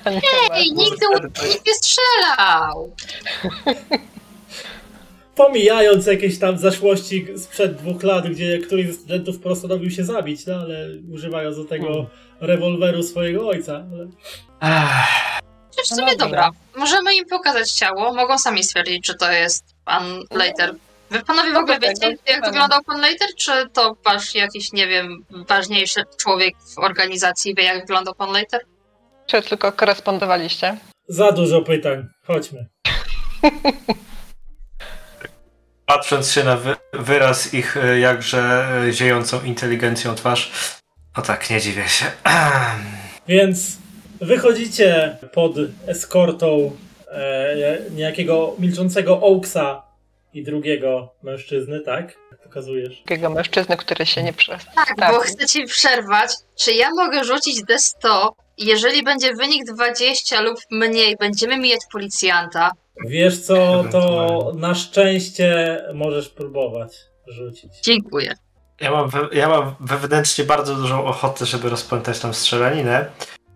A 0.04 0.10
nie 0.10 0.20
Ej, 0.52 0.72
ma- 0.72 0.82
nigdy 0.82 1.06
u- 1.08 1.48
nikt 1.48 1.66
nie 1.66 1.74
strzelał! 1.74 2.92
Pomijając 5.34 6.06
jakieś 6.06 6.38
tam 6.38 6.58
zaszłości 6.58 7.26
sprzed 7.36 7.76
dwóch 7.76 8.02
lat, 8.02 8.28
gdzie 8.30 8.58
któryś 8.58 8.86
ze 8.86 8.92
studentów 8.92 9.38
postanowił 9.38 9.90
się 9.90 10.04
zabić, 10.04 10.46
no 10.46 10.54
ale 10.54 10.88
używając 11.12 11.56
do 11.56 11.64
tego 11.64 12.06
rewolweru 12.40 13.02
swojego 13.02 13.48
ojca. 13.48 13.84
Ale... 13.92 14.06
Przecież 15.70 15.88
w 15.88 15.90
No 15.90 15.96
sumie 15.96 16.16
dobra. 16.16 16.26
dobra. 16.26 16.50
Możemy 16.76 17.14
im 17.14 17.26
pokazać 17.26 17.72
ciało, 17.72 18.14
mogą 18.14 18.38
sami 18.38 18.64
stwierdzić, 18.64 19.04
czy 19.06 19.14
to 19.16 19.32
jest 19.32 19.64
pan 19.84 20.20
Leiter. 20.30 20.74
Wy 21.10 21.20
panowie 21.24 21.52
w 21.52 21.56
ogóle 21.56 21.78
wiecie, 21.80 22.08
jak 22.10 22.18
pewnie. 22.24 22.40
wyglądał 22.50 22.84
pan 22.84 23.00
Leiter, 23.00 23.28
czy 23.36 23.52
to 23.72 23.96
wasz 24.04 24.34
jakiś, 24.34 24.72
nie 24.72 24.86
wiem, 24.86 25.24
ważniejszy 25.48 26.04
człowiek 26.16 26.54
w 26.74 26.78
organizacji 26.78 27.54
wie, 27.54 27.62
jak 27.64 27.80
wyglądał 27.80 28.14
pan 28.14 28.32
Leiter? 28.32 28.60
Czy 29.26 29.42
tylko 29.42 29.72
korespondowaliście? 29.72 30.76
Za 31.08 31.32
dużo 31.32 31.62
pytań. 31.62 32.06
Chodźmy. 32.26 32.66
Patrząc 35.86 36.30
się 36.32 36.44
na 36.44 36.56
wy 36.56 36.76
wyraz 36.92 37.54
ich 37.54 37.76
e, 37.76 37.98
jakże 37.98 38.68
e, 38.88 38.92
ziejącą 38.92 39.42
inteligencją 39.44 40.14
twarz, 40.14 40.52
no 41.18 41.24
tak, 41.24 41.50
nie 41.50 41.60
dziwię 41.60 41.88
się. 41.88 42.04
Więc 43.28 43.76
wychodzicie 44.20 45.16
pod 45.32 45.52
eskortą 45.86 46.70
e, 47.10 47.78
niejakiego 47.90 48.54
milczącego 48.58 49.20
Oaksa 49.22 49.82
i 50.34 50.42
drugiego 50.42 51.14
mężczyzny, 51.22 51.80
tak? 51.80 52.18
Pokazujesz. 52.42 53.02
Takiego 53.02 53.30
mężczyzny, 53.30 53.76
który 53.76 54.06
się 54.06 54.22
nie 54.22 54.32
Tak, 54.32 54.36
przestawił. 54.36 54.94
bo 54.98 55.18
chcę 55.20 55.46
ci 55.46 55.64
przerwać. 55.64 56.30
Czy 56.56 56.72
ja 56.72 56.90
mogę 56.90 57.24
rzucić 57.24 57.62
D100 57.62 58.28
i 58.56 58.66
jeżeli 58.66 59.02
będzie 59.02 59.34
wynik 59.34 59.64
20 59.72 60.40
lub 60.40 60.58
mniej, 60.70 61.16
będziemy 61.16 61.58
mijać 61.58 61.80
policjanta? 61.92 62.70
Wiesz 63.06 63.40
co, 63.40 63.84
to 63.92 64.52
na 64.56 64.74
szczęście 64.74 65.80
możesz 65.94 66.28
próbować 66.28 66.96
rzucić. 67.26 67.72
Dziękuję. 67.82 68.34
Ja 68.80 68.90
mam, 68.90 69.08
we, 69.10 69.28
ja 69.32 69.48
mam 69.48 69.74
wewnętrznie 69.80 70.44
bardzo 70.44 70.74
dużą 70.74 71.04
ochotę, 71.04 71.46
żeby 71.46 71.68
rozpętać 71.70 72.18
tam 72.18 72.34
strzelaninę. 72.34 73.06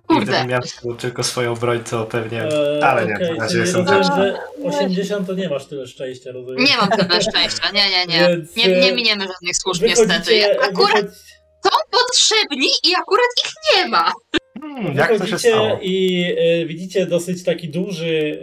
I 0.04 0.06
Kurde. 0.14 0.32
gdybym 0.32 0.48
miał 0.48 0.60
tylko- 0.98 1.22
swoją 1.22 1.54
broń, 1.54 1.80
to 1.90 2.04
pewnie... 2.04 2.42
E, 2.42 2.86
Ale 2.88 3.06
nie, 3.06 3.14
okej, 3.14 3.36
na 3.38 3.44
razie 3.44 3.58
jestem 3.58 3.88
rozumiem, 3.88 4.16
że 4.16 4.38
80 4.64 5.26
to 5.26 5.34
nie 5.34 5.48
masz 5.48 5.66
tyle 5.66 5.86
szczęścia, 5.86 6.32
rozumiem? 6.32 6.64
Nie 6.64 6.76
mam 6.76 6.88
tyle 6.90 7.22
szczęścia, 7.22 7.70
nie, 7.74 7.90
nie, 7.90 8.06
nie. 8.06 8.28
Więc, 8.28 8.56
Nie, 8.56 8.66
nie 8.68 8.88
e, 8.90 8.94
miniemy 8.94 9.26
żadnych 9.26 9.56
służb, 9.56 9.82
niestety. 9.82 10.10
Wychodzicie, 10.12 10.60
Akurat 10.62 10.92
wychodzi, 10.94 11.16
są 11.64 11.70
potrzebni 11.90 12.66
i 12.84 12.94
akurat 12.94 13.26
ich 13.44 13.52
nie 13.76 13.88
ma. 13.88 14.12
Hmm, 14.60 14.96
jak 14.96 15.18
to 15.18 15.26
się 15.26 15.38
stało? 15.38 15.78
i 15.82 16.24
e, 16.38 16.66
widzicie 16.66 17.06
dosyć 17.06 17.44
taki 17.44 17.68
duży, 17.68 18.38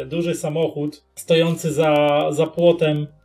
e, 0.00 0.04
duży 0.04 0.34
samochód 0.34 1.02
stojący 1.16 1.72
za, 1.72 2.26
za 2.30 2.46
płotem 2.46 3.06
e, 3.06 3.19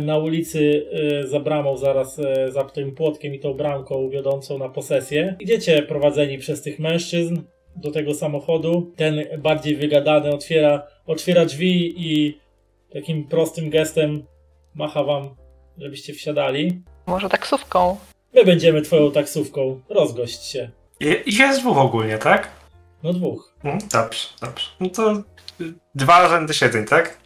na 0.00 0.18
ulicy, 0.18 0.86
e, 1.22 1.26
za 1.26 1.40
bramą, 1.40 1.76
zaraz 1.76 2.18
e, 2.18 2.52
za 2.52 2.64
tym 2.64 2.94
płotkiem 2.94 3.34
i 3.34 3.38
tą 3.40 3.54
bramką 3.54 4.08
wiodącą 4.08 4.58
na 4.58 4.68
posesję. 4.68 5.36
Idziecie 5.40 5.82
prowadzeni 5.82 6.38
przez 6.38 6.62
tych 6.62 6.78
mężczyzn 6.78 7.40
do 7.76 7.90
tego 7.90 8.14
samochodu. 8.14 8.92
Ten 8.96 9.24
bardziej 9.38 9.76
wygadany 9.76 10.30
otwiera, 10.30 10.86
otwiera 11.06 11.44
drzwi 11.44 11.94
i 11.96 12.38
takim 12.92 13.24
prostym 13.24 13.70
gestem 13.70 14.22
macha 14.74 15.04
wam, 15.04 15.34
żebyście 15.78 16.12
wsiadali. 16.14 16.82
Może 17.06 17.28
taksówką. 17.28 17.96
My 18.34 18.44
będziemy 18.44 18.82
twoją 18.82 19.12
taksówką. 19.12 19.80
Rozgość 19.88 20.44
się. 20.44 20.70
Je- 21.00 21.22
Jest 21.26 21.60
dwóch 21.60 21.78
ogólnie, 21.78 22.18
tak? 22.18 22.48
No 23.02 23.12
dwóch. 23.12 23.54
Hmm, 23.62 23.80
dobrze, 23.92 24.28
dobrze. 24.40 24.66
No 24.80 24.88
to 24.88 25.22
dwa 25.94 26.28
rzędy 26.28 26.54
siedzeń, 26.54 26.84
tak? 26.84 27.18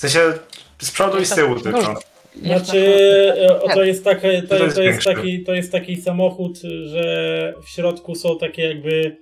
W 0.00 0.02
sensie 0.02 0.38
z 0.78 0.90
przodu 0.90 1.18
i 1.18 1.26
z 1.26 1.34
tyłu 1.34 1.60
tylko. 1.60 2.00
Znaczy, 2.42 2.94
o, 3.62 3.68
to 3.68 3.84
jest, 3.84 4.04
takie, 4.04 4.42
to, 4.42 4.56
To 4.56 4.64
jest, 4.64 4.76
to, 4.76 4.82
jest 4.82 5.04
taki, 5.04 5.44
to 5.44 5.54
jest 5.54 5.72
taki 5.72 6.02
samochód, 6.02 6.58
że 6.86 7.54
w 7.64 7.68
środku 7.68 8.14
są 8.14 8.38
takie 8.38 8.62
jakby 8.62 9.16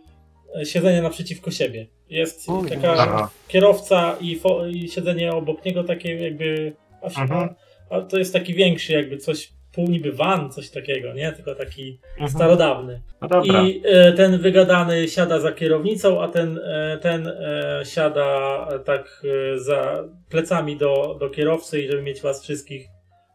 e, 0.60 0.66
siedzenia 0.66 1.02
naprzeciwko 1.02 1.50
siebie. 1.50 1.86
Jest 2.10 2.46
taka 2.68 2.92
Aha. 2.92 3.30
kierowca 3.48 4.16
i, 4.20 4.36
fo, 4.38 4.66
i 4.66 4.88
siedzenie 4.88 5.32
obok 5.32 5.64
niego 5.64 5.84
takie 5.84 6.14
jakby. 6.14 6.72
A, 7.02 7.20
Mhm. 7.20 7.54
a 7.90 8.00
to 8.00 8.18
jest 8.18 8.32
taki 8.32 8.54
większy, 8.54 8.92
jakby 8.92 9.16
coś, 9.16 9.52
pół 9.74 9.88
niby 9.88 10.12
van, 10.12 10.50
coś 10.52 10.70
takiego, 10.70 11.12
nie? 11.12 11.32
Tylko 11.32 11.54
taki 11.54 12.00
Mhm. 12.12 12.30
starodawny. 12.30 13.02
No 13.22 13.28
dobra. 13.28 13.62
I 13.62 13.82
e, 13.84 14.12
ten 14.12 14.38
wygadany 14.38 15.08
siada 15.08 15.40
za 15.40 15.52
kierownicą, 15.52 16.22
a 16.22 16.28
ten, 16.28 16.58
e, 16.64 16.98
ten 17.02 17.26
e, 17.28 17.80
siada 17.84 18.26
e, 18.72 18.78
tak 18.78 19.22
e, 19.54 19.58
za 19.58 20.04
plecami 20.30 20.76
do, 20.76 21.16
do 21.20 21.30
kierowcy 21.30 21.82
i 21.82 21.86
żeby 21.90 22.02
mieć 22.02 22.20
was 22.20 22.42
wszystkich, 22.42 22.86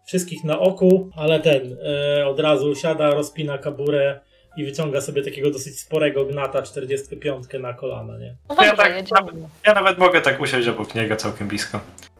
wszystkich 0.07 0.43
na 0.43 0.60
oku, 0.60 1.10
ale 1.15 1.39
ten 1.39 1.77
e, 2.19 2.27
od 2.27 2.39
razu 2.39 2.76
siada, 2.76 3.11
rozpina 3.11 3.57
kaburę 3.57 4.19
i 4.57 4.65
wyciąga 4.65 5.01
sobie 5.01 5.23
takiego 5.23 5.51
dosyć 5.51 5.80
sporego 5.80 6.26
gnata 6.26 6.61
45 6.61 7.45
na 7.60 7.73
kolana, 7.73 8.18
nie? 8.18 8.35
No 8.49 8.55
Ja 8.65 8.76
tak- 8.76 8.95
jedziemy. 8.95 9.31
Ja 9.68 9.73
nawet 9.73 9.97
mogę 9.97 10.22
tak 10.22 10.41
usiąść 10.41 10.68
obok 10.68 10.95
niego 10.95 11.15
całkiem 11.15 11.47
blisko. 11.47 11.80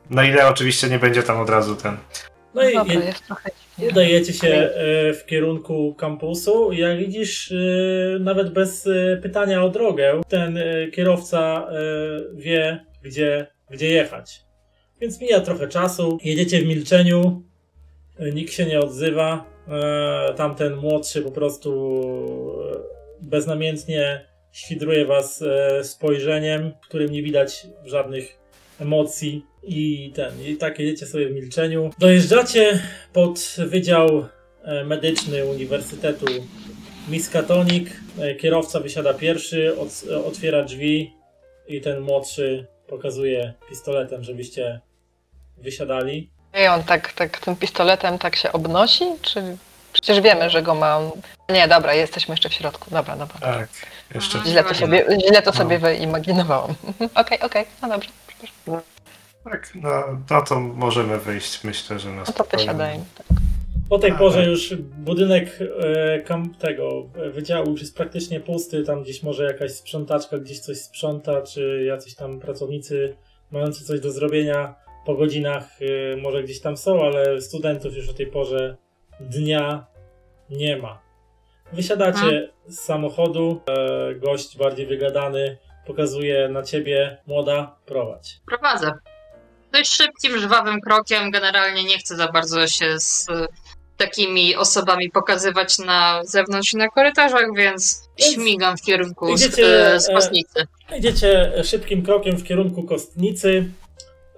Na 0.10 0.26
ile 0.26 0.48
oczywiście 0.48 0.90
nie 0.90 1.00
będzie 1.00 1.24
tam 1.24 1.40
od 1.40 1.50
razu 1.50 1.76
ten. 1.76 1.98
No 2.56 2.70
i 2.70 2.74
Dobra, 2.74 2.94
jest 2.94 3.26
trochę 3.26 3.50
dziwnie. 3.78 3.92
udajecie 3.92 4.34
się 4.34 4.48
e, 4.48 5.14
w 5.14 5.26
kierunku 5.26 5.96
kampusu. 5.96 6.72
Jak 6.72 6.98
widzisz, 6.98 7.52
e, 7.52 7.56
nawet 8.20 8.54
bez 8.54 8.88
e, 8.88 9.18
pytania 9.22 9.64
o 9.64 9.70
drogę, 9.70 10.22
ten 10.30 10.60
kierowca 10.94 11.68
wie, 12.34 12.86
gdzie, 13.04 13.48
gdzie 13.70 13.90
jechać. 13.90 14.42
Więc 15.02 15.22
mija 15.22 15.40
trochę 15.40 15.68
czasu, 15.68 16.18
jedziecie 16.24 16.60
w 16.60 16.66
milczeniu, 16.66 17.44
nikt 18.34 18.54
się 18.54 18.66
nie 18.66 18.80
odzywa, 18.80 19.46
tamten 20.36 20.76
młodszy 20.76 21.22
po 21.22 21.32
prostu 21.32 22.02
beznamiętnie 23.22 24.26
świdruje 24.52 25.06
was 25.06 25.44
spojrzeniem, 25.82 26.74
w 26.84 26.88
którym 26.88 27.12
nie 27.12 27.24
widać 27.24 27.68
żadnych 27.86 28.43
emocji 28.80 29.46
i 29.64 30.12
ten, 30.16 30.46
i 30.46 30.56
tak 30.58 30.80
jedziecie 30.80 31.06
sobie 31.06 31.30
w 31.30 31.32
milczeniu. 31.32 31.92
Dojeżdżacie 31.98 32.80
pod 33.14 33.56
Wydział 33.58 34.26
e, 34.64 34.84
Medyczny 34.84 35.46
Uniwersytetu 35.46 36.26
Miskatonic. 37.08 37.90
E, 38.20 38.36
Kierowca 38.36 38.80
wysiada 38.80 39.14
pierwszy, 39.14 39.76
e, 40.12 40.26
otwiera 40.26 40.64
drzwi 40.64 41.14
i 41.68 41.82
ten 41.82 42.00
młodszy 42.00 42.68
pokazuje 42.88 43.54
pistoletem, 43.70 44.24
żebyście 44.24 44.80
wysiadali. 45.58 46.30
I 46.64 46.68
on 46.68 46.84
tak, 46.84 47.14
tak 47.14 47.40
tym 47.40 47.56
pistoletem 47.56 48.18
tak 48.20 48.36
się 48.36 48.52
obnosi? 48.52 49.06
Czy 49.22 49.58
przecież 49.94 50.22
wiemy, 50.22 50.50
że 50.50 50.62
go 50.62 50.76
ma 50.76 50.98
on. 50.98 51.12
Nie, 51.50 51.68
dobra, 51.68 51.94
jesteśmy 51.94 52.34
jeszcze 52.34 52.50
w 52.50 52.54
środku. 52.54 52.92
Dobra, 52.92 53.16
dobra. 53.16 53.40
Tak, 53.40 53.70
jeszcze. 54.16 54.40
Źle 54.46 54.64
to 54.64 54.76
sobie, 54.76 55.06
źle 55.28 55.42
to 55.42 55.52
No. 55.52 55.58
sobie 55.58 55.80
wyimaginowałam. 55.80 56.76
Okej, 57.16 57.40
okej, 57.40 57.66
no 57.82 57.90
dobrze. 57.90 58.10
Tak, 59.44 59.72
no, 59.76 59.90
no 60.32 60.42
to 60.42 60.60
możemy 60.60 61.18
wyjść. 61.18 61.64
Myślę, 61.64 62.00
że 62.00 62.10
na 62.10 62.16
No 62.16 62.26
to 62.26 62.32
spokojnie. 62.32 62.66
wysiadajmy. 62.66 63.06
Po 63.90 64.00
tej 64.00 64.12
A, 64.12 64.16
porze 64.18 64.38
tak. 64.40 64.48
już 64.48 64.76
budynek 64.76 65.60
e, 65.80 66.20
kam, 66.22 66.56
tego 66.56 67.10
e, 67.16 67.30
wydziału 67.30 67.70
już 67.72 67.82
jest 67.82 67.98
praktycznie 67.98 68.40
pusty. 68.40 68.84
Tam 68.84 69.04
gdzieś 69.04 69.24
może 69.24 69.44
jakaś 69.44 69.72
sprzątaczka 69.72 70.38
gdzieś 70.38 70.60
coś 70.60 70.78
sprząta, 70.78 71.42
czy 71.42 71.84
jacyś 71.88 72.16
tam 72.16 72.40
pracownicy 72.40 73.16
mający 73.52 73.86
coś 73.86 74.00
do 74.00 74.12
zrobienia 74.12 74.76
po 75.06 75.16
godzinach 75.16 75.70
e, 75.82 76.18
może 76.18 76.44
gdzieś 76.44 76.62
tam 76.62 76.78
są, 76.78 77.04
ale 77.04 77.42
studentów 77.42 77.96
już 77.98 78.10
o 78.10 78.14
tej 78.14 78.28
porze 78.28 78.78
dnia 79.20 79.86
nie 80.50 80.78
ma. 80.78 81.02
Wysiadacie 81.74 82.50
z 82.68 82.80
samochodu, 82.80 83.62
e, 83.70 84.16
gość 84.16 84.58
bardziej 84.58 84.86
wygadany 84.88 85.58
pokazuje 85.88 86.50
na 86.50 86.64
ciebie, 86.64 87.18
młoda, 87.28 87.76
prowadź. 87.86 88.40
Prowadzę. 88.48 88.92
Dość 89.72 89.92
szybkim, 89.92 90.38
żwawym 90.38 90.82
krokiem. 90.82 91.32
Generalnie 91.32 91.84
nie 91.84 91.98
chcę 91.98 92.16
za 92.16 92.32
bardzo 92.32 92.68
się 92.68 93.00
z 93.00 93.30
e, 93.30 93.48
takimi 93.98 94.56
osobami 94.56 95.12
pokazywać 95.12 95.80
na 95.80 96.22
zewnątrz 96.24 96.74
i 96.74 96.78
na 96.78 96.90
korytarzach, 96.90 97.46
więc 97.56 98.10
Więc 98.20 98.34
śmigam 98.34 98.78
w 98.78 98.82
kierunku 98.82 99.34
idziecie, 99.34 100.00
z, 100.00 100.04
z 100.04 100.10
e, 100.10 100.14
kostnicy. 100.14 100.68
Idziecie 100.98 101.52
szybkim 101.64 102.04
krokiem 102.06 102.38
w 102.38 102.44
kierunku 102.44 102.84
kostnicy. 102.84 103.66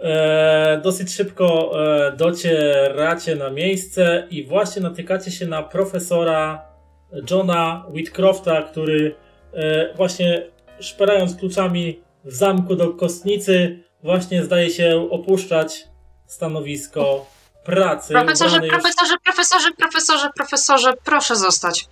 E, 0.02 0.82
dosyć 0.84 1.14
szybko 1.14 1.72
e, 2.08 2.12
docieracie 2.12 3.36
na 3.36 3.50
miejsce 3.50 4.28
i 4.30 4.44
właśnie 4.44 4.82
natykacie 4.82 5.32
się 5.32 5.48
na 5.48 5.64
profesora 5.64 6.66
Johna 7.32 7.86
Whitcrofta, 7.90 8.62
który 8.62 9.16
e, 9.54 9.94
właśnie 9.96 10.48
szperając 10.80 11.36
kluczami 11.36 12.04
w 12.26 12.34
zamku 12.34 12.76
do 12.76 12.94
kostnicy, 12.94 13.84
właśnie 14.04 14.44
zdaje 14.44 14.70
się 14.70 15.08
opuszczać 15.12 15.88
stanowisko 16.28 17.26
pracy. 17.64 18.14
Profesorze, 18.14 18.58
już- 18.58 18.70
profesorze, 18.70 19.16
profesorze, 19.24 19.68
profesorze, 19.78 20.30
profesorze, 20.36 20.94
proszę 21.04 21.36
zostać. 21.36 21.88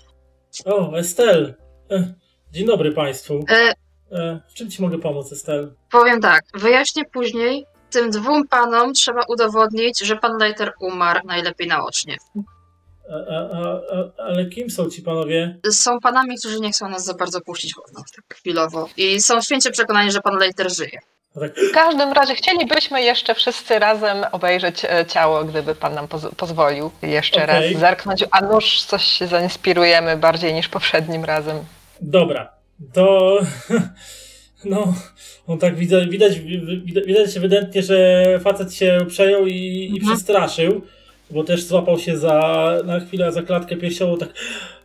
O, 0.66 0.98
Estel. 0.98 1.54
E, 1.92 2.14
Dzień 2.52 2.68
dobry 2.68 2.92
Państwu. 2.92 3.46
E, 3.50 3.74
E, 4.12 4.40
W 4.50 4.54
czym 4.54 4.72
Ci 4.72 4.82
mogę 4.82 5.00
pomóc, 5.00 5.32
Estel? 5.32 5.74
powiem 5.92 6.22
tak, 6.22 6.44
wyjaśnię 6.54 7.06
później. 7.06 7.66
tym 7.90 8.12
dwóm 8.12 8.48
panom 8.48 8.94
trzeba 8.94 9.22
udowodnić, 9.30 10.00
że 10.00 10.16
pan 10.16 10.38
Leiter 10.38 10.74
umarł 10.80 11.28
najlepiej 11.28 11.68
naocznie. 11.68 12.18
A, 13.10 13.16
a, 13.36 13.60
a, 13.98 14.24
ale 14.24 14.46
kim 14.46 14.70
są 14.70 14.90
ci 14.90 15.02
panowie? 15.02 15.60
Są 15.72 16.00
panami, 16.00 16.38
którzy 16.38 16.60
nie 16.60 16.72
chcą 16.72 16.90
nas 16.90 17.06
za 17.06 17.14
bardzo 17.14 17.42
puścić 17.42 17.74
wolno, 17.76 18.04
tak 18.16 18.38
chwilowo. 18.38 18.90
I 18.98 19.22
są 19.22 19.42
święcie 19.42 19.72
przekonani, 19.72 20.12
że 20.12 20.22
pan 20.22 20.38
Leiter 20.38 20.74
żyje. 20.76 21.00
Tak, 21.40 21.56
W 21.56 21.72
każdym 21.74 22.12
razie 22.12 22.36
chcielibyśmy 22.36 23.02
jeszcze 23.02 23.36
wszyscy 23.36 23.80
razem 23.80 24.18
obejrzeć 24.32 24.86
e, 24.86 25.06
ciało, 25.06 25.44
gdyby 25.44 25.76
pan 25.76 25.94
nam 25.94 26.08
poz- 26.08 26.36
pozwolił 26.38 26.92
jeszcze 27.02 27.44
Okej. 27.44 27.72
raz 27.74 27.80
zerknąć, 27.80 28.24
a 28.32 28.42
nuż 28.42 28.82
coś 28.82 29.04
się 29.04 29.28
zainspirujemy 29.28 30.18
bardziej 30.18 30.54
niż 30.54 30.68
poprzednim 30.68 31.26
razem. 31.26 31.58
dobra, 32.02 32.52
to... 32.94 33.40
No, 34.66 34.94
on 35.48 35.60
tak 35.60 35.76
widać, 35.76 36.10
widać, 36.10 36.40
widać, 36.40 37.06
widać 37.06 37.38
ewidentnie, 37.38 37.84
że 37.84 38.24
facet 38.44 38.74
się 38.74 38.98
przejął 39.08 39.46
i, 39.48 39.56
i 39.94 39.98
Mhm. 40.00 40.16
przestraszył, 40.16 40.82
bo 41.34 41.44
też 41.44 41.64
złapał 41.64 42.00
się 42.00 42.18
za, 42.18 42.78
na 42.86 43.00
chwilę 43.00 43.32
za 43.32 43.42
klatkę 43.42 43.78
piersiową, 43.78 44.18
tak 44.18 44.34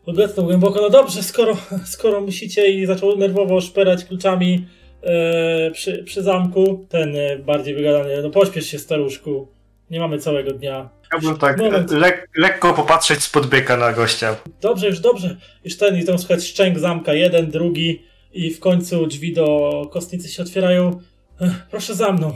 odetchnął 0.06 0.46
głęboko, 0.46 0.80
no 0.80 0.90
dobrze, 0.90 1.22
skoro, 1.22 1.56
skoro 1.94 2.20
musicie 2.20 2.70
i 2.70 2.86
zaczął 2.86 3.16
nerwowo 3.16 3.60
szperać 3.60 4.04
kluczami 4.04 4.66
e, 5.02 5.70
przy, 5.70 6.04
przy 6.04 6.22
zamku, 6.22 6.86
ten 6.88 7.16
e, 7.16 7.38
bardziej 7.38 7.74
wygadany, 7.74 8.22
no 8.22 8.30
pośpiesz 8.30 8.66
się 8.66 8.78
staruszku, 8.78 9.48
nie 9.90 10.00
mamy 10.00 10.18
całego 10.18 10.52
dnia. 10.52 10.88
Chciałbym 11.02 11.40
tak 11.40 11.58
Moment. 11.58 11.90
lekko 12.36 12.74
popatrzeć 12.74 13.22
spod 13.22 13.46
byka 13.46 13.76
na 13.76 13.92
gościa. 13.92 14.36
Dobrze, 14.60 14.86
już 14.86 15.00
dobrze. 15.00 15.36
Już 15.64 15.76
ten, 15.76 15.98
i 15.98 16.04
tam 16.04 16.18
słychać 16.18 16.44
szczęk 16.44 16.78
zamka, 16.78 17.14
jeden, 17.14 17.50
drugi 17.50 18.02
i 18.32 18.50
w 18.50 18.60
końcu 18.60 19.06
drzwi 19.06 19.32
do 19.32 19.88
kostnicy 19.90 20.28
się 20.28 20.42
otwierają. 20.42 21.00
Proszę 21.70 21.94
za 21.94 22.12
mną. 22.12 22.34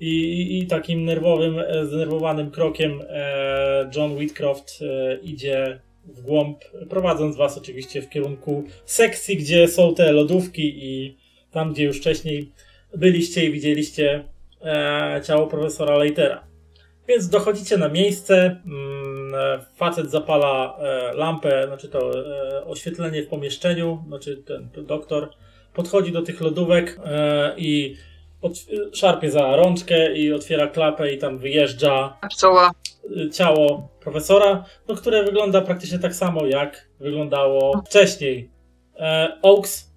I, 0.00 0.58
i, 0.58 0.66
takim 0.66 1.04
nerwowym, 1.04 1.58
e, 1.58 1.86
zdenerwowanym 1.86 2.50
krokiem 2.50 3.02
e, 3.08 3.90
John 3.96 4.12
Whitcroft 4.16 4.78
e, 4.82 5.18
idzie 5.22 5.80
w 6.04 6.20
głąb, 6.20 6.64
prowadząc 6.90 7.36
was 7.36 7.58
oczywiście 7.58 8.02
w 8.02 8.08
kierunku 8.08 8.64
sekcji, 8.84 9.36
gdzie 9.36 9.68
są 9.68 9.94
te 9.94 10.12
lodówki 10.12 10.84
i 10.84 11.16
tam, 11.50 11.72
gdzie 11.72 11.84
już 11.84 11.98
wcześniej 11.98 12.52
byliście 12.96 13.44
i 13.44 13.52
widzieliście 13.52 14.24
ciało 15.26 15.46
profesora 15.46 15.96
Leitera. 15.96 16.44
Więc 17.08 17.28
dochodzicie 17.28 17.76
na 17.76 17.88
miejsce, 17.88 18.60
mm, 18.66 19.60
facet 19.76 20.10
zapala 20.10 20.78
lampę, 21.14 21.66
znaczy 21.66 21.88
to 21.88 22.12
oświetlenie 22.66 23.22
w 23.22 23.28
pomieszczeniu, 23.28 24.04
znaczy 24.08 24.36
ten 24.36 24.86
doktor 24.86 25.30
podchodzi 25.74 26.12
do 26.12 26.22
tych 26.22 26.40
lodówek 26.40 27.00
i 27.56 27.96
szarpie 28.94 29.30
za 29.30 29.56
rączkę 29.56 30.16
i 30.16 30.32
otwiera 30.32 30.66
klapę 30.66 31.12
i 31.12 31.18
tam 31.18 31.38
wyjeżdża 31.38 32.18
Czoła. 32.40 32.70
y, 33.16 33.30
ciało 33.30 33.88
profesora, 34.00 34.64
no, 34.88 34.94
które 34.94 35.24
wygląda 35.24 35.60
praktycznie 35.60 35.98
tak 35.98 36.14
samo 36.14 36.46
jak 36.46 36.88
wyglądało 37.00 37.82
wcześniej. 37.86 38.50
E, 38.98 39.38
Oaks, 39.42 39.92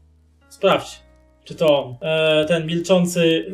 sprawdź, 0.49 0.99
czy 1.43 1.55
to 1.55 1.84
on. 1.84 1.95
E, 2.01 2.45
ten 2.45 2.68
milczący 2.68 3.45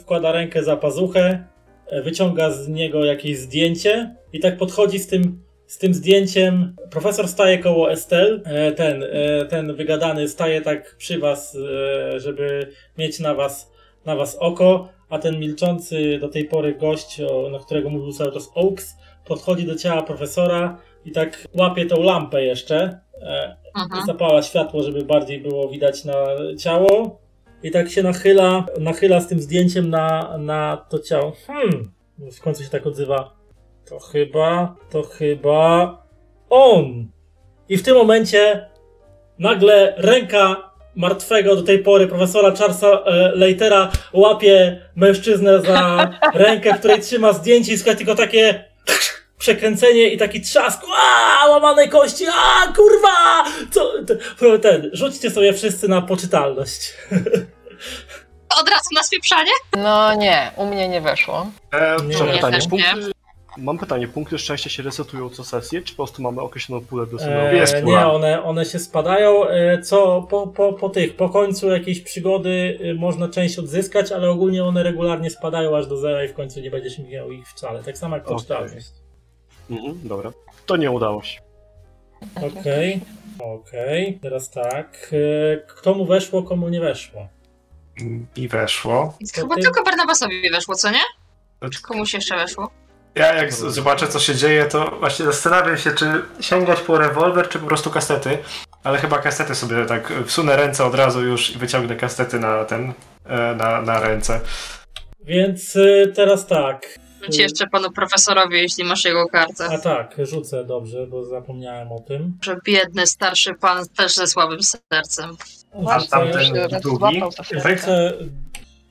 wkłada 0.00 0.32
rękę 0.32 0.62
za 0.62 0.76
pazuchę, 0.76 1.44
e, 1.86 2.02
wyciąga 2.02 2.50
z 2.50 2.68
niego 2.68 3.04
jakieś 3.04 3.38
zdjęcie 3.38 4.16
i 4.32 4.40
tak 4.40 4.56
podchodzi 4.56 4.98
z 4.98 5.06
tym, 5.06 5.42
z 5.66 5.78
tym 5.78 5.94
zdjęciem. 5.94 6.76
Profesor 6.90 7.28
staje 7.28 7.58
koło 7.58 7.92
Estel, 7.92 8.42
e, 8.44 8.72
ten, 8.72 9.02
e, 9.02 9.44
ten 9.46 9.74
wygadany 9.74 10.28
staje 10.28 10.60
tak 10.60 10.96
przy 10.96 11.18
was, 11.18 11.56
żeby 12.16 12.72
mieć 12.98 13.20
na 13.20 13.34
was, 13.34 13.72
na 14.08 14.16
was 14.16 14.36
oko, 14.40 14.88
a 15.08 15.18
ten 15.18 15.38
milczący 15.40 16.18
do 16.20 16.28
tej 16.28 16.44
pory 16.44 16.74
gość, 16.74 17.20
o, 17.20 17.50
na 17.50 17.58
którego 17.58 17.90
mówił 17.90 18.12
cały 18.12 18.32
czas 18.32 18.50
Oaks, 18.54 18.96
podchodzi 19.24 19.66
do 19.66 19.74
ciała 19.76 20.02
profesora 20.02 20.78
i 21.04 21.12
tak 21.12 21.44
łapie 21.54 21.86
tą 21.86 22.02
lampę 22.02 22.44
jeszcze, 22.44 23.00
e, 23.22 23.56
Mhm. 23.74 24.06
zapala 24.06 24.42
światło, 24.42 24.82
żeby 24.82 25.04
bardziej 25.04 25.40
było 25.40 25.68
widać 25.68 26.04
na 26.04 26.14
ciało 26.58 27.20
i 27.62 27.70
tak 27.70 27.90
się 27.90 28.02
nachyla, 28.02 28.66
nachyla 28.80 29.20
z 29.20 29.28
tym 29.28 29.40
zdjęciem 29.40 29.90
na, 29.90 30.38
na 30.38 30.86
to 30.90 30.98
ciało. 30.98 31.32
Hmm, 31.46 31.92
w 32.32 32.40
końcu 32.40 32.64
się 32.64 32.70
tak 32.70 32.86
odzywa. 32.86 33.36
To 33.88 33.98
chyba, 33.98 34.76
to 34.90 35.02
chyba 35.02 35.96
on. 36.50 37.08
I 37.68 37.76
w 37.76 37.82
tym 37.82 37.96
momencie 37.96 38.68
nagle 39.38 39.94
ręka 39.96 40.67
martwego 40.98 41.56
do 41.56 41.62
tej 41.62 41.78
pory 41.78 42.06
profesora 42.06 42.56
Charlesa 42.56 42.86
e, 42.86 43.32
Leitera 43.34 43.90
łapie 44.12 44.82
mężczyznę 44.96 45.62
za 45.62 46.10
rękę, 46.34 46.74
w 46.74 46.78
której 46.78 47.00
trzyma 47.00 47.32
zdjęcie 47.32 47.72
i 47.72 47.78
słuchaj 47.78 47.96
tylko 47.96 48.14
takie 48.14 48.64
przekręcenie 49.38 50.08
i 50.08 50.18
taki 50.18 50.40
trzask, 50.40 50.82
a 51.42 51.48
łamanej 51.48 51.88
kości, 51.88 52.24
a 52.26 52.72
kurwa! 52.72 53.44
Co? 53.70 53.92
Ten, 54.06 54.60
ten, 54.60 54.90
rzućcie 54.92 55.30
sobie 55.30 55.52
wszyscy 55.52 55.88
na 55.88 56.02
poczytalność. 56.02 56.80
Od 58.60 58.68
razu 58.68 58.88
na 58.94 59.02
spieprzanie? 59.02 59.52
No 59.76 60.14
nie, 60.14 60.50
u 60.56 60.66
mnie 60.66 60.88
nie 60.88 61.00
weszło. 61.00 61.46
E, 61.72 61.96
Nie. 61.96 62.20
Nie, 62.20 62.32
pytanie, 62.32 62.56
też 62.56 62.68
nie. 62.68 62.94
Mam 63.58 63.78
pytanie, 63.78 64.08
punkty 64.08 64.38
szczęścia 64.38 64.70
się 64.70 64.82
resetują 64.82 65.30
co 65.30 65.44
sesję, 65.44 65.82
czy 65.82 65.94
po 65.94 65.96
prostu 65.96 66.22
mamy 66.22 66.40
określoną 66.40 66.84
pulę 66.86 67.06
do 67.06 67.18
sobie? 67.18 67.50
E, 67.50 67.56
jest 67.56 67.84
nie, 67.84 68.06
one, 68.06 68.42
one 68.42 68.64
się 68.64 68.78
spadają. 68.78 69.48
E, 69.48 69.82
co 69.82 70.22
po, 70.30 70.46
po, 70.46 70.72
po 70.72 70.88
tych, 70.88 71.16
po 71.16 71.28
końcu 71.28 71.68
jakiejś 71.70 72.00
przygody 72.00 72.78
e, 72.82 72.94
można 72.94 73.28
część 73.28 73.58
odzyskać, 73.58 74.12
ale 74.12 74.30
ogólnie 74.30 74.64
one 74.64 74.82
regularnie 74.82 75.30
spadają 75.30 75.76
aż 75.76 75.86
do 75.86 75.96
zera 75.96 76.24
i 76.24 76.28
w 76.28 76.34
końcu 76.34 76.60
nie 76.60 76.70
będziesz 76.70 76.98
miał 76.98 77.32
ich 77.32 77.48
wcale. 77.48 77.82
Tak 77.84 77.98
samo 77.98 78.16
jak 78.16 78.24
poczytalność. 78.24 78.86
Mhm, 79.70 80.00
dobra. 80.04 80.32
To 80.66 80.76
nie 80.76 80.90
udało 80.90 81.22
się. 81.22 81.40
Okej, 82.36 83.00
okej. 83.38 84.18
Teraz 84.22 84.50
tak. 84.50 85.10
E, 85.12 85.56
Kto 85.66 85.94
mu 85.94 86.06
weszło, 86.06 86.42
komu 86.42 86.68
nie 86.68 86.80
weszło? 86.80 87.28
I 88.36 88.48
weszło. 88.48 89.14
Chyba 89.34 89.54
ty- 89.54 89.62
tylko 89.62 89.82
Barnabasowi 89.82 90.50
weszło, 90.50 90.74
co 90.74 90.90
nie? 90.90 91.00
Czy 91.70 91.82
komuś 91.82 92.14
jeszcze 92.14 92.36
weszło? 92.36 92.70
Ja 93.18 93.34
jak 93.34 93.52
z- 93.52 93.74
zobaczę 93.74 94.08
co 94.08 94.18
się 94.18 94.34
dzieje, 94.34 94.64
to 94.64 94.96
właśnie 95.00 95.24
zastanawiam 95.24 95.78
się, 95.78 95.90
czy 95.92 96.22
sięgać 96.40 96.80
po 96.80 96.98
rewolwer, 96.98 97.48
czy 97.48 97.58
po 97.58 97.66
prostu 97.66 97.90
kastety. 97.90 98.38
Ale 98.84 98.98
chyba 98.98 99.18
kastety 99.18 99.54
sobie 99.54 99.86
tak 99.86 100.12
wsunę 100.26 100.56
ręce 100.56 100.84
od 100.84 100.94
razu 100.94 101.22
już 101.24 101.50
i 101.50 101.58
wyciągnę 101.58 101.96
kastety 101.96 102.38
na 102.38 102.64
ten, 102.64 102.92
e, 103.24 103.54
na, 103.54 103.82
na 103.82 104.00
ręce. 104.00 104.40
Więc 105.20 105.76
e, 105.76 106.06
teraz 106.06 106.46
tak. 106.46 106.98
Rzuć 107.24 107.38
jeszcze 107.38 107.66
panu 107.66 107.90
profesorowi, 107.90 108.56
jeśli 108.56 108.84
masz 108.84 109.04
jego 109.04 109.28
kartę. 109.28 109.64
A 109.72 109.78
tak, 109.78 110.14
rzucę 110.22 110.64
dobrze, 110.64 111.06
bo 111.06 111.24
zapomniałem 111.24 111.92
o 111.92 112.00
tym. 112.00 112.38
Że 112.44 112.58
biedny 112.64 113.06
starszy 113.06 113.54
pan 113.54 113.84
też 113.96 114.14
ze 114.14 114.26
słabym 114.26 114.58
sercem. 114.62 115.36
A 115.88 116.00
tamten 116.00 116.52
drugi? 116.82 116.98
złapał 116.98 117.30
za 117.30 117.44
serce. 117.44 117.76
rzucę 117.76 118.12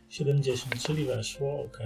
70, 0.09 0.83
czyli 0.83 1.05
weszło, 1.05 1.63
ok. 1.65 1.77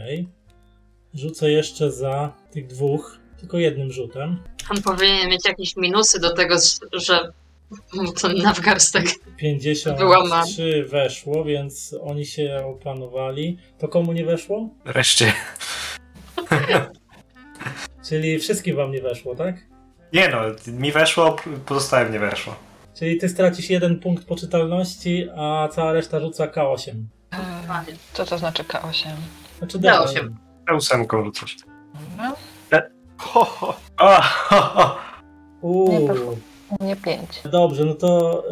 Rzucę 1.13 1.51
jeszcze 1.51 1.91
za 1.91 2.31
tych 2.51 2.67
dwóch, 2.67 3.17
tylko 3.39 3.57
jednym 3.57 3.91
rzutem. 3.91 4.43
On 4.69 4.81
powinien 4.81 5.29
mieć 5.29 5.45
jakieś 5.45 5.75
minusy 5.77 6.19
do 6.19 6.33
tego, 6.35 6.55
że 6.93 7.31
mu 7.93 8.11
to 8.11 8.27
nawgarstek. 8.33 9.05
53 9.37 10.85
weszło, 10.89 11.43
więc 11.43 11.95
oni 12.01 12.25
się 12.25 12.65
opanowali. 12.65 13.57
To 13.79 13.87
komu 13.87 14.13
nie 14.13 14.25
weszło? 14.25 14.69
Wreszcie. 14.85 15.33
Czyli 18.09 18.39
wszystkim 18.39 18.75
wam 18.75 18.91
nie 18.91 19.01
weszło, 19.01 19.35
tak? 19.35 19.55
Nie 20.13 20.29
no, 20.29 20.41
mi 20.73 20.91
weszło, 20.91 21.35
pozostałym 21.65 22.13
nie 22.13 22.19
weszło. 22.19 22.55
Czyli 22.99 23.17
ty 23.17 23.29
stracisz 23.29 23.69
jeden 23.69 23.99
punkt 23.99 24.25
poczytalności, 24.25 25.27
a 25.37 25.69
cała 25.71 25.93
reszta 25.93 26.19
rzuca 26.19 26.47
K8. 26.47 26.91
E, 27.33 27.85
Co 28.13 28.25
to 28.25 28.37
znaczy 28.37 28.63
K8? 28.63 29.07
Znaczy 29.59 29.79
Dało 29.79 30.05
D8. 30.05 30.29
Się. 30.71 30.77
Ósemką 30.77 31.23
rzucać. 31.23 31.55
Dobra. 32.11 32.33
Ho, 33.17 33.43
ho. 33.43 33.75
O, 33.97 34.21
ho, 34.21 34.55
ho. 34.55 34.95
Uuu. 35.61 36.07
weszło. 36.07 36.35
U 36.79 36.83
mnie 36.83 36.95
5. 36.95 37.27
Dobrze, 37.51 37.85
no 37.85 37.93
to 37.93 38.43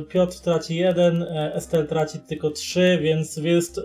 y, 0.00 0.02
Piotr 0.02 0.40
traci 0.40 0.76
jeden, 0.76 1.22
e, 1.22 1.54
Estel 1.54 1.86
traci 1.86 2.18
tylko 2.18 2.50
trzy, 2.50 2.98
więc 3.02 3.36
jest, 3.36 3.78
y, 3.78 3.82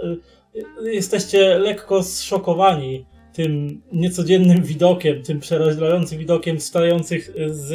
y, 0.55 0.93
jesteście 0.93 1.59
lekko 1.59 2.03
zszokowani 2.03 3.05
tym 3.33 3.81
niecodziennym 3.91 4.63
widokiem, 4.63 5.23
tym 5.23 5.39
przerażającym 5.39 6.19
widokiem 6.19 6.57
wstających 6.57 7.31
z, 7.47 7.69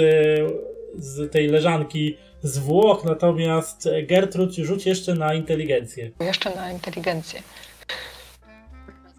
z 0.94 1.32
tej 1.32 1.48
leżanki 1.48 2.16
zwłok, 2.42 3.04
natomiast 3.04 3.88
Gertrud 4.02 4.54
rzuć 4.54 4.86
jeszcze 4.86 5.14
na 5.14 5.34
inteligencję. 5.34 6.10
Jeszcze 6.20 6.54
na 6.54 6.72
inteligencję. 6.72 7.42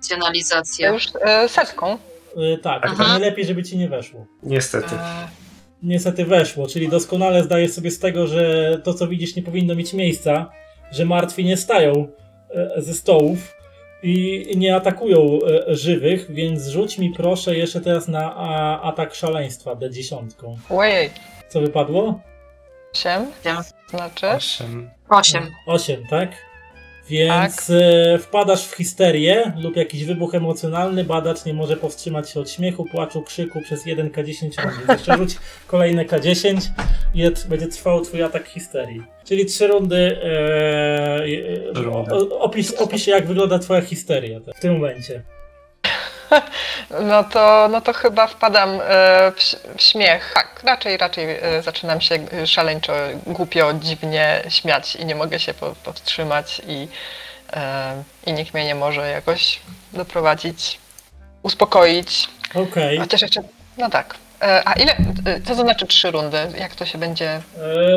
Ja 0.09 0.15
Racjonalizacja. 0.15 0.89
już 0.89 1.07
e, 1.21 1.49
setką. 1.49 1.97
Y, 2.53 2.57
tak, 2.57 2.83
tylko 2.83 2.97
Aha. 3.03 3.11
najlepiej, 3.11 3.45
żeby 3.45 3.63
ci 3.63 3.77
nie 3.77 3.89
weszło. 3.89 4.25
Niestety. 4.43 4.95
E, 4.95 5.27
Niestety 5.83 6.25
weszło, 6.25 6.67
czyli 6.67 6.89
doskonale 6.89 7.43
zdajesz 7.43 7.71
sobie 7.71 7.91
z 7.91 7.99
tego, 7.99 8.27
że 8.27 8.77
to 8.83 8.93
co 8.93 9.07
widzisz 9.07 9.35
nie 9.35 9.43
powinno 9.43 9.75
mieć 9.75 9.93
miejsca, 9.93 10.49
że 10.91 11.05
martwi 11.05 11.45
nie 11.45 11.57
stają 11.57 12.07
e, 12.49 12.81
ze 12.81 12.93
stołów 12.93 13.53
i 14.03 14.45
nie 14.57 14.75
atakują 14.75 15.39
e, 15.67 15.75
żywych, 15.75 16.31
więc 16.33 16.67
rzuć 16.67 16.97
mi 16.97 17.09
proszę 17.17 17.57
jeszcze 17.57 17.81
teraz 17.81 18.07
na 18.07 18.35
a, 18.35 18.81
atak 18.81 19.15
szaleństwa 19.15 19.75
D10. 19.75 20.27
Ojej, 20.69 21.09
Co 21.49 21.61
wypadło? 21.61 22.19
8 22.93 23.25
Wiem. 23.45 23.57
znaczy? 23.89 24.27
Osiem. 24.27 24.89
Osiem. 25.09 25.51
8, 25.65 26.07
tak? 26.09 26.31
Więc 27.09 27.69
e, 27.69 28.17
wpadasz 28.21 28.65
w 28.67 28.75
histerię 28.75 29.51
lub 29.61 29.75
jakiś 29.75 30.05
wybuch 30.05 30.35
emocjonalny, 30.35 31.03
badacz 31.03 31.45
nie 31.45 31.53
może 31.53 31.77
powstrzymać 31.77 32.29
się 32.29 32.39
od 32.39 32.49
śmiechu, 32.51 32.85
płaczu, 32.85 33.21
krzyku 33.21 33.61
przez 33.61 33.85
1K10 33.85 34.63
rundy. 34.63 34.93
Jeszcze 34.93 35.17
rzuć 35.17 35.35
kolejne 35.67 36.05
K10 36.05 36.57
i 37.13 37.23
będzie 37.49 37.67
trwał 37.67 38.01
twój 38.01 38.23
atak 38.23 38.47
histerii. 38.47 39.03
Czyli 39.25 39.45
trzy 39.45 39.67
rundy. 39.67 39.95
E, 40.23 41.23
e, 41.69 41.73
Trzy 41.73 41.83
rundy. 41.83 42.13
o- 42.15 42.39
opisz, 42.39 42.71
jak 43.11 43.27
wygląda 43.27 43.59
twoja 43.59 43.81
histeria 43.81 44.39
te- 44.39 44.53
w 44.53 44.59
tym 44.59 44.73
momencie. 44.73 45.23
No 47.11 47.23
to, 47.23 47.67
no 47.71 47.81
to 47.81 47.93
chyba 47.93 48.27
wpadam 48.27 48.69
e, 48.69 48.81
w, 49.31 49.81
śmiech. 49.81 50.31
Tak, 50.33 50.63
raczej, 50.63 50.97
raczej 50.97 51.25
e, 51.41 51.61
zaczynam 51.61 52.01
się 52.01 52.19
szaleńczo, 52.45 52.93
głupio, 53.25 53.73
dziwnie 53.73 54.43
śmiać 54.49 54.95
i 54.95 55.05
nie 55.05 55.15
mogę 55.15 55.39
się 55.39 55.53
po, 55.53 55.75
powstrzymać 55.83 56.61
i, 56.67 56.87
e, 57.53 58.03
i 58.25 58.33
nikt 58.33 58.53
mnie 58.53 58.65
nie 58.65 58.75
może 58.75 59.09
jakoś 59.09 59.59
doprowadzić, 59.93 60.79
uspokoić. 61.43 62.29
Okej. 62.55 62.97
Chociaż 62.97 63.21
jeszcze, 63.21 63.41
no 63.77 63.89
tak. 63.89 64.15
E, 64.41 64.67
a 64.67 64.73
ile, 64.73 64.91
e, 65.25 65.41
co 65.41 65.55
to 65.55 65.61
znaczy 65.61 65.85
trzy 65.87 66.11
rundy? 66.11 66.37
Jak 66.59 66.75
to 66.75 66.85
się 66.85 66.97
będzie... 66.97 67.29
E, 67.29 67.41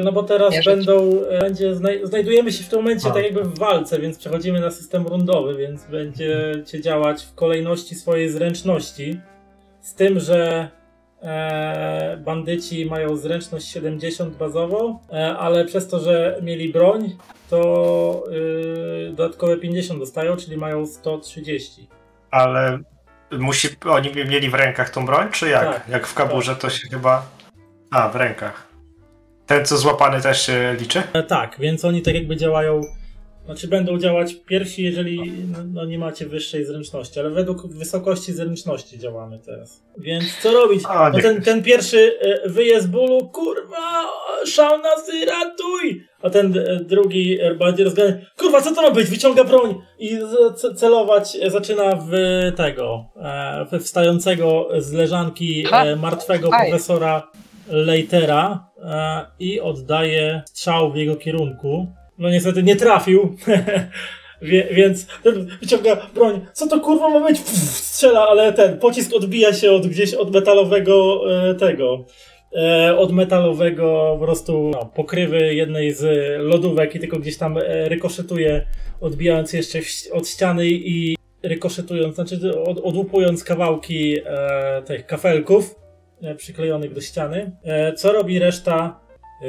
No 0.04 0.12
bo 0.12 0.22
teraz 0.22 0.52
Mierzyć. 0.52 0.66
będą, 0.76 1.10
będzie, 1.40 1.74
znaj- 1.74 2.06
znajdujemy 2.06 2.52
się 2.52 2.64
w 2.64 2.68
tym 2.68 2.78
momencie 2.78 3.08
A. 3.08 3.12
tak 3.12 3.24
jakby 3.24 3.42
w 3.44 3.58
walce, 3.58 3.98
więc 3.98 4.18
przechodzimy 4.18 4.60
na 4.60 4.70
system 4.70 5.06
rundowy, 5.06 5.56
więc 5.56 5.84
będziecie 5.86 6.80
działać 6.80 7.22
w 7.24 7.34
kolejności 7.34 7.94
swojej 7.94 8.28
zręczności. 8.28 9.20
Z 9.80 9.94
tym, 9.94 10.20
że 10.20 10.68
e, 11.22 12.16
bandyci 12.24 12.86
mają 12.86 13.16
zręczność 13.16 13.68
70 13.68 14.36
bazową, 14.36 14.98
e, 15.12 15.36
ale 15.36 15.64
przez 15.64 15.88
to, 15.88 15.98
że 16.00 16.38
mieli 16.42 16.72
broń, 16.72 17.16
to 17.50 18.24
e, 19.08 19.10
dodatkowe 19.12 19.56
50 19.56 20.00
dostają, 20.00 20.36
czyli 20.36 20.56
mają 20.56 20.86
130. 20.86 21.88
Ale 22.30 22.78
musi, 23.38 23.68
oni 23.84 24.10
mieli 24.14 24.50
w 24.50 24.54
rękach 24.54 24.90
tą 24.90 25.06
broń, 25.06 25.28
czy 25.32 25.48
jak? 25.48 25.74
Tak. 25.74 25.88
Jak 25.88 26.06
w 26.06 26.14
kaburze 26.14 26.56
to 26.56 26.70
się 26.70 26.88
chyba... 26.88 27.26
A, 27.90 28.08
w 28.08 28.16
rękach. 28.16 28.66
Ten, 29.46 29.66
co 29.66 29.76
złapany 29.76 30.20
też 30.20 30.46
się 30.46 30.76
liczy? 30.78 31.02
E, 31.12 31.22
tak, 31.22 31.56
więc 31.58 31.84
oni 31.84 32.02
tak 32.02 32.14
jakby 32.14 32.36
działają. 32.36 32.80
Znaczy 33.44 33.68
będą 33.68 33.98
działać 33.98 34.34
pierwsi, 34.46 34.82
jeżeli 34.82 35.32
no, 35.52 35.58
no, 35.72 35.84
nie 35.84 35.98
macie 35.98 36.26
wyższej 36.26 36.64
zręczności, 36.64 37.20
ale 37.20 37.30
według 37.30 37.66
wysokości 37.66 38.32
zręczności 38.32 38.98
działamy 38.98 39.38
teraz. 39.38 39.82
Więc 39.98 40.24
co 40.42 40.52
robić? 40.52 40.82
A, 40.88 41.10
No 41.10 41.20
ten, 41.20 41.42
ten 41.42 41.62
pierwszy 41.62 42.18
e, 42.20 42.48
wyje 42.48 42.80
z 42.80 42.86
bólu, 42.86 43.28
kurwa, 43.28 44.04
szałnasy, 44.46 45.24
ratuj! 45.24 46.06
A 46.22 46.30
ten 46.30 46.58
e, 46.58 46.76
drugi 46.76 47.40
e, 47.40 47.54
bardziej 47.54 47.84
rozgadany, 47.84 48.26
kurwa, 48.38 48.60
co 48.62 48.74
to 48.74 48.82
ma 48.82 48.90
być? 48.90 49.06
Wyciąga 49.06 49.44
broń 49.44 49.74
i 49.98 50.18
celować 50.76 51.38
zaczyna 51.48 51.96
w 51.96 52.12
tego, 52.56 53.04
we 53.70 53.80
wstającego 53.80 54.68
z 54.78 54.92
leżanki 54.92 55.64
Ha! 55.64 55.84
martwego 55.96 56.48
Aj. 56.52 56.68
profesora 56.68 57.30
Leitera 57.68 58.70
i 59.38 59.60
oddaje 59.60 60.42
strzał 60.46 60.92
w 60.92 60.96
jego 60.96 61.16
kierunku. 61.16 61.86
No 62.20 62.30
niestety 62.30 62.62
nie 62.62 62.76
trafił, 62.76 63.36
Wie, 64.42 64.68
więc 64.72 65.06
wyciąga 65.60 66.06
broń. 66.14 66.46
Co 66.52 66.66
to 66.66 66.80
kurwa 66.80 67.08
ma 67.08 67.28
być? 67.28 67.38
Pff, 67.40 67.58
strzela, 67.58 68.28
ale 68.28 68.52
ten 68.52 68.78
pocisk 68.78 69.14
odbija 69.14 69.52
się 69.52 69.72
od 69.72 69.86
gdzieś 69.86 70.14
od 70.14 70.34
metalowego 70.34 71.20
e, 71.50 71.54
tego. 71.54 72.04
E, 72.56 72.96
od 72.96 73.12
metalowego 73.12 74.16
po 74.18 74.24
prostu 74.24 74.70
no, 74.72 74.86
pokrywy 74.94 75.54
jednej 75.54 75.92
z 75.92 76.04
lodówek 76.42 76.94
i 76.94 77.00
tylko 77.00 77.18
gdzieś 77.18 77.36
tam 77.36 77.58
e, 77.58 77.88
rykoszetuje, 77.88 78.66
odbijając 79.00 79.52
jeszcze 79.52 79.82
w, 79.82 79.86
od 80.12 80.28
ściany 80.28 80.66
i 80.68 81.16
rykoszetując, 81.42 82.14
znaczy 82.14 82.62
od, 82.64 82.78
odłupując 82.78 83.44
kawałki 83.44 84.16
e, 84.24 84.82
tych 84.82 85.06
kafelków 85.06 85.74
e, 86.22 86.34
przyklejonych 86.34 86.92
do 86.92 87.00
ściany. 87.00 87.52
E, 87.64 87.92
co 87.92 88.12
robi 88.12 88.38
reszta 88.38 89.00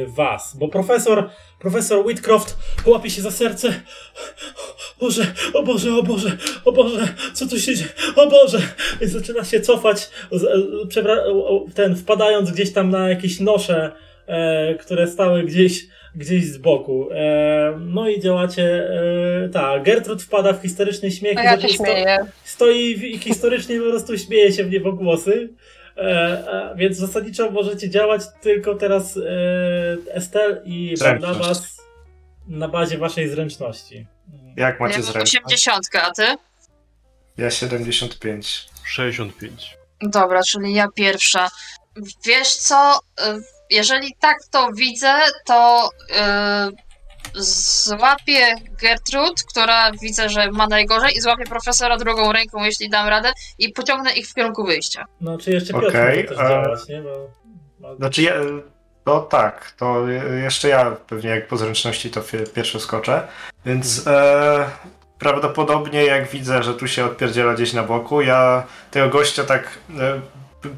was? 0.08 0.56
Bo 0.60 0.68
profesor, 0.68 1.30
profesor 1.60 2.06
Whitcroft 2.06 2.58
łapie 2.86 3.10
się 3.10 3.22
za 3.22 3.32
serce. 3.32 3.74
Boże, 5.00 5.26
o 5.54 5.64
Boże, 5.64 5.94
o 5.96 6.04
Boże, 6.04 6.38
o 6.66 6.72
Boże, 6.72 7.08
co 7.34 7.48
tu 7.48 7.60
się 7.60 7.76
dzieje? 7.76 7.90
O 8.16 8.28
Boże! 8.30 8.60
I 9.02 9.06
zaczyna 9.08 9.44
się 9.46 9.62
cofać, 9.62 10.10
o- 10.32 11.48
o- 11.48 11.66
ten, 11.76 11.96
wpadając 11.96 12.52
gdzieś 12.52 12.74
tam 12.74 12.90
na 12.90 13.10
jakieś 13.10 13.40
nosze, 13.40 13.92
e, 14.28 14.76
które 14.76 15.08
stały 15.08 15.44
gdzieś, 15.44 15.84
gdzieś 16.16 16.46
z 16.46 16.58
boku. 16.58 17.08
E, 17.12 17.80
no 17.80 18.10
i 18.10 18.20
działacie, 18.20 18.64
e, 19.44 19.50
tak, 19.50 19.84
Gertrud 19.84 20.24
wpada 20.24 20.54
w 20.54 20.62
historyczny 20.62 21.12
śmiech. 21.12 21.38
A 21.38 21.42
i 21.42 21.46
ja 21.46 21.62
się 21.62 21.68
sto- 21.68 21.84
śmieję. 21.86 22.18
stoi 22.44 23.12
i 23.14 23.18
historycznie 23.18 23.80
po 23.80 23.90
prostu 23.90 24.18
śmieje 24.18 24.52
się 24.52 24.64
w 24.64 24.70
niebogłosy. 24.72 25.50
E, 25.54 25.81
więc 26.76 26.98
zasadniczo 26.98 27.52
możecie 27.52 27.90
działać 27.90 28.22
tylko 28.42 28.76
teraz 28.76 29.18
e, 29.18 29.22
Estel 30.14 30.62
i 30.66 30.94
Zręczność. 30.98 31.38
Barnabas 31.38 31.82
na 32.48 32.68
bazie 32.68 32.98
waszej 32.98 33.30
zręczności. 33.30 34.08
Jak 34.56 34.80
Ja 34.80 34.86
macie 34.86 34.98
mam 35.00 35.04
zręczność? 35.04 35.46
80, 35.46 35.86
a 36.02 36.12
ty? 36.12 36.36
Ja 37.38 37.52
75. 37.52 38.70
65. 38.84 39.78
Dobra, 40.02 40.44
czyli 40.44 40.74
ja 40.74 40.88
pierwsza. 40.96 41.50
Wiesz 42.26 42.56
co? 42.56 43.00
y, 43.20 43.24
Jeżeli 43.70 44.16
tak 44.20 44.38
to 44.52 44.70
widzę, 44.76 45.14
to 45.46 45.90
y, 46.70 46.91
złapię 47.36 48.56
Gertrud, 48.82 49.44
która 49.44 49.92
widzę, 49.92 50.30
że 50.30 50.52
ma 50.52 50.68
najgorzej, 50.68 51.18
i 51.18 51.22
złapię 51.22 51.44
profesora 51.44 51.98
drugą 51.98 52.32
ręką, 52.32 52.64
jeśli 52.64 52.90
dam 52.90 53.08
radę, 53.08 53.32
i 53.60 53.74
pociągnę 53.74 54.14
ich 54.14 54.28
w 54.28 54.34
kierunku 54.34 54.64
wyjścia. 54.64 55.06
No, 55.22 55.38
czy 55.38 55.52
jeszcze 55.52 55.74
Piotr 55.74 55.88
Okej, 55.88 56.18
może 56.18 56.28
też 56.28 56.38
e, 56.38 56.50
działać, 56.50 56.88
nie? 56.88 57.02
Bo, 57.02 57.96
Znaczy, 57.96 58.22
ja, 58.22 58.34
no 59.06 59.20
tak, 59.20 59.74
to 59.78 60.08
jeszcze 60.44 60.70
ja 60.70 60.92
pewnie 61.08 61.30
jak 61.30 61.48
po 61.48 61.58
zręczności 61.58 62.10
to 62.10 62.22
pierwszy 62.54 62.80
skoczę, 62.80 63.28
więc 63.66 64.08
e, 64.08 64.66
prawdopodobnie 65.20 66.06
jak 66.06 66.30
widzę, 66.30 66.64
że 66.64 66.74
tu 66.74 66.88
się 66.88 67.06
odpierdziela 67.06 67.54
gdzieś 67.54 67.74
na 67.74 67.84
boku, 67.84 68.22
ja 68.22 68.64
tego 68.92 69.10
gościa 69.10 69.44
tak 69.44 69.78
e, 70.00 70.22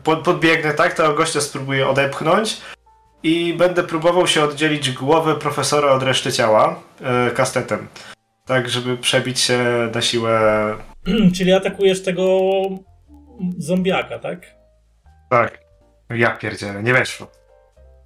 po, 0.03 0.17
podbiegnę 0.17 0.73
tak, 0.73 0.93
tego 0.93 1.13
gościa 1.13 1.41
spróbuję 1.41 1.87
odepchnąć 1.87 2.61
i 3.23 3.53
będę 3.53 3.83
próbował 3.83 4.27
się 4.27 4.43
oddzielić 4.43 4.91
głowę 4.91 5.35
profesora 5.35 5.91
od 5.91 6.03
reszty 6.03 6.31
ciała 6.31 6.83
e, 7.01 7.31
kastetem. 7.31 7.87
Tak, 8.45 8.69
żeby 8.69 8.97
przebić 8.97 9.39
się 9.39 9.59
na 9.95 10.01
siłę. 10.01 10.39
czyli 11.37 11.53
atakujesz 11.53 12.03
tego 12.03 12.51
zombiaka, 13.57 14.19
tak? 14.19 14.55
Tak. 15.29 15.63
Ja 16.09 16.31
pierdzielę, 16.37 16.83
nie 16.83 16.93
weszło. 16.93 17.27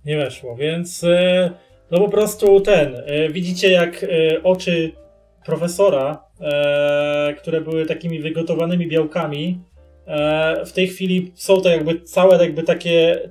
Nie 0.05 0.17
weszło, 0.17 0.55
więc 0.55 1.03
e, 1.03 1.51
no 1.91 1.99
po 1.99 2.09
prostu 2.09 2.61
ten, 2.61 2.95
e, 2.95 3.29
widzicie 3.29 3.71
jak 3.71 4.05
oczy 4.43 4.91
profesora, 5.45 6.23
które 7.37 7.61
były 7.61 7.85
takimi 7.85 8.19
wygotowanymi 8.19 8.87
białkami, 8.87 9.59
w 10.65 10.71
tej 10.71 10.87
chwili 10.87 11.31
są 11.35 11.61
to 11.61 11.69
jakby 11.69 12.01
całe 12.01 12.43
jakby 12.43 12.63
takie, 12.63 13.29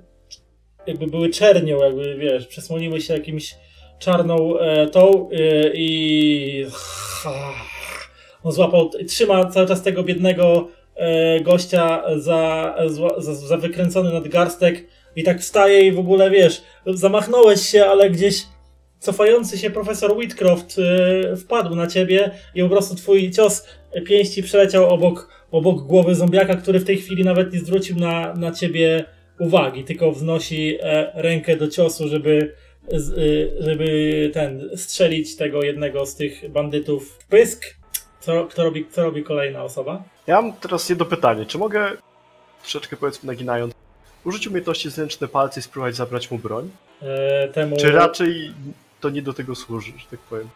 jakby 0.86 1.06
były 1.06 1.30
czernią, 1.30 1.78
jakby 1.84 2.16
wiesz, 2.16 2.46
przesłoniły 2.46 3.00
się 3.00 3.14
jakimś 3.14 3.54
czarną 3.98 4.58
e, 4.58 4.86
tą 4.86 5.30
e, 5.30 5.36
i 5.74 6.66
on 8.42 8.52
złapał, 8.52 8.90
trzyma 9.08 9.44
cały 9.44 9.66
czas 9.66 9.82
tego 9.82 10.02
biednego 10.02 10.68
e, 10.94 11.40
gościa 11.40 12.02
za, 12.16 12.74
za, 13.18 13.34
za 13.34 13.56
wykręcony 13.56 14.12
nadgarstek 14.12 14.84
i 15.16 15.24
tak 15.24 15.40
wstaje 15.40 15.86
i 15.86 15.92
w 15.92 15.98
ogóle 15.98 16.30
wiesz, 16.30 16.62
zamachnąłeś 16.86 17.60
się, 17.60 17.84
ale 17.84 18.10
gdzieś 18.10 18.42
cofający 18.98 19.58
się 19.58 19.70
profesor 19.70 20.12
Whitcroft 20.16 20.78
yy, 20.78 21.36
wpadł 21.36 21.74
na 21.74 21.86
ciebie 21.86 22.30
i 22.54 22.62
po 22.62 22.68
prostu 22.68 22.94
twój 22.94 23.30
cios 23.30 23.66
pięści 24.06 24.42
przeleciał 24.42 24.90
obok, 24.90 25.46
obok 25.50 25.82
głowy 25.82 26.14
zombiaka, 26.14 26.54
który 26.54 26.78
w 26.78 26.84
tej 26.84 26.96
chwili 26.96 27.24
nawet 27.24 27.52
nie 27.52 27.58
zwrócił 27.58 27.96
na, 27.96 28.34
na 28.34 28.52
ciebie 28.52 29.04
uwagi, 29.38 29.84
tylko 29.84 30.12
wznosi 30.12 30.78
e, 30.80 31.12
rękę 31.14 31.56
do 31.56 31.68
ciosu, 31.68 32.08
żeby, 32.08 32.54
y, 32.92 33.56
żeby 33.60 34.30
ten 34.34 34.70
strzelić 34.76 35.36
tego 35.36 35.62
jednego 35.62 36.06
z 36.06 36.14
tych 36.14 36.50
bandytów 36.50 37.10
w 37.10 37.26
pysk. 37.26 37.64
Co, 38.20 38.46
kto 38.46 38.64
robi, 38.64 38.86
co 38.90 39.02
robi 39.02 39.22
kolejna 39.22 39.64
osoba? 39.64 40.02
Ja 40.26 40.42
mam 40.42 40.52
teraz 40.52 40.88
jedno 40.88 41.04
pytanie. 41.04 41.46
Czy 41.46 41.58
mogę, 41.58 41.90
troszeczkę 42.60 42.96
powiedzmy 42.96 43.26
naginając, 43.26 43.74
użyć 44.24 44.46
umiejętności 44.46 44.90
zręczne 44.90 45.28
palce 45.28 45.60
i 45.60 45.62
spróbować 45.62 45.96
zabrać 45.96 46.30
mu 46.30 46.38
broń? 46.38 46.70
E, 47.02 47.48
temu... 47.48 47.76
Czy 47.76 47.92
raczej 47.92 48.52
to 49.00 49.10
nie 49.10 49.22
do 49.22 49.32
tego 49.32 49.54
służy, 49.54 49.92
że 49.98 50.06
tak 50.10 50.20
powiem? 50.20 50.48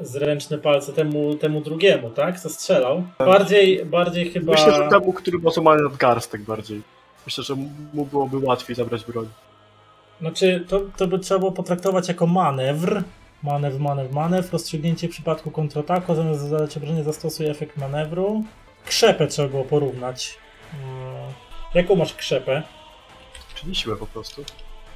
zręczne 0.00 0.58
palce 0.58 0.92
temu, 0.92 1.34
temu 1.34 1.60
drugiemu, 1.60 2.10
tak? 2.10 2.40
Co 2.40 2.48
strzelał. 2.48 3.02
Bardziej, 3.18 3.84
bardziej 3.84 4.30
chyba... 4.30 4.52
Myślę, 4.52 4.72
że 4.72 4.88
temu, 4.88 5.12
który 5.12 5.38
ma 5.62 5.76
nadgarstek 5.76 6.40
bardziej. 6.42 6.82
Myślę, 7.26 7.44
że 7.44 7.54
mu 7.94 8.04
byłoby 8.06 8.38
łatwiej 8.38 8.76
zabrać 8.76 9.04
broń. 9.04 9.28
Znaczy, 10.20 10.64
to, 10.68 10.80
to 10.96 11.06
by 11.06 11.18
trzeba 11.18 11.38
było 11.38 11.52
potraktować 11.52 12.08
jako 12.08 12.26
manewr. 12.26 13.02
Manewr, 13.42 13.80
manewr, 13.80 14.12
manewr. 14.14 14.52
Rozstrzygnięcie 14.52 15.08
w 15.08 15.10
przypadku 15.10 15.50
kontrataku. 15.50 16.14
Zamiast 16.14 16.40
zadać 16.40 16.76
obrażenie 16.76 17.04
zastosuje 17.04 17.50
efekt 17.50 17.76
manewru. 17.76 18.44
Krzepę 18.86 19.26
trzeba 19.26 19.48
było 19.48 19.64
porównać. 19.64 20.38
Mm, 20.74 21.32
Jaką 21.74 21.94
masz 21.96 22.14
krzepę? 22.14 22.62
Czyli 23.54 23.74
siłę 23.74 23.96
po 23.96 24.06
prostu. 24.06 24.44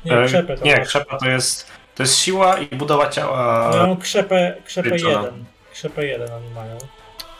Nie, 0.05 0.13
E, 0.19 0.27
krzepę 0.27 0.57
to 0.57 0.65
Nie, 0.65 0.77
masz. 0.77 0.89
krzepa 0.89 1.17
to 1.19 1.29
jest, 1.29 1.67
to 1.95 2.03
jest 2.03 2.17
siła 2.19 2.59
i 2.59 2.77
budowa 2.77 3.09
ciała. 3.11 3.71
Ja 3.75 3.87
mam 3.87 3.97
krzepę, 3.97 4.57
krzepę 4.65 4.91
Liczona. 4.91 5.23
1. 5.23 5.45
Krzepę 5.73 6.07
1 6.07 6.33
oni 6.33 6.51
mają. 6.55 6.79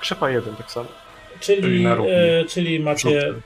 Krzepa 0.01 0.31
jeden 0.31 0.57
tak 0.57 0.71
samo. 0.71 0.89
Czyli, 1.41 1.63
Czyli 1.63 1.87
e, 1.87 2.45
czyli 2.49 2.81
macie 2.81 3.21
Rzutny. 3.21 3.43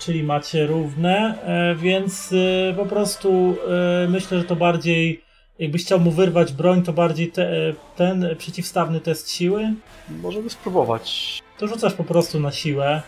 Czyli 0.00 0.22
macie 0.22 0.66
równe, 0.66 1.34
e, 1.44 1.74
więc 1.74 2.32
e, 2.32 2.74
po 2.74 2.86
prostu 2.86 3.56
e, 4.04 4.08
myślę, 4.08 4.38
że 4.38 4.44
to 4.44 4.56
bardziej, 4.56 5.22
jakbyś 5.58 5.84
chciał 5.84 6.00
mu 6.00 6.10
wyrwać 6.10 6.52
broń, 6.52 6.82
to 6.82 6.92
bardziej 6.92 7.32
te, 7.32 7.74
ten 7.96 8.36
przeciwstawny 8.38 9.00
test 9.00 9.30
siły, 9.30 9.72
Możemy 10.08 10.50
spróbować. 10.50 11.38
to 11.58 11.66
rzucasz 11.68 11.94
po 11.94 12.04
prostu 12.04 12.40
na 12.40 12.52
siłę. 12.52 13.02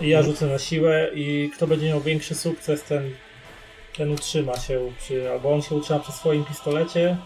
Ja 0.00 0.22
rzucę 0.22 0.46
na 0.46 0.58
siłę 0.58 1.10
i 1.14 1.50
kto 1.56 1.66
będzie 1.66 1.88
miał 1.88 2.00
większy 2.00 2.34
sukces, 2.34 2.82
ten, 2.84 3.10
ten 3.96 4.10
utrzyma 4.10 4.58
się, 4.58 4.92
przy, 4.98 5.30
albo 5.30 5.54
on 5.54 5.62
się 5.62 5.74
utrzyma 5.74 5.98
przy 6.00 6.12
swoim 6.12 6.44
pistolecie, 6.44 7.16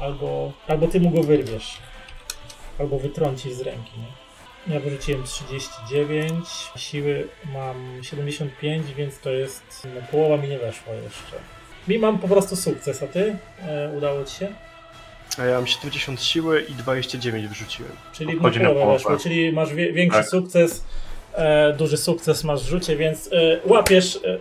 albo, 0.00 0.52
albo 0.68 0.86
ty 0.88 1.00
mu 1.00 1.10
go 1.10 1.22
wyrwiesz, 1.22 1.78
albo 2.78 2.98
wytrącisz 2.98 3.52
z 3.52 3.60
ręki. 3.60 3.90
Nie? 3.98 4.23
Ja 4.66 4.80
wyrzuciłem 4.80 5.22
39, 5.22 6.44
siły 6.76 7.28
mam 7.52 7.76
75, 8.02 8.86
więc 8.96 9.18
to 9.18 9.30
jest, 9.30 9.62
no, 9.94 10.00
połowa 10.10 10.36
mi 10.36 10.48
nie 10.48 10.58
weszła 10.58 10.92
jeszcze. 10.94 11.36
Mi 11.88 11.98
mam 11.98 12.18
po 12.18 12.28
prostu 12.28 12.56
sukces, 12.56 13.02
a 13.02 13.06
ty? 13.06 13.36
E, 13.68 13.92
udało 13.96 14.24
ci 14.24 14.34
się? 14.36 14.48
A 15.38 15.44
ja 15.44 15.54
mam 15.56 15.66
70 15.66 16.22
siły 16.22 16.60
i 16.62 16.72
29 16.74 17.46
wyrzuciłem. 17.46 17.92
Czyli 18.12 18.38
Chodzi 18.38 18.60
na 18.60 18.68
połowę. 18.70 18.92
weszło, 18.92 19.16
czyli 19.16 19.52
masz 19.52 19.74
wie, 19.74 19.92
większy 19.92 20.18
Tak. 20.18 20.28
sukces, 20.28 20.84
e, 21.34 21.72
duży 21.72 21.96
sukces 21.96 22.44
masz 22.44 22.64
w 22.64 22.68
rzucie, 22.68 22.96
więc 22.96 23.30
e, 23.32 23.60
łapiesz, 23.64 24.16
e, 24.24 24.38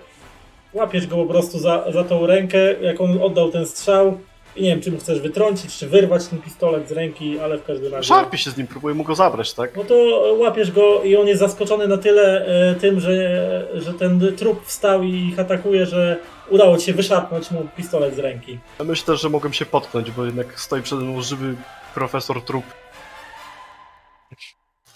łapiesz 0.74 1.08
go 1.08 1.16
po 1.16 1.26
prostu 1.26 1.60
za, 1.60 1.92
za 1.92 2.04
tą 2.04 2.26
rękę, 2.28 2.58
jak 2.82 3.02
on 3.02 3.22
oddał 3.22 3.52
ten 3.52 3.66
strzał 3.68 4.20
i 4.56 4.64
nie 4.64 4.70
wiem, 4.70 4.82
czy 4.82 4.92
mu 4.92 4.98
chcesz 4.98 5.20
wytrącić, 5.20 5.78
czy 5.78 5.88
wyrwać 5.88 6.28
ten 6.28 6.42
pistolet 6.42 6.90
z 6.90 6.92
ręki, 6.92 7.40
ale 7.40 7.58
w 7.58 7.64
każdym 7.64 7.94
razie... 7.94 8.08
Szarpię 8.08 8.38
się 8.38 8.52
z 8.52 8.58
nim, 8.58 8.68
próbuję 8.68 8.96
mu 8.96 9.04
go 9.04 9.16
zabrać, 9.16 9.54
tak? 9.54 9.78
No 9.78 9.84
to 9.84 9.96
łapiesz 10.38 10.72
go 10.72 11.04
i 11.04 11.16
on 11.16 11.28
jest 11.28 11.40
zaskoczony 11.40 11.88
na 11.88 11.98
tyle 11.98 12.46
e, 12.46 12.76
tym, 12.76 13.00
że, 13.00 13.68
że 13.74 13.94
ten 13.94 14.36
trup 14.38 14.66
wstał 14.66 15.04
i 15.04 15.14
ich 15.14 15.40
atakuje, 15.40 15.86
że 15.86 16.18
udało 16.50 16.78
ci 16.78 16.86
się 16.86 16.94
wyszarpnąć 16.94 17.52
mu 17.52 17.68
pistolet 17.78 18.16
z 18.16 18.20
ręki. 18.20 18.60
Ja 18.80 18.86
myślę, 18.86 19.18
że 19.18 19.30
mogłem 19.30 19.54
się 19.54 19.66
potknąć, 19.66 20.12
bo 20.12 20.26
jednak 20.26 20.60
stoi 20.60 20.82
przede 20.82 21.02
mną 21.02 21.22
żywy 21.22 21.56
profesor 21.94 22.42
trup. 22.42 22.66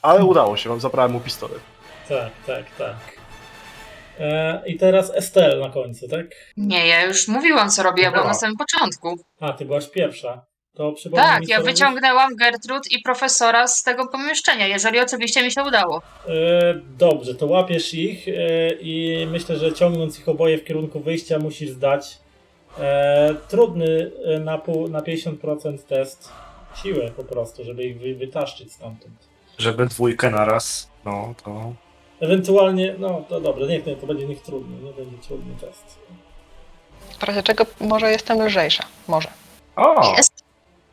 Ale 0.01 0.25
udało 0.25 0.57
się, 0.57 0.69
wam 0.69 0.79
zabrałem 0.79 1.11
mu 1.11 1.19
pistolet. 1.19 1.59
Tak, 2.09 2.31
tak, 2.47 2.65
tak. 2.77 3.16
E, 4.19 4.61
I 4.67 4.77
teraz 4.77 5.11
Estelle 5.15 5.59
na 5.59 5.69
końcu, 5.69 6.07
tak? 6.07 6.25
Nie, 6.57 6.87
ja 6.87 7.05
już 7.05 7.27
mówiłam, 7.27 7.69
co 7.69 7.81
byłam 7.81 7.95
Dobra. 8.13 8.23
na 8.23 8.33
samym 8.33 8.55
początku. 8.57 9.17
A, 9.39 9.53
ty 9.53 9.65
byłaś 9.65 9.87
pierwsza. 9.87 10.45
To 10.77 10.91
przypomnij 10.91 11.27
Tak, 11.27 11.41
mi, 11.41 11.47
ja 11.47 11.61
wyciągnęłam 11.61 12.35
Gertrud 12.35 12.91
i 12.91 13.01
profesora 13.01 13.67
z 13.67 13.83
tego 13.83 14.07
pomieszczenia, 14.07 14.67
jeżeli 14.67 14.99
oczywiście 14.99 15.43
mi 15.43 15.51
się 15.51 15.63
udało. 15.63 16.01
E, 16.27 16.31
dobrze, 16.97 17.35
to 17.35 17.45
łapiesz 17.45 17.93
ich 17.93 18.27
e, 18.27 18.31
i 18.81 19.27
myślę, 19.31 19.57
że 19.57 19.73
ciągnąc 19.73 20.19
ich 20.19 20.29
oboje 20.29 20.57
w 20.57 20.63
kierunku 20.63 20.99
wyjścia 20.99 21.39
musisz 21.39 21.69
zdać 21.69 22.17
e, 22.79 23.35
trudny 23.47 24.11
e, 24.25 24.39
na, 24.39 24.57
pół, 24.57 24.87
na 24.87 24.99
50% 24.99 25.77
test 25.77 26.31
siły 26.83 27.11
po 27.15 27.23
prostu, 27.23 27.63
żeby 27.63 27.83
ich 27.83 27.99
wy, 27.99 28.15
wytaszczyć 28.15 28.73
stamtąd. 28.73 29.13
Żeby 29.57 29.85
dwójkę 29.85 30.29
naraz, 30.29 30.91
no 31.05 31.33
to... 31.43 31.73
Ewentualnie, 32.19 32.95
no 32.99 33.23
to 33.29 33.41
dobrze, 33.41 33.67
niech 33.67 33.85
nie, 33.85 33.95
to 33.95 34.07
będzie 34.07 34.27
niech 34.27 34.41
trudny, 34.41 34.75
nie 34.83 34.93
będzie 34.93 35.17
trudny 35.27 35.53
test. 35.61 35.97
W 37.19 37.23
razie 37.23 37.43
czego 37.43 37.65
może 37.79 38.11
jestem 38.11 38.45
lżejsza. 38.45 38.83
Może. 39.07 39.29
O! 39.75 40.15
Jest. 40.17 40.33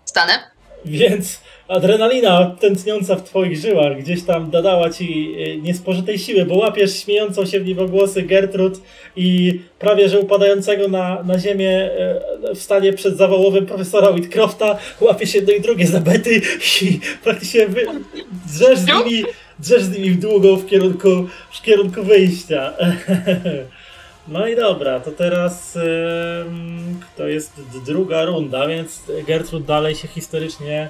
Stanę. 0.05 0.55
Więc 0.84 1.40
adrenalina 1.68 2.56
tętniąca 2.60 3.16
w 3.16 3.22
twoich 3.22 3.59
żyłach 3.59 3.98
gdzieś 3.98 4.22
tam 4.22 4.51
dodała 4.51 4.90
ci 4.90 5.36
e, 5.38 5.56
niespożytej 5.56 6.18
siły, 6.18 6.44
bo 6.44 6.55
łapiesz 6.55 7.02
śmiejącą 7.02 7.46
się 7.46 7.60
w 7.60 7.66
niebogłosy 7.66 8.22
Gertrud 8.22 8.80
i 9.16 9.60
prawie 9.78 10.09
że 10.09 10.20
upadającego 10.20 10.88
na, 10.88 11.22
na 11.22 11.38
ziemię 11.38 11.70
e, 11.70 12.55
w 12.55 12.62
stanie 12.62 12.92
przed 12.92 13.16
zawałowym 13.16 13.66
profesora 13.66 14.10
Whitcrofta 14.10 14.78
łapiesz 15.01 15.34
jedno 15.34 15.52
i 15.52 15.60
drugie 15.60 15.86
zabety 15.86 16.40
i 16.82 17.01
praktycznie 17.24 17.66
wy, 17.66 17.86
drzesz, 18.46 18.78
z 18.78 18.86
nimi, 18.86 19.24
drzesz 19.59 19.82
z 19.82 19.90
nimi 19.90 20.10
w 20.10 20.20
długą 20.20 20.56
w 20.56 20.66
kierunku, 20.66 21.09
w 21.52 21.62
kierunku 21.62 22.02
wyjścia. 22.02 22.72
No 24.28 24.47
i 24.47 24.56
dobra, 24.56 25.01
to 25.01 25.10
teraz 25.10 25.78
to 27.16 27.28
jest 27.28 27.52
druga 27.86 28.24
runda, 28.24 28.66
więc 28.66 29.02
Gertrud 29.26 29.64
dalej 29.64 29.94
się 29.94 30.09
historycznie 30.09 30.89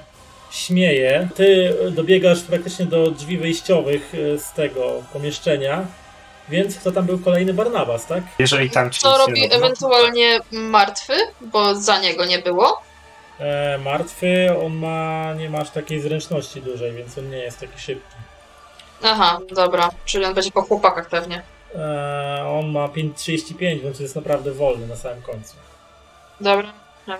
śmieje. 0.51 1.27
Ty 1.35 1.75
dobiegasz 1.91 2.41
praktycznie 2.41 2.85
do 2.85 3.11
drzwi 3.11 3.37
wyjściowych 3.37 4.13
e, 4.15 4.39
z 4.39 4.53
tego 4.53 5.03
pomieszczenia, 5.13 5.85
więc 6.49 6.79
kto 6.79 6.91
tam 6.91 7.05
był 7.05 7.19
kolejny 7.19 7.53
Barnabas, 7.53 8.05
tak? 8.05 8.23
Jeżeli 8.39 8.69
tam 8.69 8.91
ci 8.91 9.01
Co 9.01 9.17
robi 9.17 9.53
ewentualnie 9.53 10.39
martwy, 10.51 11.13
bo 11.41 11.75
za 11.75 11.99
niego 11.99 12.25
nie 12.25 12.39
było. 12.39 12.81
E, 13.39 13.77
martwy, 13.77 14.55
on 14.65 14.75
ma, 14.75 15.33
nie 15.33 15.49
ma 15.49 15.59
aż 15.59 15.69
takiej 15.69 15.99
zręczności 15.99 16.61
dużej, 16.61 16.93
więc 16.93 17.17
on 17.17 17.29
nie 17.29 17.37
jest 17.37 17.59
taki 17.59 17.79
szybki. 17.79 18.15
Aha, 19.05 19.39
dobra, 19.55 19.89
czyli 20.05 20.25
on 20.25 20.33
będzie 20.33 20.51
po 20.51 20.61
chłopakach 20.61 21.09
pewnie. 21.09 21.41
E, 21.75 22.45
on 22.59 22.71
ma 22.71 22.87
5,35, 22.87 23.81
więc 23.81 23.99
jest 23.99 24.15
naprawdę 24.15 24.51
wolny 24.51 24.87
na 24.87 24.95
samym 24.95 25.21
końcu. 25.21 25.55
Dobra. 26.41 26.73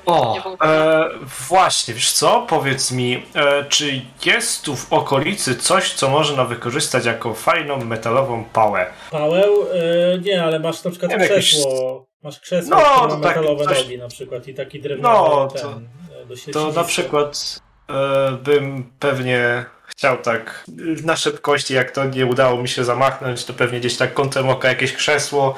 O, 0.06 0.38
było. 0.44 0.58
e, 0.64 1.10
właśnie, 1.48 1.94
wiesz 1.94 2.12
co? 2.12 2.46
Powiedz 2.50 2.92
mi, 2.92 3.24
e, 3.36 3.66
czy 3.70 4.02
jest 4.26 4.62
tu 4.64 4.76
w 4.76 4.94
okolicy 4.94 5.56
coś, 5.56 5.94
co 5.94 6.10
można 6.10 6.46
wykorzystać 6.46 7.06
jako 7.06 7.34
fajną 7.34 7.78
metalową 7.78 8.44
pałę? 8.54 8.86
Paweł, 9.12 9.54
e, 10.14 10.18
nie, 10.20 10.44
ale 10.44 10.60
masz 10.60 10.84
na 10.84 10.92
przykład 10.92 11.12
Nie 11.12 11.18
wiem, 11.18 11.30
jakieś- 11.30 11.50
krzesło, 11.50 12.06
masz 12.24 12.40
krzesło, 12.40 12.70
No, 12.78 12.82
które 12.82 13.02
ma 13.08 13.08
to 13.16 13.22
tak, 13.22 13.36
metalowe 13.36 13.66
coś- 13.66 13.78
nogi 13.84 13.98
na 13.98 14.08
przykład 14.08 14.48
i 14.48 14.54
taki 14.54 14.82
drewniany 14.82 15.14
No, 15.16 15.48
ten, 15.54 15.62
to- 15.62 15.70
e, 16.22 16.26
do 16.26 16.36
To 16.54 16.72
na 16.72 16.84
przykład 16.84 17.60
bym 18.44 18.92
pewnie 19.00 19.66
chciał 19.88 20.18
tak 20.18 20.64
na 21.04 21.16
szybkości, 21.16 21.74
jak 21.74 21.92
to 21.92 22.06
nie 22.06 22.26
udało 22.26 22.62
mi 22.62 22.68
się 22.68 22.84
zamachnąć, 22.84 23.46
to 23.46 23.54
pewnie 23.54 23.80
gdzieś 23.80 23.98
tak 23.98 24.14
kątem 24.14 24.50
oka 24.50 24.68
jakieś 24.68 24.94
krzesło 24.94 25.56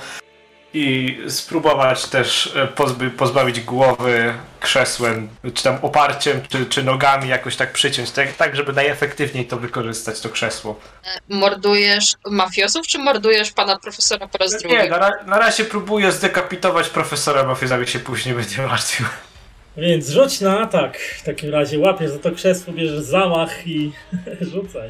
i 0.74 1.18
spróbować 1.28 2.06
też 2.06 2.54
e, 2.56 2.68
pozby, 2.68 3.10
pozbawić 3.10 3.62
głowy 3.62 4.34
krzesłem, 4.60 5.30
czy 5.54 5.64
tam 5.64 5.78
oparciem, 5.82 6.42
czy, 6.50 6.66
czy 6.66 6.84
nogami 6.84 7.30
jakoś 7.30 7.56
tak 7.56 7.72
przyciąć, 7.72 8.12
tak, 8.12 8.34
tak 8.34 8.56
żeby 8.56 8.74
najefektywniej 8.74 9.46
to 9.46 9.58
wykorzystać, 9.58 10.22
to 10.22 10.30
krzesło. 10.30 10.80
Mordujesz 11.30 12.14
mafiosów, 12.26 12.88
czy 12.88 13.00
mordujesz 13.00 13.52
pana 13.52 13.80
profesora 13.80 14.28
po 14.28 14.38
raz 14.38 14.52
drugi? 14.60 14.76
Nie, 14.76 14.90
na, 14.90 15.12
na 15.26 15.40
razie 15.40 15.66
próbuję 15.66 16.12
zdekapitować 16.12 16.90
profesora 16.90 17.44
Mafioza, 17.44 17.78
jak 17.78 17.90
się 17.90 18.00
później 18.00 18.36
będzie 18.36 18.62
martwił. 18.62 19.06
Więc 19.78 20.10
rzuć 20.10 20.42
na 20.42 20.60
atak. 20.60 20.98
W 20.98 21.24
takim 21.24 21.50
razie 21.54 21.80
łapiesz 21.80 22.12
za 22.12 22.20
to 22.20 22.32
krzesło, 22.32 22.74
bierzesz 22.74 23.00
zamach 23.00 23.68
i 23.68 23.92
rzucaj. 24.54 24.90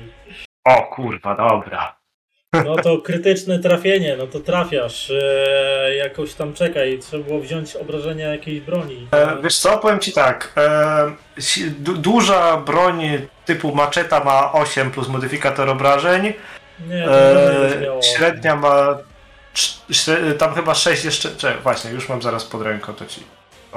O 0.66 0.82
kurwa, 0.84 1.36
dobra. 1.36 1.98
No 2.66 2.76
to 2.76 2.98
krytyczne 2.98 3.60
trafienie, 3.60 4.16
no 4.18 4.28
to 4.28 4.40
trafiasz. 4.40 5.12
E, 5.12 5.96
jakoś 5.96 6.34
tam 6.34 6.54
czekaj, 6.54 7.00
trzeba 7.00 7.24
było 7.24 7.40
wziąć 7.40 7.76
obrażenia 7.76 8.28
jakiejś 8.32 8.60
broni. 8.60 9.08
E, 9.12 9.38
wiesz 9.44 9.58
co, 9.58 9.78
powiem 9.78 10.00
ci 10.00 10.12
tak. 10.14 10.54
E, 10.58 11.12
du- 11.80 11.98
duża 11.98 12.58
broń 12.58 13.02
typu 13.46 13.76
maczeta 13.76 14.24
ma 14.24 14.52
8 14.54 14.92
plus 14.92 15.08
modyfikator 15.08 15.70
obrażeń. 15.70 16.34
Nie, 16.90 17.06
to 17.06 17.12
obrażenie 17.12 17.70
będzie 17.70 17.92
E, 17.94 18.04
średnia 18.04 18.56
ma. 18.56 18.98
tam 20.38 20.54
chyba 20.56 20.76
6 20.76 21.06
jeszcze. 21.06 21.30
Czekaj, 21.36 21.62
właśnie, 21.64 21.92
już 21.92 22.10
mam 22.10 22.22
zaraz 22.22 22.46
pod 22.46 22.62
ręką, 22.62 22.94
to 22.94 23.06
ci. 23.06 23.22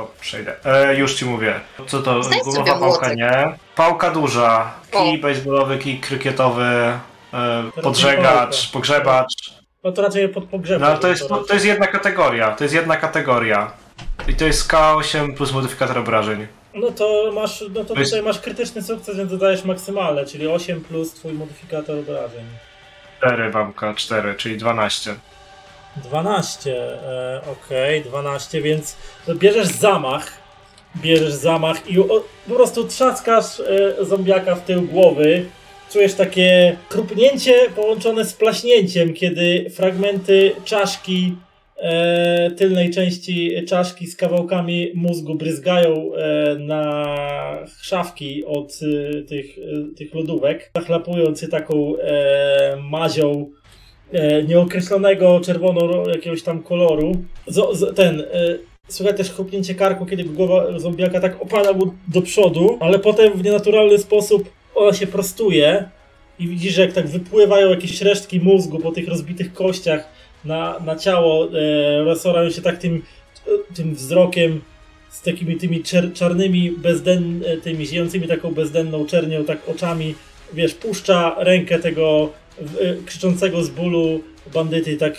O, 0.01 0.11
przejdę. 0.21 0.65
E, 0.65 0.97
już 0.97 1.15
ci 1.15 1.25
mówię. 1.25 1.61
Co 1.87 2.03
to? 2.03 2.23
Znajdź 2.23 2.45
Gumowa 2.45 2.59
sobie 2.67 2.71
pałka, 2.81 2.87
młotek. 2.87 3.17
nie? 3.17 3.53
Pałka 3.77 4.11
duża. 4.11 4.75
Kij 4.91 5.19
baseballowy, 5.19 5.79
kij 5.79 6.01
krykietowy, 6.01 6.65
e, 7.35 7.65
podżegacz, 7.83 8.71
pogrzebacz. 8.73 9.55
No 9.85 9.93
to 9.93 10.03
raczej 10.03 10.29
pod 10.29 10.45
pogrzebem. 10.45 10.81
No 10.81 10.87
ale 10.87 10.99
to 10.99 11.09
jest, 11.09 11.29
to 11.29 11.55
jest 11.55 11.67
jedna 11.67 11.87
kategoria. 11.87 12.51
To 12.51 12.65
jest 12.65 12.75
jedna 12.75 12.97
kategoria. 12.97 13.73
I 14.29 14.35
to 14.35 14.45
jest 14.45 14.73
K8 14.73 15.35
plus 15.35 15.53
modyfikator 15.53 15.99
obrażeń. 15.99 16.47
No 16.75 16.91
to 16.91 17.31
masz, 17.35 17.61
no 17.75 17.85
to 17.85 17.95
To 17.95 18.05
tutaj 18.05 18.23
masz 18.23 18.39
krytyczny 18.39 18.83
sukces, 18.83 19.17
więc 19.17 19.31
dodajesz 19.31 19.65
maksymalne, 19.65 20.27
czyli 20.27 20.49
8 20.49 20.81
plus 20.81 21.15
twój 21.15 21.33
modyfikator 21.33 21.99
obrażeń. 21.99 22.45
4 23.19 23.51
mam 23.51 23.73
K4, 23.73 24.37
czyli 24.37 24.57
12. 24.57 25.15
12, 25.97 26.67
e, 26.67 27.41
okej, 27.53 28.03
12, 28.03 28.63
więc 28.63 28.97
bierzesz 29.35 29.67
zamach, 29.69 30.33
bierzesz 30.97 31.33
zamach 31.33 31.91
i 31.91 31.99
o, 31.99 32.25
po 32.49 32.55
prostu 32.55 32.85
trzaskasz 32.85 33.61
e, 33.61 34.05
zombiaka 34.05 34.55
w 34.55 34.65
tył 34.65 34.83
głowy. 34.83 35.45
Czujesz 35.93 36.15
takie 36.15 36.77
krupnięcie 36.89 37.55
połączone 37.77 38.25
z 38.25 38.33
plaśnięciem, 38.33 39.15
kiedy 39.15 39.71
fragmenty 39.71 40.53
czaszki, 40.65 41.37
e, 41.77 42.51
tylnej 42.51 42.91
części 42.91 43.65
czaszki 43.69 44.07
z 44.07 44.17
kawałkami 44.17 44.93
mózgu 44.95 45.35
bryzgają 45.35 46.15
e, 46.15 46.55
na 46.59 47.67
szafki 47.81 48.45
od 48.45 48.81
e, 48.83 49.23
tych, 49.23 49.59
e, 49.59 49.95
tych 49.97 50.15
lodówek, 50.15 50.71
zachlapując 50.77 51.43
je 51.43 51.49
taką 51.49 51.97
e, 51.99 52.77
mazią 52.91 53.51
nieokreślonego 54.49 55.41
czerwono 55.41 56.11
jakiegoś 56.11 56.43
tam 56.43 56.63
koloru. 56.63 57.17
Z, 57.47 57.79
z, 57.79 57.97
ten, 57.97 58.21
e, 58.21 58.25
słychać 58.89 59.17
też 59.17 59.31
chrupnięcie 59.31 59.75
karku, 59.75 60.07
kiedy 60.07 60.25
głowa 60.25 60.79
zombiaka 60.79 61.21
tak 61.21 61.43
opada 61.43 61.73
mu 61.73 61.95
do 62.09 62.23
przodu, 62.23 62.79
ale 62.81 62.99
potem 62.99 63.33
w 63.33 63.45
nienaturalny 63.45 63.99
sposób 63.99 64.51
ona 64.75 64.93
się 64.93 65.07
prostuje 65.07 65.89
i 66.39 66.49
widzisz, 66.49 66.75
że 66.75 66.83
jak 66.83 66.93
tak 66.93 67.07
wypływają 67.07 67.71
jakieś 67.71 68.03
resztki 68.03 68.41
mózgu 68.41 68.79
po 68.79 68.93
tych 68.93 69.09
rozbitych 69.09 69.53
kościach 69.53 70.09
na, 70.45 70.79
na 70.79 70.97
ciało, 70.97 71.49
e, 72.47 72.51
się 72.51 72.63
tak 72.63 72.79
tym, 72.79 73.03
tym 73.75 73.95
wzrokiem 73.95 74.61
z 75.11 75.23
takimi 75.23 75.57
tymi 75.57 75.83
czer, 75.83 76.13
czarnymi, 76.13 76.71
bezden, 76.71 77.43
e, 77.47 77.57
tymi 77.57 77.87
ziejącymi 77.87 78.29
taką 78.29 78.55
bezdenną 78.55 79.07
czernią, 79.07 79.45
tak 79.45 79.69
oczami, 79.69 80.15
wiesz, 80.53 80.75
puszcza 80.75 81.35
rękę 81.39 81.79
tego 81.79 82.31
krzyczącego 83.07 83.65
z 83.65 83.69
bólu 83.69 84.23
bandyty 84.55 84.93
i 84.93 84.97
tak 84.99 85.13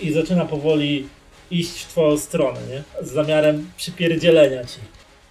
i 0.00 0.12
zaczyna 0.12 0.44
powoli 0.44 1.08
iść 1.50 1.84
w 1.84 1.88
twoją 1.88 2.18
stronę, 2.18 2.60
nie? 2.70 2.82
Z 3.06 3.12
zamiarem 3.12 3.70
przypierdzielenia 3.76 4.64
ci. 4.64 4.78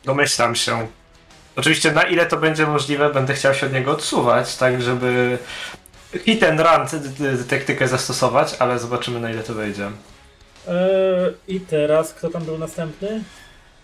Domyślam 0.05 0.55
się. 0.55 0.87
Oczywiście 1.55 1.91
na 1.91 2.03
ile 2.03 2.25
to 2.25 2.37
będzie 2.37 2.65
możliwe, 2.67 3.13
będę 3.13 3.33
chciał 3.33 3.53
się 3.53 3.65
od 3.65 3.73
niego 3.73 3.91
odsuwać, 3.91 4.55
tak 4.55 4.81
żeby 4.81 5.37
i 6.25 6.37
ten 6.37 6.57
d- 6.57 7.43
taktykę 7.49 7.87
zastosować, 7.87 8.55
ale 8.59 8.79
zobaczymy 8.79 9.19
na 9.19 9.31
ile 9.31 9.43
to 9.43 9.53
wejdzie. 9.53 9.83
Eee, 10.67 10.75
I 11.47 11.59
teraz 11.59 12.13
kto 12.13 12.29
tam 12.29 12.43
był 12.43 12.57
następny? 12.57 13.23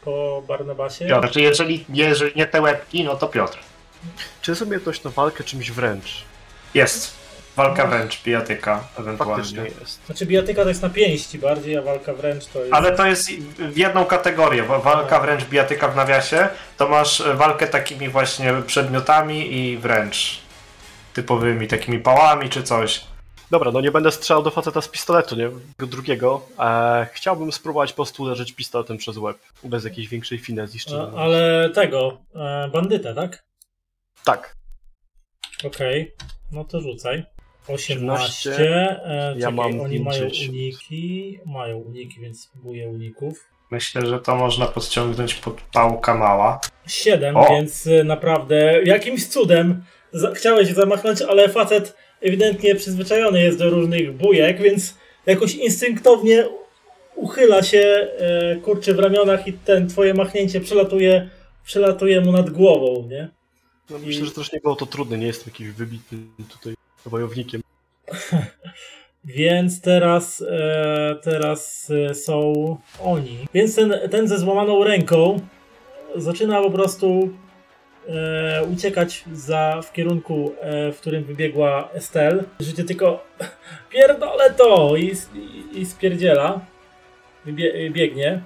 Po 0.06 0.44
Barnabasie? 0.48 1.08
Piotr, 1.08 1.38
jeżeli, 1.40 1.86
jeżeli 1.90 2.32
nie 2.36 2.46
te 2.48 2.62
łebki, 2.62 3.04
no 3.04 3.16
to 3.16 3.28
Piotr. 3.28 3.58
Czy 4.42 4.52
jest 4.52 4.62
umiejętność 4.62 5.04
na 5.04 5.12
walkę 5.12 5.44
czymś 5.44 5.72
wręcz? 5.72 6.24
Jest. 6.74 7.24
Walka 7.56 7.88
wręcz, 7.88 8.24
bijatyka 8.24 8.84
ewentualnie. 9.00 9.36
Faktycznie 9.36 9.80
jest. 9.80 10.06
Znaczy 10.06 10.26
bijatyka 10.26 10.64
to 10.64 10.70
jest 10.70 10.82
na 10.82 10.90
pięści 10.90 11.40
bardziej, 11.40 11.78
a 11.78 11.82
walka 11.82 12.14
wręcz 12.14 12.46
to 12.46 12.60
jest... 12.60 12.74
Ale 12.74 12.92
to 12.96 13.06
jest 13.06 13.32
w 13.60 13.78
jedną 13.78 14.06
kategorię. 14.06 14.64
bo 14.64 14.80
Walka 14.80 15.20
wręcz, 15.20 15.44
bijatyka 15.46 15.88
w 15.88 15.96
nawiasie, 15.96 16.50
to 16.78 16.88
masz 16.90 17.22
e, 17.22 17.34
walkę 17.34 17.68
takimi 17.68 18.10
właśnie 18.10 18.54
przedmiotami 18.68 19.58
i 19.58 19.78
wręcz 19.78 20.40
typowymi, 21.14 21.68
takimi 21.68 22.00
pałami 22.00 22.50
czy 22.50 22.64
coś. 22.64 23.02
Dobra, 23.52 23.72
no 23.72 23.82
nie 23.82 23.92
będę 23.92 24.12
strzelał 24.12 24.44
do 24.44 24.52
faceta 24.52 24.82
z 24.82 24.88
pistoletu, 24.88 25.36
nie? 25.36 25.50
Drugiego. 25.88 26.42
E, 26.60 27.08
chciałbym 27.14 27.52
spróbować 27.52 27.92
po 27.92 27.96
prostu 27.96 28.24
uderzyć 28.24 28.52
pistoletem 28.54 28.98
przez 28.98 29.18
łeb. 29.18 29.38
Bez 29.64 29.84
jakiejś 29.84 30.08
większej 30.08 30.40
finezji, 30.40 30.80
szczerze 30.80 31.02
A, 31.02 31.06
mówiąc. 31.06 31.20
ale 31.20 31.70
tego, 31.70 32.18
e, 32.36 32.70
bandytę, 32.74 33.16
tak? 33.16 33.44
Tak. 34.26 34.56
Okej, 35.66 36.12
no 36.52 36.64
to 36.64 36.82
rzucaj. 36.82 37.24
18. 37.68 38.50
18. 38.52 38.70
E, 39.06 39.36
Ja 39.38 39.52
mam 39.52 39.82
oni 39.82 40.00
mają 40.00 40.22
50. 40.22 40.50
uniki. 40.50 41.40
Mają 41.46 41.78
uniki, 41.78 42.20
więc 42.22 42.42
spróbuję 42.42 42.90
uników. 42.90 43.50
Myślę, 43.72 44.06
że 44.06 44.20
to 44.20 44.36
można 44.36 44.66
podciągnąć 44.66 45.34
pod 45.34 45.62
pałka 45.74 46.16
mała. 46.16 46.60
7, 46.88 47.38
O! 47.38 47.46
więc 47.50 47.88
e, 47.88 48.04
naprawdę 48.04 48.82
jakimś 48.86 49.28
cudem 49.28 49.84
za- 50.12 50.32
chciałeś 50.32 50.68
zamachnąć, 50.68 51.22
ale 51.22 51.50
facet 51.50 51.96
ewidentnie 52.22 52.76
przyzwyczajony 52.76 53.42
jest 53.42 53.60
do 53.60 53.70
różnych 53.70 54.18
bujek, 54.18 54.62
więc 54.62 54.98
jakoś 55.26 55.56
instynktownie 55.56 56.46
uchyla 57.16 57.64
się, 57.64 58.08
e, 58.20 58.56
kurczy 58.56 58.94
w 58.94 59.00
ramionach 59.00 59.48
i 59.48 59.54
ten 59.54 59.90
twoje 59.90 60.14
machnięcie 60.14 60.62
przelatuje, 60.62 61.30
przelatuje 61.66 62.22
mu 62.22 62.32
nad 62.32 62.50
głową, 62.50 63.08
nie? 63.10 63.30
No, 63.90 63.98
myślę, 64.00 64.26
że 64.26 64.32
też 64.32 64.52
nie 64.52 64.60
było 64.60 64.76
to 64.76 64.86
trudne, 64.86 65.18
nie 65.18 65.28
jestem 65.28 65.54
jakimś 65.54 65.70
wybitnym 65.70 66.30
tutaj 66.50 66.74
wojownikiem. 67.06 67.62
Więc 69.26 69.82
teraz, 69.82 70.44
e, 70.50 71.16
teraz 71.24 71.92
e, 72.10 72.14
są 72.14 72.54
oni. 73.04 73.38
Więc 73.54 73.76
ten, 73.76 73.94
ten 74.12 74.28
ze 74.28 74.40
złamaną 74.40 74.84
ręką 74.84 75.40
zaczyna 76.16 76.62
po 76.62 76.72
prostu 76.72 77.30
e, 78.08 78.64
uciekać 78.74 79.24
za, 79.34 79.82
w 79.84 79.94
kierunku, 79.94 80.54
e, 80.62 80.92
w 80.92 81.00
którym 81.00 81.24
wybiegła 81.24 81.90
Estelle. 81.94 82.44
Życie 82.60 82.84
tylko 82.84 83.24
pierdolę 83.94 84.54
to 84.54 84.96
i, 84.96 85.16
i, 85.36 85.80
i 85.80 85.86
spierdziela. 85.86 86.60
Wybie, 87.46 87.92
biegnie, 87.92 88.42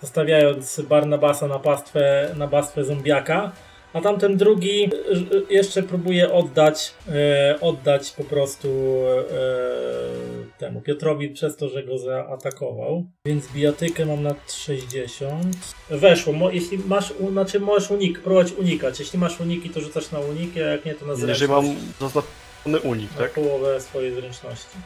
zostawiając 0.00 0.80
Barnabasa 0.80 1.48
na 1.48 1.58
pastwę, 1.58 2.34
na 2.36 2.48
pastwę 2.48 2.84
zombiaka. 2.84 3.52
A 3.92 4.00
tamten 4.00 4.36
drugi 4.36 4.84
e, 4.84 5.54
jeszcze 5.54 5.82
próbuje 5.82 6.32
oddać, 6.32 6.94
e, 7.08 7.58
oddać 7.60 8.10
po 8.10 8.24
prostu 8.24 8.68
e, 8.68 10.58
temu 10.58 10.80
Piotrowi 10.80 11.28
przez 11.28 11.56
to, 11.56 11.68
że 11.68 11.82
go 11.82 11.98
zaatakował. 11.98 13.04
Więc 13.26 13.52
bijatykę 13.52 14.06
mam 14.06 14.22
na 14.22 14.34
60. 14.48 15.56
Weszło. 15.90 16.32
Mo, 16.32 16.50
jeśli 16.50 16.78
masz, 16.78 17.12
u, 17.18 17.30
znaczy 17.30 17.60
możesz 17.60 17.90
unik, 17.90 18.20
próbować 18.20 18.52
unikać. 18.52 19.00
Jeśli 19.00 19.18
masz 19.18 19.40
uniki, 19.40 19.70
to 19.70 19.80
rzucasz 19.80 20.10
na 20.10 20.18
uniki, 20.18 20.62
a 20.62 20.66
jak 20.66 20.84
nie, 20.84 20.94
to 20.94 21.06
na 21.06 21.14
zręczność. 21.14 21.40
Jeżeli 21.40 21.52
mam 21.52 21.76
zaznaczony 22.00 22.80
unik, 22.90 23.10
Na 23.12 23.18
tak? 23.18 23.30
połowę 23.32 23.80
swojej 23.80 24.14
zręczności. 24.14 24.76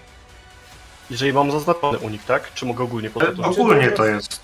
Jeżeli 1.11 1.33
mam 1.33 1.51
zaznaczony 1.51 1.99
unik, 1.99 2.25
tak? 2.25 2.55
Czy 2.55 2.67
mogę 2.67 2.85
ogólnie 2.85 3.09
E, 3.09 3.11
podać? 3.11 3.37
Ogólnie 3.43 3.91
to 3.91 4.05
jest. 4.05 4.41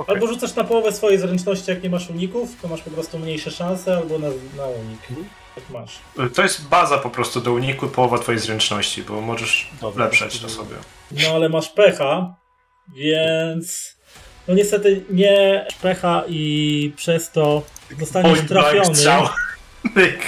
Okej. 0.00 0.14
Albo 0.14 0.26
rzucasz 0.26 0.54
na 0.54 0.64
połowę 0.64 0.92
swojej 0.92 1.18
zręczności, 1.18 1.70
jak 1.70 1.82
nie 1.82 1.90
masz 1.90 2.10
uników, 2.10 2.50
to 2.62 2.68
masz 2.68 2.82
po 2.82 2.90
prostu 2.90 3.18
mniejsze 3.18 3.50
szanse, 3.50 3.96
albo 3.96 4.18
na, 4.18 4.28
na 4.56 4.66
unik. 4.66 5.00
Mhm. 5.10 5.28
Jak 5.56 5.70
masz. 5.70 5.98
To 6.34 6.42
jest 6.42 6.68
baza 6.68 6.98
po 6.98 7.10
prostu 7.10 7.40
do 7.40 7.52
uniku, 7.52 7.88
połowa 7.88 8.18
twojej 8.18 8.40
zręczności, 8.40 9.02
bo 9.02 9.20
możesz 9.20 9.70
Dobra, 9.80 10.04
lepszeć 10.04 10.40
to 10.40 10.48
sobie. 10.48 10.76
No 11.10 11.28
ale 11.34 11.48
masz 11.48 11.68
pecha, 11.68 12.34
więc 12.96 13.96
no 14.48 14.54
niestety 14.54 15.04
nie 15.10 15.66
pecha 15.82 16.24
i 16.28 16.92
przez 16.96 17.30
to 17.30 17.62
zostaniesz 18.00 18.38
Point 18.38 18.48
trafiony. 18.48 18.94
strzał. 18.96 19.28
Myk. 19.94 20.20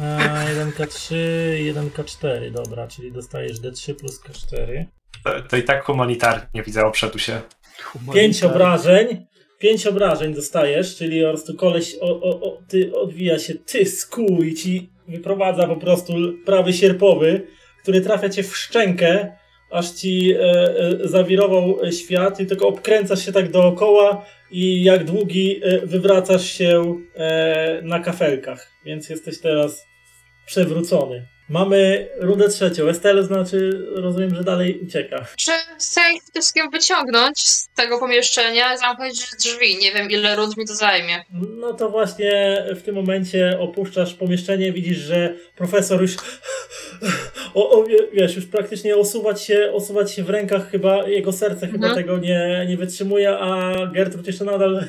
E, 0.00 0.46
1K3, 0.66 1.14
1K4, 1.74 2.50
dobra, 2.50 2.88
czyli 2.88 3.12
dostajesz 3.12 3.60
D3 3.60 3.94
plus 3.94 4.20
K4. 4.20 4.84
To, 5.24 5.42
to 5.48 5.56
i 5.56 5.62
tak 5.62 5.84
humanitarnie 5.84 6.62
widzę, 6.62 6.86
oprzedł 6.86 7.18
się. 7.18 7.40
Pięć 8.14 8.42
obrażeń, 8.42 9.26
pięć 9.58 9.86
obrażeń 9.86 10.34
dostajesz, 10.34 10.96
czyli 10.96 11.22
po 11.22 11.28
prostu 11.28 11.56
koleś 11.56 11.96
o, 12.00 12.20
o, 12.20 12.40
o, 12.40 12.62
ty 12.68 12.96
odwija 12.96 13.38
się 13.38 13.54
tysku 13.54 14.22
i 14.42 14.54
ci 14.54 14.90
wyprowadza 15.08 15.66
po 15.66 15.76
prostu 15.76 16.12
prawy 16.46 16.72
sierpowy, 16.72 17.46
który 17.82 18.00
trafia 18.00 18.28
cię 18.28 18.42
w 18.42 18.56
szczękę, 18.56 19.32
aż 19.70 19.90
ci 19.90 20.32
e, 20.32 20.40
e, 20.40 21.08
zawirował 21.08 21.78
świat 21.92 22.40
i 22.40 22.46
tylko 22.46 22.68
obkręcasz 22.68 23.24
się 23.24 23.32
tak 23.32 23.50
dookoła 23.50 24.24
i 24.50 24.84
jak 24.84 25.04
długi 25.04 25.60
e, 25.62 25.86
wywracasz 25.86 26.44
się 26.44 27.00
e, 27.16 27.80
na 27.82 28.00
kafelkach, 28.00 28.72
więc 28.84 29.08
jesteś 29.08 29.40
teraz 29.40 29.86
przewrócony. 30.46 31.26
Mamy 31.50 32.08
rundę 32.18 32.48
trzecią. 32.48 32.88
Estelle 32.88 33.22
znaczy, 33.22 33.86
rozumiem, 33.94 34.34
że 34.34 34.44
dalej 34.44 34.80
ucieka. 34.82 35.26
Czy 35.36 35.52
chcę 35.78 36.00
ich 36.14 36.22
wszystkim 36.32 36.70
wyciągnąć 36.70 37.38
z 37.48 37.68
tego 37.68 37.98
pomieszczenia, 37.98 38.76
zamknąć 38.76 39.30
drzwi? 39.30 39.78
Nie 39.78 39.92
wiem, 39.92 40.10
ile 40.10 40.36
rund 40.36 40.56
mi 40.56 40.66
to 40.66 40.74
zajmie. 40.74 41.24
No 41.32 41.74
to 41.74 41.90
właśnie 41.90 42.64
w 42.76 42.82
tym 42.82 42.94
momencie 42.94 43.58
opuszczasz 43.60 44.14
pomieszczenie, 44.14 44.72
widzisz, 44.72 44.98
że 44.98 45.34
profesor 45.56 46.02
już 46.02 46.16
o, 47.54 47.70
o, 47.70 47.84
wiesz, 48.12 48.36
już 48.36 48.46
praktycznie 48.46 48.96
osuwać 48.96 49.42
się, 49.42 49.72
osuwać 49.72 50.12
się 50.12 50.24
w 50.24 50.30
rękach 50.30 50.70
chyba, 50.70 51.08
jego 51.08 51.32
serce 51.32 51.66
chyba 51.66 51.86
Mhm. 51.86 51.94
tego 51.94 52.18
nie, 52.18 52.66
nie 52.68 52.76
wytrzymuje, 52.76 53.38
a 53.38 53.72
Gertrud 53.86 54.26
jeszcze 54.26 54.44
nadal 54.44 54.84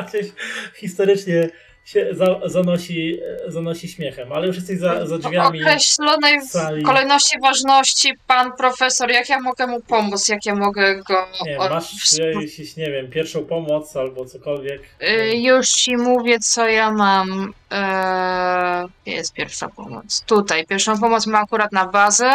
historycznie 0.80 1.48
się 1.86 2.08
za, 2.12 2.40
zanosi, 2.44 3.20
zanosi 3.48 3.88
śmiechem, 3.88 4.32
ale 4.32 4.46
już 4.46 4.56
jesteś 4.56 4.78
za, 4.78 5.06
za 5.06 5.18
drzwiami. 5.18 5.60
W 5.60 5.62
określonej 5.62 6.42
sali. 6.42 6.82
kolejności 6.82 7.40
ważności, 7.40 8.12
pan 8.26 8.52
profesor, 8.52 9.10
jak 9.10 9.28
ja 9.28 9.40
mogę 9.40 9.66
mu 9.66 9.80
pomóc? 9.80 10.28
Jak 10.28 10.46
ja 10.46 10.54
mogę 10.54 11.02
go. 11.02 11.28
Nie, 11.44 11.58
masz 11.58 12.18
jakieś, 12.18 12.76
nie 12.76 12.90
wiem, 12.90 13.10
pierwszą 13.10 13.44
pomoc 13.44 13.96
albo 13.96 14.24
cokolwiek. 14.24 14.82
Y, 15.02 15.36
Już 15.36 15.68
ci 15.68 15.96
mówię, 15.96 16.38
co 16.38 16.68
ja 16.68 16.90
mam. 16.90 17.52
Eee, 17.70 18.86
jest 19.06 19.32
pierwsza 19.32 19.68
pomoc? 19.68 20.22
Tutaj. 20.26 20.66
Pierwszą 20.66 20.98
pomoc 21.00 21.26
mam 21.26 21.44
akurat 21.44 21.72
na 21.72 21.86
bazę. 21.86 22.32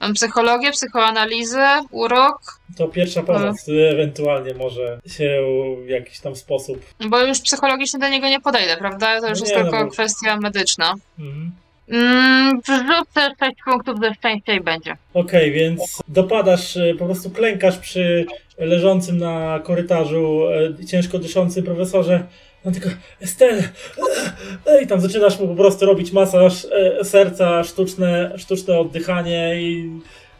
Mam 0.00 0.14
psychologię, 0.14 0.70
psychoanalizę, 0.70 1.82
urok, 1.90 2.58
To 2.76 2.88
pierwsza 2.88 3.22
pomoc 3.22 3.68
Mhm. 3.68 3.94
ewentualnie 3.94 4.54
może 4.54 5.00
się 5.06 5.40
w 5.86 5.88
jakiś 5.88 6.20
tam 6.20 6.36
sposób. 6.36 6.80
bo 7.08 7.20
już 7.22 7.40
psychologicznie 7.40 7.98
do 8.00 8.08
niego 8.08 8.28
nie 8.28 8.40
podejdę, 8.40 8.76
prawda? 8.76 9.20
To 9.20 9.28
już 9.28 9.38
No 9.40 9.44
jest 9.46 9.56
nie, 9.56 9.62
tylko 9.62 9.78
no 9.78 9.84
bo- 9.84 9.90
kwestia 9.90 10.36
medyczna. 10.36 10.94
Mhm. 11.18 11.50
Mm, 11.90 12.60
wrzucę 12.60 13.30
6 13.40 13.56
punktów 13.64 13.98
ze 14.00 14.14
szczęścia 14.14 14.52
i 14.52 14.60
będzie. 14.60 14.96
Okej, 15.14 15.52
więc 15.52 16.02
dopadasz, 16.08 16.76
e, 16.76 16.94
po 16.98 17.04
prostu 17.04 17.30
klękasz 17.30 17.78
przy 17.78 18.26
leżącym 18.58 19.18
na 19.18 19.60
korytarzu 19.64 20.40
e, 20.82 20.86
ciężko 20.86 21.18
dyszącym 21.18 21.64
profesorze. 21.64 22.26
No 22.64 22.72
tylko, 22.72 22.88
Estel! 23.20 23.62
e, 24.66 24.82
I 24.82 24.86
tam 24.86 25.00
zaczynasz 25.00 25.40
mu 25.40 25.48
po 25.48 25.54
prostu 25.54 25.86
robić 25.86 26.12
masaż 26.12 26.64
e, 26.64 27.04
serca, 27.04 27.64
sztuczne, 27.64 28.32
sztuczne 28.36 28.78
oddychanie 28.78 29.62
i 29.62 29.90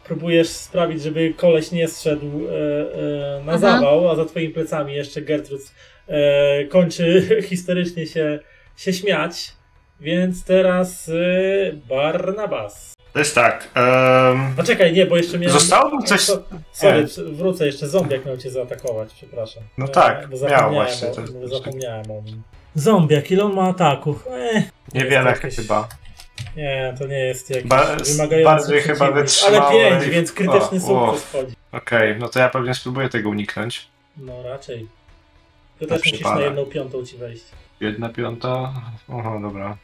próbujesz 0.03 0.47
sprawić, 0.47 1.03
żeby 1.03 1.33
koleś 1.33 1.71
nie 1.71 1.87
zszedł 1.87 2.25
e, 2.25 3.39
e, 3.39 3.43
na 3.45 3.57
zawał, 3.57 4.09
a 4.09 4.15
za 4.15 4.25
twoimi 4.25 4.53
plecami 4.53 4.93
jeszcze 4.93 5.21
Gertrud 5.21 5.61
e, 6.07 6.65
kończy 6.65 7.27
historycznie 7.49 8.07
się, 8.07 8.39
się 8.77 8.93
śmiać. 8.93 9.53
Więc 9.99 10.43
teraz 10.43 11.09
e, 11.09 11.73
Barnabas. 11.89 12.98
To 13.13 13.19
jest 13.19 13.35
tak. 13.35 13.67
em, 13.75 14.53
A 14.57 14.63
czekaj, 14.63 14.93
nie, 14.93 15.05
bo 15.05 15.17
jeszcze 15.17 15.39
miałem... 15.39 15.59
Zostało 15.59 15.97
mi 15.97 16.03
coś- 16.03 16.21
So, 16.21 16.43
sorry, 16.71 17.05
Nie. 17.17 17.23
wrócę 17.33 17.65
jeszcze. 17.65 17.87
Zombiak 17.87 18.25
miał 18.25 18.37
cię 18.37 18.51
zaatakować, 18.51 19.13
przepraszam. 19.13 19.63
No 19.77 19.85
E, 19.85 19.89
tak, 19.89 20.21
bo 20.27 20.29
miał 20.29 20.37
zapomniałem 20.37 20.73
właśnie, 20.73 21.07
O, 21.07 21.11
to- 21.11 21.21
bo 21.21 21.47
zapomniałem 21.47 22.11
o 22.11 22.21
nim. 22.21 22.41
Zombiak, 22.75 23.31
ile 23.31 23.43
on 23.43 23.53
ma 23.53 23.63
ataków? 23.69 24.27
Eh, 24.55 24.63
Niewiele 24.93 25.29
jakieś- 25.31 25.55
chyba. 25.55 25.87
Nie, 26.55 26.95
to 26.99 27.07
nie 27.07 27.19
jest 27.19 27.49
jakiś 27.49 27.67
Ba- 27.69 27.95
bardziej 28.43 28.81
chyba 28.81 29.11
wytrzymały. 29.11 29.65
Ale 29.85 29.99
pięć, 29.99 30.13
więc 30.13 30.31
krytyczny 30.31 30.77
O, 30.77 30.81
sukces 31.11 31.23
wchodzi. 31.29 31.55
Okej, 31.71 32.15
no 32.19 32.29
to 32.29 32.39
ja 32.39 32.49
pewnie 32.49 32.73
spróbuję 32.73 33.09
tego 33.09 33.29
uniknąć. 33.29 33.87
No 34.17 34.33
raczej. 34.43 34.87
Ty 35.79 35.87
Na 35.87 35.95
też 35.95 36.05
musisz 36.05 36.21
na 36.21 36.41
jedną 36.41 36.65
piątą 36.65 37.05
ci 37.05 37.17
wejść. 37.17 37.43
Jedna 37.79 38.09
piąta. 38.09 38.73
Oho, 39.09 39.39
dobra. 39.41 39.77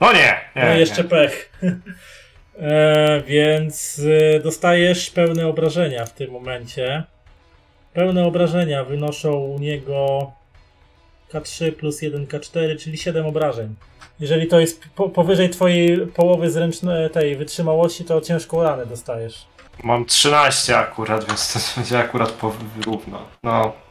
No 0.00 0.12
nie! 0.12 0.40
nie 0.56 0.64
No 0.64 0.74
jeszcze 0.74 1.02
nie. 1.02 1.08
pech. 1.08 1.52
e, 2.58 3.22
więc 3.26 4.00
e, 4.36 4.40
dostajesz 4.40 5.10
pełne 5.10 5.46
obrażenia 5.46 6.04
w 6.04 6.12
tym 6.12 6.30
momencie. 6.30 7.04
Pełne 7.94 8.26
obrażenia 8.26 8.84
wynoszą 8.84 9.32
u 9.32 9.58
niego 9.58 10.32
K3 11.32 11.72
plus 11.72 12.02
1 12.02 12.26
K4, 12.26 12.78
czyli 12.78 12.98
7 12.98 13.26
obrażeń. 13.26 13.74
Jeżeli 14.20 14.46
to 14.46 14.60
jest 14.60 14.82
po, 14.94 15.08
powyżej 15.08 15.50
twojej 15.50 16.06
połowy 16.06 16.50
zręcznej 16.50 17.10
tej 17.10 17.36
wytrzymałości, 17.36 18.04
to 18.04 18.20
ciężką 18.20 18.62
ranę 18.62 18.86
dostajesz. 18.86 19.46
Mam 19.82 20.04
13 20.04 20.78
akurat, 20.78 21.26
więc 21.26 21.52
to 21.52 21.58
będzie 21.80 21.98
akurat 21.98 22.30
po 22.30 22.52
równo. 22.86 23.18
No. 23.42 23.85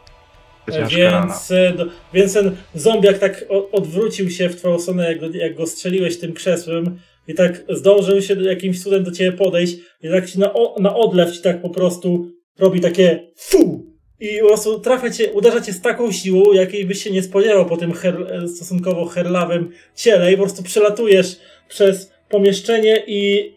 Więc, 0.67 1.77
do, 1.77 1.85
więc 2.13 2.33
ten 2.33 2.55
zombiak 2.75 3.17
tak 3.17 3.45
odwrócił 3.71 4.29
się 4.29 4.49
w 4.49 4.55
twoją 4.55 4.79
stronę, 4.79 5.09
jak 5.09 5.19
go, 5.19 5.37
jak 5.37 5.55
go 5.55 5.67
strzeliłeś 5.67 6.19
tym 6.19 6.33
krzesłem 6.33 6.99
i 7.27 7.33
tak 7.33 7.63
zdążył 7.69 8.21
się 8.21 8.43
jakimś 8.43 8.83
cudem 8.83 9.03
do 9.03 9.11
ciebie 9.11 9.31
podejść 9.31 9.77
i 10.01 10.09
tak 10.09 10.29
ci 10.29 10.39
na, 10.39 10.53
na 10.79 10.95
odlew 10.95 11.31
ci 11.31 11.41
tak 11.41 11.61
po 11.61 11.69
prostu 11.69 12.31
robi 12.59 12.81
takie 12.81 13.31
fu! 13.37 13.85
I 14.19 14.39
po 14.41 14.47
prostu 14.47 14.79
trafia 14.79 15.09
cię, 15.09 15.31
uderza 15.31 15.61
cię 15.61 15.73
z 15.73 15.81
taką 15.81 16.11
siłą, 16.11 16.53
jakiej 16.53 16.85
byś 16.85 17.03
się 17.03 17.11
nie 17.11 17.23
spodziewał 17.23 17.65
po 17.65 17.77
tym 17.77 17.93
her, 17.93 18.47
stosunkowo 18.47 19.05
herlawym 19.05 19.71
ciele 19.95 20.33
i 20.33 20.37
po 20.37 20.43
prostu 20.43 20.63
przelatujesz 20.63 21.39
przez 21.67 22.11
pomieszczenie 22.29 23.03
i 23.07 23.51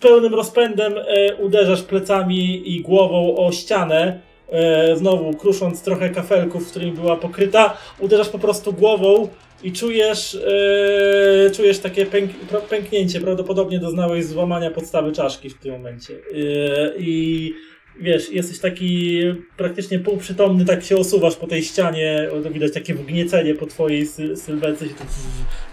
pełnym 0.00 0.34
rozpędem 0.34 0.94
e, 0.98 1.34
uderzasz 1.34 1.82
plecami 1.82 2.72
i 2.76 2.80
głową 2.80 3.36
o 3.36 3.52
ścianę, 3.52 4.20
e, 4.50 4.96
znowu 4.96 5.34
krusząc 5.34 5.82
trochę 5.82 6.10
kafelków, 6.10 6.70
którymi 6.70 6.92
była 6.92 7.16
pokryta, 7.16 7.76
uderzasz 7.98 8.28
po 8.28 8.38
prostu 8.38 8.72
głową 8.72 9.28
i 9.62 9.72
czujesz, 9.72 10.34
e, 10.34 11.50
czujesz 11.50 11.78
takie 11.78 12.06
pęk, 12.06 12.30
pęknięcie. 12.70 13.20
Prawdopodobnie 13.20 13.78
doznałeś 13.78 14.24
złamania 14.24 14.70
podstawy 14.70 15.12
czaszki 15.12 15.50
w 15.50 15.58
tym 15.58 15.72
momencie. 15.72 16.14
E, 16.14 16.18
I 16.98 17.52
wiesz, 18.00 18.30
jesteś 18.32 18.58
taki 18.58 19.20
praktycznie 19.56 19.98
półprzytomny, 19.98 20.64
tak 20.64 20.84
się 20.84 20.96
osuwasz 20.96 21.36
po 21.36 21.46
tej 21.46 21.62
ścianie, 21.62 22.28
widać 22.50 22.72
takie 22.72 22.94
wgniecenie 22.94 23.54
po 23.54 23.66
twojej 23.66 24.06
sy- 24.06 24.36
sylwetce 24.36 24.84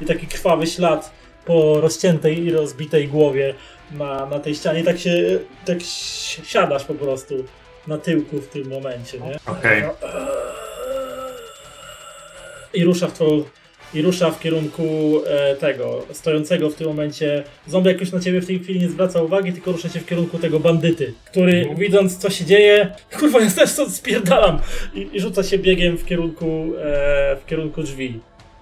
i 0.01 0.05
taki 0.05 0.27
krwawy 0.27 0.67
ślad 0.67 1.11
po 1.45 1.81
rozciętej 1.81 2.43
i 2.45 2.51
rozbitej 2.51 3.07
głowie 3.07 3.53
na, 3.91 4.25
na 4.25 4.39
tej 4.39 4.55
ścianie. 4.55 4.83
Tak 4.83 4.99
się, 4.99 5.39
tak 5.65 5.81
si- 5.81 6.41
siadasz 6.45 6.83
po 6.85 6.93
prostu 6.93 7.35
na 7.87 7.97
tyłku 7.97 8.37
w 8.41 8.47
tym 8.47 8.69
momencie, 8.69 9.19
nie? 9.19 9.35
Okej. 9.45 9.83
I 12.73 12.83
rusza 12.83 13.07
w 13.07 13.13
twoją, 13.13 13.43
i 13.93 14.01
rusza 14.01 14.31
w 14.31 14.39
kierunku 14.39 14.83
e, 15.27 15.55
tego, 15.55 16.05
stojącego 16.11 16.69
w 16.69 16.75
tym 16.75 16.87
momencie. 16.87 17.43
Zombiak 17.67 17.99
już 17.99 18.11
na 18.11 18.19
ciebie 18.19 18.41
w 18.41 18.47
tej 18.47 18.59
chwili 18.59 18.79
nie 18.79 18.89
zwraca 18.89 19.21
uwagi, 19.21 19.53
tylko 19.53 19.71
rusza 19.71 19.89
się 19.89 19.99
w 19.99 20.05
kierunku 20.05 20.39
tego 20.39 20.59
bandyty, 20.59 21.13
który 21.25 21.57
Mhm. 21.59 21.77
widząc 21.77 22.17
co 22.17 22.29
się 22.29 22.45
dzieje, 22.45 22.95
kurwa 23.19 23.41
ja 23.41 23.51
też 23.51 23.69
stąd 23.69 23.95
spierdalam 23.95 24.59
i, 24.93 25.09
i 25.13 25.19
rzuca 25.19 25.43
się 25.43 25.57
biegiem 25.57 25.97
w 25.97 26.05
kierunku, 26.05 26.73
e, 26.79 27.35
w 27.35 27.45
kierunku 27.45 27.83
drzwi. 27.83 28.19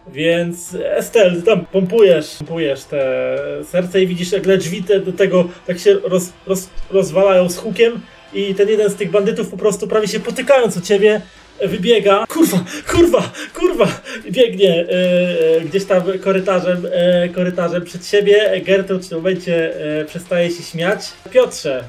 Więc 0.08 0.76
Estel, 0.84 1.44
tam 1.44 1.66
pompujesz, 1.66 2.36
pompujesz 2.38 2.84
te 2.84 3.28
serce 3.64 4.02
i 4.02 4.08
widzisz, 4.08 4.32
jak 4.32 4.58
drzwi 4.58 4.84
te, 4.84 5.00
do 5.00 5.14
tego 5.14 5.50
tak 5.68 5.80
się 5.80 5.94
roz, 5.94 6.30
roz, 6.48 6.70
rozwalają 6.91 7.50
z 7.50 7.58
hukiem 7.58 8.02
i 8.34 8.56
ten 8.56 8.69
jeden 8.69 8.89
z 8.89 8.95
tych 8.95 9.11
bandytów 9.11 9.49
po 9.49 9.57
prostu 9.57 9.88
prawie 9.88 10.07
się 10.07 10.19
potykając 10.19 10.77
o 10.77 10.81
ciebie 10.81 11.22
wybiega. 11.68 12.26
Kurwa, 12.27 12.64
kurwa, 12.91 13.31
kurwa! 13.53 13.88
Biegnie 14.31 14.85
e, 14.89 15.57
e, 15.57 15.61
gdzieś 15.61 15.85
tam 15.85 16.03
korytarzem, 16.22 16.88
e, 16.91 17.30
korytarzem 17.30 17.85
przed 17.85 18.07
siebie. 18.07 18.61
Gertrud 18.65 19.06
w 19.06 19.10
tym 19.10 19.18
momencie 19.18 19.76
e, 20.01 20.06
przestaje 20.06 20.51
się 20.51 20.64
śmiać. 20.64 20.99
Piotrze, 21.31 21.84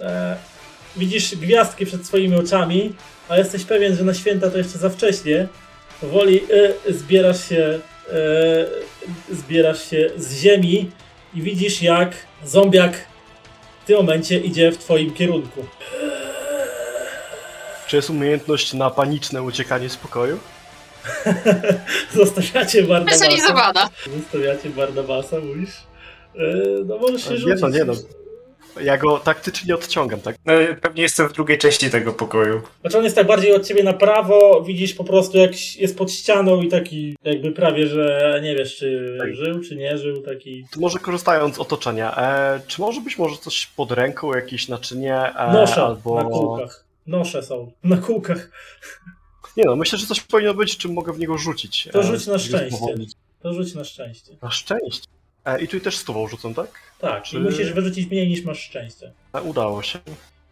e, 0.00 0.36
widzisz 0.96 1.36
gwiazdki 1.36 1.86
przed 1.86 2.06
swoimi 2.06 2.36
oczami, 2.36 2.92
a 3.28 3.36
jesteś 3.38 3.64
pewien, 3.64 3.96
że 3.96 4.04
na 4.04 4.14
święta 4.14 4.50
to 4.50 4.58
jeszcze 4.58 4.78
za 4.78 4.90
wcześnie. 4.90 5.48
Powoli 6.00 6.40
e, 6.88 6.92
zbierasz 6.92 7.48
się, 7.48 7.78
e, 8.12 9.34
zbierasz 9.34 9.90
się 9.90 10.10
z 10.16 10.36
ziemi 10.36 10.90
i 11.34 11.42
widzisz 11.42 11.82
jak 11.82 12.12
zombiak 12.44 13.11
w 13.82 13.86
tym 13.86 13.96
momencie 13.96 14.38
idzie 14.38 14.72
w 14.72 14.78
twoim 14.78 15.14
kierunku. 15.14 15.64
Czy 17.86 17.96
jest 17.96 18.10
umiejętność 18.10 18.72
na 18.74 18.90
paniczne 18.90 19.42
uciekanie 19.42 19.88
z 19.88 19.96
pokoju? 19.96 20.38
Zostawiacie 22.14 22.82
Barnabasa. 22.82 23.18
Personalizowana. 23.18 23.88
Zostawiacie 24.18 24.70
Barnabasa, 24.70 25.36
mówisz? 25.40 25.70
E, 26.36 26.40
no 26.86 26.98
możesz 26.98 27.24
się 27.24 27.30
Nie 27.30 27.38
rzucić. 27.38 27.60
no, 27.62 27.68
nie 27.68 27.84
no. 27.84 27.92
Ja 28.80 28.96
go 28.98 29.18
taktycznie 29.18 29.74
odciągam, 29.74 30.20
tak? 30.20 30.36
No, 30.44 30.52
pewnie 30.80 31.02
jestem 31.02 31.28
w 31.28 31.32
drugiej 31.32 31.58
części 31.58 31.90
tego 31.90 32.12
pokoju. 32.12 32.62
Znaczy 32.80 32.98
on 32.98 33.04
jest 33.04 33.16
tak 33.16 33.26
bardziej 33.26 33.54
od 33.54 33.66
ciebie 33.66 33.82
na 33.82 33.92
prawo, 33.92 34.62
widzisz 34.66 34.94
po 34.94 35.04
prostu 35.04 35.38
jak 35.38 35.76
jest 35.76 35.98
pod 35.98 36.12
ścianą 36.12 36.62
i 36.62 36.68
taki 36.68 37.16
jakby 37.24 37.52
prawie, 37.52 37.86
że 37.86 38.40
nie 38.42 38.56
wiesz 38.56 38.76
czy 38.76 39.16
Tak. 39.18 39.34
żył, 39.34 39.60
czy 39.60 39.76
nie 39.76 39.98
żył, 39.98 40.22
taki... 40.22 40.64
To 40.72 40.80
może 40.80 40.98
korzystając 40.98 41.56
z 41.56 41.58
otoczenia, 41.58 42.16
e, 42.16 42.60
czy 42.66 42.80
może 42.80 43.00
być 43.00 43.18
może 43.18 43.36
coś 43.36 43.66
pod 43.66 43.92
ręką, 43.92 44.34
jakieś 44.34 44.68
naczynie, 44.68 45.16
e, 45.16 45.52
Nosze 45.52 45.82
albo... 45.82 46.14
na 46.22 46.24
kółkach. 46.30 46.84
Nosze 47.06 47.42
są. 47.42 47.72
Na 47.84 47.96
kółkach. 47.96 48.50
Nie 49.56 49.64
no, 49.64 49.76
myślę, 49.76 49.98
że 49.98 50.06
coś 50.06 50.20
powinno 50.20 50.54
być, 50.54 50.76
czym 50.76 50.92
mogę 50.92 51.12
w 51.12 51.18
niego 51.18 51.38
rzucić. 51.38 51.88
To 51.92 52.00
e, 52.00 52.02
rzuć 52.02 52.26
na 52.26 52.38
szczęście. 52.38 52.94
To 53.42 53.54
rzuć 53.54 53.74
na 53.74 53.84
szczęście. 53.84 54.32
Na 54.42 54.50
szczęście. 54.50 55.06
E, 55.44 55.62
I 55.62 55.68
tu 55.68 55.80
też 55.80 55.96
stówą 55.96 56.28
rzucą, 56.28 56.54
tak? 56.54 56.68
Tak, 56.98 57.22
Czy- 57.22 57.36
i 57.36 57.40
musisz 57.40 57.72
wyrzucić 57.72 58.10
mniej 58.10 58.28
niż 58.28 58.44
masz 58.44 58.60
szczęście. 58.60 59.12
E, 59.34 59.42
udało 59.42 59.82
się. 59.82 59.98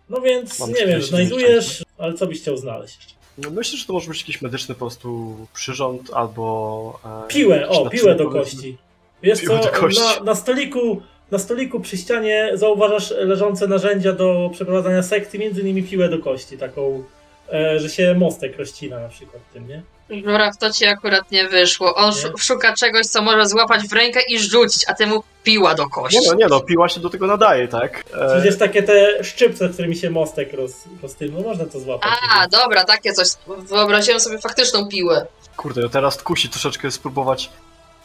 No 0.09 0.21
więc, 0.21 0.59
Mam 0.59 0.69
nie 0.69 0.75
wiem, 0.75 1.01
40 1.01 1.11
znajdujesz, 1.11 1.85
ale 1.99 2.15
co 2.15 2.27
byś 2.27 2.41
chciał 2.41 2.57
znaleźć? 2.57 3.15
No, 3.39 3.51
myślę, 3.51 3.79
że 3.79 3.87
to 3.87 3.93
może 3.93 4.09
być 4.09 4.21
jakiś 4.21 4.43
medyczny 4.43 4.75
po 4.75 4.79
prostu 4.79 5.37
przyrząd, 5.55 6.11
albo... 6.15 7.01
E, 7.25 7.29
Piłę, 7.29 7.69
o, 7.69 7.91
piłę 7.91 8.15
do 8.15 8.31
kości. 8.31 8.77
Wiesz 9.23 9.41
Piłę 9.41 9.61
co, 9.61 9.89
na, 9.89 10.25
na 10.25 10.35
stoliku 10.35 11.03
na 11.31 11.39
stoliku 11.39 11.81
przy 11.81 11.97
ścianie 11.97 12.51
zauważasz 12.55 13.11
leżące 13.11 13.67
narzędzia 13.67 14.13
do 14.13 14.51
przeprowadzania 14.53 15.03
sekcji, 15.03 15.39
między 15.39 15.61
innymi 15.61 15.83
piłę 15.83 16.09
do 16.09 16.19
kości, 16.19 16.59
taką 16.59 17.05
e, 17.53 17.81
że 17.81 17.89
się 17.89 18.15
mostek 18.15 18.59
rozcina 18.59 19.01
na 19.01 19.09
przykład 19.09 19.43
tym, 19.53 19.69
nie? 19.69 19.83
Żuraw, 20.25 20.59
to 20.59 20.73
ci 20.73 20.87
akurat 20.87 21.31
nie 21.31 21.49
wyszło. 21.49 21.95
On 21.95 22.13
szuka 22.39 22.73
czegoś, 22.75 23.07
co 23.07 23.23
może 23.23 23.47
złapać 23.47 23.89
w 23.89 23.93
rękę 23.93 24.21
i 24.29 24.39
rzucić, 24.39 24.85
a 24.89 24.95
temu 24.95 25.23
piła 25.43 25.75
do 25.75 25.89
kości. 25.89 26.21
Nie 26.21 26.29
no, 26.29 26.35
nie 26.35 26.47
no, 26.47 26.61
piła 26.61 26.89
się 26.89 27.01
do 27.01 27.11
tego 27.11 27.27
nadaje, 27.27 27.69
tak? 27.69 28.05
E, 28.15 28.41
Przecież 28.41 28.59
takie 28.59 28.83
te 28.83 29.25
szczypce, 29.25 29.69
którymi 29.69 29.97
się 29.97 30.11
mostek 30.11 30.53
roz, 30.53 30.73
roztynął, 31.03 31.43
można 31.43 31.67
to 31.67 31.81
złapać. 31.81 32.13
A, 32.31 32.49
dobra, 32.49 32.85
takie 32.85 33.13
coś. 33.13 33.29
Wyobraziłem 33.47 34.21
sobie 34.21 34.39
faktyczną 34.39 34.89
piłę. 34.89 35.27
Kurde, 35.57 35.81
no 35.83 35.89
teraz 35.89 36.23
kusi 36.23 36.49
troszeczkę 36.49 36.91
spróbować. 36.91 37.51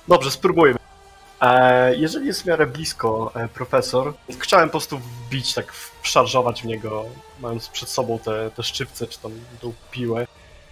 Dobrze, 0.07 0.31
spróbujmy. 0.31 0.79
E, 1.41 1.95
jeżeli 1.95 2.27
jest 2.27 2.43
w 2.43 2.45
miarę 2.45 2.67
blisko 2.67 3.31
e, 3.35 3.47
profesor, 3.47 4.13
chciałem 4.39 4.69
po 4.69 4.71
prostu 4.71 4.97
wbić, 4.99 5.53
tak 5.53 5.73
szarżować 6.03 6.61
w 6.61 6.65
niego, 6.65 7.05
mając 7.39 7.67
przed 7.69 7.89
sobą 7.89 8.19
te, 8.19 8.51
te 8.55 8.63
szczypce, 8.63 9.07
czy 9.07 9.19
tam 9.19 9.31
tą 9.61 9.73
piłę. 9.91 10.27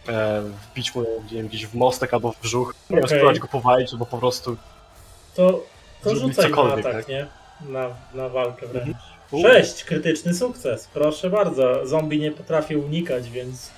E, 0.08 0.42
wbić 0.72 0.96
mu 0.96 1.02
nie 1.32 1.38
wiem, 1.38 1.48
gdzieś 1.48 1.66
w 1.68 1.76
mostek 1.76 2.14
albo 2.14 2.32
w 2.32 2.42
brzuch. 2.42 2.74
Okej. 2.92 3.04
spróbować 3.08 3.40
go 3.40 3.48
powalić, 3.48 3.92
albo 3.94 4.06
po 4.06 4.18
prostu... 4.18 4.58
To, 5.36 5.64
to 6.04 6.16
rzucaj 6.16 6.52
na 6.52 6.62
atak, 6.74 6.84
tak? 6.94 7.08
nie? 7.08 7.28
Na, 7.70 7.90
na 8.14 8.30
walkę 8.30 8.68
wręcz. 8.68 8.98
U. 9.32 9.42
Sześć, 9.42 9.84
krytyczny 9.84 10.34
sukces, 10.34 10.88
proszę 10.94 11.30
bardzo. 11.30 11.88
Zombie 11.88 12.20
nie 12.20 12.32
potrafi 12.32 12.76
unikać, 12.78 13.30
więc 13.30 13.70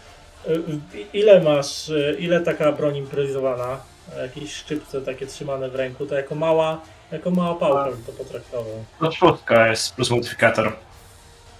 y, 0.48 0.62
i- 0.98 1.18
ile 1.20 1.42
masz, 1.44 1.90
y, 1.90 2.18
ile 2.20 2.42
taka 2.42 2.72
broń 2.72 2.96
improwizowana, 2.98 3.78
jakieś 4.22 4.54
szczypce 4.54 5.02
takie 5.02 5.28
trzymane 5.28 5.70
w 5.70 5.76
ręku, 5.76 6.06
to 6.06 6.16
jako 6.16 6.36
mała, 6.36 6.82
jako 7.12 7.32
mała 7.32 7.56
pałka 7.56 7.90
bym 7.92 8.04
to 8.04 8.12
potraktował. 8.12 8.84
No 9.02 9.12
szóstka 9.12 9.68
jest 9.68 9.96
plus 9.96 10.10
modyfikator. 10.10 10.74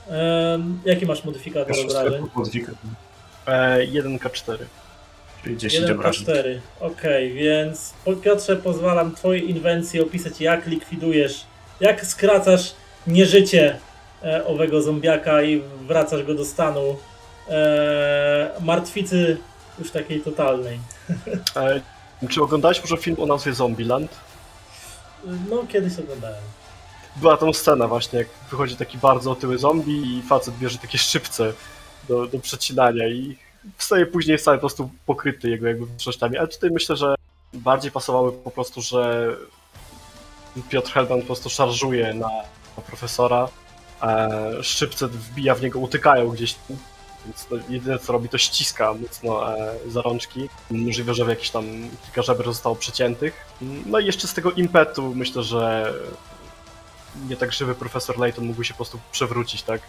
Em, 0.10 0.80
jaki 0.86 1.06
masz 1.06 1.24
modyfikator 1.26 1.76
obrażeń? 1.86 2.28
modyfikator. 2.36 2.76
E, 3.48 3.78
1k4. 3.88 4.58
Czyli 5.44 5.58
10 5.58 5.82
1 5.82 5.98
obrażeń. 5.98 6.24
4 6.24 6.62
Okej, 6.80 7.34
więc 7.34 7.94
po- 8.06 8.14
Piotrze 8.14 8.56
pozwalam 8.56 9.16
twojej 9.16 9.50
inwencji 9.50 10.02
opisać 10.02 10.42
jak 10.42 10.68
likwidujesz, 10.68 11.46
jak 11.80 12.06
skracasz 12.06 12.76
nieżycie 13.08 13.80
e, 14.24 14.46
owego 14.46 14.82
zombiaka 14.82 15.42
i 15.42 15.62
wracasz 15.88 16.24
go 16.24 16.34
do 16.36 16.46
stanu 16.46 16.98
e, 17.50 18.52
martwicy 18.62 19.38
już 19.80 19.92
takiej 19.92 20.22
totalnej. 20.22 20.80
E, 21.56 22.28
czy 22.30 22.42
oglądałeś 22.44 22.82
może 22.82 22.98
film 22.98 23.16
o 23.20 23.26
nazwie 23.26 23.54
Zombieland? 23.54 24.12
No, 25.50 25.64
kiedyś 25.70 26.00
oglądałem. 26.00 26.44
Była 27.16 27.38
tam 27.38 27.54
scena 27.54 27.88
właśnie, 27.88 28.20
jak 28.20 28.28
wychodzi 28.52 28.76
taki 28.76 28.98
bardzo 28.98 29.32
otyły 29.32 29.58
zombie 29.58 30.18
i 30.18 30.22
facet 30.30 30.58
bierze 30.58 30.78
takie 30.78 30.98
szczypce 30.98 31.54
do, 32.10 32.28
do 32.28 32.40
przecinania 32.40 33.08
i 33.08 33.38
wstaje 33.78 34.06
później 34.06 34.40
cały 34.40 34.58
po 34.58 34.62
prostu 34.62 34.90
pokryty 35.06 35.50
jego 35.50 35.68
jakby 35.68 35.86
wnętrznościami. 35.86 36.38
Ale 36.38 36.48
tutaj 36.48 36.70
myślę, 36.72 36.96
że 36.96 37.16
bardziej 37.54 37.92
pasowały 37.92 38.32
po 38.32 38.52
prostu, 38.52 38.82
że 38.82 39.36
Piotr 40.70 40.92
Helban 40.92 41.20
po 41.20 41.26
prostu 41.26 41.50
szarżuje 41.50 42.14
na, 42.14 42.30
na 42.78 42.84
profesora, 42.88 43.48
e, 44.02 44.64
szczypce 44.64 45.08
wbija 45.08 45.56
w 45.56 45.62
niego, 45.62 45.80
utykają 45.80 46.30
gdzieś 46.30 46.56
więc 47.26 47.46
to 47.46 47.56
jedyne 47.70 48.00
co 48.00 48.14
robi 48.14 48.30
to 48.30 48.38
ściska 48.38 48.94
mocno 48.94 49.58
e, 49.58 49.76
za 49.88 50.02
rączki. 50.02 50.50
Możliwe, 50.72 51.14
że 51.14 51.24
jakieś 51.24 51.50
tam 51.50 51.66
kilka 52.06 52.22
żeber 52.22 52.46
zostało 52.46 52.76
przeciętych. 52.76 53.46
No 53.86 54.00
i 54.00 54.06
jeszcze 54.06 54.28
z 54.28 54.34
tego 54.34 54.52
impetu 54.52 55.16
myślę, 55.16 55.44
że 55.44 55.94
nie 57.30 57.36
tak 57.36 57.54
żywy 57.54 57.76
profesor 57.76 58.18
Layton 58.18 58.46
mógłby 58.46 58.66
się 58.66 58.74
po 58.74 58.78
prostu 58.78 59.00
przewrócić, 59.12 59.64
tak? 59.64 59.82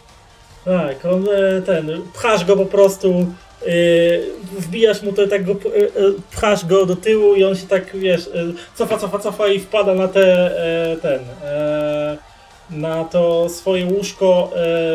Tak, 0.67 1.05
on 1.05 1.27
e, 1.31 1.63
ten, 1.63 2.03
pchasz 2.15 2.45
go 2.45 2.57
po 2.57 2.67
prostu, 2.67 3.27
e, 3.63 3.71
wbijasz 4.59 5.03
mu 5.03 5.13
to 5.13 5.27
tak 5.27 5.45
go, 5.45 5.53
e, 5.53 5.57
e, 5.57 6.13
pchasz 6.31 6.67
go 6.67 6.87
do 6.87 6.97
tyłu 6.97 7.35
i 7.35 7.45
on 7.45 7.57
się 7.57 7.67
tak, 7.67 7.97
wiesz, 7.97 8.27
e, 8.27 8.31
cofa, 8.75 8.99
cofa, 8.99 9.19
cofa 9.19 9.49
i 9.49 9.61
wpada 9.61 9.95
na 9.95 10.09
te, 10.09 10.51
ten, 11.03 11.21
na 12.71 13.05
to 13.05 13.49
swoje 13.49 13.87
łóżko, 13.87 14.51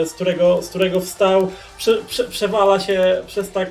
z 0.06 0.14
którego, 0.14 0.62
z 0.62 0.70
którego 0.70 1.00
wstał, 1.00 1.48
prze, 1.78 1.98
prze, 1.98 2.24
przewala 2.24 2.80
się 2.80 3.22
przez 3.28 3.52
tak, 3.52 3.70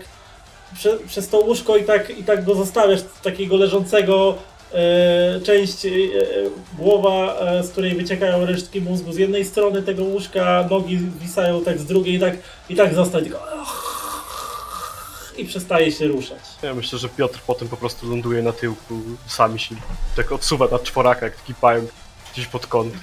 prze, 0.75 0.97
przez 1.07 1.29
to 1.29 1.39
łóżko 1.39 1.77
i 1.77 1.85
tak, 1.85 2.19
i 2.19 2.25
tak 2.25 2.45
go 2.45 2.55
zostawiasz 2.55 3.01
takiego 3.23 3.57
leżącego, 3.57 4.35
część, 5.43 5.85
e, 5.85 5.89
e, 5.89 5.93
głowa, 6.79 7.41
e, 7.41 7.63
z 7.65 7.71
której 7.71 7.95
wyciekają 7.95 8.47
resztki 8.47 8.81
mózgu 8.81 9.13
z 9.13 9.17
jednej 9.17 9.45
strony 9.45 9.83
tego 9.83 10.05
łóżka, 10.05 10.67
nogi 10.71 10.99
wisają 10.99 11.65
tak 11.65 11.79
z 11.79 11.85
drugiej 11.85 12.15
i 12.15 12.21
tak, 12.21 12.35
i 12.69 12.77
tak 12.77 12.91
tylko 13.13 13.41
i 15.41 15.45
przestaje 15.45 15.93
się 15.93 16.09
ruszać. 16.09 16.39
Ja 16.63 16.75
myślę, 16.75 16.99
że 16.99 17.09
Piotr 17.09 17.41
potem 17.47 17.69
po 17.69 17.77
prostu 17.77 18.11
ląduje 18.11 18.43
na 18.43 18.53
tyłku, 18.53 18.95
sami 19.27 19.61
się 19.61 19.75
tak 20.17 20.33
odsuwa 20.33 20.69
na 20.69 20.79
czworaka, 20.79 21.27
jak 21.27 21.37
taki 21.37 21.55
pająk 21.55 21.91
gdzieś 22.33 22.47
pod 22.47 22.67
kąt. 22.67 22.95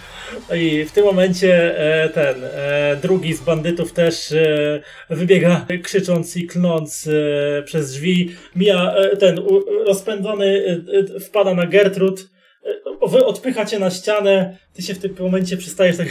I 0.55 0.85
w 0.85 0.91
tym 0.91 1.05
momencie 1.05 1.79
e, 2.03 2.09
ten 2.09 2.35
e, 2.43 2.97
drugi 3.01 3.33
z 3.33 3.41
bandytów 3.41 3.93
też 3.93 4.31
e, 4.31 4.81
wybiega 5.09 5.65
krzycząc 5.83 6.37
i 6.37 6.47
klnąc 6.47 7.07
e, 7.07 7.63
przez 7.63 7.91
drzwi. 7.91 8.35
Mija 8.55 8.93
e, 8.95 9.17
ten 9.17 9.39
rozpędzony, 9.85 10.45
e, 10.45 11.15
e, 11.15 11.19
wpada 11.19 11.53
na 11.53 11.65
Gertrud. 11.65 12.29
e, 12.65 13.07
Wy 13.07 13.25
odpychacie 13.25 13.79
na 13.79 13.91
ścianę, 13.91 14.57
ty 14.73 14.81
się 14.81 14.93
w 14.93 14.99
tym 14.99 15.15
momencie 15.19 15.57
przestajesz 15.57 15.97
tak 15.97 16.07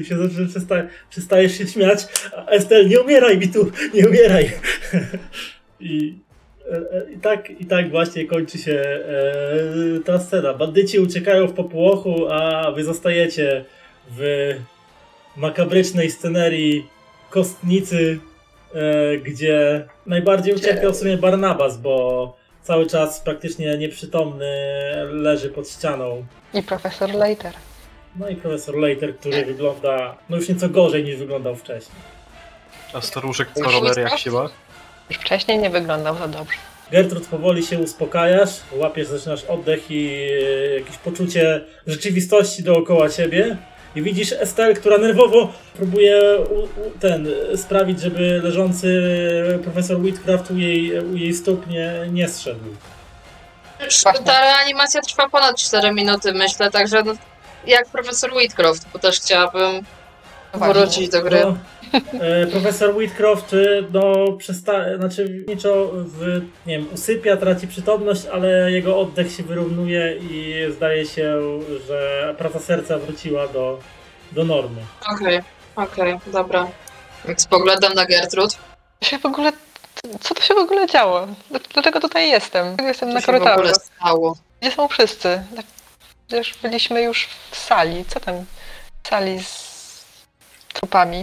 i 0.00 0.04
się 0.04 0.16
przestaje, 0.48 0.88
przestajesz 1.10 1.58
się 1.58 1.66
śmiać, 1.66 2.06
Estel 2.48 2.88
nie 2.88 3.00
umieraj 3.00 3.38
mi 3.38 3.48
tu, 3.48 3.72
nie 3.94 4.08
umieraj 4.08 4.50
i 5.80 6.14
E, 6.14 6.27
e, 6.27 6.27
I 7.16 7.18
tak, 7.20 7.50
I 7.50 7.66
tak 7.66 7.90
właśnie 7.90 8.26
kończy 8.26 8.58
się 8.58 8.72
e, 8.72 10.00
ta 10.04 10.18
scena. 10.18 10.54
Bandyci 10.54 10.98
uciekają 10.98 11.46
w 11.46 11.52
popłochu, 11.52 12.26
a 12.30 12.70
wy 12.72 12.84
zostajecie 12.84 13.64
w 14.10 14.54
makabrycznej 15.36 16.10
scenerii 16.10 16.86
kostnicy, 17.30 18.18
e, 18.74 19.18
gdzie 19.18 19.86
najbardziej 20.06 20.54
ucierpiał 20.54 20.92
w 20.92 20.96
sumie 20.96 21.16
Barnabas, 21.16 21.78
bo 21.78 22.36
cały 22.62 22.86
czas 22.86 23.20
praktycznie 23.20 23.78
nieprzytomny 23.78 24.46
leży 25.10 25.50
pod 25.50 25.68
ścianą. 25.68 26.26
I 26.54 26.62
profesor 26.62 27.14
Later. 27.14 27.54
No 28.16 28.28
i 28.28 28.36
profesor 28.36 28.76
Later, 28.76 29.16
który 29.16 29.44
wygląda 29.44 30.16
no 30.30 30.36
już 30.36 30.48
nieco 30.48 30.68
gorzej 30.68 31.04
niż 31.04 31.16
wyglądał 31.16 31.56
wcześniej. 31.56 31.98
A 32.92 33.00
staruszek 33.00 33.48
co 33.54 33.70
rowery 33.70 34.02
jak 34.02 34.18
się 34.18 34.30
ma? 34.30 34.48
Już 35.10 35.18
wcześniej 35.18 35.58
nie 35.58 35.70
wyglądał 35.70 36.18
za 36.18 36.28
dobrze. 36.28 36.58
Gertrud, 36.90 37.26
powoli 37.26 37.66
się 37.66 37.78
uspokajasz, 37.78 38.50
łapiesz, 38.72 39.08
zaczynasz 39.08 39.44
oddech 39.44 39.90
i 39.90 40.28
e, 40.42 40.74
jakieś 40.78 40.96
poczucie 40.96 41.60
rzeczywistości 41.86 42.62
dookoła 42.62 43.08
ciebie. 43.08 43.56
I 43.96 44.02
widzisz 44.02 44.32
Estelle, 44.32 44.74
która 44.74 44.98
nerwowo 44.98 45.52
próbuje 45.76 46.20
u, 46.50 46.58
u, 46.62 46.90
ten, 47.00 47.28
e, 47.52 47.56
sprawić, 47.56 48.00
żeby 48.00 48.40
leżący 48.44 49.12
profesor 49.62 50.00
Whitcraft 50.00 50.50
u 50.50 50.56
jej, 50.56 51.00
u 51.00 51.16
jej 51.16 51.34
stóp 51.34 51.66
nie, 51.66 51.92
nie 52.12 52.28
zszedł. 52.28 52.64
Właśnie. 53.78 54.24
Ta 54.24 54.40
reanimacja 54.40 55.00
trwa 55.00 55.28
ponad 55.28 55.56
4 55.56 55.92
minuty, 55.92 56.32
myślę, 56.32 56.70
także 56.70 57.02
no, 57.02 57.12
jak 57.66 57.88
profesor 57.88 58.34
Whitcroft, 58.34 58.86
bo 58.92 58.98
też 58.98 59.20
chciałabym 59.20 59.84
wrócić 60.54 61.08
do 61.08 61.22
gry. 61.22 61.40
No, 61.40 61.48
e, 61.48 61.77
profesor 62.52 62.96
Whitcroft 62.96 63.54
e, 63.54 63.56
no, 63.92 64.02
przesta- 64.38 64.96
znaczy 64.98 65.44
niczo 65.48 65.90
w, 65.92 66.40
nie 66.66 66.78
wiem, 66.78 66.86
usypia, 66.94 67.36
traci 67.36 67.68
przytomność, 67.68 68.26
ale 68.32 68.72
jego 68.72 69.00
oddech 69.00 69.32
się 69.32 69.42
wyrównuje 69.42 70.16
i 70.16 70.54
zdaje 70.72 71.06
się, 71.06 71.38
że 71.86 72.34
praca 72.38 72.58
serca 72.60 72.98
wróciła 72.98 73.48
do, 73.48 73.78
do 74.32 74.44
normy. 74.44 74.80
Okej, 75.14 75.40
okej, 75.76 76.18
dobra. 76.26 76.68
Jak 77.28 77.40
spoglądam 77.40 77.94
na 77.94 78.06
Gertrud, 78.06 78.58
Co 79.00 79.08
się 79.10 79.18
w 79.18 79.26
ogóle, 79.26 79.52
co 80.20 80.34
to 80.34 80.42
się 80.42 80.54
w 80.54 80.58
ogóle 80.58 80.86
działo? 80.86 81.26
Dlaczego 81.74 82.00
tutaj 82.00 82.28
jestem? 82.30 82.66
Dlaczego 82.66 82.88
jestem 82.88 83.08
co 83.08 83.14
na 83.14 83.20
się 83.20 83.26
w 83.32 83.34
ogóle 83.34 83.54
korytarzu? 83.54 83.80
stało? 83.96 84.36
Gdzie 84.60 84.70
są 84.70 84.88
wszyscy? 84.88 85.42
Przecież 86.28 86.54
byliśmy 86.62 87.02
już 87.02 87.28
w 87.50 87.56
sali. 87.56 88.04
Co 88.08 88.20
tam? 88.20 88.34
W 89.02 89.08
sali 89.08 89.44
z 89.44 89.78
trupami. 90.72 91.18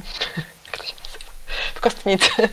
Jak 0.68 0.78
to 0.78 0.84
się 0.84 0.94
nazywa? 1.06 1.32
W 1.76 1.80
kostnicy. 1.80 2.30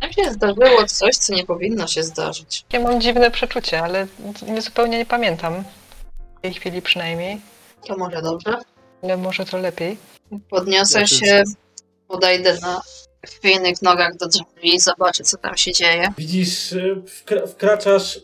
Tam 0.00 0.12
się 0.12 0.32
zdarzyło 0.32 0.86
coś, 0.86 1.16
co 1.16 1.34
nie 1.34 1.46
powinno 1.46 1.86
się 1.86 2.02
zdarzyć. 2.02 2.64
Ja 2.72 2.80
mam 2.80 3.00
dziwne 3.00 3.30
przeczucie, 3.30 3.82
ale 3.82 4.06
nie, 4.42 4.62
zupełnie 4.62 4.98
nie 4.98 5.06
pamiętam. 5.06 5.64
W 6.38 6.40
tej 6.40 6.54
chwili 6.54 6.82
przynajmniej. 6.82 7.40
To 7.86 7.96
może 7.96 8.22
dobrze. 8.22 8.58
Ale 9.02 9.16
może 9.16 9.44
to 9.44 9.58
lepiej. 9.58 9.98
Podniosę 10.50 11.06
się, 11.06 11.42
podejdę 12.08 12.58
na 12.60 12.80
w 13.26 13.30
chwiejnych 13.38 13.82
nogach 13.82 14.16
do 14.16 14.26
drzwi, 14.28 14.80
zobaczę 14.80 15.24
co 15.24 15.36
tam 15.38 15.56
się 15.56 15.72
dzieje. 15.72 16.08
Widzisz, 16.18 16.72
y, 16.72 16.96
wkra- 17.06 17.46
wkraczasz 17.46 18.16
y, 18.16 18.20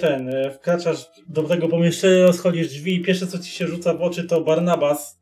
ten, 0.00 0.28
y, 0.28 0.50
wkraczasz 0.50 1.06
do 1.28 1.42
tego 1.42 1.68
pomieszczenia, 1.68 2.32
schodzisz 2.32 2.68
drzwi 2.68 2.94
i 2.94 3.02
pierwsze 3.02 3.26
co 3.26 3.38
ci 3.38 3.50
się 3.50 3.66
rzuca 3.66 3.94
w 3.94 4.02
oczy 4.02 4.24
to 4.24 4.40
Barnabas 4.40 5.16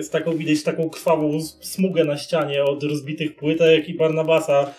z 0.00 0.10
taką, 0.10 0.36
widać 0.36 0.62
taką 0.62 0.90
krwawą 0.90 1.40
smugę 1.60 2.04
na 2.04 2.18
ścianie 2.18 2.64
od 2.64 2.82
rozbitych 2.82 3.36
płytek 3.36 3.88
i 3.88 3.94
Barnabasa 3.94 4.74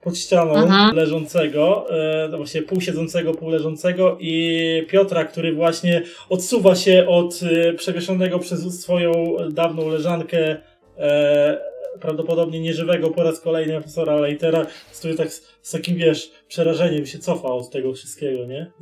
pod 0.00 0.18
ścianą 0.18 0.54
Mhm. 0.56 0.96
leżącego, 0.96 1.86
no 2.30 2.36
właśnie 2.36 2.62
pół 2.62 2.80
siedzącego, 2.80 3.34
pół 3.34 3.48
leżącego 3.50 4.16
i 4.20 4.86
Piotra, 4.90 5.24
który 5.24 5.52
właśnie 5.54 6.02
odsuwa 6.28 6.74
się 6.74 7.06
od 7.08 7.40
y, 7.42 7.74
przewieszonego 7.74 8.38
przez 8.38 8.80
swoją 8.82 9.36
dawną 9.50 9.88
leżankę 9.88 10.56
e, 10.98 11.58
prawdopodobnie 12.00 12.60
nieżywego 12.60 13.10
po 13.10 13.22
raz 13.22 13.40
kolejny 13.40 13.72
profesora 13.72 14.16
Leitera, 14.16 14.66
który 14.98 15.14
tak 15.14 15.32
z, 15.32 15.48
z 15.62 15.70
takim, 15.70 15.96
wiesz, 15.96 16.30
przerażeniem 16.48 17.06
się 17.06 17.18
cofa 17.18 17.48
od 17.48 17.70
tego 17.70 17.92
wszystkiego, 17.92 18.44
nie? 18.44 18.72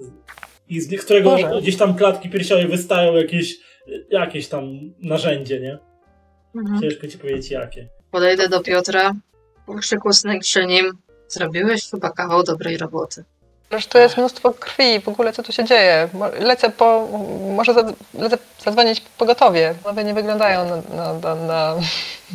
I 0.68 0.80
z 0.80 1.04
którego 1.04 1.30
Może. 1.30 1.60
gdzieś 1.60 1.76
tam 1.76 1.94
klatki 1.94 2.30
piersiowej 2.30 2.68
wystają 2.68 3.14
jakieś, 3.14 3.56
jakieś 4.10 4.48
tam 4.48 4.94
narzędzie, 5.02 5.60
nie? 5.60 5.78
Mhm. 6.54 6.80
Ciężko 6.80 7.06
ci 7.06 7.18
powiedzieć 7.18 7.50
jakie. 7.50 7.88
Podejdę 8.10 8.48
do 8.48 8.60
Piotra, 8.60 9.14
przykłusnę 9.80 10.38
przy 10.38 10.66
nim. 10.66 10.92
Zrobiłeś 11.28 11.90
chyba 11.90 12.10
kawał 12.10 12.42
dobrej 12.42 12.76
roboty. 12.76 13.24
Przecież 13.68 13.86
tu 13.86 13.98
jest 13.98 14.16
mnóstwo 14.16 14.52
krwi, 14.52 15.00
w 15.00 15.08
ogóle 15.08 15.32
co 15.32 15.42
tu 15.42 15.52
się 15.52 15.64
dzieje? 15.64 16.08
Lecę 16.40 16.70
po, 16.70 17.08
może 17.56 17.74
za- 17.74 17.92
lecę 18.14 18.38
zadzwonić 18.64 19.00
pogotowie. 19.18 19.74
One 19.84 20.04
nie 20.04 20.14
wyglądają 20.14 20.64
na, 20.68 20.76
na, 20.96 21.14
na, 21.18 21.34
na... 21.34 21.76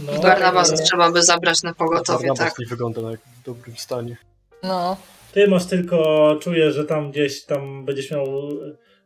No, 0.05 0.19
Barnabasa 0.21 0.73
ale 0.73 0.83
trzeba 0.83 1.11
by 1.11 1.23
zabrać 1.23 1.63
na 1.63 1.73
pogotowie, 1.73 2.27
Barnabas 2.27 2.49
tak. 2.53 2.59
nie 2.59 2.65
wygląda 2.65 3.01
na 3.01 3.11
jak 3.11 3.19
w 3.19 3.43
dobrym 3.45 3.77
stanie. 3.77 4.17
no. 4.63 4.97
Ty 5.33 5.47
masz 5.47 5.65
tylko, 5.65 6.35
czujesz, 6.41 6.75
że 6.75 6.85
tam 6.85 7.11
gdzieś 7.11 7.45
tam 7.45 7.85
będziesz 7.85 8.11
miał 8.11 8.25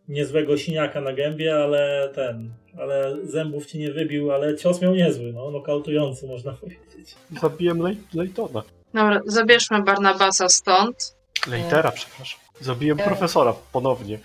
niezłego 0.08 0.58
siniaka 0.58 1.02
na 1.02 1.14
gębie, 1.14 1.56
ale 1.56 2.10
ten, 2.16 2.50
ale 2.80 3.16
zębów 3.24 3.66
ci 3.66 3.80
nie 3.80 3.92
wybił, 3.92 4.32
ale 4.32 4.58
cios 4.58 4.82
miał 4.82 4.96
niezły, 4.96 5.34
no, 5.34 5.52
nokautujący 5.52 6.28
można 6.28 6.54
powiedzieć. 6.54 7.16
Zabiłem 7.42 7.78
Lej- 7.80 7.98
Lejtona. 8.14 8.64
Dobra, 8.94 9.20
zabierzmy 9.26 9.84
Barnabasa 9.84 10.50
stąd. 10.50 11.16
Lejtera, 11.48 11.92
przepraszam. 11.92 12.40
Zabiłem 12.62 12.98
profesora 12.98 13.54
ponownie. 13.72 14.20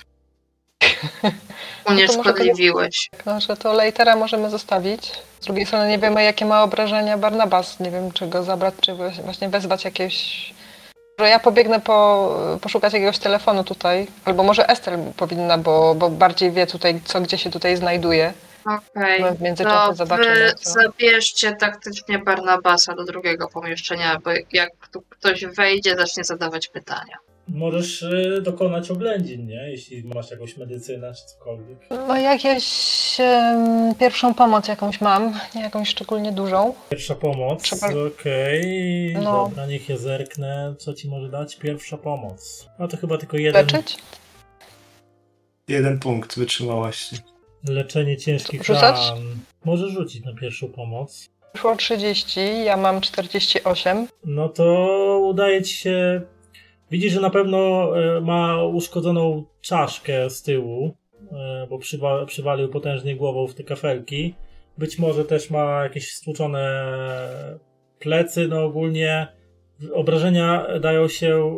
Unieszkodliwiłeś. 1.88 3.10
No, 3.26 3.40
że 3.40 3.56
to 3.56 3.72
Leitera 3.72 4.16
możemy 4.16 4.50
zostawić. 4.50 5.12
Z 5.40 5.44
drugiej 5.44 5.66
strony 5.66 5.88
nie 5.88 5.98
wiemy, 5.98 6.22
jakie 6.24 6.44
ma 6.44 6.62
obrażenia 6.62 7.18
Barnabas. 7.18 7.80
Nie 7.80 7.90
wiem, 7.90 8.12
czy 8.12 8.26
go 8.26 8.42
zabrać, 8.42 8.74
czy 8.80 8.94
właśnie- 8.94 9.22
właśnie 9.22 9.48
wezwać 9.48 9.84
jakieś... 9.84 10.14
Że 11.18 11.28
ja 11.28 11.38
pobiegnę 11.38 11.80
po, 11.80 12.58
poszukać 12.60 12.92
jakiegoś 12.92 13.18
telefonu 13.18 13.64
tutaj. 13.64 14.06
Albo 14.24 14.42
może 14.42 14.68
Ester 14.68 14.98
powinna, 15.16 15.58
bo, 15.58 15.94
bo 15.94 16.10
bardziej 16.10 16.50
wie 16.50 16.66
tutaj, 16.66 17.00
co 17.04 17.20
gdzie 17.20 17.38
się 17.38 17.50
tutaj 17.50 17.76
znajduje. 17.76 18.32
Okej. 18.64 19.22
My 19.22 19.32
w 19.32 19.40
międzyczasie 19.40 19.76
To 19.86 19.90
wy 19.90 19.96
zobaczymy, 19.96 20.54
co... 20.54 20.70
zabierzcie 20.70 21.52
taktycznie 21.52 22.18
Barnabasa 22.18 22.94
do 22.94 23.04
drugiego 23.04 23.48
pomieszczenia, 23.48 24.18
bo 24.24 24.30
jak 24.52 24.70
tu 24.92 25.02
ktoś 25.08 25.44
wejdzie, 25.44 25.96
zacznie 25.96 26.24
zadawać 26.24 26.68
pytania. 26.68 27.16
Możesz 27.48 28.02
y, 28.02 28.40
dokonać 28.42 28.90
oględzin, 28.90 29.46
nie? 29.46 29.70
Jeśli 29.70 30.04
masz 30.04 30.30
jakąś 30.30 30.56
medycynę 30.56 31.12
czy 31.14 31.24
cokolwiek. 31.26 31.78
No 31.90 32.16
jakieś 32.16 32.66
pierwszą 34.00 34.34
pomoc 34.34 34.68
jakąś 34.68 35.00
mam, 35.00 35.34
nie 35.54 35.62
jakąś 35.62 35.88
szczególnie 35.88 36.32
dużą. 36.32 36.74
Pierwsza 36.90 37.14
pomoc, 37.14 37.62
Trzeba- 37.62 37.86
okej. 38.06 39.14
No. 39.14 39.22
Dobra, 39.48 39.66
niech 39.66 39.88
ja 39.88 39.96
zerknę. 39.96 40.74
Co 40.78 40.94
ci 40.94 41.08
może 41.08 41.28
dać? 41.28 41.56
Pierwsza 41.56 41.96
pomoc. 41.96 42.66
A 42.78 42.88
to 42.88 42.96
chyba 42.96 43.18
tylko 43.18 43.36
jeden. 43.36 43.66
Leczyć? 43.66 43.96
Jeden 45.68 45.98
punkt 45.98 46.38
wytrzymałości. 46.38 47.16
Leczenie 47.68 48.16
ciężkich 48.16 48.64
Rzucać? 48.64 48.96
ran. 49.10 49.38
Możesz 49.64 49.90
rzucić 49.92 50.24
na 50.24 50.34
pierwszą 50.34 50.68
pomoc. 50.68 51.30
Wyszło 51.54 51.76
30, 51.76 52.40
ja 52.64 52.76
mam 52.76 53.00
48. 53.00 54.06
No 54.24 54.48
to 54.48 55.20
udaje 55.24 55.62
ci 55.62 55.74
się. 55.74 56.20
Widzisz, 56.90 57.12
że 57.12 57.20
na 57.20 57.30
pewno 57.30 57.90
e, 58.16 58.20
ma 58.20 58.64
uszkodzoną 58.64 59.44
czaszkę 59.60 60.30
z 60.30 60.42
tyłu, 60.42 60.94
e, 61.32 61.66
bo 61.70 61.78
przywa- 61.78 62.26
przywalił 62.26 62.68
potężnie 62.68 63.16
głową 63.16 63.46
w 63.46 63.54
te 63.54 63.64
kafelki. 63.64 64.34
Być 64.78 64.98
może 64.98 65.24
też 65.24 65.50
ma 65.50 65.82
jakieś 65.82 66.14
stłuczone 66.14 66.92
plecy, 67.98 68.48
no 68.48 68.64
ogólnie 68.64 69.26
obrażenia 69.92 70.66
dają 70.80 71.08
się 71.08 71.56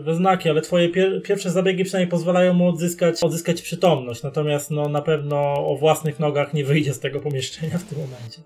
e, 0.00 0.02
we 0.02 0.14
znaki, 0.14 0.48
ale 0.50 0.60
twoje 0.62 0.88
pier- 0.88 1.22
pierwsze 1.22 1.50
zabiegi 1.50 1.84
przynajmniej 1.84 2.10
pozwalają 2.10 2.54
mu 2.54 2.68
odzyskać, 2.68 3.22
odzyskać 3.22 3.62
przytomność, 3.62 4.22
natomiast 4.22 4.70
no, 4.70 4.88
na 4.88 5.02
pewno 5.02 5.66
o 5.66 5.76
własnych 5.76 6.20
nogach 6.20 6.54
nie 6.54 6.64
wyjdzie 6.64 6.94
z 6.94 7.00
tego 7.00 7.20
pomieszczenia 7.20 7.78
w 7.78 7.84
tym 7.84 7.98
momencie. 7.98 8.40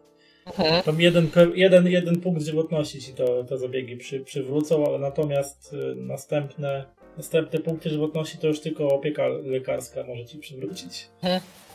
Mhm. 0.58 0.82
Tam 0.82 1.00
jeden, 1.00 1.30
jeden, 1.54 1.86
jeden 1.86 2.20
punkt 2.20 2.42
żywotności 2.42 3.00
ci 3.00 3.14
to, 3.14 3.44
te 3.44 3.58
zabiegi 3.58 3.96
przy, 3.96 4.20
przywrócą, 4.20 4.86
ale 4.86 4.98
natomiast 4.98 5.72
y, 5.72 5.94
następne, 5.96 6.84
następne 7.16 7.58
punkty 7.58 7.90
żywotności 7.90 8.38
to 8.38 8.46
już 8.46 8.60
tylko 8.60 8.88
opieka 8.88 9.28
lekarska 9.28 10.02
może 10.02 10.24
ci 10.24 10.38
przywrócić. 10.38 11.08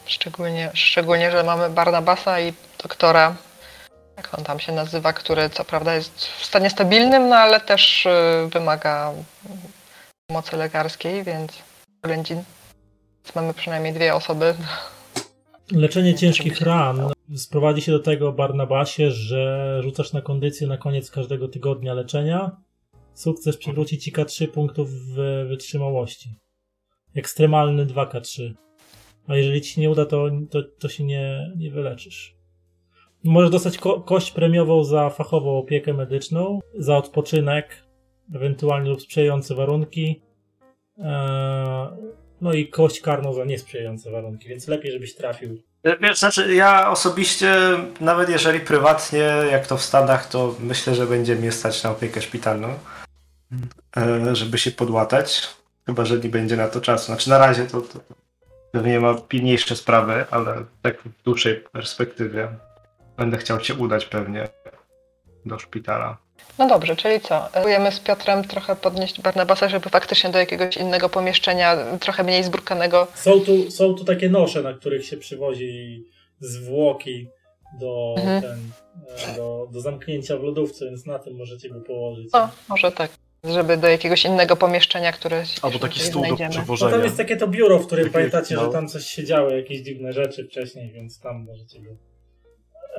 Szczególnie, 0.06 0.72
szczególnie, 0.74 1.32
że 1.32 1.44
mamy 1.44 1.70
Barnabasa 1.70 2.42
i 2.42 2.54
doktora, 2.84 3.36
jak 4.18 4.40
on 4.40 4.44
tam 4.44 4.60
się 4.60 4.72
nazywa, 4.72 5.14
który 5.14 5.50
co 5.50 5.66
prawda 5.66 5.96
jest 5.96 6.26
w 6.26 6.46
stanie 6.46 6.70
stabilnym, 6.70 7.30
no 7.30 7.36
ale 7.36 7.62
też 7.62 8.06
y, 8.06 8.10
wymaga 8.50 9.14
pomocy 10.28 10.58
lekarskiej, 10.58 11.24
więc 11.24 11.52
oględzin. 12.04 12.44
Więc 13.24 13.36
mamy 13.36 13.54
przynajmniej 13.54 13.94
dwie 13.94 14.16
osoby. 14.16 14.56
Leczenie 15.72 16.16
ciężkich 16.16 16.62
ran 16.62 17.00
sprowadzi 17.36 17.82
się 17.82 17.92
do 17.92 18.00
tego, 18.00 18.32
Barnabasie, 18.32 19.12
że 19.12 19.80
rzucasz 19.84 20.14
na 20.14 20.22
kondycję 20.22 20.68
na 20.68 20.78
koniec 20.78 21.12
każdego 21.12 21.48
tygodnia 21.48 21.94
leczenia. 21.94 22.58
Sukces 23.14 23.58
przywróci 23.58 23.98
ci 23.98 24.14
K3 24.14 24.48
punktów 24.48 24.90
w 24.92 25.46
wytrzymałości. 25.50 26.36
Ekstremalny 27.16 27.86
2K3. 27.86 28.54
A 29.28 29.36
jeżeli 29.36 29.62
ci 29.62 29.82
nie 29.82 29.90
uda, 29.90 30.06
to, 30.06 30.30
to, 30.50 30.64
to 30.80 30.90
się 30.90 31.04
nie, 31.04 31.54
nie 31.58 31.72
wyleczysz. 31.72 32.36
Możesz 33.24 33.52
dostać 33.52 33.78
ko- 33.78 34.02
kość 34.02 34.32
premiową 34.32 34.84
za 34.84 35.10
fachową 35.10 35.58
opiekę 35.58 35.94
medyczną, 35.94 36.60
za 36.78 36.98
odpoczynek, 36.98 37.84
ewentualnie 38.36 38.90
lub 38.90 39.02
sprzyjające 39.02 39.56
warunki. 39.56 40.22
Eee, 40.98 41.88
no 42.42 42.54
i 42.54 42.68
kość 42.68 43.02
karną 43.02 43.34
za 43.34 43.46
niesprzyjające 43.46 44.12
warunki, 44.12 44.50
więc 44.50 44.68
lepiej, 44.68 44.92
żebyś 44.92 45.16
trafił. 45.16 45.62
Wiesz, 46.02 46.20
znaczy 46.20 46.56
ja 46.56 46.92
osobiście, 46.92 47.56
nawet 48.02 48.30
jeżeli 48.30 48.60
prywatnie, 48.60 49.32
jak 49.52 49.68
to 49.68 49.78
w 49.78 49.84
Stanach, 49.84 50.30
to 50.30 50.56
myślę, 50.60 50.96
że 50.96 51.08
będzie 51.08 51.36
mnie 51.36 51.52
stać 51.52 51.84
na 51.84 51.92
opiekę 51.92 52.22
szpitalną, 52.22 52.68
e, 53.98 54.36
żeby 54.36 54.58
się 54.58 54.72
podłatać, 54.72 55.48
chyba, 55.86 56.06
że 56.06 56.20
nie 56.20 56.30
będzie 56.30 56.58
na 56.58 56.68
to 56.68 56.82
czasu. 56.82 57.06
Znaczy 57.06 57.30
na 57.30 57.38
razie 57.38 57.66
to 57.66 57.82
to 57.82 58.00
pewnie 58.72 59.00
ma 59.00 59.14
pilniejsze 59.14 59.76
sprawy, 59.76 60.26
ale 60.32 60.66
tak 60.82 61.02
w 61.02 61.24
dłuższej 61.24 61.56
perspektywie 61.56 62.48
będę 63.18 63.38
chciał 63.38 63.60
cię 63.60 63.74
udać 63.74 64.06
pewnie 64.06 64.48
do 65.46 65.60
szpitala. 65.60 66.18
No 66.58 66.68
dobrze, 66.68 66.96
czyli 66.96 67.22
co? 67.22 67.50
Próbujemy 67.54 67.92
z 67.92 68.00
Piotrem 68.00 68.44
trochę 68.44 68.76
podnieść 68.76 69.22
Barnabasa, 69.22 69.70
żeby 69.70 69.90
faktycznie 69.90 70.30
do 70.30 70.40
jakiegoś 70.40 70.78
innego 70.78 71.10
pomieszczenia, 71.10 71.78
trochę 72.00 72.24
mniej 72.24 72.44
zbrukanego. 72.44 73.08
Są 73.16 73.40
tu, 73.40 73.72
są 73.72 73.94
tu 73.94 74.06
takie 74.06 74.30
nosze, 74.30 74.62
na 74.62 74.74
których 74.74 75.06
się 75.06 75.18
przywozi 75.18 76.04
zwłoki 76.40 77.28
do, 77.80 78.16
Mhm. 78.18 78.42
ten, 78.42 78.60
e, 79.34 79.36
do, 79.36 79.68
do 79.72 79.82
zamknięcia 79.82 80.38
w 80.38 80.44
lodówce, 80.44 80.86
więc 80.86 81.06
na 81.06 81.20
tym 81.20 81.36
możecie 81.38 81.70
go 81.70 81.82
położyć. 81.82 82.30
No, 82.34 82.50
może 82.70 82.92
tak. 82.92 83.12
Żeby 83.44 83.78
do 83.78 83.88
jakiegoś 83.88 84.26
innego 84.26 84.56
pomieszczenia, 84.56 85.12
które 85.12 85.46
się 85.46 85.60
Albo 85.62 85.80
taki 85.80 86.00
stół 86.00 86.22
do 86.22 86.28
znajdziemy. 86.28 86.50
No 86.50 86.56
tam 86.56 86.64
przewożenia. 86.64 87.04
jest 87.04 87.18
takie 87.18 87.38
to 87.38 87.48
biuro, 87.48 87.80
w 87.80 87.86
którym 87.88 88.06
Takie, 88.06 88.14
pamiętacie, 88.14 88.56
no. 88.56 88.66
że 88.66 88.72
tam 88.72 88.88
coś 88.88 89.06
się 89.06 89.24
działy, 89.24 89.56
jakieś 89.58 89.82
dziwne 89.82 90.14
rzeczy 90.14 90.44
wcześniej, 90.48 90.92
więc 90.92 91.20
tam 91.20 91.46
możecie 91.46 91.80
go 91.80 91.90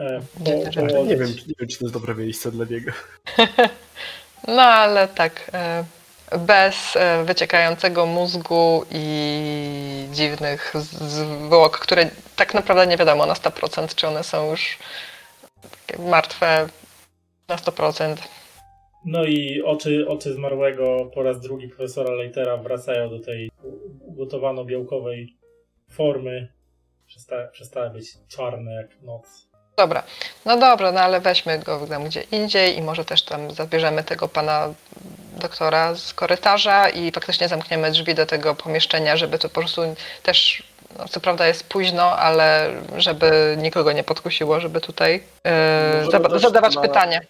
e, 0.00 0.20
rzeczy. 0.64 0.80
położyć. 0.80 1.08
Nie 1.08 1.16
wiem, 1.16 1.28
nie 1.28 1.54
wiem, 1.60 1.68
czy 1.68 1.78
to 1.78 1.84
jest 1.84 1.94
dobre 1.94 2.14
miejsce 2.14 2.50
dla 2.50 2.64
niego. 2.64 2.92
No 4.48 4.62
ale 4.62 5.08
tak, 5.08 5.50
e, 5.54 5.84
bez 6.38 6.96
e, 6.96 7.24
wyciekającego 7.24 8.06
mózgu 8.06 8.84
i 8.90 10.08
dziwnych 10.12 10.72
z- 10.74 11.02
zwłok, 11.02 11.78
które 11.78 12.10
tak 12.36 12.54
naprawdę 12.54 12.86
nie 12.86 12.96
wiadomo 12.96 13.26
na 13.26 13.34
100%, 13.34 13.94
czy 13.94 14.08
one 14.08 14.24
są 14.24 14.50
już 14.50 14.78
takie 15.70 16.02
martwe 16.02 16.66
na 17.48 17.56
100%. 17.56 18.16
No 19.04 19.24
i 19.24 19.62
oczy, 19.62 20.04
oczy 20.08 20.34
zmarłego 20.34 21.10
po 21.14 21.22
raz 21.22 21.40
drugi 21.40 21.68
profesora 21.68 22.10
Leitera 22.10 22.56
wracają 22.56 23.10
do 23.10 23.20
tej 23.20 23.50
ugotowano-białkowej 24.06 25.26
formy. 25.90 26.52
Przesta, 27.06 27.46
przestały 27.52 27.90
być 27.90 28.08
czarne 28.28 28.72
jak 28.72 29.02
noc. 29.02 29.49
Dobra, 29.80 30.02
no 30.44 30.58
dobra, 30.58 30.92
no 30.92 31.00
ale 31.00 31.20
weźmy 31.20 31.58
go 31.58 31.86
tam 31.86 32.04
gdzie 32.04 32.20
indziej 32.20 32.78
i 32.78 32.82
może 32.82 33.04
też 33.04 33.22
tam 33.22 33.50
zabierzemy 33.50 34.04
tego 34.04 34.28
pana 34.28 34.68
doktora 35.40 35.94
z 35.94 36.14
korytarza 36.14 36.88
i 36.88 37.12
faktycznie 37.12 37.48
zamkniemy 37.48 37.90
drzwi 37.90 38.14
do 38.14 38.26
tego 38.26 38.54
pomieszczenia, 38.54 39.16
żeby 39.16 39.38
to 39.38 39.48
po 39.48 39.60
prostu 39.60 39.82
też, 40.22 40.62
no, 40.98 41.08
co 41.08 41.20
prawda 41.20 41.46
jest 41.46 41.64
późno, 41.64 42.16
ale 42.16 42.70
żeby 42.96 43.56
nikogo 43.58 43.92
nie 43.92 44.04
podkusiło, 44.04 44.60
żeby 44.60 44.80
tutaj 44.80 45.22
yy, 46.04 46.10
zada- 46.10 46.38
zadawać 46.38 46.74
na- 46.74 46.82
pytanie. 46.82 47.20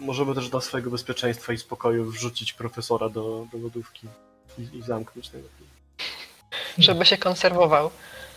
Możemy 0.00 0.34
też 0.34 0.48
dla 0.48 0.60
swojego 0.60 0.90
bezpieczeństwa 0.90 1.52
i 1.52 1.58
spokoju 1.58 2.04
wrzucić 2.10 2.52
profesora 2.52 3.08
do, 3.08 3.46
do 3.52 3.58
lodówki 3.58 4.06
i, 4.58 4.78
i 4.78 4.82
zamknąć 4.82 5.28
tego. 5.28 5.48
żeby 6.78 7.06
się 7.06 7.18
konserwował. 7.18 7.90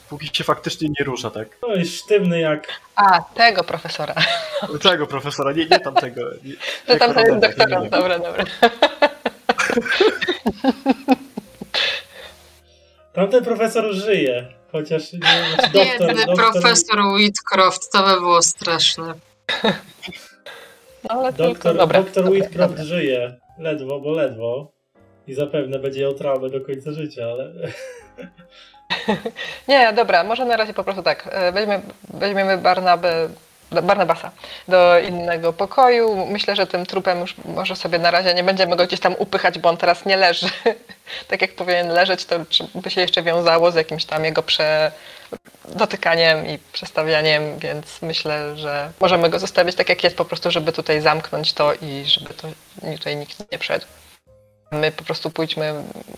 Póki 0.09 0.29
się 0.33 0.43
faktycznie 0.43 0.89
nie 0.99 1.05
rusza, 1.05 1.29
tak? 1.29 1.57
No 1.61 1.75
jest 1.75 1.95
sztywny 1.99 2.39
jak... 2.39 2.67
A, 2.95 3.21
tego 3.21 3.63
profesora. 3.63 4.15
Tego 4.81 5.07
profesora, 5.07 5.51
nie, 5.51 5.65
nie 5.65 5.79
tamtego. 5.79 6.21
Nie, 6.43 6.53
To 6.87 6.93
nie 6.93 6.99
tam 6.99 7.13
to 7.13 7.19
jest 7.19 7.57
nie. 7.59 7.89
Dobra, 7.89 8.19
dobra. 8.19 8.45
Tamten 13.13 13.43
profesor 13.43 13.93
żyje, 13.93 14.53
chociaż 14.71 15.13
nie 15.13 15.19
znaczy 15.19 15.71
doktor, 15.73 16.07
Biedny 16.07 16.25
doktor, 16.25 16.35
profesor 16.35 16.99
Whitcroft, 16.99 17.91
to 17.91 18.03
by 18.03 18.13
było 18.13 18.41
straszne. 18.41 19.13
No 21.03 21.09
ale 21.09 21.33
tylko, 21.33 21.53
doktor, 21.53 21.77
dobra. 21.77 21.99
doktor 22.03 22.23
dobra, 22.23 22.39
Whitcroft 22.39 22.73
dobra. 22.73 22.85
żyje, 22.85 23.35
ledwo, 23.59 23.99
bo 23.99 24.11
ledwo. 24.11 24.71
I 25.27 25.33
zapewne 25.33 25.79
będzie 25.79 26.01
miał 26.01 26.13
traumę 26.13 26.49
do 26.49 26.61
końca 26.61 26.91
życia, 26.91 27.25
ale... 27.25 27.53
Nie, 29.67 29.93
dobra, 29.93 30.23
może 30.23 30.45
na 30.45 30.57
razie 30.57 30.73
po 30.73 30.83
prostu 30.83 31.03
tak. 31.03 31.29
e, 31.31 31.51
Weźmiemy, 31.51 31.83
weźmiemy 32.09 32.57
Barnabę, 32.57 33.29
Barnabasa 33.83 34.31
do 34.67 34.99
innego 34.99 35.53
pokoju. 35.53 36.25
Myślę, 36.25 36.55
że 36.55 36.67
tym 36.67 36.85
trupem 36.85 37.19
już 37.19 37.35
może 37.45 37.75
sobie 37.75 37.99
na 37.99 38.11
razie 38.11 38.33
nie 38.33 38.43
będziemy 38.43 38.75
go 38.75 38.87
gdzieś 38.87 38.99
tam 38.99 39.15
upychać, 39.19 39.59
bo 39.59 39.69
on 39.69 39.77
teraz 39.77 40.05
nie 40.05 40.17
leży. 40.17 40.49
tak 41.29 41.41
jak 41.41 41.55
powinien 41.55 41.87
leżeć, 41.87 42.25
to 42.25 42.35
by 42.75 42.89
się 42.89 43.01
jeszcze 43.01 43.23
wiązało 43.23 43.71
z 43.71 43.75
jakimś 43.75 44.05
tam 44.05 44.25
jego 44.25 44.43
prze... 44.43 44.91
dotykaniem 45.65 46.47
i 46.47 46.59
przestawianiem, 46.73 47.59
więc 47.59 48.01
myślę, 48.01 48.57
że 48.57 48.91
możemy 48.99 49.29
go 49.29 49.39
zostawić 49.39 49.75
tak 49.75 49.89
jak 49.89 50.03
jest, 50.03 50.17
po 50.17 50.25
prostu, 50.25 50.51
żeby 50.51 50.71
tutaj 50.71 51.01
zamknąć 51.01 51.53
to 51.53 51.73
i 51.73 52.03
żeby 52.05 52.33
to 52.33 52.47
tutaj 52.97 53.15
nikt 53.15 53.51
nie 53.51 53.59
wszedł. 53.59 53.85
My 54.71 54.91
po 54.91 55.03
prostu 55.03 55.29
pójdźmy, 55.29 55.73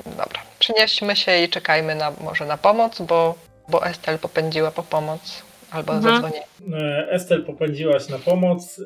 dobra, 0.06 0.42
przynieśmy 0.60 1.16
się 1.16 1.38
i 1.44 1.50
czekajmy 1.50 1.96
na, 1.96 2.12
może 2.24 2.46
na 2.46 2.58
pomoc, 2.58 3.02
bo, 3.02 3.36
bo 3.70 3.86
Estel 3.86 4.20
popędziła 4.20 4.72
po 4.72 4.84
pomoc 4.84 5.44
albo 5.72 5.94
Mhm. 5.94 6.16
zadzwoni. 6.22 6.44
E, 6.84 7.08
Estel 7.12 7.46
popędziłaś 7.46 8.10
na 8.10 8.20
pomoc 8.20 8.80
e, 8.80 8.84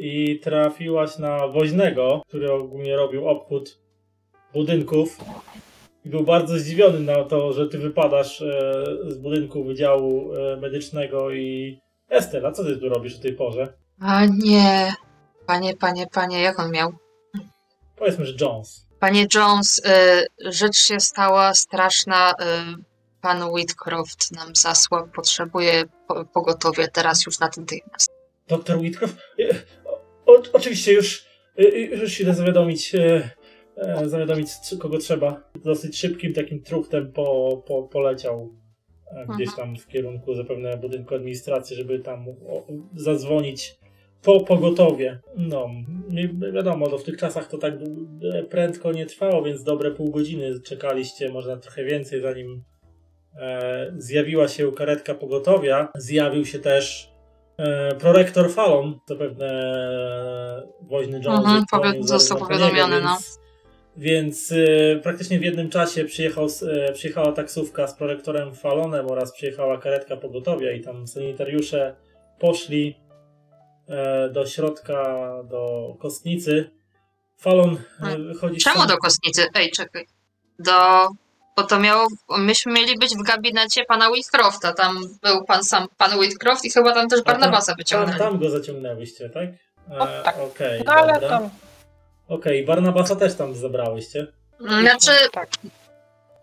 i 0.00 0.40
trafiłaś 0.40 1.18
na 1.18 1.48
woźnego, 1.48 2.22
który 2.28 2.52
ogólnie 2.52 2.96
robił 2.96 3.28
obchód 3.28 3.78
budynków. 4.54 5.18
I 6.04 6.08
był 6.08 6.22
bardzo 6.24 6.58
zdziwiony 6.58 7.00
na 7.00 7.24
to, 7.24 7.52
że 7.52 7.68
ty 7.68 7.78
wypadasz 7.78 8.42
e, 8.42 8.46
z 9.08 9.18
budynku 9.18 9.64
Wydziału 9.64 10.34
e, 10.34 10.56
Medycznego 10.56 11.30
i 11.30 11.78
Estel, 12.10 12.46
a 12.46 12.52
co 12.52 12.64
ty 12.64 12.76
tu 12.76 12.88
robisz 12.88 13.18
o 13.18 13.22
tej 13.22 13.32
porze? 13.32 13.72
A 14.00 14.24
nie. 14.26 14.92
Panie, 15.46 15.76
panie, 15.76 16.06
panie, 16.12 16.40
jak 16.40 16.58
on 16.60 16.70
miał? 16.70 16.92
Powiedzmy, 17.96 18.26
że 18.26 18.32
Jones. 18.40 18.86
Panie 19.02 19.26
Jones, 19.34 19.78
y, 19.78 20.52
rzecz 20.52 20.76
się 20.76 21.00
stała 21.00 21.54
straszna. 21.54 22.30
Y, 22.30 22.34
pan 23.20 23.42
Whitcroft 23.42 24.32
nam 24.32 24.56
zasłał. 24.56 25.08
Potrzebuje 25.08 25.84
po, 26.08 26.24
pogotowia 26.24 26.88
teraz 26.88 27.26
już 27.26 27.38
natychmiast. 27.40 28.10
Doktor 28.48 28.78
Whitcroft? 28.78 29.16
E, 29.40 29.54
o, 30.26 30.42
oczywiście 30.52 30.92
już, 30.92 31.26
już 32.02 32.20
idę 32.20 32.34
zawiadomić, 32.34 32.94
e, 32.94 33.30
zawiadomić 34.04 34.48
kogo 34.80 34.98
trzeba. 34.98 35.40
Dosyć 35.64 35.98
szybkim 35.98 36.34
takim 36.34 36.62
truchtem 36.62 37.12
po, 37.12 37.56
po, 37.66 37.82
poleciał 37.82 38.54
e, 39.06 39.26
gdzieś 39.34 39.56
tam 39.56 39.76
w 39.76 39.86
kierunku 39.86 40.34
zapewne 40.34 40.76
budynku 40.76 41.14
administracji, 41.14 41.76
żeby 41.76 41.98
tam 41.98 42.28
o, 42.28 42.66
zadzwonić 42.96 43.78
po 44.22 44.40
pogotowie. 44.40 45.18
No, 45.36 45.70
wiadomo, 46.52 46.88
no 46.88 46.98
w 46.98 47.04
tych 47.04 47.16
czasach 47.16 47.48
to 47.48 47.58
tak 47.58 47.74
e, 48.34 48.42
prędko 48.42 48.92
nie 48.92 49.06
trwało, 49.06 49.42
więc 49.42 49.62
dobre 49.62 49.90
pół 49.90 50.10
godziny 50.10 50.60
czekaliście, 50.60 51.32
może 51.32 51.50
na 51.50 51.56
trochę 51.56 51.84
więcej, 51.84 52.20
zanim 52.22 52.62
e, 53.40 53.92
zjawiła 53.98 54.48
się 54.48 54.72
karetka 54.72 55.14
pogotowia. 55.14 55.88
Zjawił 55.94 56.46
się 56.46 56.58
też 56.58 57.12
e, 57.58 57.94
prorektor 57.94 58.50
Fallon, 58.50 58.98
zapewne 59.08 59.46
e, 59.46 60.86
woźny 60.88 61.20
Jones 61.24 61.38
Mhm, 61.44 61.64
powie- 61.70 62.02
został 62.02 62.38
po 62.38 62.46
powiadomiony, 62.46 63.00
no. 63.00 63.18
Więc, 63.96 64.52
e, 64.52 64.96
praktycznie 64.96 65.38
w 65.38 65.42
jednym 65.42 65.70
czasie 65.70 66.04
przyjechał, 66.04 66.46
e, 66.72 66.92
przyjechała 66.92 67.32
taksówka 67.32 67.86
z 67.86 67.94
prorektorem 67.94 68.54
Fallonem 68.54 69.06
oraz 69.06 69.32
przyjechała 69.32 69.78
karetka 69.78 70.16
pogotowia 70.16 70.72
i 70.72 70.80
tam 70.80 71.06
sanitariusze 71.06 71.96
poszli 72.38 72.96
do 74.32 74.46
środka, 74.46 75.28
do 75.44 75.94
kostnicy. 76.00 76.70
Fallon 77.38 77.78
e, 78.02 78.18
wychodzi 78.18 78.60
z 78.60 78.64
Czemu 78.64 78.78
sam- 78.78 78.88
do 78.88 78.96
kostnicy? 78.98 79.46
Ej, 79.54 79.70
czekaj. 79.70 80.06
Do. 80.58 81.08
Bo 81.56 81.62
to 81.62 81.78
miało. 81.80 82.06
Myśmy 82.38 82.72
mieli 82.72 82.98
być 82.98 83.16
w 83.16 83.22
gabinecie 83.22 83.84
pana 83.84 84.10
Whitcrofta. 84.10 84.72
Tam 84.72 84.98
był 85.22 85.44
pan 85.44 85.64
sam, 85.64 85.86
pan 85.98 86.18
Whitcroft 86.18 86.64
i 86.64 86.70
chyba 86.70 86.94
tam 86.94 87.08
też 87.08 87.22
tam- 87.22 87.32
Barnabasa 87.34 87.66
Tam, 87.72 87.76
wyciągnęli. 87.76 88.18
tam 88.18 88.38
go 88.38 88.50
zaciągnęłyście, 88.50 89.28
tak? 89.30 89.44
E, 89.44 89.54
No 89.88 90.06
tak. 90.24 90.38
Okej, 90.38 90.82
No 90.86 90.92
ale 90.92 91.12
dobra. 91.12 91.28
tam. 91.28 91.50
Okej, 92.28 92.64
Barnabasa 92.66 93.16
też 93.16 93.34
tam 93.34 93.54
zabrałyście. 93.54 94.26
Znaczy, 94.60 95.10
Tak. 95.32 95.48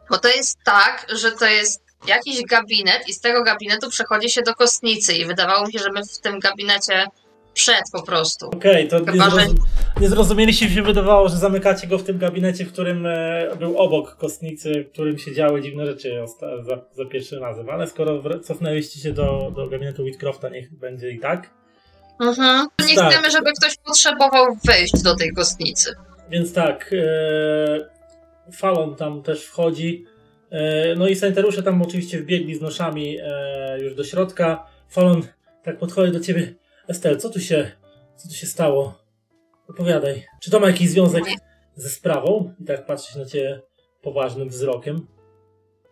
bo 0.10 0.18
to 0.18 0.28
jest 0.28 0.58
tak, 0.66 1.06
że 1.16 1.32
to 1.32 1.46
jest 1.46 1.84
jakiś 2.08 2.46
gabinet 2.46 3.08
i 3.10 3.14
z 3.14 3.22
tego 3.22 3.44
gabinetu 3.44 3.90
przechodzi 3.90 4.30
się 4.30 4.42
do 4.42 4.56
kostnicy 4.56 5.14
i 5.14 5.26
wydawało 5.26 5.66
mi 5.68 5.74
się, 5.74 5.80
że 5.80 5.92
my 5.92 6.02
w 6.06 6.20
tym 6.20 6.40
gabinecie 6.40 7.06
przed 7.54 7.82
po 7.92 8.04
prostu. 8.04 8.48
Okej, 8.48 8.88
to 8.88 9.00
nie, 9.00 9.06
Chyba, 9.12 9.30
że- 9.30 9.36
zrozum- 9.36 9.56
nie 10.02 10.10
zrozumieliście, 10.10 10.70
się 10.70 10.82
wydawało, 10.82 11.30
że 11.30 11.38
zamykacie 11.38 11.88
go 11.88 11.98
w 11.98 12.04
tym 12.04 12.18
gabinecie, 12.18 12.66
w 12.66 12.74
którym 12.74 13.06
e, 13.06 13.48
był 13.60 13.78
obok 13.78 14.16
kostnicy, 14.16 14.84
w 14.84 14.92
którym 14.94 15.18
się 15.18 15.34
działy 15.34 15.62
dziwne 15.62 15.86
rzeczy 15.86 16.10
osta- 16.24 16.64
za, 16.64 16.82
za 16.94 17.06
pierwszym 17.06 17.40
razem. 17.44 17.70
Ale 17.70 17.88
skoro 17.88 18.22
wr- 18.22 18.44
cofnęliście 18.44 19.00
się 19.00 19.14
do, 19.14 19.52
do 19.56 19.68
gabinetu 19.68 20.04
Whitcrofta, 20.04 20.50
niech 20.50 20.74
będzie 20.80 21.12
i 21.12 21.20
tak. 21.20 21.50
Mhm. 22.22 22.68
Nie 22.90 22.96
Tak. 22.96 23.12
chcemy, 23.14 23.32
żeby 23.32 23.52
ktoś 23.54 23.78
potrzebował 23.78 24.46
wejść 24.66 25.02
do 25.04 25.16
tej 25.16 25.32
kostnicy. 25.34 25.96
Więc 26.30 26.54
tak, 26.54 26.94
e, 26.94 27.90
Fallon 28.52 28.96
tam 28.96 29.24
też 29.24 29.46
wchodzi. 29.46 30.06
E, 30.52 30.96
no 30.96 31.08
i 31.08 31.16
sanitariusze 31.16 31.64
tam 31.64 31.82
oczywiście 31.82 32.20
wbiegli 32.20 32.56
z 32.56 32.62
noszami 32.62 33.18
e, 33.24 33.80
już 33.82 33.96
do 33.96 34.04
środka. 34.04 34.66
Fallon 34.90 35.22
tak 35.64 35.78
podchodzi 35.78 36.12
do 36.12 36.20
ciebie. 36.20 36.54
Estel, 36.90 37.18
co 37.18 37.30
tu 37.30 37.40
się, 37.40 37.72
co 38.16 38.28
tu 38.30 38.34
się 38.36 38.48
stało? 38.48 38.94
Opowiadaj. 39.70 40.26
Czy 40.42 40.52
to 40.52 40.60
ma 40.60 40.68
jakiś 40.68 40.90
związek 40.90 41.24
ze 41.76 41.90
sprawą? 41.90 42.54
I 42.60 42.66
tak 42.66 42.86
patrzy 42.86 43.20
na 43.20 43.26
ciebie 43.26 43.62
poważnym 44.02 44.50
wzrokiem. 44.50 45.08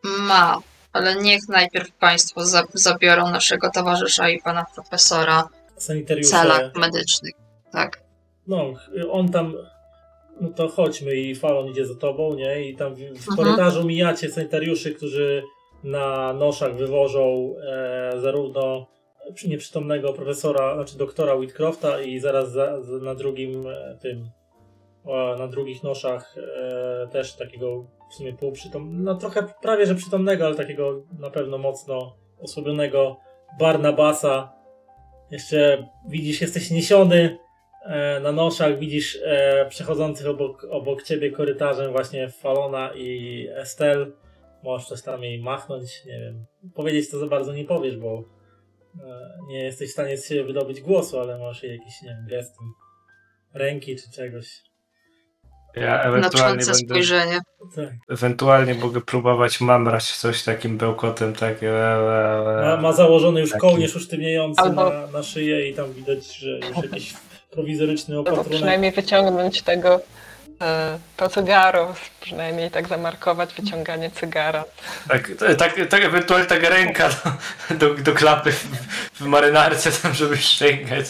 Ma, 0.03 0.59
ale 0.93 1.15
niech 1.15 1.47
najpierw 1.49 1.91
Państwo 1.91 2.45
za, 2.45 2.63
zabiorą 2.73 3.29
naszego 3.29 3.69
towarzysza 3.71 4.29
i 4.29 4.41
pana 4.41 4.65
profesora 4.75 5.49
w 5.77 6.25
celach 6.29 6.75
medycznych. 6.75 7.33
Tak. 7.71 8.01
No, 8.47 8.73
on 9.11 9.29
tam. 9.31 9.53
No 10.41 10.49
to 10.49 10.67
chodźmy 10.69 11.15
i 11.15 11.35
Falon 11.35 11.67
idzie 11.67 11.85
za 11.85 11.95
tobą, 11.95 12.33
nie? 12.35 12.69
I 12.69 12.75
tam 12.75 12.95
w, 12.95 12.97
w 12.97 13.01
Mhm. 13.29 13.37
korytarzu 13.37 13.83
mijacie 13.85 14.31
sanitariuszy, 14.31 14.91
którzy 14.95 15.43
na 15.83 16.33
noszach 16.33 16.75
wywożą 16.75 17.55
e, 17.71 18.11
zarówno 18.21 18.87
nieprzytomnego 19.47 20.13
profesora, 20.13 20.75
znaczy 20.75 20.97
doktora 20.97 21.35
Whitcrofta 21.35 22.01
i 22.01 22.19
zaraz 22.19 22.51
za, 22.51 22.81
za, 22.81 22.97
na 22.97 23.15
drugim 23.15 23.67
e, 23.67 23.97
tym, 24.01 24.29
na 25.39 25.47
drugich 25.47 25.83
noszach 25.83 26.35
e, 26.37 27.07
też 27.11 27.35
takiego 27.35 27.85
w 28.11 28.15
sumie 28.15 28.33
półprzytomnego, 28.33 29.03
no 29.03 29.15
trochę 29.15 29.43
prawie 29.61 29.85
że 29.85 29.95
przytomnego, 29.95 30.45
ale 30.45 30.55
takiego 30.55 31.03
na 31.19 31.29
pewno 31.29 31.57
mocno 31.57 32.15
osłabionego 32.39 33.17
Barnabasa. 33.59 34.53
Jeszcze 35.31 35.87
widzisz, 36.09 36.41
jesteś 36.41 36.71
niesiony 36.71 37.37
e, 37.85 38.19
na 38.19 38.31
noszach, 38.31 38.79
widzisz 38.79 39.19
e, 39.23 39.65
przechodzących 39.69 40.27
obok, 40.27 40.67
obok 40.69 41.03
ciebie 41.03 41.31
korytarzem 41.31 41.91
właśnie 41.91 42.29
Falona 42.29 42.91
i 42.95 43.47
Estel. 43.55 44.13
Możesz 44.63 44.87
coś 44.87 45.01
tam 45.01 45.23
jej 45.23 45.41
machnąć, 45.41 46.05
nie 46.05 46.19
wiem. 46.19 46.45
Powiedzieć 46.75 47.11
to 47.11 47.19
za 47.19 47.27
bardzo 47.27 47.53
nie 47.53 47.65
powiesz, 47.65 47.97
bo 47.97 48.23
nie 49.47 49.63
jesteś 49.63 49.89
w 49.89 49.93
stanie 49.93 50.17
z 50.17 50.27
siebie 50.29 50.43
wydobyć 50.43 50.81
głosu, 50.81 51.19
ale 51.19 51.37
możesz 51.37 51.63
jej 51.63 51.77
jakiś, 51.77 52.01
nie 52.01 52.09
wiem, 52.09 52.27
gestem 52.29 52.65
ręki 53.53 53.95
czy 53.95 54.11
czegoś. 54.11 54.47
Ja 55.75 56.01
ewentualnie 56.01 56.57
będę, 56.65 56.73
spojrzenie. 56.75 57.39
Tak. 57.75 57.89
ewentualnie 58.09 58.73
mogę 58.73 59.01
próbować 59.01 59.61
mamrać 59.61 60.17
coś 60.17 60.43
takim 60.43 60.77
bełkotem, 60.77 61.33
tak. 61.33 61.63
e, 61.63 61.67
e, 61.67 62.61
Ma, 62.65 62.77
ma 62.81 62.93
założony 62.93 63.39
już 63.41 63.49
Taki. 63.49 63.61
kołnierz 63.61 63.95
usztywniający 63.95 64.61
Albo- 64.61 64.89
na, 64.89 65.07
na 65.07 65.23
szyję 65.23 65.69
i 65.69 65.73
tam 65.73 65.93
widać, 65.93 66.35
że 66.35 66.49
już 66.59 66.83
jakiś 66.91 67.13
prowizoryczny 67.51 68.17
Albo 68.17 68.31
opatrunek. 68.31 68.57
przynajmniej 68.57 68.91
wyciągnąć 68.91 69.61
tego 69.61 69.95
e, 69.95 69.99
to 71.17 71.29
cygaro, 71.29 71.95
przynajmniej 72.21 72.71
tak 72.71 72.87
zamarkować 72.87 73.53
wyciąganie 73.53 74.11
cygara. 74.11 74.63
Tak, 75.07 75.31
tak, 75.57 75.73
tak 75.89 76.03
ewentualnie 76.03 76.47
taka 76.47 76.69
ręka 76.69 77.09
do, 77.69 77.75
do, 77.75 77.93
do 77.95 78.13
klapy 78.13 78.51
w, 78.51 78.65
w 79.13 79.21
marynarce 79.21 79.91
tam, 79.91 80.13
żeby 80.13 80.37
sięgać. 80.37 81.05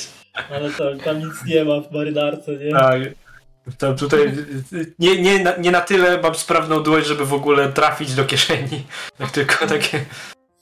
Ale 0.51 0.71
tam, 0.71 0.99
tam 0.99 1.19
nic 1.19 1.45
nie 1.45 1.65
ma 1.65 1.81
w 1.81 1.91
marynarce, 1.91 2.51
nie? 2.51 2.71
Tak. 2.71 3.01
Tam 3.77 3.97
tutaj 3.97 4.33
nie, 4.99 5.21
nie, 5.21 5.39
na- 5.43 5.55
nie 5.57 5.71
na 5.71 5.81
tyle 5.81 6.21
mam 6.21 6.35
sprawną 6.35 6.83
dłoń, 6.83 7.03
żeby 7.03 7.25
w 7.25 7.33
ogóle 7.33 7.69
trafić 7.69 8.13
do 8.15 8.25
kieszeni. 8.25 8.85
Tak 9.17 9.31
tylko 9.31 9.67
takie 9.67 10.05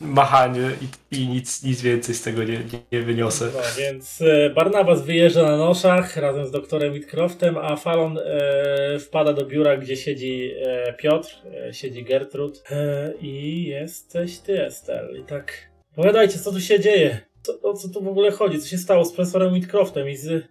machanie 0.06 0.72
i, 1.11 1.15
i 1.18 1.27
nic, 1.27 1.64
nic 1.64 1.82
więcej 1.82 2.15
z 2.15 2.22
tego 2.22 2.44
nie, 2.44 2.57
nie, 2.57 2.80
nie 2.91 3.02
wyniosę. 3.02 3.49
No, 3.53 3.61
więc 3.77 4.22
e, 4.22 4.49
Barnabas 4.49 5.02
wyjeżdża 5.02 5.44
na 5.44 5.57
noszach 5.57 6.18
razem 6.18 6.45
z 6.48 6.52
doktorem 6.52 6.94
Whitcroftem, 6.94 7.57
a 7.57 7.76
Fallon 7.76 8.18
e, 8.18 8.99
wpada 8.99 9.34
do 9.34 9.45
biura, 9.45 9.77
gdzie 9.77 9.98
siedzi 9.98 10.52
e, 10.65 10.94
Piotr, 10.94 11.30
e, 11.68 11.73
siedzi 11.73 12.03
Gertrud 12.03 12.64
e, 12.72 13.14
i 13.22 13.64
jesteś 13.64 14.38
ty, 14.38 14.65
Estel. 14.65 15.19
I 15.19 15.23
tak, 15.23 15.53
powiadajcie, 15.95 16.40
co 16.40 16.52
tu 16.52 16.61
się 16.61 16.80
dzieje? 16.80 17.22
Co, 17.41 17.61
o 17.61 17.73
co 17.73 17.90
tu 17.90 18.03
w 18.03 18.07
ogóle 18.07 18.32
chodzi? 18.32 18.60
Co 18.60 18.68
się 18.68 18.77
stało 18.77 19.06
z 19.06 19.14
profesorem 19.14 19.53
Whitcroftem 19.53 20.10
i 20.10 20.18
z, 20.18 20.45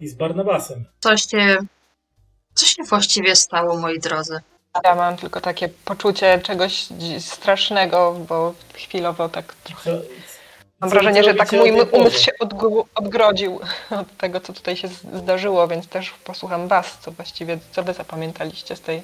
i 0.00 0.08
z 0.08 0.14
Barnabasem? 0.14 0.84
Coś 1.00 1.22
się, 1.22 1.56
co 2.54 2.66
się 2.66 2.82
właściwie 2.82 3.36
stało, 3.36 3.76
moi 3.76 3.98
drodzy? 3.98 4.40
Ja 4.84 4.94
mam 4.94 5.16
tylko 5.16 5.40
takie 5.40 5.68
poczucie 5.68 6.38
czegoś 6.38 6.86
strasznego, 7.20 8.16
bo 8.28 8.52
chwilowo 8.74 9.28
tak 9.28 9.54
trochę. 9.54 9.90
Mam 10.80 10.90
co- 10.90 10.94
wrażenie, 10.94 11.24
że 11.24 11.34
tak 11.34 11.52
mój 11.52 11.70
umysł 11.92 12.24
się 12.24 12.32
odgrodził 12.94 13.60
od 14.00 14.16
tego, 14.16 14.40
co 14.40 14.52
tutaj 14.52 14.76
się 14.76 14.88
zdarzyło, 15.14 15.68
więc 15.68 15.86
też 15.88 16.10
posłucham 16.10 16.68
Was, 16.68 16.98
co 17.00 17.10
właściwie, 17.10 17.58
co 17.72 17.82
Wy 17.82 17.92
zapamiętaliście 17.92 18.76
z 18.76 18.80
tej, 18.80 19.02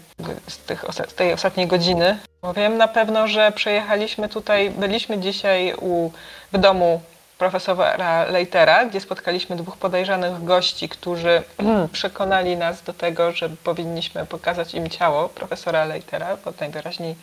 z 0.48 0.58
tych, 0.58 0.84
z 1.08 1.14
tej 1.14 1.32
ostatniej 1.32 1.66
godziny. 1.66 2.18
Bo 2.42 2.52
wiem 2.52 2.76
na 2.78 2.88
pewno, 2.88 3.28
że 3.28 3.52
przejechaliśmy 3.52 4.28
tutaj, 4.28 4.70
byliśmy 4.70 5.18
dzisiaj 5.18 5.74
u, 5.80 6.10
w 6.52 6.58
domu 6.58 7.00
profesora 7.40 8.24
Leitera, 8.24 8.86
gdzie 8.86 9.00
spotkaliśmy 9.00 9.56
dwóch 9.56 9.76
podejrzanych 9.76 10.44
gości, 10.44 10.88
którzy 10.88 11.42
przekonali 11.92 12.56
nas 12.56 12.82
do 12.82 12.92
tego, 12.92 13.32
że 13.32 13.48
powinniśmy 13.48 14.26
pokazać 14.26 14.74
im 14.74 14.90
ciało 14.90 15.28
profesora 15.28 15.84
Leitera, 15.84 16.36
bo 16.44 16.52
najwyraźniej 16.60 17.16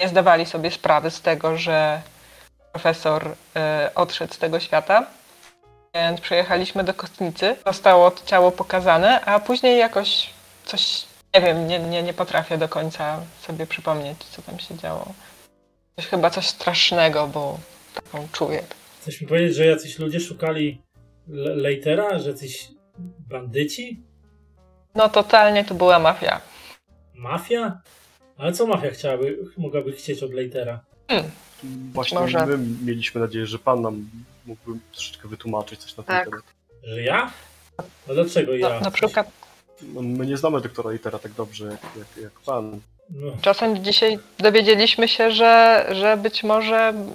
nie 0.00 0.08
zdawali 0.08 0.46
sobie 0.46 0.70
sprawy 0.70 1.10
z 1.10 1.20
tego, 1.20 1.56
że 1.58 2.02
profesor 2.72 3.34
e, 3.56 3.90
odszedł 3.94 4.34
z 4.34 4.38
tego 4.38 4.60
świata. 4.60 5.06
Więc 5.94 6.20
przyjechaliśmy 6.20 6.84
do 6.84 6.94
kostnicy, 6.94 7.56
zostało 7.66 8.10
to 8.10 8.26
ciało 8.26 8.50
pokazane, 8.52 9.20
a 9.20 9.40
później 9.40 9.78
jakoś 9.78 10.30
coś, 10.64 11.06
nie 11.34 11.40
wiem, 11.40 11.68
nie, 11.68 11.78
nie, 11.78 12.02
nie 12.02 12.14
potrafię 12.14 12.58
do 12.58 12.68
końca 12.68 13.20
sobie 13.46 13.66
przypomnieć, 13.66 14.18
co 14.24 14.42
tam 14.42 14.58
się 14.58 14.76
działo. 14.76 15.06
Coś, 15.96 16.06
chyba 16.06 16.30
coś 16.30 16.46
strasznego, 16.46 17.26
bo 17.26 17.58
taką 17.94 18.28
czuję. 18.32 18.62
Chcesz 19.06 19.20
mi 19.20 19.26
powiedzieć, 19.26 19.56
że 19.56 19.66
jacyś 19.66 19.98
ludzie 19.98 20.20
szukali 20.20 20.82
Le- 21.28 21.54
Leitera? 21.56 22.18
Że 22.18 22.30
jacyś 22.30 22.68
bandyci? 23.28 24.02
No 24.94 25.08
totalnie 25.08 25.64
to 25.64 25.74
była 25.74 25.98
mafia. 25.98 26.40
Mafia? 27.14 27.80
Ale 28.38 28.52
co 28.52 28.66
mafia 28.66 28.90
chciałaby, 28.90 29.38
mogłaby 29.58 29.92
chcieć 29.92 30.22
od 30.22 30.32
Leitera? 30.32 30.80
Właśnie 31.92 32.18
Może. 32.18 32.46
my 32.46 32.58
mieliśmy 32.84 33.20
nadzieję, 33.20 33.46
że 33.46 33.58
pan 33.58 33.82
nam 33.82 34.10
mógłby 34.46 34.78
troszeczkę 34.92 35.28
wytłumaczyć 35.28 35.80
coś 35.80 35.96
na 35.96 36.02
ten 36.04 36.16
Tak. 36.16 36.24
temat. 36.30 36.42
Że 36.82 37.02
ja? 37.02 37.32
No 38.08 38.14
dlaczego 38.14 38.52
No, 38.52 38.58
ja? 38.68 38.80
na 38.80 38.90
przykład 38.90 39.30
No, 39.82 40.02
my 40.02 40.26
nie 40.26 40.36
znamy 40.36 40.60
doktora 40.60 40.90
Litera 40.90 41.18
tak 41.18 41.32
dobrze 41.32 41.64
jak, 41.64 41.80
jak, 41.96 42.22
jak 42.22 42.32
pan. 42.32 42.80
No, 43.10 43.32
Czasem 43.40 43.84
dzisiaj 43.84 44.18
dowiedzieliśmy 44.38 45.08
się, 45.08 45.30
że, 45.30 45.86
że 45.92 46.16
być 46.16 46.44
może 46.44 46.76
mm, 46.76 47.06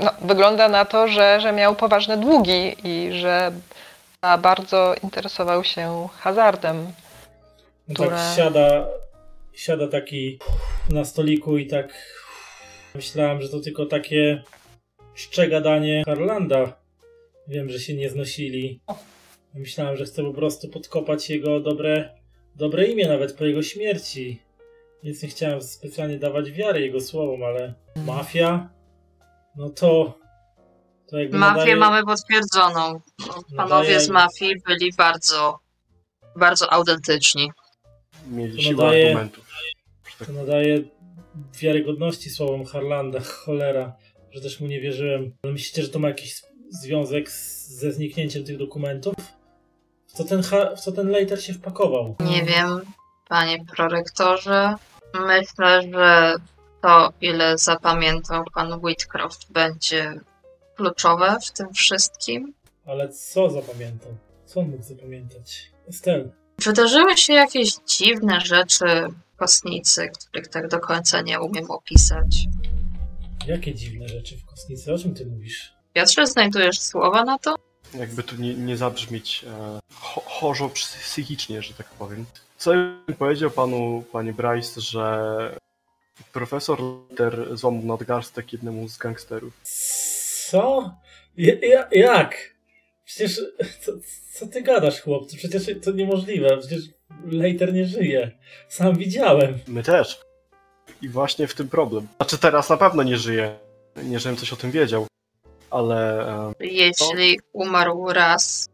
no, 0.00 0.10
wygląda 0.20 0.68
na 0.68 0.84
to, 0.84 1.08
że, 1.08 1.40
że 1.40 1.52
miał 1.52 1.74
poważne 1.76 2.16
długi 2.16 2.76
i 2.84 3.12
że 3.12 3.52
bardzo 4.42 4.94
interesował 5.02 5.64
się 5.64 6.08
hazardem. 6.18 6.86
no 7.88 7.94
które- 7.94 8.10
tak 8.10 8.36
siada, 8.36 8.86
siada 9.52 9.88
taki 9.88 10.38
na 10.90 11.04
stoliku 11.04 11.58
i 11.58 11.66
tak 11.66 11.92
myślałem, 12.94 13.42
że 13.42 13.48
to 13.48 13.60
tylko 13.60 13.86
takie 13.86 14.42
szczegadanie 15.14 16.02
Harlanda. 16.06 16.72
Wiem, 17.48 17.70
że 17.70 17.78
się 17.80 17.94
nie 17.94 18.10
znosili. 18.10 18.80
Myślałem, 19.54 19.96
że 19.96 20.04
chce 20.04 20.22
po 20.22 20.32
prostu 20.32 20.68
podkopać 20.68 21.30
jego 21.30 21.60
dobre, 21.60 22.14
dobre 22.56 22.86
imię 22.86 23.08
nawet 23.08 23.32
po 23.36 23.44
jego 23.44 23.62
śmierci. 23.62 24.42
Więc 25.02 25.22
nie 25.22 25.28
chciałem 25.28 25.62
specjalnie 25.62 26.18
dawać 26.18 26.50
wiary 26.50 26.80
jego 26.80 27.00
słowom, 27.00 27.42
ale 27.42 27.74
mafia? 27.96 28.70
No 29.56 29.70
to... 29.70 30.18
to 31.06 31.18
jakby 31.18 31.38
Mafię 31.38 31.60
nadaje- 31.60 31.76
mamy 31.76 32.04
potwierdzoną. 32.04 33.00
No, 33.26 33.42
Panowie 33.56 34.00
z 34.00 34.08
mafii 34.08 34.54
byli 34.66 34.92
bardzo, 34.98 35.58
bardzo 36.36 36.72
autentyczni. 36.72 37.50
Mieli 38.30 38.62
siłę 38.62 38.74
nadaje- 38.84 39.04
argumentów. 39.06 39.46
tak 40.18 40.28
To 40.28 40.32
nadaje 40.34 40.82
wiarygodności 41.60 42.30
słowom 42.30 42.64
Harlanda. 42.64 43.20
Cholera, 43.44 43.96
że 44.30 44.40
też 44.40 44.60
mu 44.60 44.66
nie 44.66 44.80
wierzyłem. 44.80 45.32
Ale 45.42 45.52
myślicie, 45.52 45.82
że 45.82 45.88
to 45.88 45.98
ma 45.98 46.08
jakiś 46.08 46.42
związek 46.82 47.30
z, 47.30 47.68
ze 47.68 47.92
zniknięciem 47.92 48.44
tych 48.44 48.58
dokumentów? 48.58 49.14
Co 50.20 50.24
ten, 50.26 50.42
w 50.76 50.80
co 50.80 50.92
ten 50.92 51.08
Leiter 51.08 51.44
się 51.44 51.52
wpakował? 51.52 52.16
Nie 52.20 52.42
wiem, 52.44 52.80
panie 53.28 53.64
prorektorze. 53.76 54.74
Myślę, 55.26 55.82
że 55.92 56.34
to, 56.82 57.12
ile 57.20 57.58
zapamiętał 57.58 58.44
pan 58.54 58.72
Whitcroft, 58.84 59.52
będzie 59.52 60.20
kluczowe 60.76 61.38
w 61.46 61.50
tym 61.50 61.72
wszystkim. 61.74 62.54
Ale 62.86 63.08
co 63.08 63.50
zapamiętał? 63.50 64.12
Co 64.46 64.62
mógł 64.62 64.82
zapamiętać? 64.82 65.70
Estel, 65.88 66.30
Wydarzyły 66.64 67.16
się 67.16 67.32
jakieś 67.32 67.74
dziwne 67.88 68.40
rzeczy 68.40 68.84
w 69.34 69.36
kosnicy, 69.36 70.08
których 70.08 70.48
tak 70.48 70.68
do 70.68 70.80
końca 70.80 71.20
nie 71.20 71.40
umiem 71.40 71.70
opisać. 71.70 72.44
jakie 73.46 73.74
dziwne 73.74 74.08
rzeczy 74.08 74.36
w 74.36 74.44
kosnicy? 74.44 74.94
O 74.94 74.98
czym 74.98 75.14
ty 75.14 75.26
mówisz? 75.26 75.72
Piotrze, 75.92 76.26
znajdujesz 76.26 76.80
słowa 76.80 77.24
na 77.24 77.38
to? 77.38 77.54
Jakby 77.94 78.22
tu 78.22 78.36
nie, 78.36 78.54
nie 78.54 78.76
zabrzmieć 78.76 79.44
e, 79.44 79.80
cho, 79.94 80.20
chorzo 80.20 80.68
psychicznie, 80.68 81.62
że 81.62 81.74
tak 81.74 81.86
powiem. 81.86 82.24
Co 82.58 82.70
bym 82.70 83.16
powiedział 83.18 83.50
panu, 83.50 84.04
panie 84.12 84.32
Bryce, 84.32 84.80
że 84.80 85.56
profesor 86.32 86.78
Liter 87.10 87.56
złamał 87.58 87.82
nadgarstek 87.82 88.52
jednemu 88.52 88.88
z 88.88 88.98
gangsterów. 88.98 89.60
Co? 90.50 90.94
Ja, 91.36 91.54
ja, 91.62 91.88
jak? 91.92 92.54
Przecież, 93.04 93.40
co, 93.80 93.92
co 94.32 94.46
ty 94.46 94.62
gadasz, 94.62 95.00
chłopcu? 95.00 95.36
Przecież 95.36 95.62
to 95.84 95.90
niemożliwe. 95.90 96.58
Przecież 96.58 96.80
Leiter 97.26 97.74
nie 97.74 97.86
żyje. 97.86 98.30
Sam 98.68 98.96
widziałem. 98.96 99.58
My 99.68 99.82
też. 99.82 100.20
I 101.02 101.08
właśnie 101.08 101.46
w 101.46 101.54
tym 101.54 101.68
problem. 101.68 102.06
Znaczy 102.16 102.38
teraz 102.38 102.70
na 102.70 102.76
pewno 102.76 103.02
nie 103.02 103.16
żyje. 103.16 103.58
Nie, 104.04 104.18
żebym 104.18 104.38
coś 104.38 104.52
o 104.52 104.56
tym 104.56 104.70
wiedział. 104.70 105.06
Ale 105.70 106.26
e, 106.28 106.52
Jeśli 106.60 107.40
umarł 107.52 108.06
raz 108.12 108.68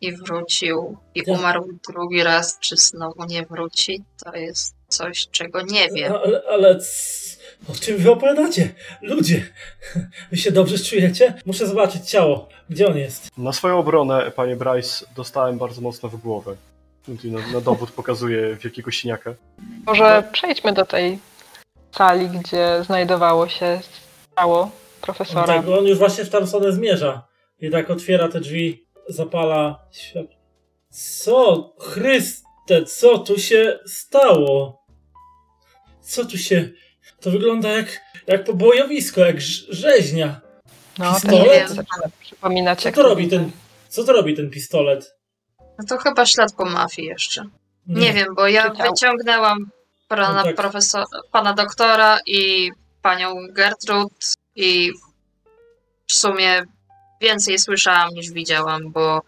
i 0.00 0.12
wrócił, 0.16 0.96
i 1.14 1.24
Tak. 1.24 1.38
umarł 1.38 1.68
drugi 1.90 2.22
raz, 2.22 2.58
czy 2.58 2.76
znowu 2.76 3.24
nie 3.24 3.42
wróci, 3.46 4.02
to 4.24 4.36
jest 4.36 4.74
coś, 4.88 5.28
czego 5.30 5.62
nie 5.62 5.88
wiem. 5.88 6.12
Ale, 6.24 6.42
ale 6.50 6.78
c- 6.80 7.36
o 7.70 7.74
czym 7.80 7.96
wy 7.96 8.10
opowiadacie? 8.10 8.74
Ludzie, 9.02 9.46
wy 10.30 10.36
się 10.36 10.52
dobrze 10.52 10.78
czujecie? 10.78 11.34
Muszę 11.46 11.66
zobaczyć 11.66 12.10
ciało. 12.10 12.48
Gdzie 12.70 12.86
on 12.88 12.98
jest? 12.98 13.28
na 13.38 13.52
swoją 13.52 13.78
obronę, 13.78 14.30
panie 14.30 14.56
Bryce, 14.56 15.06
dostałem 15.16 15.58
bardzo 15.58 15.80
mocno 15.80 16.08
w 16.08 16.16
głowę. 16.16 16.56
Na, 17.24 17.52
na 17.52 17.60
dowód 17.60 17.90
pokazuję 17.90 18.56
wielkiego 18.56 18.90
siniaka. 18.90 19.34
Może 19.86 20.28
przejdźmy 20.32 20.72
do 20.72 20.86
tej 20.86 21.18
sali, 21.92 22.28
gdzie 22.28 22.84
znajdowało 22.86 23.48
się 23.48 23.80
ciało 24.36 24.70
profesora. 25.00 25.46
tak, 25.46 25.68
on 25.68 25.86
już 25.86 25.98
właśnie 25.98 26.24
w 26.24 26.30
tam 26.30 26.46
stronę 26.46 26.72
zmierza. 26.72 27.26
I 27.60 27.70
tak 27.70 27.90
otwiera 27.90 28.28
te 28.28 28.40
drzwi, 28.40 28.86
zapala 29.08 29.86
świat. 29.92 30.26
Co? 30.90 31.74
Chryste, 31.80 32.84
co 32.86 33.18
tu 33.18 33.38
się 33.38 33.78
stało? 33.86 34.86
Co 36.00 36.24
tu 36.24 36.38
się... 36.38 36.68
To 37.20 37.30
wygląda 37.30 37.68
jak, 37.68 38.00
jak 38.26 38.44
pobojowisko, 38.44 39.20
jak 39.20 39.36
rz- 39.36 39.64
rzeźnia. 39.68 40.40
No, 40.98 41.14
pistolet? 41.14 41.68
zaczyna 41.68 42.08
przypominać, 42.20 42.82
Co 42.82 42.88
jak 42.88 42.94
to 42.94 43.02
robi 43.02 43.28
ten... 43.28 43.50
Co 43.88 44.04
to 44.04 44.12
robi 44.12 44.34
ten 44.36 44.50
pistolet? 44.50 45.14
No 45.78 45.84
to 45.88 45.96
chyba 45.98 46.26
ślad 46.26 46.52
po 46.56 46.64
mafii 46.64 47.08
jeszcze. 47.08 47.44
Nie 47.86 48.12
wiem, 48.12 48.34
bo 48.34 48.48
ja 48.48 48.70
Czytał. 48.70 48.90
wyciągnęłam 48.90 49.70
pana, 50.08 50.32
No 50.32 50.42
tak. 50.42 50.56
profesor, 50.56 51.04
pana 51.32 51.52
doktora 51.52 52.18
i 52.26 52.70
panią 53.02 53.34
Gertrud 53.52 54.12
i 54.56 54.92
w 56.06 56.12
sumie 56.12 56.62
więcej 57.20 57.58
słyszałam 57.58 58.14
niż 58.14 58.30
widziałam, 58.30 58.92
bo 58.92 59.22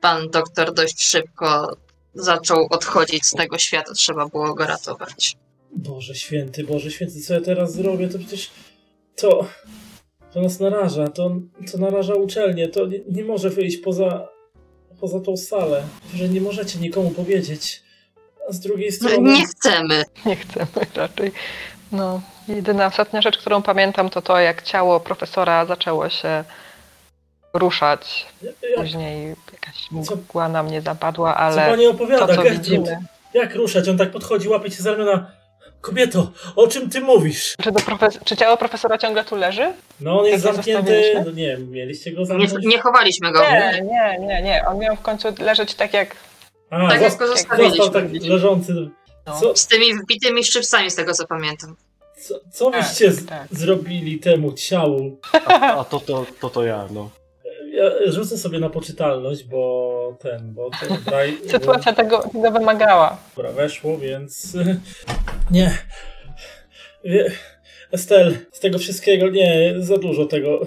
pan 0.00 0.30
doktor 0.30 0.74
dość 0.74 1.02
szybko 1.02 1.76
zaczął 2.14 2.66
odchodzić 2.70 3.26
z 3.26 3.30
tego 3.30 3.58
świata, 3.58 3.94
trzeba 3.94 4.28
było 4.28 4.54
go 4.54 4.66
ratować. 4.66 5.36
Boże 5.76 6.14
święty, 6.14 6.64
Boże 6.64 6.90
święty, 6.90 7.20
co 7.20 7.34
ja 7.34 7.40
teraz 7.40 7.72
zrobię? 7.74 8.08
To 8.08 8.18
przecież 8.18 8.50
to, 9.16 9.46
to 10.32 10.42
nas 10.42 10.60
naraża, 10.60 11.08
to, 11.08 11.36
to 11.72 11.78
naraża 11.78 12.14
uczelnię, 12.14 12.68
to 12.68 12.86
nie, 12.86 13.00
nie 13.10 13.24
może 13.24 13.50
wyjść 13.50 13.76
poza, 13.76 14.28
poza 15.00 15.20
tą 15.20 15.36
salę, 15.36 15.84
że 16.14 16.28
nie 16.28 16.40
możecie 16.40 16.78
nikomu 16.78 17.10
powiedzieć. 17.10 17.82
A 18.48 18.52
z 18.52 18.60
drugiej 18.60 18.90
No, 19.02 19.08
strony... 19.08 19.32
nie 19.32 19.46
chcemy. 19.46 20.04
Nie 20.26 20.36
chcemy 20.36 20.66
raczej. 20.94 21.32
No, 21.92 22.22
jedyna 22.48 22.86
ostatnia 22.86 23.22
rzecz, 23.22 23.38
którą 23.38 23.62
pamiętam, 23.62 24.10
to 24.10 24.22
to, 24.22 24.38
jak 24.40 24.62
ciało 24.62 25.00
profesora 25.00 25.66
zaczęło 25.66 26.08
się 26.08 26.44
ruszać. 27.54 28.26
Później 28.76 29.28
jakaś 29.52 30.06
Co- 30.08 30.16
mgła 30.16 30.48
na 30.48 30.62
mnie 30.62 30.82
zapadła, 30.82 31.32
co 31.32 31.38
ale 31.38 31.70
pani 31.70 31.86
opowiada, 31.86 32.26
to, 32.26 32.34
co 32.34 32.42
widzimy. 32.42 32.98
Jak 33.34 33.54
ruszać? 33.54 33.88
On 33.88 33.98
tak 33.98 34.10
podchodzi, 34.10 34.48
łapie 34.48 34.70
cię 34.70 34.82
za 34.82 34.90
ramiona. 34.90 35.30
Kobieto, 35.80 36.30
o 36.56 36.66
czym 36.66 36.90
ty 36.90 37.00
mówisz? 37.00 37.54
Czy, 37.62 37.72
profes- 37.72 38.18
czy 38.24 38.36
ciało 38.36 38.56
profesora 38.56 38.98
ciągle 38.98 39.24
tu 39.24 39.36
leży? 39.36 39.72
No 40.00 40.20
on 40.20 40.26
jest 40.26 40.44
Tak 40.44 40.54
zamknięty. 40.54 41.22
No 41.24 41.30
nie, 41.30 41.56
mieliście 41.56 42.12
go 42.12 42.20
Nie, 42.20 42.26
zamknąć. 42.26 42.66
nie 42.66 42.78
chowaliśmy 42.78 43.32
go. 43.32 43.40
Nie, 43.50 43.82
nie, 43.82 44.26
nie, 44.26 44.42
nie. 44.42 44.64
On 44.68 44.78
miał 44.78 44.96
w 44.96 45.00
końcu 45.00 45.28
leżeć 45.38 45.74
tak 45.74 45.92
jak. 45.94 46.16
A, 46.70 46.88
Tak 46.88 47.00
jak 47.00 47.16
go 47.16 47.26
zostawiliśmy. 47.26 47.76
został 47.76 48.02
tak 48.02 48.12
leżący. 48.22 48.72
No. 49.26 49.40
Co, 49.40 49.56
Z 49.56 49.66
tymi 49.66 49.94
wbitymi 49.94 50.44
szczypcami, 50.44 50.90
z 50.90 50.94
tego 50.94 51.12
co 51.14 51.26
pamiętam. 51.26 51.76
Co, 52.26 52.40
co 52.52 52.70
Tak, 52.70 52.82
wyście 52.88 53.12
z- 53.12 53.26
tak. 53.26 53.48
zrobili 53.50 54.18
temu 54.18 54.52
ciału? 54.52 55.20
A, 55.46 55.76
a 55.78 55.84
to, 55.84 56.00
to, 56.00 56.26
to 56.40 56.50
to 56.50 56.64
ja, 56.64 56.88
no. 56.90 57.10
Ja 57.72 58.12
rzucę 58.12 58.38
sobie 58.38 58.58
na 58.60 58.70
poczytalność, 58.70 59.44
bo 59.44 60.16
ten, 60.20 60.52
bo 60.54 60.70
ten 60.80 60.98
braj, 61.06 61.36
Sytuacja 61.50 61.92
tego, 61.92 62.22
tego 62.32 62.50
wymagała. 62.50 63.16
Dobra, 63.36 63.52
weszło, 63.52 63.98
więc 63.98 64.56
nie. 65.50 65.78
Wie... 67.04 67.30
Estel, 67.92 68.36
z 68.52 68.60
tego 68.60 68.78
wszystkiego 68.78 69.28
nie, 69.28 69.74
za 69.78 69.98
dużo 69.98 70.24
tego. 70.26 70.60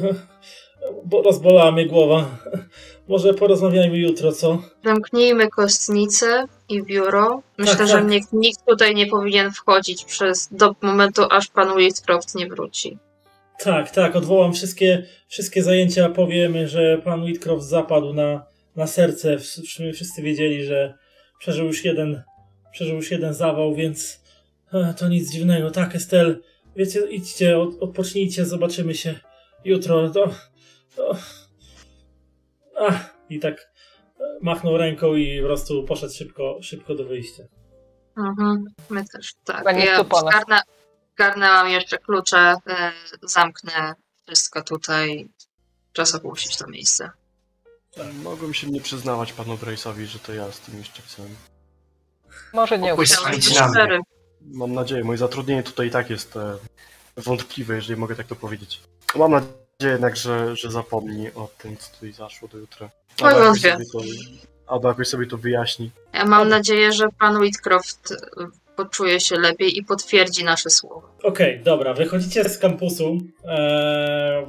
Bo 1.05 1.21
rozbolała 1.21 1.71
mnie 1.71 1.85
głowa. 1.85 2.25
Może 3.07 3.34
porozmawiajmy 3.34 3.97
jutro, 3.97 4.31
co? 4.31 4.61
Zamknijmy 4.85 5.49
kostnicę 5.49 6.45
i 6.69 6.84
biuro. 6.84 7.41
Myślę, 7.57 7.75
Tak, 7.75 7.88
że 7.88 7.93
tak. 7.93 8.07
nikt, 8.07 8.34
nikt 8.34 8.65
tutaj 8.67 8.95
nie 8.95 9.07
powinien 9.07 9.51
wchodzić 9.51 10.05
przez 10.05 10.49
do 10.51 10.75
momentu, 10.81 11.21
aż 11.29 11.47
pan 11.47 11.71
Whitcroft 11.71 12.35
nie 12.35 12.47
wróci. 12.47 12.97
Tak, 13.59 13.91
tak, 13.91 14.15
odwołam 14.15 14.53
wszystkie, 14.53 15.05
wszystkie 15.27 15.63
zajęcia, 15.63 16.09
powiemy, 16.09 16.67
że 16.67 16.97
pan 17.03 17.23
Whitcroft 17.23 17.65
zapadł 17.67 18.13
na, 18.13 18.45
na 18.75 18.88
serce. 18.88 19.38
Wszyscy 19.38 19.93
wszyscy 19.93 20.21
wiedzieli, 20.21 20.65
że 20.65 20.93
przeżył 21.39 21.65
już 21.65 21.85
jeden, 21.85 22.23
przeżył 22.71 22.95
już 22.95 23.11
jeden 23.11 23.34
zawał, 23.34 23.75
więc 23.75 24.21
e, 24.73 24.93
to 24.97 25.07
nic 25.07 25.31
dziwnego. 25.31 25.71
Tak, 25.71 25.95
Estel, 25.95 26.41
wiecie, 26.75 26.99
idźcie, 27.09 27.57
od, 27.59 27.69
odpocznijcie, 27.79 28.45
zobaczymy 28.45 28.95
się 28.95 29.15
jutro. 29.65 30.09
To, 30.09 30.29
to... 30.95 31.15
Ach, 32.80 33.18
i 33.30 33.40
tak 33.40 33.72
e, 34.20 34.24
machnął 34.41 34.78
ręką 34.78 35.16
i 35.16 35.41
po 35.41 35.48
prostu 35.48 35.84
poszedł 35.84 36.14
szybko, 36.14 36.58
szybko 36.62 36.95
do 36.95 37.06
wyjścia. 37.06 37.44
Mhm. 38.18 38.66
My 38.90 39.06
też, 39.06 39.34
tak. 39.45 39.58
Chyba 39.58 39.72
nie 39.72 39.86
Ja 39.86 40.04
zgarnę, 40.04 40.62
zgarnęłam 41.14 41.70
jeszcze 41.70 41.98
klucze, 41.98 42.56
e, 42.68 42.91
zamknę 43.24 43.94
wszystko 44.26 44.62
tutaj. 44.62 45.30
Czas 45.94 46.16
opuścić 46.16 46.58
to 46.58 46.68
miejsce. 46.68 47.10
Mogłem 48.24 48.54
się 48.54 48.68
nie 48.68 48.82
przyznawać 48.82 49.34
panu 49.34 49.56
Brace'owi, 49.56 50.06
że 50.06 50.20
to 50.20 50.34
ja 50.34 50.52
z 50.52 50.60
tymi 50.60 50.84
szczepcami. 50.84 51.36
Może 52.54 52.80
nie 52.80 52.95
szczery. 53.41 53.99
Mam 54.41 54.74
nadzieję, 54.74 55.04
moje 55.04 55.18
zatrudnienie 55.18 55.64
tutaj 55.64 55.88
i 55.88 55.91
tak 55.91 56.10
jest 56.10 56.36
e, 56.38 56.58
wątpliwe, 57.18 57.76
jeżeli 57.76 57.99
mogę 57.99 58.16
tak 58.16 58.28
to 58.28 58.36
powiedzieć. 58.36 58.82
Mam 59.16 59.32
nadzieję 59.32 59.66
jednak, 59.86 60.16
że, 60.18 60.56
że 60.56 60.72
zapomni 60.72 61.28
o 61.36 61.49
tym, 61.58 61.78
co 61.78 61.94
tutaj 61.94 62.12
zaszło 62.12 62.48
do 62.48 62.58
jutra. 62.58 62.90
Oj, 63.22 63.34
Albo 63.34 63.40
jakoś 63.40 63.62
wątpię. 63.62 63.86
sobie 63.86 63.86
to, 63.91 64.74
albo 64.74 64.88
jakoś 64.90 65.08
sobie 65.08 65.26
to 65.28 65.38
wyjaśni. 65.38 65.91
Ja 66.14 66.26
mam 66.26 66.49
nadzieję, 66.49 66.91
że 66.91 67.08
pan 67.20 67.38
Whitcroft 67.38 68.12
e, 68.12 68.16
poczuje 68.76 69.20
się 69.20 69.36
lepiej 69.40 69.78
i 69.78 69.84
potwierdzi 69.84 70.44
nasze 70.44 70.70
słowa. 70.70 71.08
Okej, 71.24 71.60
dobra, 71.64 71.94
wychodzicie 71.94 72.49
z 72.49 72.58
kampusu, 72.58 73.18
e, 73.45 74.48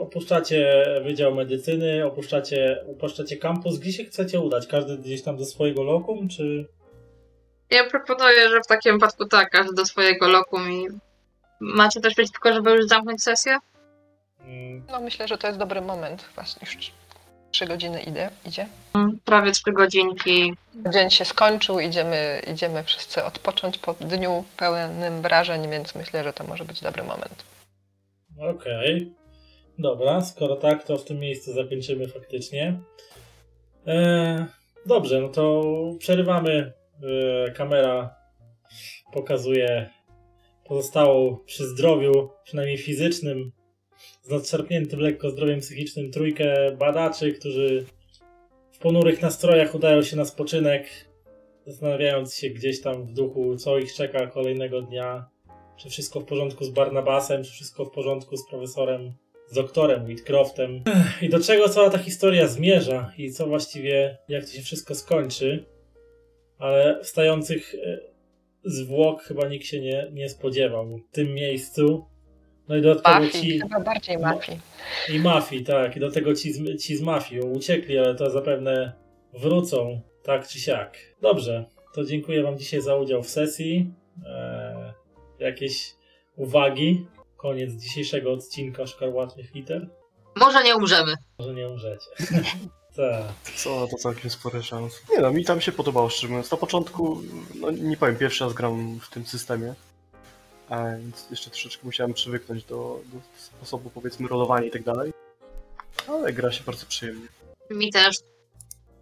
opuszczacie 0.00 0.84
Wydział 1.04 1.34
Medycyny, 1.34 2.06
opuszczacie, 2.06 2.84
opuszczacie 2.90 3.36
kampus. 3.36 3.78
Gdzie 3.78 3.92
się 3.92 4.04
chcecie 4.04 4.40
udać? 4.40 4.66
Każdy 4.66 4.98
gdzieś 4.98 5.22
tam 5.22 5.36
do 5.36 5.44
swojego 5.44 5.82
lokum, 5.82 6.28
czy... 6.28 6.66
Ja 7.70 7.90
proponuję, 7.90 8.48
że 8.48 8.60
w 8.60 8.66
takim 8.66 8.92
wypadku 8.92 9.24
tak, 9.24 9.50
każdy 9.50 9.74
do 9.74 9.86
swojego 9.86 10.28
lokum 10.28 10.72
i 10.72 10.86
macie 11.60 12.00
też 12.00 12.14
przeciwko, 12.14 12.52
żeby 12.52 12.70
już 12.70 12.86
zamknąć 12.86 13.22
sesję? 13.22 13.58
Mm, 14.46 14.82
No 14.90 15.00
myślę, 15.00 15.28
że 15.28 15.38
to 15.38 15.46
jest 15.46 15.58
dobry 15.58 15.80
moment. 15.80 16.24
Właśnie 16.34 16.66
już 16.66 16.92
trzy 17.50 17.66
godziny 17.66 18.02
idzie. 18.02 18.30
idzie. 18.46 18.66
Prawie 19.24 19.52
trzy 19.52 19.72
godzinki. 19.72 20.54
Dzień 20.92 21.10
się 21.10 21.24
skończył, 21.24 21.80
idziemy, 21.80 22.42
idziemy 22.52 22.84
wszyscy 22.84 23.24
odpocząć 23.24 23.78
po 23.78 23.94
dniu 23.94 24.44
pełnym 24.56 25.22
wrażeń, 25.22 25.70
więc 25.70 25.94
myślę, 25.94 26.24
że 26.24 26.32
to 26.32 26.44
może 26.44 26.64
być 26.64 26.80
dobry 26.80 27.02
moment. 27.02 27.44
Okej. 28.40 29.12
Dobra, 29.78 30.20
skoro 30.20 30.56
tak, 30.56 30.84
to 30.84 30.96
w 30.96 31.04
tym 31.04 31.18
miejscu 31.18 31.52
zakończymy 31.52 32.08
faktycznie. 32.08 32.80
E, 33.86 34.46
dobrze, 34.86 35.20
no 35.20 35.28
to 35.28 35.62
przerywamy. 35.98 36.72
E, 37.46 37.50
kamera 37.50 38.14
pokazuje 39.12 39.90
pozostałą 40.64 41.36
przy 41.46 41.68
zdrowiu, 41.68 42.30
przynajmniej 42.44 42.78
fizycznym, 42.78 43.52
z 44.26 44.30
nadszarpniętym 44.30 45.00
lekko 45.00 45.30
zdrowiem 45.30 45.60
psychicznym 45.60 46.10
trójkę 46.10 46.76
badaczy, 46.78 47.32
którzy 47.32 47.84
w 48.72 48.78
ponurych 48.78 49.22
nastrojach 49.22 49.74
udają 49.74 50.02
się 50.02 50.16
na 50.16 50.24
spoczynek, 50.24 50.86
zastanawiając 51.66 52.34
się 52.34 52.50
gdzieś 52.50 52.80
tam 52.80 53.06
w 53.06 53.12
duchu, 53.12 53.56
co 53.56 53.78
ich 53.78 53.94
czeka 53.94 54.26
kolejnego 54.26 54.82
dnia. 54.82 55.28
Czy 55.76 55.88
wszystko 55.88 56.20
w 56.20 56.24
porządku 56.24 56.64
z 56.64 56.70
Barnabasem, 56.70 57.44
czy 57.44 57.50
wszystko 57.50 57.84
w 57.84 57.90
porządku 57.90 58.36
z 58.36 58.48
profesorem, 58.48 59.12
z 59.48 59.54
doktorem 59.54 60.04
Whitcroftem. 60.04 60.82
I 61.22 61.28
do 61.28 61.40
czego 61.40 61.68
cała 61.68 61.90
ta 61.90 61.98
historia 61.98 62.46
zmierza 62.46 63.12
i 63.18 63.32
co 63.32 63.46
właściwie, 63.46 64.18
jak 64.28 64.44
to 64.44 64.50
się 64.50 64.62
wszystko 64.62 64.94
skończy. 64.94 65.64
Ale 66.58 67.00
wstających 67.02 67.74
e, 67.74 67.98
zwłok 68.64 69.22
chyba 69.22 69.48
nikt 69.48 69.66
się 69.66 69.80
nie, 69.80 70.10
nie 70.12 70.28
spodziewał 70.28 70.98
w 70.98 71.14
tym 71.14 71.34
miejscu. 71.34 72.15
No 72.68 72.76
i 72.76 72.82
dodatkowo 72.82 73.20
Mafii, 73.20 73.52
ci... 73.52 73.60
chyba 73.60 73.80
bardziej 73.80 74.18
mafii. 74.18 74.60
I 75.08 75.18
mafii, 75.18 75.64
tak. 75.64 75.96
I 75.96 76.00
do 76.00 76.10
tego 76.10 76.34
ci 76.34 76.52
z, 76.52 76.82
ci 76.82 76.96
z 76.96 77.02
mafii 77.02 77.40
uciekli, 77.40 77.98
ale 77.98 78.14
to 78.14 78.30
zapewne 78.30 78.92
wrócą, 79.34 80.00
tak 80.22 80.48
czy 80.48 80.60
siak. 80.60 80.98
Dobrze, 81.22 81.64
to 81.94 82.04
dziękuję 82.04 82.42
Wam 82.42 82.58
dzisiaj 82.58 82.82
za 82.82 82.96
udział 82.96 83.22
w 83.22 83.30
sesji. 83.30 83.92
Eee, 84.26 84.92
jakieś 85.38 85.94
uwagi? 86.36 87.06
Koniec 87.36 87.72
dzisiejszego 87.72 88.32
odcinka 88.32 88.86
Szkarłatnych 88.86 89.54
Liter. 89.54 89.88
Może 90.36 90.64
nie 90.64 90.76
umrzemy. 90.76 91.14
Może 91.38 91.54
nie 91.54 91.68
umrzecie. 91.68 92.06
tak. 92.96 93.52
Co, 93.56 93.88
to 93.90 93.96
całkiem 93.96 94.30
spory 94.30 94.62
szans. 94.62 95.02
Nie 95.10 95.20
no, 95.20 95.32
mi 95.32 95.44
tam 95.44 95.60
się 95.60 95.72
podobało, 95.72 96.08
szczerze 96.08 96.28
mówiąc. 96.28 96.50
Na 96.50 96.56
początku, 96.56 97.22
no 97.60 97.70
nie 97.70 97.96
powiem, 97.96 98.16
pierwszy 98.16 98.44
raz 98.44 98.52
gram 98.52 99.00
w 99.02 99.10
tym 99.10 99.26
systemie. 99.26 99.74
Więc 100.70 101.26
jeszcze 101.30 101.50
troszeczkę 101.50 101.80
musiałem 101.84 102.14
przywyknąć 102.14 102.64
do, 102.64 103.00
do 103.12 103.18
sposobu, 103.38 103.90
powiedzmy, 103.90 104.28
rolowania 104.28 104.66
i 104.66 104.70
tak 104.70 104.82
dalej. 104.82 105.12
Ale 106.08 106.32
gra 106.32 106.52
się 106.52 106.64
bardzo 106.64 106.86
przyjemnie. 106.86 107.26
Mi 107.70 107.92
też. 107.92 108.16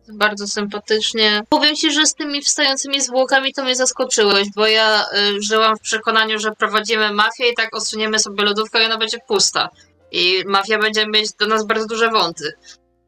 Bardzo 0.09 0.47
sympatycznie. 0.47 1.43
Powiem 1.49 1.77
ci, 1.77 1.93
że 1.93 2.07
z 2.07 2.15
tymi 2.15 2.43
wstającymi 2.43 3.01
zwłokami 3.01 3.55
to 3.55 3.65
mnie 3.65 3.77
zaskoczyłeś, 3.77 4.49
bo 4.57 4.67
ja 4.67 5.05
y, 5.05 5.43
żyłam 5.43 5.77
w 5.77 5.81
przekonaniu, 5.81 6.39
że 6.39 6.53
prowadzimy 6.53 7.13
mafię 7.13 7.51
i 7.53 7.55
tak 7.55 7.77
odsuniemy 7.77 8.19
sobie 8.19 8.45
lodówkę 8.45 8.83
i 8.83 8.87
ona 8.87 8.99
będzie 8.99 9.19
pusta. 9.29 9.69
I 10.13 10.43
mafia 10.47 10.79
będzie 10.79 11.07
mieć 11.07 11.33
do 11.33 11.47
nas 11.47 11.67
bardzo 11.67 11.87
duże 11.87 12.11
wąty. 12.11 12.53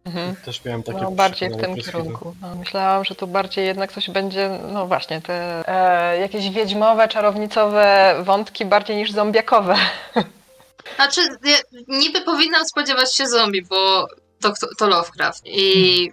Mhm. 0.07 0.37
Też 0.37 0.65
miałem 0.65 0.83
takie 0.83 1.01
No, 1.01 1.11
bardziej 1.11 1.51
w 1.51 1.57
tym 1.57 1.77
kierunku. 1.77 2.35
No, 2.43 2.55
myślałam, 2.55 3.05
że 3.05 3.15
tu 3.15 3.27
bardziej 3.27 3.67
jednak 3.67 3.93
coś 3.93 4.11
będzie, 4.11 4.59
no 4.73 4.87
właśnie, 4.87 5.21
te 5.21 5.65
e, 5.69 6.19
jakieś 6.19 6.51
wiedźmowe, 6.51 7.09
czarownicowe 7.09 8.15
wątki 8.25 8.65
bardziej 8.65 8.97
niż 8.97 9.13
zombiakowe. 9.13 9.77
Znaczy, 10.97 11.21
ja 11.45 11.57
niby 11.89 12.21
powinnam 12.21 12.65
spodziewać 12.65 13.15
się 13.15 13.27
zombie, 13.27 13.63
bo 13.63 14.07
to, 14.41 14.53
to, 14.61 14.67
to 14.79 14.87
Lovecraft. 14.87 15.43
I 15.45 16.11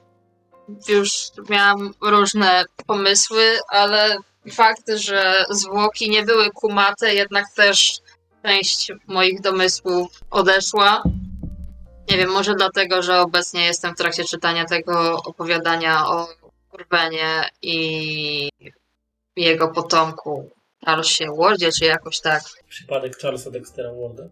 już 0.88 1.12
miałam 1.50 1.94
różne 2.02 2.66
pomysły, 2.88 3.60
ale 3.70 4.18
fakt, 4.54 4.90
że 4.96 5.46
zwłoki 5.50 6.10
nie 6.10 6.24
były 6.24 6.50
kumate, 6.52 7.14
jednak 7.14 7.46
też 7.56 8.00
część 8.46 8.92
moich 9.08 9.42
domysłów 9.42 10.12
odeszła. 10.32 11.04
Nie 12.10 12.18
wiem, 12.18 12.30
może 12.30 12.56
dlatego, 12.56 13.02
że 13.02 13.20
obecnie 13.20 13.66
jestem 13.66 13.94
w 13.94 13.98
trakcie 13.98 14.24
czytania 14.24 14.66
tego 14.66 15.22
opowiadania 15.26 16.08
o 16.08 16.28
Kurwenie 16.70 17.50
i 17.62 18.50
jego 19.36 19.68
potomku, 19.68 20.50
Charlesie 20.86 21.26
Wardzie, 21.38 21.72
czy 21.72 21.86
jakoś 21.86 22.20
tak. 22.20 22.44
Przypadek 22.70 23.18
Charlesa 23.18 23.52
Dextera 23.52 23.90
Warda. 23.94 24.24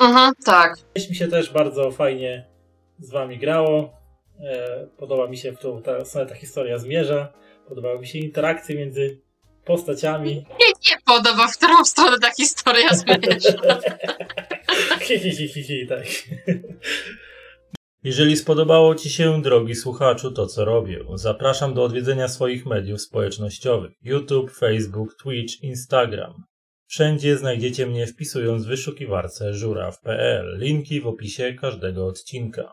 Mhm, 0.00 0.32
tak. 0.44 0.74
Mi 1.10 1.14
się 1.16 1.28
też 1.28 1.52
bardzo 1.52 1.90
fajnie 1.90 2.46
z 2.98 3.10
wami 3.10 3.38
grało. 3.38 3.92
E, 4.44 4.86
Podoba 4.98 5.26
mi 5.26 5.38
się, 5.38 5.52
w 5.52 5.58
którą 5.58 5.82
ta, 5.82 6.04
ta 6.26 6.34
historia 6.34 6.78
zmierza. 6.78 7.32
Podobały 7.68 7.98
mi 7.98 8.06
się 8.06 8.18
interakcje 8.18 8.76
między 8.76 9.20
postaciami. 9.64 10.34
Nie, 10.34 10.66
nie 10.90 10.98
podoba, 11.06 11.48
w 11.48 11.56
którą 11.56 11.84
stronę 11.84 12.18
ta 12.18 12.30
historia 12.30 12.88
zmierza. 12.94 13.58
Hi, 15.10 15.18
hi, 15.18 15.30
hi, 15.30 15.48
hi, 15.48 15.62
hi, 15.62 15.86
tak. 15.86 16.06
Jeżeli 18.04 18.36
spodobało 18.36 18.94
Ci 18.94 19.10
się, 19.10 19.42
drogi 19.42 19.74
słuchaczu, 19.74 20.30
to 20.30 20.46
co 20.46 20.64
robię, 20.64 21.04
zapraszam 21.14 21.74
do 21.74 21.84
odwiedzenia 21.84 22.28
swoich 22.28 22.66
mediów 22.66 23.00
społecznościowych: 23.00 23.92
YouTube, 24.02 24.50
Facebook, 24.50 25.14
Twitch, 25.22 25.62
Instagram. 25.62 26.34
Wszędzie 26.86 27.36
znajdziecie 27.36 27.86
mnie 27.86 28.06
wpisując 28.06 28.64
w 28.64 28.68
wyszukiwarce 28.68 29.54
żuraw.pl. 29.54 30.58
Linki 30.58 31.00
w 31.00 31.06
opisie 31.06 31.54
każdego 31.54 32.06
odcinka. 32.06 32.68